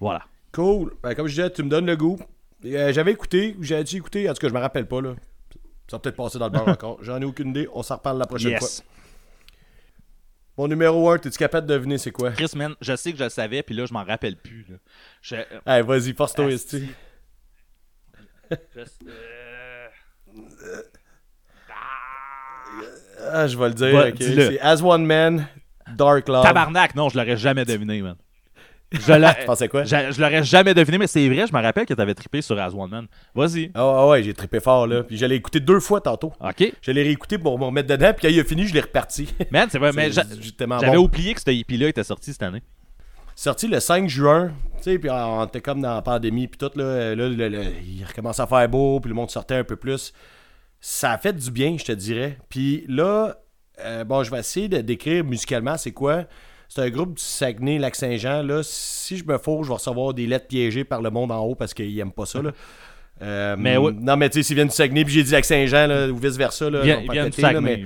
Voilà. 0.00 0.22
Cool. 0.52 0.92
Ben, 1.02 1.14
comme 1.14 1.26
je 1.28 1.34
disais, 1.34 1.50
tu 1.50 1.62
me 1.62 1.68
donnes 1.70 1.86
le 1.86 1.96
goût. 1.96 2.18
Euh, 2.64 2.92
J'avais 2.92 3.12
écouté, 3.12 3.56
ou 3.58 3.62
j'avais 3.62 3.84
dû 3.84 3.96
écouter, 3.96 4.28
en 4.30 4.34
tout 4.34 4.40
cas, 4.40 4.48
je 4.48 4.54
me 4.54 4.60
rappelle 4.60 4.86
pas, 4.86 5.00
là. 5.00 5.14
Ça 5.90 5.96
va 5.96 6.00
peut-être 6.00 6.16
passer 6.16 6.38
dans 6.38 6.46
le 6.46 6.52
bar 6.52 6.66
encore. 6.68 6.98
J'en 7.02 7.20
ai 7.20 7.24
aucune 7.24 7.48
idée. 7.50 7.68
On 7.74 7.82
s'en 7.82 7.96
reparle 7.96 8.18
la 8.18 8.26
prochaine 8.26 8.58
fois. 8.58 8.68
Mon 10.56 10.68
numéro 10.68 11.10
1, 11.10 11.18
t'es-tu 11.18 11.38
capable 11.38 11.66
de 11.66 11.74
deviner 11.74 11.98
c'est 11.98 12.10
quoi? 12.12 12.30
Chris, 12.30 12.50
man, 12.56 12.74
je 12.80 12.94
sais 12.94 13.12
que 13.12 13.18
je 13.18 13.24
le 13.24 13.30
savais, 13.30 13.62
puis 13.62 13.74
là, 13.74 13.84
je 13.86 13.92
m'en 13.92 14.04
rappelle 14.04 14.36
plus. 14.36 14.64
Là. 14.68 14.76
Je, 15.22 15.36
euh, 15.36 15.44
Allez, 15.66 15.82
vas-y, 15.82 16.12
force-toi. 16.14 16.50
Esti. 16.52 16.88
je- 18.50 18.56
euh, 19.08 19.88
Ah, 23.32 23.46
je 23.46 23.56
vais 23.56 23.68
le 23.68 23.74
dire. 23.74 24.14
C'est 24.18 24.60
As 24.60 24.82
One 24.82 25.04
Man, 25.06 25.46
Dark 25.96 26.28
Love. 26.28 26.42
Tabarnak, 26.44 26.94
non, 26.94 27.08
je 27.08 27.18
l'aurais 27.18 27.36
jamais 27.36 27.64
deviné, 27.64 28.02
man. 28.02 28.16
Je, 28.92 29.12
l'a- 29.12 29.34
pensais 29.46 29.68
quoi? 29.68 29.84
je, 29.84 29.96
je 30.12 30.20
l'aurais 30.20 30.42
jamais 30.44 30.74
deviné, 30.74 30.98
mais 30.98 31.06
c'est 31.06 31.26
vrai, 31.28 31.46
je 31.46 31.52
me 31.52 31.60
rappelle 31.62 31.86
que 31.86 31.94
t'avais 31.94 32.14
trippé 32.14 32.42
sur 32.42 32.58
As 32.58 32.74
One 32.74 32.90
Man. 32.90 33.06
Vas-y. 33.34 33.70
Ah 33.74 33.80
ah 33.98 34.08
ouais, 34.08 34.22
j'ai 34.22 34.34
trippé 34.34 34.60
fort, 34.60 34.86
là. 34.86 35.02
Puis 35.02 35.16
j'allais 35.16 35.36
écouter 35.36 35.60
deux 35.60 35.80
fois 35.80 36.00
tantôt. 36.00 36.32
OK. 36.40 36.72
Je 36.80 36.90
l'ai 36.92 37.02
réécouté 37.02 37.38
pour 37.38 37.58
me 37.58 37.64
remettre 37.64 37.88
dedans, 37.88 38.12
puis 38.16 38.22
quand 38.28 38.32
il 38.34 38.40
a 38.40 38.44
fini, 38.44 38.66
je 38.66 38.74
l'ai 38.74 38.80
reparti. 38.80 39.28
Man, 39.50 39.68
c'est 39.70 39.78
vrai, 39.78 39.92
mais 39.94 40.10
j'a- 40.12 40.24
j'avais 40.80 40.96
bon. 40.96 41.04
oublié 41.04 41.34
que 41.34 41.40
ce 41.40 41.50
hippie-là 41.50 41.88
était 41.88 42.04
sorti 42.04 42.32
cette 42.32 42.42
année. 42.42 42.62
sorti 43.34 43.66
le 43.68 43.80
5 43.80 44.08
juin, 44.08 44.52
tu 44.76 44.82
sais, 44.84 44.98
puis 44.98 45.10
on 45.10 45.44
était 45.46 45.60
comme 45.60 45.80
dans 45.80 45.94
la 45.94 46.02
pandémie, 46.02 46.48
puis 46.48 46.58
tout, 46.58 46.70
là, 46.78 47.14
là, 47.14 47.26
il 47.28 48.04
recommençait 48.06 48.42
à 48.42 48.46
faire 48.46 48.68
beau, 48.68 49.00
puis 49.00 49.08
le 49.08 49.14
monde 49.14 49.30
sortait 49.30 49.56
un 49.56 49.64
peu 49.64 49.76
plus. 49.76 50.12
Ça 50.80 51.12
a 51.12 51.18
fait 51.18 51.32
du 51.32 51.50
bien, 51.50 51.76
je 51.78 51.84
te 51.84 51.92
dirais. 51.92 52.38
Puis 52.48 52.84
là, 52.88 53.36
euh, 53.84 54.04
bon, 54.04 54.22
je 54.24 54.30
vais 54.30 54.40
essayer 54.40 54.68
de 54.68 54.78
décrire 54.80 55.24
musicalement 55.24 55.76
c'est 55.78 55.92
quoi. 55.92 56.24
C'est 56.74 56.80
un 56.80 56.88
groupe 56.88 57.14
du 57.16 57.22
Saguenay-Lac-Saint-Jean. 57.22 58.42
Là, 58.42 58.62
si 58.62 59.18
je 59.18 59.24
me 59.26 59.36
fous, 59.36 59.62
je 59.62 59.68
vais 59.68 59.74
recevoir 59.74 60.14
des 60.14 60.26
lettres 60.26 60.46
piégées 60.46 60.84
par 60.84 61.02
le 61.02 61.10
monde 61.10 61.30
en 61.30 61.40
haut 61.40 61.54
parce 61.54 61.74
qu'ils 61.74 61.98
aiment 61.98 62.12
pas 62.12 62.24
ça. 62.24 62.40
Là. 62.40 62.52
Euh, 63.20 63.56
Mais 63.58 63.76
ouais. 63.76 63.92
Non, 63.92 64.16
mais 64.16 64.30
tu 64.30 64.38
sais, 64.38 64.42
s'ils 64.42 64.54
viennent 64.56 64.68
du 64.68 64.74
Saguenay, 64.74 65.04
puis 65.04 65.12
j'ai 65.12 65.22
dit 65.22 65.32
Lac-Saint-Jean, 65.32 66.08
ou 66.10 66.16
vice-versa, 66.16 66.68
ils 66.68 67.10
vient 67.10 67.28
du 67.28 67.40
là, 67.42 67.60
mais- 67.60 67.74
ouais. 67.76 67.84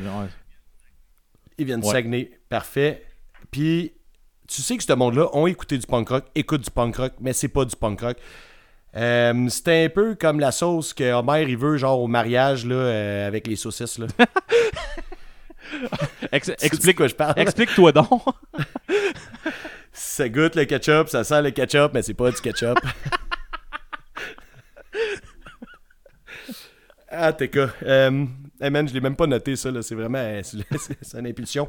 ils 1.58 1.66
viennent 1.66 1.80
du 1.80 1.86
Ouais. 1.88 1.92
Saguenay. 1.92 2.30
Parfait. 2.48 3.02
Puis, 3.50 3.92
tu 4.46 4.62
sais 4.62 4.76
que 4.76 4.84
ce 4.84 4.92
monde-là 4.92 5.30
ont 5.32 5.48
écouté 5.48 5.78
du 5.78 5.86
punk 5.88 6.08
rock, 6.08 6.24
écoute 6.36 6.60
du 6.60 6.70
punk 6.70 6.94
rock, 6.96 7.12
mais 7.20 7.32
c'est 7.32 7.48
pas 7.48 7.64
du 7.64 7.74
punk 7.74 8.00
rock. 8.00 8.16
Euh, 8.94 9.48
C'était 9.48 9.86
un 9.86 9.88
peu 9.88 10.14
comme 10.14 10.38
la 10.38 10.52
sauce 10.52 10.94
que 10.94 11.12
Homer 11.12 11.42
il 11.48 11.56
veut, 11.56 11.76
genre 11.76 12.00
au 12.00 12.06
mariage, 12.06 12.64
là, 12.64 12.76
euh, 12.76 13.26
avec 13.26 13.48
les 13.48 13.56
saucisses. 13.56 13.98
Là. 13.98 14.06
Ex- 16.32 16.50
explique, 16.60 16.96
quoi 16.96 17.08
je 17.08 17.14
parle. 17.14 17.34
explique-toi 17.36 17.92
donc. 17.92 18.22
Ça 19.92 20.28
goûte 20.28 20.54
le 20.56 20.64
ketchup, 20.64 21.08
ça 21.08 21.24
sent 21.24 21.42
le 21.42 21.50
ketchup, 21.50 21.92
mais 21.94 22.02
c'est 22.02 22.14
pas 22.14 22.30
du 22.30 22.40
ketchup. 22.40 22.78
ah, 27.08 27.32
t'es 27.32 27.48
quoi. 27.48 27.70
Euh, 27.82 28.24
hey 28.60 28.70
man, 28.70 28.88
je 28.88 28.94
l'ai 28.94 29.00
même 29.00 29.16
pas 29.16 29.26
noté 29.26 29.56
ça, 29.56 29.70
là. 29.70 29.82
C'est 29.82 29.94
vraiment. 29.94 30.18
euh, 30.18 30.42
C'est 30.42 31.18
une 31.18 31.26
impulsion. 31.26 31.68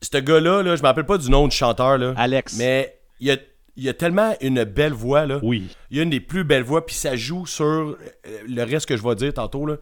Ce 0.00 0.16
gars-là, 0.18 0.62
là, 0.62 0.76
je 0.76 0.82
me 0.82 0.86
rappelle 0.86 1.06
pas 1.06 1.18
du 1.18 1.30
nom 1.30 1.48
du 1.48 1.56
chanteur, 1.56 1.98
là. 1.98 2.14
Alex. 2.16 2.56
Mais 2.56 2.98
il 3.20 3.30
a, 3.30 3.36
il 3.76 3.88
a 3.88 3.94
tellement 3.94 4.34
une 4.40 4.64
belle 4.64 4.92
voix, 4.92 5.26
là. 5.26 5.40
Oui. 5.42 5.68
Il 5.90 5.98
a 6.00 6.02
une 6.02 6.10
des 6.10 6.20
plus 6.20 6.44
belles 6.44 6.62
voix, 6.62 6.86
puis 6.86 6.94
ça 6.94 7.16
joue 7.16 7.46
sur 7.46 7.64
euh, 7.64 7.96
le 8.46 8.62
reste 8.62 8.86
que 8.86 8.96
je 8.96 9.02
vais 9.02 9.14
dire 9.16 9.34
tantôt. 9.34 9.66
Là. 9.66 9.76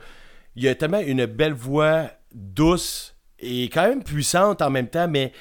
Il 0.56 0.66
a 0.68 0.74
tellement 0.74 1.00
une 1.00 1.26
belle 1.26 1.52
voix 1.52 2.10
douce 2.34 3.14
et 3.38 3.64
quand 3.64 3.88
même 3.88 4.02
puissante 4.02 4.62
en 4.62 4.70
même 4.70 4.88
temps, 4.88 5.08
mais 5.08 5.32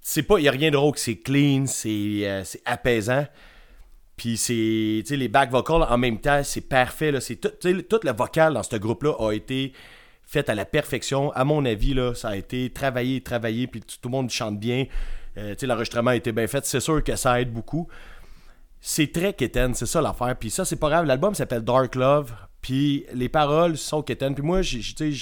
c'est 0.00 0.22
pas, 0.22 0.38
il 0.38 0.42
n'y 0.42 0.48
a 0.48 0.52
rien 0.52 0.70
de 0.70 0.76
rauque, 0.76 0.98
c'est 0.98 1.16
clean, 1.16 1.66
c'est 1.66 2.20
euh, 2.22 2.44
c'est 2.44 2.62
apaisant. 2.64 3.26
Puis 4.16 4.36
c'est, 4.38 5.02
tu 5.02 5.04
sais, 5.06 5.16
les 5.16 5.28
back 5.28 5.50
vocals 5.50 5.82
en 5.82 5.98
même 5.98 6.20
temps, 6.20 6.42
c'est 6.42 6.62
parfait. 6.62 7.12
Là. 7.12 7.20
Tout, 7.20 7.50
tu 7.60 7.76
sais, 7.76 7.82
tout 7.82 8.00
le 8.02 8.12
vocal 8.12 8.54
dans 8.54 8.62
ce 8.62 8.76
groupe-là 8.76 9.12
a 9.18 9.32
été 9.32 9.72
fait 10.22 10.48
à 10.48 10.54
la 10.54 10.64
perfection. 10.64 11.32
À 11.32 11.44
mon 11.44 11.64
avis, 11.66 11.92
là, 11.92 12.14
ça 12.14 12.30
a 12.30 12.36
été 12.36 12.70
travaillé, 12.70 13.20
travaillé, 13.20 13.66
puis 13.66 13.80
tout, 13.80 13.98
le 14.04 14.10
monde 14.10 14.30
chante 14.30 14.58
bien. 14.58 14.86
Euh, 15.36 15.54
tu 15.54 15.66
l'enregistrement 15.66 16.10
a 16.12 16.16
été 16.16 16.32
bien 16.32 16.46
fait. 16.46 16.64
C'est 16.64 16.80
sûr 16.80 17.04
que 17.04 17.14
ça 17.14 17.40
aide 17.40 17.52
beaucoup 17.52 17.88
c'est 18.88 19.10
très 19.10 19.32
quétaine, 19.32 19.74
c'est 19.74 19.86
ça 19.86 20.00
l'affaire. 20.00 20.36
Puis 20.38 20.48
ça, 20.48 20.64
c'est 20.64 20.76
pas 20.76 20.88
grave. 20.88 21.06
L'album 21.06 21.34
s'appelle 21.34 21.62
Dark 21.62 21.96
Love. 21.96 22.32
Puis 22.60 23.04
les 23.12 23.28
paroles 23.28 23.76
sont 23.76 24.00
quétaines. 24.00 24.34
Puis 24.34 24.44
moi, 24.44 24.60
tu 24.62 24.80
sais, 24.80 25.12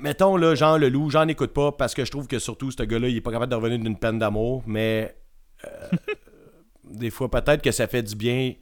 mettons 0.00 0.36
là, 0.36 0.54
Jean 0.54 0.76
Leloup, 0.76 1.10
j'en 1.10 1.26
écoute 1.28 1.52
pas 1.52 1.72
parce 1.72 1.94
que 1.94 2.04
je 2.04 2.10
trouve 2.10 2.26
que 2.26 2.38
surtout 2.38 2.70
ce 2.70 2.82
gars-là, 2.82 3.08
il 3.08 3.16
est 3.16 3.20
pas 3.20 3.32
capable 3.32 3.50
de 3.50 3.56
revenir 3.56 3.78
d'une 3.78 3.96
peine 3.98 4.18
d'amour. 4.18 4.62
Mais 4.66 5.14
euh, 5.64 5.96
des 6.84 7.10
fois, 7.10 7.30
peut-être 7.30 7.62
que 7.62 7.70
ça 7.70 7.86
fait 7.86 8.02
du 8.02 8.16
bien. 8.16 8.54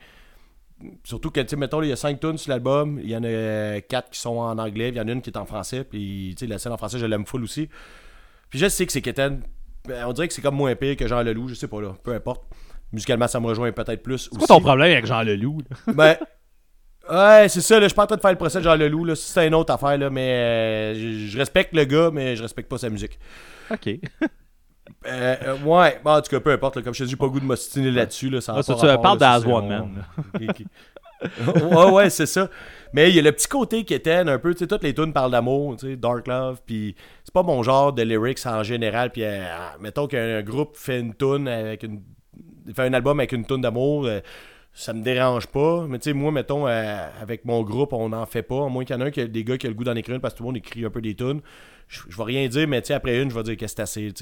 Surtout 1.02 1.30
que, 1.30 1.40
tu 1.40 1.48
sais, 1.48 1.56
mettons, 1.56 1.82
il 1.82 1.88
y 1.88 1.92
a 1.92 1.96
5 1.96 2.20
tunes 2.20 2.38
sur 2.38 2.50
l'album. 2.50 3.00
Il 3.02 3.10
y 3.10 3.16
en 3.16 3.24
a 3.24 3.80
4 3.80 4.10
qui 4.10 4.20
sont 4.20 4.36
en 4.38 4.58
anglais. 4.58 4.90
Il 4.90 4.96
y 4.96 5.00
en 5.00 5.08
a 5.08 5.12
une 5.12 5.22
qui 5.22 5.30
est 5.30 5.36
en 5.38 5.46
français. 5.46 5.84
Puis, 5.84 6.34
tu 6.38 6.44
sais, 6.44 6.50
la 6.50 6.58
scène 6.58 6.72
en 6.72 6.76
français, 6.76 6.98
je 6.98 7.06
l'aime 7.06 7.26
full 7.26 7.42
aussi. 7.42 7.68
Puis 8.48 8.58
je 8.58 8.68
sais 8.68 8.86
que 8.86 8.92
c'est 8.92 9.02
quétaine. 9.02 9.42
Ben, 9.86 10.06
On 10.06 10.12
dirait 10.12 10.28
que 10.28 10.34
c'est 10.34 10.42
comme 10.42 10.54
moins 10.54 10.74
pire 10.76 10.96
que 10.96 11.08
Jean 11.08 11.22
Leloup. 11.22 11.48
Je 11.48 11.54
sais 11.54 11.68
pas, 11.68 11.80
là. 11.80 11.96
Peu 12.02 12.14
importe. 12.14 12.42
Musicalement, 12.92 13.26
ça 13.28 13.40
me 13.40 13.46
rejoint 13.46 13.72
peut-être 13.72 14.02
plus. 14.02 14.28
C'est 14.30 14.38
quoi 14.38 14.46
ton 14.46 14.60
problème 14.60 14.92
avec 14.92 15.04
Jean 15.04 15.22
Leloup? 15.22 15.58
là? 15.86 15.92
Ben, 15.92 16.16
ouais, 17.10 17.48
c'est 17.48 17.60
ça, 17.60 17.74
là, 17.76 17.82
je 17.82 17.88
suis 17.88 17.94
pas 17.94 18.04
en 18.04 18.06
train 18.06 18.16
de 18.16 18.20
faire 18.20 18.30
le 18.30 18.36
procès 18.36 18.58
de 18.58 18.64
Jean 18.64 18.76
Leloup, 18.76 19.04
là, 19.04 19.14
c'est 19.16 19.46
une 19.46 19.54
autre 19.54 19.72
affaire, 19.72 19.96
là, 19.98 20.10
mais 20.10 20.32
euh, 20.32 21.28
je, 21.28 21.38
respecte 21.38 21.74
le 21.74 21.84
gars, 21.84 22.10
mais 22.12 22.36
je 22.36 22.42
respecte 22.42 22.68
pas 22.68 22.78
sa 22.78 22.90
musique. 22.90 23.18
OK. 23.70 23.88
Euh, 25.06 25.36
euh, 25.42 25.58
ouais, 25.64 26.00
bon, 26.02 26.12
en 26.12 26.20
tout 26.22 26.30
cas, 26.30 26.40
peu 26.40 26.50
importe, 26.50 26.76
là, 26.76 26.82
comme 26.82 26.94
je 26.94 27.04
te 27.04 27.08
dis, 27.08 27.16
pas 27.16 27.26
le 27.26 27.30
goût 27.30 27.40
de 27.40 27.44
m'ostiner 27.44 27.90
là-dessus, 27.90 28.30
là, 28.30 28.40
ça 28.40 28.54
Ah, 28.56 28.62
pas 28.62 28.74
tu 28.74 29.02
parles 29.02 29.18
d'As 29.18 29.44
One 29.44 29.64
on- 29.64 29.68
Man. 29.68 30.04
ouais, 31.72 31.90
ouais, 31.90 32.10
c'est 32.10 32.26
ça. 32.26 32.48
Mais 32.92 33.10
il 33.10 33.16
y 33.16 33.18
a 33.18 33.22
le 33.22 33.32
petit 33.32 33.48
côté 33.48 33.84
qui 33.84 33.94
était 33.94 34.14
un 34.14 34.38
peu, 34.38 34.54
tu 34.54 34.60
sais, 34.60 34.66
toutes 34.66 34.82
les 34.82 34.94
tunes 34.94 35.12
parlent 35.12 35.30
d'amour, 35.30 35.76
tu 35.76 35.88
sais, 35.88 35.96
Dark 35.96 36.26
Love, 36.26 36.60
puis 36.64 36.94
c'est 37.24 37.34
pas 37.34 37.42
mon 37.42 37.62
genre 37.62 37.92
de 37.92 38.02
lyrics 38.02 38.44
en 38.46 38.62
général, 38.62 39.10
puis 39.10 39.22
mettons 39.80 40.06
qu'un 40.06 40.42
groupe 40.42 40.76
fait 40.76 41.00
une 41.00 41.14
tune 41.14 41.48
avec 41.48 41.82
une 41.82 42.02
fait 42.74 42.82
un 42.82 42.92
album 42.92 43.18
avec 43.18 43.32
une 43.32 43.44
tune 43.46 43.62
d'amour, 43.62 44.08
ça 44.78 44.92
me 44.92 45.02
dérange 45.02 45.48
pas, 45.48 45.88
mais 45.88 45.98
tu 45.98 46.04
sais, 46.04 46.12
moi, 46.12 46.30
mettons, 46.30 46.68
euh, 46.68 47.08
avec 47.20 47.44
mon 47.44 47.62
groupe, 47.64 47.92
on 47.92 48.10
n'en 48.10 48.26
fait 48.26 48.44
pas, 48.44 48.64
à 48.64 48.68
moins 48.68 48.84
qu'il 48.84 48.94
y 48.94 48.98
en 48.98 49.02
ait 49.02 49.08
un 49.08 49.10
qui 49.10 49.20
a 49.20 49.26
des 49.26 49.42
gars 49.42 49.58
qui 49.58 49.66
a 49.66 49.70
le 49.70 49.74
goût 49.74 49.82
d'en 49.82 49.96
écrire 49.96 50.14
une, 50.14 50.20
parce 50.20 50.34
que 50.34 50.38
tout 50.38 50.44
le 50.44 50.50
monde 50.50 50.56
écrit 50.56 50.84
un 50.84 50.90
peu 50.90 51.00
des 51.00 51.16
tunes. 51.16 51.40
Je, 51.88 52.16
vais 52.16 52.22
rien 52.22 52.46
dire, 52.46 52.68
mais 52.68 52.80
tu 52.80 52.86
sais, 52.86 52.94
après 52.94 53.20
une, 53.20 53.28
je 53.28 53.34
vais 53.34 53.42
dire 53.42 53.56
que 53.56 53.66
c'est 53.66 53.80
assez, 53.80 54.12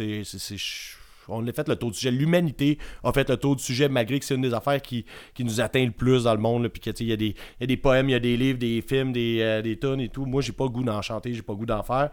on 1.28 1.46
a 1.46 1.52
fait 1.52 1.68
le 1.68 1.76
tour 1.76 1.90
du 1.90 1.98
sujet. 1.98 2.10
L'humanité 2.10 2.78
a 3.04 3.12
fait 3.12 3.28
le 3.28 3.36
tour 3.36 3.56
du 3.56 3.62
sujet, 3.62 3.90
malgré 3.90 4.18
que 4.18 4.24
c'est 4.24 4.34
une 4.34 4.40
des 4.40 4.54
affaires 4.54 4.80
qui, 4.80 5.04
qui 5.34 5.44
nous 5.44 5.60
atteint 5.60 5.84
le 5.84 5.90
plus 5.90 6.24
dans 6.24 6.34
le 6.34 6.40
monde. 6.40 6.68
Puis 6.68 6.80
il 7.00 7.06
y, 7.06 7.12
a 7.12 7.16
des- 7.16 7.34
y 7.60 7.64
a 7.64 7.66
des 7.66 7.76
poèmes, 7.76 8.08
il 8.08 8.12
y 8.12 8.14
a 8.14 8.20
des 8.20 8.36
livres, 8.38 8.58
des 8.58 8.80
films, 8.80 9.12
des, 9.12 9.40
euh, 9.42 9.60
des 9.60 9.78
tunes 9.78 10.00
et 10.00 10.08
tout. 10.08 10.24
Moi, 10.24 10.40
j'ai 10.40 10.52
pas 10.52 10.64
le 10.64 10.70
goût 10.70 10.84
d'en 10.84 11.02
chanter, 11.02 11.34
j'ai 11.34 11.42
pas 11.42 11.52
le 11.52 11.58
goût 11.58 11.66
d'en 11.66 11.82
faire. 11.82 12.08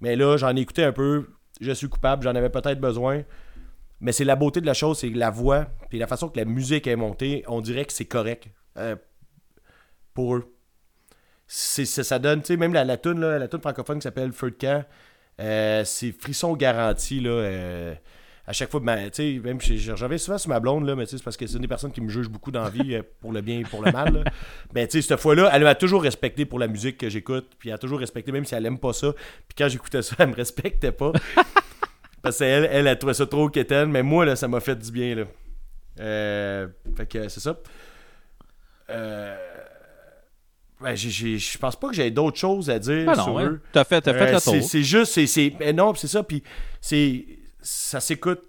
Mais 0.00 0.16
là, 0.16 0.38
j'en 0.38 0.56
ai 0.56 0.60
écouté 0.60 0.82
un 0.82 0.92
peu. 0.92 1.26
Je 1.60 1.72
suis 1.72 1.90
coupable, 1.90 2.22
j'en 2.22 2.34
avais 2.34 2.48
peut-être 2.48 2.80
besoin. 2.80 3.22
Mais 4.02 4.12
c'est 4.12 4.24
la 4.24 4.36
beauté 4.36 4.60
de 4.60 4.66
la 4.66 4.74
chose, 4.74 4.98
c'est 4.98 5.08
la 5.08 5.30
voix, 5.30 5.66
puis 5.88 5.98
la 5.98 6.06
façon 6.06 6.28
que 6.28 6.38
la 6.38 6.44
musique 6.44 6.86
est 6.86 6.96
montée, 6.96 7.44
on 7.46 7.60
dirait 7.62 7.84
que 7.86 7.92
c'est 7.94 8.04
correct 8.04 8.48
euh, 8.76 8.96
pour 10.12 10.34
eux. 10.36 10.54
C'est, 11.46 11.84
ça 11.84 12.18
donne, 12.18 12.40
tu 12.40 12.48
sais, 12.48 12.56
même 12.56 12.72
la, 12.72 12.84
la 12.84 12.96
tune, 12.96 13.20
la 13.20 13.46
tune 13.48 13.60
francophone 13.60 13.98
qui 13.98 14.02
s'appelle 14.02 14.32
Feu 14.32 14.50
de 14.50 14.56
camp, 14.56 14.84
euh, 15.40 15.84
c'est 15.84 16.12
frisson 16.12 16.54
garanti, 16.56 17.20
là. 17.20 17.30
euh, 17.30 17.94
à 18.44 18.52
chaque 18.52 18.70
fois, 18.72 18.80
ben, 18.80 19.08
tu 19.10 19.36
sais, 19.36 19.40
même 19.42 19.60
je- 19.60 20.16
souvent 20.18 20.38
sur 20.38 20.48
ma 20.48 20.58
blonde, 20.58 20.84
là, 20.86 20.96
mais 20.96 21.04
tu 21.04 21.12
sais, 21.12 21.18
c'est 21.18 21.22
parce 21.24 21.36
que 21.36 21.46
c'est 21.46 21.54
une 21.54 21.62
des 21.62 21.68
personnes 21.68 21.92
qui 21.92 22.00
me 22.00 22.08
juge 22.08 22.28
beaucoup 22.28 22.50
dans 22.50 22.64
la 22.64 22.70
vie, 22.70 22.98
pour 23.20 23.32
le 23.32 23.40
bien 23.40 23.60
et 23.60 23.62
pour 23.62 23.82
le 23.84 23.92
mal. 23.92 24.12
là. 24.14 24.24
Ben, 24.72 24.88
tu 24.88 25.00
sais, 25.00 25.08
cette 25.08 25.20
fois-là, 25.20 25.48
elle 25.52 25.62
m'a 25.62 25.74
toujours 25.76 26.02
respecté 26.02 26.44
pour 26.44 26.58
la 26.58 26.66
musique 26.66 26.98
que 26.98 27.08
j'écoute, 27.08 27.50
puis 27.58 27.68
elle 27.68 27.76
a 27.76 27.78
toujours 27.78 28.00
respecté, 28.00 28.32
même 28.32 28.44
si 28.44 28.54
elle 28.56 28.66
aime 28.66 28.78
pas 28.78 28.92
ça. 28.94 29.12
Puis 29.46 29.54
quand 29.56 29.68
j'écoutais 29.68 30.02
ça, 30.02 30.16
elle 30.18 30.30
me 30.30 30.34
respectait 30.34 30.90
pas. 30.92 31.12
Parce 32.22 32.38
qu'elle, 32.38 32.68
elle, 32.70 32.86
elle 32.86 32.98
trouvait 32.98 33.14
ça 33.14 33.26
trop 33.26 33.48
quétaine, 33.48 33.90
mais 33.90 34.02
moi, 34.02 34.24
là, 34.24 34.36
ça 34.36 34.46
m'a 34.48 34.60
fait 34.60 34.76
du 34.76 34.90
bien, 34.92 35.14
là. 35.16 35.24
Euh, 36.00 36.68
fait 36.96 37.06
que 37.06 37.28
c'est 37.28 37.40
ça. 37.40 37.58
Euh, 38.90 39.36
ben, 40.80 40.94
j'ai- 40.94 41.10
j'ai- 41.10 41.38
je 41.38 41.58
pense 41.58 41.76
pas 41.76 41.88
que 41.88 41.94
j'ai 41.94 42.10
d'autres 42.10 42.38
choses 42.38 42.68
à 42.70 42.78
dire 42.78 43.06
Ben 43.06 43.14
sur 43.14 43.28
non, 43.28 43.34
ouais. 43.36 43.44
eux. 43.44 43.60
T'as 43.72 43.84
fait, 43.84 44.00
t'as 44.00 44.12
fait 44.14 44.30
Euh, 44.30 44.32
le 44.32 44.38
c'est- 44.40 44.58
tour. 44.60 44.68
C'est 44.68 44.82
juste, 44.82 45.12
c'est, 45.12 45.26
c'est, 45.26 45.50
ben 45.50 45.74
non, 45.76 45.94
c'est 45.94 46.08
ça, 46.08 46.22
puis 46.22 46.42
c'est, 46.80 47.24
ça 47.60 48.00
s'écoute 48.00 48.42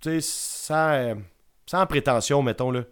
tu 0.00 0.10
sais, 0.10 0.20
sans, 0.20 1.16
sans 1.66 1.84
prétention, 1.86 2.40
mettons, 2.42 2.70
là. 2.70 2.84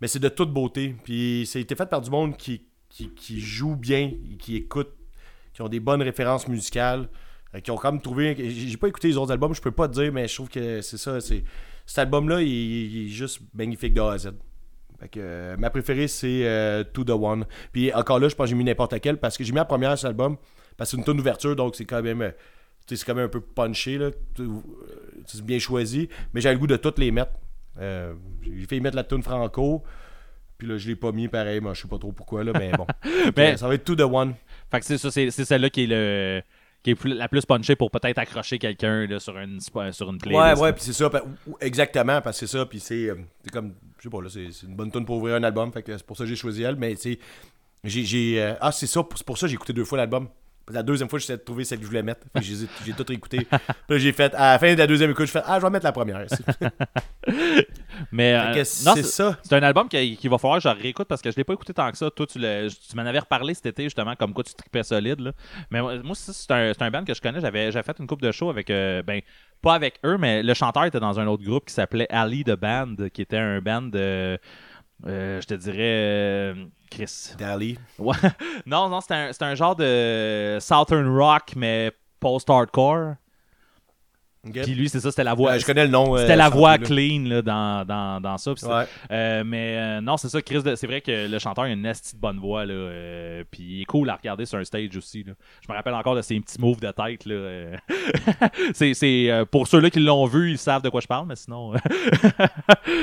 Mais 0.00 0.08
c'est 0.08 0.18
de 0.18 0.30
toute 0.30 0.50
beauté. 0.50 0.96
Puis 1.04 1.44
ça 1.46 1.58
a 1.58 1.62
été 1.62 1.74
fait 1.74 1.84
par 1.84 2.00
du 2.00 2.08
monde 2.08 2.34
qui, 2.38 2.66
qui, 2.88 3.10
qui 3.14 3.38
joue 3.40 3.76
bien, 3.76 4.12
qui 4.38 4.56
écoute, 4.56 4.88
qui 5.52 5.60
ont 5.60 5.68
des 5.68 5.80
bonnes 5.80 6.00
références 6.00 6.48
musicales, 6.48 7.10
qui 7.62 7.70
ont 7.70 7.76
quand 7.76 7.92
même 7.92 8.00
trouvé. 8.00 8.36
J'ai 8.50 8.76
pas 8.76 8.88
écouté 8.88 9.08
les 9.08 9.16
autres 9.16 9.32
albums, 9.32 9.54
je 9.54 9.60
peux 9.60 9.70
pas 9.72 9.88
te 9.88 9.94
dire, 9.94 10.12
mais 10.12 10.28
je 10.28 10.34
trouve 10.34 10.48
que 10.48 10.80
c'est 10.82 10.98
ça. 10.98 11.20
c'est 11.20 11.42
Cet 11.86 11.98
album-là, 11.98 12.42
il, 12.42 12.48
il 12.48 13.06
est 13.06 13.08
juste 13.08 13.40
magnifique 13.54 13.92
de 13.94 14.00
A 14.00 14.12
à 14.12 14.18
Z. 14.18 14.30
Fait 15.00 15.08
que, 15.08 15.20
euh, 15.20 15.56
ma 15.56 15.70
préférée, 15.70 16.08
c'est 16.08 16.42
euh, 16.46 16.84
To 16.84 17.02
The 17.04 17.10
One. 17.10 17.46
Puis 17.72 17.92
encore 17.94 18.18
là, 18.18 18.28
je 18.28 18.34
pense 18.34 18.44
que 18.44 18.50
j'ai 18.50 18.56
mis 18.56 18.64
n'importe 18.64 19.00
quelle 19.00 19.16
parce 19.16 19.36
que 19.38 19.44
j'ai 19.44 19.52
mis 19.52 19.56
la 19.56 19.64
première 19.64 19.96
sur 19.98 20.08
l'album. 20.08 20.36
Parce 20.76 20.90
que 20.90 20.96
c'est 20.96 20.98
une 20.98 21.04
tonne 21.04 21.16
d'ouverture, 21.16 21.56
donc 21.56 21.74
c'est 21.74 21.84
quand 21.86 22.02
même. 22.02 22.22
euh, 22.22 22.30
c'est 22.86 23.04
quand 23.04 23.14
même 23.14 23.26
un 23.26 23.28
peu 23.28 23.40
punché, 23.40 23.98
là. 23.98 24.10
Euh, 24.40 24.48
C'est 25.26 25.44
bien 25.44 25.58
choisi. 25.58 26.08
Mais 26.34 26.40
j'ai 26.40 26.52
le 26.52 26.58
goût 26.58 26.66
de 26.66 26.76
toutes 26.76 26.98
les 26.98 27.10
mettre. 27.10 27.32
Euh, 27.78 28.12
j'ai 28.42 28.66
fait 28.66 28.80
mettre 28.80 28.96
la 28.96 29.04
tune 29.04 29.22
franco. 29.22 29.82
Puis 30.58 30.68
là, 30.68 30.76
je 30.76 30.88
l'ai 30.88 30.96
pas 30.96 31.12
mis 31.12 31.28
pareil, 31.28 31.60
moi 31.60 31.72
je 31.72 31.80
sais 31.82 31.88
pas 31.88 31.96
trop 31.98 32.12
pourquoi, 32.12 32.44
là, 32.44 32.52
mais 32.58 32.70
bon. 32.72 32.86
Mais- 33.36 33.56
ça 33.56 33.66
va 33.66 33.74
être 33.74 33.84
To 33.84 33.96
The 33.96 34.00
One. 34.02 34.34
Fait 34.70 34.80
que 34.80 34.84
c'est 34.86 34.98
ça, 34.98 35.10
c'est 35.10 35.30
celle-là 35.30 35.70
qui 35.70 35.84
est 35.84 35.86
le 35.86 36.42
qui 36.82 36.90
est 36.90 36.94
plus- 36.94 37.12
la 37.14 37.28
plus 37.28 37.44
punchée 37.44 37.76
pour 37.76 37.90
peut-être 37.90 38.18
accrocher 38.18 38.58
quelqu'un 38.58 39.06
là, 39.06 39.18
sur 39.20 39.36
une 39.38 39.60
sur 39.60 40.10
une 40.10 40.18
playlist. 40.18 40.40
Ouais, 40.42 40.54
là. 40.54 40.58
ouais, 40.58 40.72
puis 40.72 40.82
c'est 40.82 40.92
ça. 40.92 41.10
ou- 41.46 41.56
Exactement, 41.60 42.20
parce 42.22 42.40
que 42.40 42.46
c'est 42.46 42.56
ça. 42.58 42.64
Puis 42.66 42.80
c'est 42.80 43.10
euh, 43.10 43.16
c'est 43.44 43.50
comme. 43.52 43.74
Je 43.98 44.04
sais 44.04 44.10
pas, 44.10 44.22
là, 44.22 44.28
c'est 44.30 44.50
c'est 44.52 44.66
une 44.66 44.76
bonne 44.76 44.90
tune 44.90 45.04
pour 45.04 45.16
ouvrir 45.18 45.34
un 45.36 45.42
album. 45.42 45.70
Fait 45.72 45.82
que 45.82 45.96
c'est 45.96 46.06
pour 46.06 46.16
ça 46.16 46.24
que 46.24 46.28
j'ai 46.30 46.36
choisi 46.36 46.62
elle. 46.62 46.76
Mais 46.76 46.94
j'ai. 47.02 47.18
j'ai, 47.84 48.42
euh, 48.42 48.54
ah, 48.60 48.72
c'est 48.72 48.86
ça. 48.86 49.06
C'est 49.14 49.26
pour 49.26 49.36
ça 49.38 49.46
que 49.46 49.50
j'ai 49.50 49.54
écouté 49.54 49.72
deux 49.72 49.84
fois 49.84 49.98
l'album. 49.98 50.28
La 50.72 50.82
deuxième 50.82 51.08
fois, 51.08 51.18
j'essayais 51.18 51.38
de 51.38 51.42
trouver 51.44 51.64
celle 51.64 51.78
que 51.78 51.84
je 51.84 51.88
voulais 51.88 52.02
mettre. 52.02 52.26
J'ai 52.40 52.54
j'ai 52.86 52.92
tout 52.92 53.04
réécouté. 53.06 53.46
Puis 53.88 53.98
j'ai 53.98 54.12
fait. 54.12 54.34
À 54.34 54.52
la 54.52 54.58
fin 54.58 54.72
de 54.72 54.78
la 54.78 54.86
deuxième 54.86 55.10
écoute, 55.10 55.26
je 55.26 55.32
fais 55.32 55.42
Ah, 55.46 55.58
je 55.58 55.64
vais 55.64 55.70
mettre 55.70 55.84
la 55.84 55.92
première. 55.92 56.24
Mais 58.12 58.34
euh, 58.34 58.52
que 58.54 58.58
non, 58.84 58.94
c'est 58.94 59.02
c'est 59.02 59.02
ça. 59.04 59.36
c'est 59.42 59.54
un 59.54 59.62
album 59.62 59.88
qu'il 59.88 60.16
qui 60.16 60.28
va 60.28 60.38
falloir 60.38 60.58
que 60.60 60.62
je 60.68 60.68
réécoute 60.82 61.06
parce 61.06 61.20
que 61.20 61.30
je 61.30 61.36
l'ai 61.36 61.44
pas 61.44 61.52
écouté 61.52 61.74
tant 61.74 61.90
que 61.90 61.98
ça. 61.98 62.10
Toi, 62.10 62.26
tu, 62.26 62.38
l'as- 62.38 62.68
tu 62.68 62.96
m'en 62.96 63.02
avais 63.04 63.18
reparlé 63.18 63.52
cet 63.54 63.66
été 63.66 63.84
justement 63.84 64.16
comme 64.16 64.32
quoi 64.32 64.42
tu 64.42 64.54
tripais 64.54 64.82
solide. 64.82 65.20
Là. 65.20 65.32
Mais 65.70 65.80
moi, 65.82 66.14
ça, 66.14 66.32
c'est 66.32 66.50
un, 66.50 66.72
c'est 66.72 66.82
un 66.82 66.90
band 66.90 67.04
que 67.04 67.12
je 67.14 67.20
connais. 67.20 67.40
J'avais 67.40 67.70
j'avais 67.70 67.84
fait 67.84 67.98
une 67.98 68.06
coupe 68.06 68.22
de 68.22 68.32
show 68.32 68.48
avec 68.50 68.70
euh, 68.70 69.02
ben 69.02 69.20
pas 69.62 69.74
avec 69.74 69.98
eux, 70.06 70.16
mais 70.18 70.42
le 70.42 70.54
chanteur 70.54 70.84
était 70.84 71.00
dans 71.00 71.20
un 71.20 71.26
autre 71.26 71.44
groupe 71.44 71.66
qui 71.66 71.74
s'appelait 71.74 72.06
Ali 72.10 72.42
the 72.44 72.56
Band, 72.56 72.94
qui 73.12 73.20
était 73.22 73.36
un 73.36 73.60
band 73.60 73.82
de 73.82 73.98
euh, 73.98 74.36
je 75.04 75.46
te 75.46 75.54
dirais 75.54 75.76
euh, 75.78 76.54
Chris. 76.90 77.34
Dali. 77.38 77.78
Ouais. 77.98 78.16
Non, 78.66 78.88
non, 78.88 79.00
c'était 79.00 79.14
un, 79.14 79.30
un 79.40 79.54
genre 79.54 79.76
de 79.76 80.58
Southern 80.60 81.08
Rock, 81.08 81.54
mais 81.56 81.92
post-hardcore. 82.20 83.14
Puis 84.42 84.74
lui, 84.74 84.88
c'est 84.88 85.00
ça, 85.00 85.10
c'était 85.10 85.22
la 85.24 85.34
voix. 85.34 85.52
Ouais, 85.52 85.58
je 85.60 85.66
connais 85.66 85.84
le 85.84 85.90
nom. 85.90 86.16
euh, 86.16 86.20
C'était 86.20 86.34
la 86.36 86.48
voix 86.48 86.78
clean 86.78 87.24
là, 87.26 87.42
dans, 87.42 87.84
dans, 87.84 88.20
dans 88.22 88.38
ça. 88.38 88.52
Ouais. 88.52 88.84
euh, 89.10 89.42
mais 89.44 89.76
euh, 89.76 90.00
non, 90.00 90.16
c'est 90.16 90.30
ça, 90.30 90.40
Chris. 90.40 90.60
C'est 90.76 90.86
vrai 90.86 91.02
que 91.02 91.28
le 91.28 91.38
chanteur 91.38 91.64
a 91.64 91.68
une 91.68 91.82
nasty 91.82 92.16
de 92.16 92.20
bonne 92.20 92.38
voix. 92.38 92.64
Là, 92.64 92.72
euh, 92.72 93.44
puis 93.50 93.62
il 93.62 93.82
est 93.82 93.84
cool 93.84 94.08
à 94.08 94.16
regarder 94.16 94.46
sur 94.46 94.58
un 94.58 94.64
stage 94.64 94.96
aussi. 94.96 95.24
Là. 95.24 95.34
Je 95.66 95.70
me 95.70 95.76
rappelle 95.76 95.92
encore 95.92 96.14
de 96.16 96.22
ses 96.22 96.40
petits 96.40 96.58
moves 96.58 96.80
de 96.80 96.90
tête. 96.90 97.26
Là, 97.26 97.34
euh. 97.34 97.76
c'est, 98.72 98.94
c'est, 98.94 99.26
euh, 99.30 99.44
pour 99.44 99.66
ceux-là 99.68 99.90
qui 99.90 100.00
l'ont 100.00 100.24
vu, 100.24 100.52
ils 100.52 100.58
savent 100.58 100.82
de 100.82 100.88
quoi 100.88 101.02
je 101.02 101.06
parle, 101.06 101.26
mais 101.28 101.36
sinon. 101.36 101.74
euh, 101.74 101.78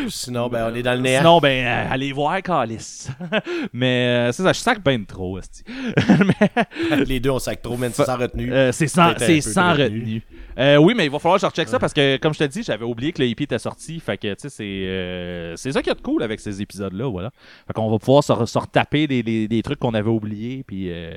Sinon, 0.10 0.48
ben, 0.50 0.72
on 0.72 0.76
est 0.76 0.82
dans 0.84 0.94
le 0.96 1.02
néant. 1.02 1.20
Sinon, 1.20 1.40
ben, 1.40 1.66
euh, 1.68 1.94
allez 1.94 2.12
voir 2.14 2.42
Calis. 2.42 3.08
mais 3.74 4.08
euh, 4.30 4.32
c'est 4.32 4.44
ça, 4.44 4.54
je 4.54 4.60
sac 4.60 4.82
ben 4.84 5.06
trop. 5.06 5.40
mais, 6.10 7.06
Les 7.06 7.20
deux, 7.20 7.30
on 7.30 7.40
sac 7.40 7.62
trop. 7.62 7.78
C'est 7.92 8.06
sans 8.06 8.18
retenue. 8.18 8.52
euh, 8.52 8.72
c'est 8.72 8.88
sans, 8.88 9.14
c'est 9.18 9.42
sans 9.42 9.74
retenue. 9.74 9.84
retenue. 10.00 10.22
Euh, 10.60 10.78
oui, 10.78 10.94
mais 10.98 11.06
il 11.06 11.12
va 11.12 11.20
falloir 11.20 11.27
que 11.36 11.42
je 11.42 11.46
recheck 11.46 11.68
ça 11.70 11.80
parce 11.80 11.94
que, 11.94 12.18
comme 12.18 12.34
je 12.34 12.40
te 12.40 12.44
dis, 12.46 12.64
j'avais 12.64 12.86
oublié 12.86 13.12
que 13.12 13.22
le 13.22 13.28
EP 13.30 13.44
était 13.44 13.60
sorti. 13.60 14.00
Fait 14.00 14.18
que, 14.18 14.28
tu 14.34 14.42
sais, 14.42 14.50
c'est, 14.50 14.64
euh, 14.66 15.56
c'est 15.56 15.72
ça 15.72 15.82
qui 15.82 15.90
est 15.90 15.96
de 15.96 16.02
cool 16.02 16.24
avec 16.24 16.40
ces 16.40 16.62
épisodes-là, 16.62 17.10
voilà. 17.10 17.32
Fait 17.68 17.74
qu'on 17.74 17.90
va 17.90 18.00
pouvoir 18.00 18.24
se, 18.24 18.32
re- 18.32 18.46
se 18.46 18.58
retaper 18.58 19.08
des, 19.08 19.24
des- 19.24 19.48
des 19.48 19.62
trucs 19.62 19.80
qu'on 19.80 19.94
avait 19.94 20.10
oubliés, 20.10 20.64
puis, 20.66 20.92
euh, 20.92 21.16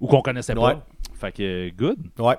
ou 0.00 0.06
qu'on 0.08 0.20
connaissait 0.20 0.54
pas. 0.54 0.60
Ouais. 0.74 0.78
Fait 1.20 1.32
que, 1.32 1.70
good. 1.76 1.98
Ouais. 2.18 2.36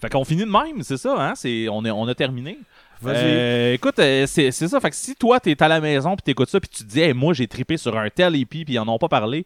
Fait 0.00 0.08
qu'on 0.10 0.24
finit 0.24 0.44
de 0.44 0.50
même, 0.50 0.82
c'est 0.82 0.96
ça, 0.96 1.14
hein? 1.18 1.34
C'est, 1.34 1.68
on, 1.68 1.84
est, 1.84 1.90
on 1.90 2.06
a 2.06 2.14
terminé. 2.14 2.58
Vas-y. 3.02 3.16
Euh, 3.18 3.72
écoute, 3.74 3.98
euh, 3.98 4.24
c'est 4.26 4.50
c'est 4.52 4.68
ça. 4.68 4.80
Fait 4.80 4.88
que 4.88 4.96
si 4.96 5.14
toi, 5.16 5.38
t'es 5.38 5.60
à 5.62 5.68
la 5.68 5.80
maison 5.80 6.16
puis 6.16 6.22
t'écoutes 6.22 6.48
ça 6.48 6.58
puis 6.60 6.70
tu 6.70 6.82
te 6.82 6.88
dis, 6.88 7.00
Hey, 7.00 7.12
moi, 7.12 7.34
j'ai 7.34 7.46
trippé 7.46 7.76
sur 7.76 7.94
un 7.98 8.08
tel 8.08 8.34
EP 8.36 8.64
puis 8.64 8.74
ils 8.74 8.78
en 8.78 8.88
ont 8.88 8.96
pas 8.96 9.08
parlé, 9.08 9.44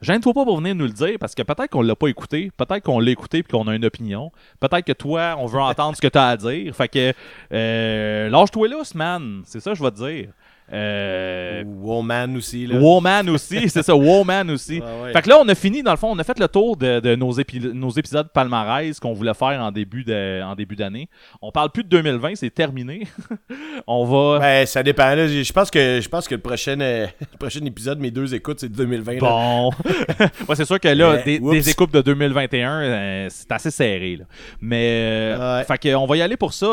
gêne-toi 0.00 0.32
pas 0.32 0.44
pour 0.44 0.58
venir 0.58 0.74
nous 0.74 0.86
le 0.86 0.92
dire 0.92 1.16
parce 1.18 1.34
que 1.34 1.42
peut-être 1.42 1.70
qu'on 1.70 1.82
l'a 1.82 1.96
pas 1.96 2.08
écouté, 2.08 2.50
peut-être 2.56 2.82
qu'on 2.84 3.00
l'a 3.00 3.10
écouté 3.10 3.42
puis 3.42 3.52
qu'on 3.52 3.66
a 3.68 3.74
une 3.74 3.84
opinion, 3.84 4.32
peut-être 4.60 4.84
que 4.84 4.92
toi, 4.92 5.36
on 5.38 5.46
veut 5.46 5.60
entendre 5.60 5.96
ce 5.96 6.00
que 6.00 6.08
t'as 6.08 6.28
à 6.28 6.36
dire. 6.36 6.74
Fait 6.74 6.88
que, 6.88 7.12
euh, 7.52 8.28
lâche-toi 8.28 8.68
là, 8.68 8.82
man. 8.94 9.42
C'est 9.44 9.60
ça, 9.60 9.72
que 9.72 9.78
je 9.78 9.82
vais 9.82 9.90
te 9.90 9.96
dire. 9.96 10.28
Euh, 10.72 11.64
Woman 11.66 12.36
aussi, 12.36 12.66
là. 12.66 12.76
Woman 12.78 13.28
aussi, 13.30 13.68
c'est 13.68 13.82
ça, 13.82 13.94
Woman 13.94 14.50
aussi. 14.50 14.80
Ouais. 14.80 15.12
Fait 15.12 15.22
que 15.22 15.28
là, 15.28 15.38
on 15.40 15.48
a 15.48 15.54
fini, 15.54 15.82
dans 15.82 15.90
le 15.90 15.96
fond, 15.96 16.08
on 16.12 16.18
a 16.18 16.24
fait 16.24 16.38
le 16.38 16.48
tour 16.48 16.76
de, 16.76 17.00
de 17.00 17.14
nos, 17.16 17.32
épi- 17.32 17.72
nos 17.72 17.90
épisodes 17.90 18.28
palmarès 18.32 18.98
qu'on 19.00 19.12
voulait 19.12 19.34
faire 19.34 19.60
en 19.60 19.72
début 19.72 20.04
de- 20.04 20.42
en 20.42 20.54
début 20.54 20.76
d'année. 20.76 21.08
On 21.42 21.50
parle 21.50 21.70
plus 21.70 21.82
de 21.84 21.88
2020, 21.88 22.34
c'est 22.36 22.50
terminé. 22.50 23.06
on 23.86 24.04
va. 24.04 24.38
Ben, 24.38 24.66
ça 24.66 24.82
dépend. 24.82 25.14
là. 25.14 25.26
Je 25.26 25.52
pense 25.52 25.70
que, 25.70 26.00
je 26.00 26.08
pense 26.08 26.28
que 26.28 26.34
le, 26.34 26.40
prochain, 26.40 26.80
euh, 26.80 27.06
le 27.20 27.38
prochain 27.38 27.64
épisode, 27.64 27.98
mes 27.98 28.10
deux 28.10 28.34
écoutes, 28.34 28.60
c'est 28.60 28.70
2020. 28.70 29.12
là. 29.14 29.18
Bon. 29.20 29.70
ouais, 30.48 30.54
c'est 30.54 30.64
sûr 30.64 30.78
que 30.80 30.88
là, 30.88 31.14
Mais, 31.26 31.38
des, 31.38 31.38
des 31.40 31.70
écoupes 31.70 31.92
de 31.92 32.00
2021, 32.00 32.70
euh, 32.82 33.26
c'est 33.30 33.50
assez 33.52 33.70
serré. 33.70 34.16
Là. 34.16 34.24
Mais, 34.60 34.88
euh, 35.36 35.58
Ouais. 35.58 35.64
fait 35.64 35.78
que 35.78 35.94
on 35.94 36.06
va 36.06 36.16
y 36.16 36.22
aller 36.22 36.36
pour 36.36 36.52
ça. 36.52 36.66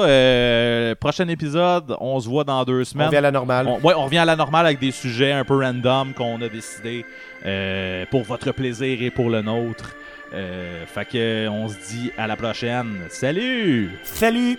Prochain 1.00 1.28
épisode, 1.28 1.96
on 2.00 2.20
se 2.20 2.28
voit 2.30 2.44
dans 2.44 2.64
deux 2.64 2.82
On 2.82 2.86
semaines. 2.86 3.10
vient 3.10 3.20
à 3.20 3.22
la 3.22 3.32
normale. 3.32 3.68
On, 3.68 3.87
on 3.96 4.06
revient 4.06 4.18
à 4.18 4.26
la 4.26 4.36
normale 4.36 4.66
avec 4.66 4.80
des 4.80 4.92
sujets 4.92 5.32
un 5.32 5.46
peu 5.46 5.58
random 5.58 6.14
qu'on 6.14 6.42
a 6.42 6.50
décidé 6.50 7.06
euh, 7.46 8.06
pour 8.10 8.24
votre 8.24 8.52
plaisir 8.52 9.02
et 9.02 9.12
pour 9.12 9.30
le 9.30 9.42
nôtre. 9.42 9.96
Euh, 10.34 10.86
fait 10.86 11.06
que 11.06 11.48
on 11.48 11.68
se 11.70 11.76
dit 11.92 12.12
à 12.18 12.28
la 12.28 12.36
prochaine. 12.36 13.06
Salut! 13.10 13.92
Salut! 14.04 14.58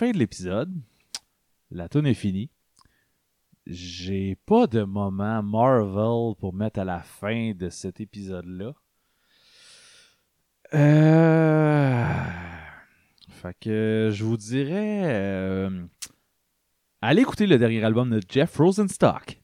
Fin 0.00 0.12
de 0.12 0.18
l'épisode. 0.18 0.72
La 1.70 1.86
tune 1.90 2.06
est 2.06 2.14
finie. 2.14 2.48
J'ai 3.66 4.34
pas 4.46 4.66
de 4.66 4.82
moment 4.82 5.42
Marvel 5.42 6.34
pour 6.38 6.54
mettre 6.54 6.80
à 6.80 6.84
la 6.86 7.00
fin 7.00 7.52
de 7.52 7.68
cet 7.68 8.00
épisode-là. 8.00 8.72
Euh... 10.72 12.14
Fait 13.28 13.54
que 13.60 14.08
je 14.10 14.24
vous 14.24 14.38
dirais... 14.38 15.02
euh, 15.04 15.84
Allez 17.02 17.20
écouter 17.20 17.46
le 17.46 17.58
dernier 17.58 17.84
album 17.84 18.08
de 18.08 18.22
Jeff 18.26 18.56
Rosenstock. 18.56 19.39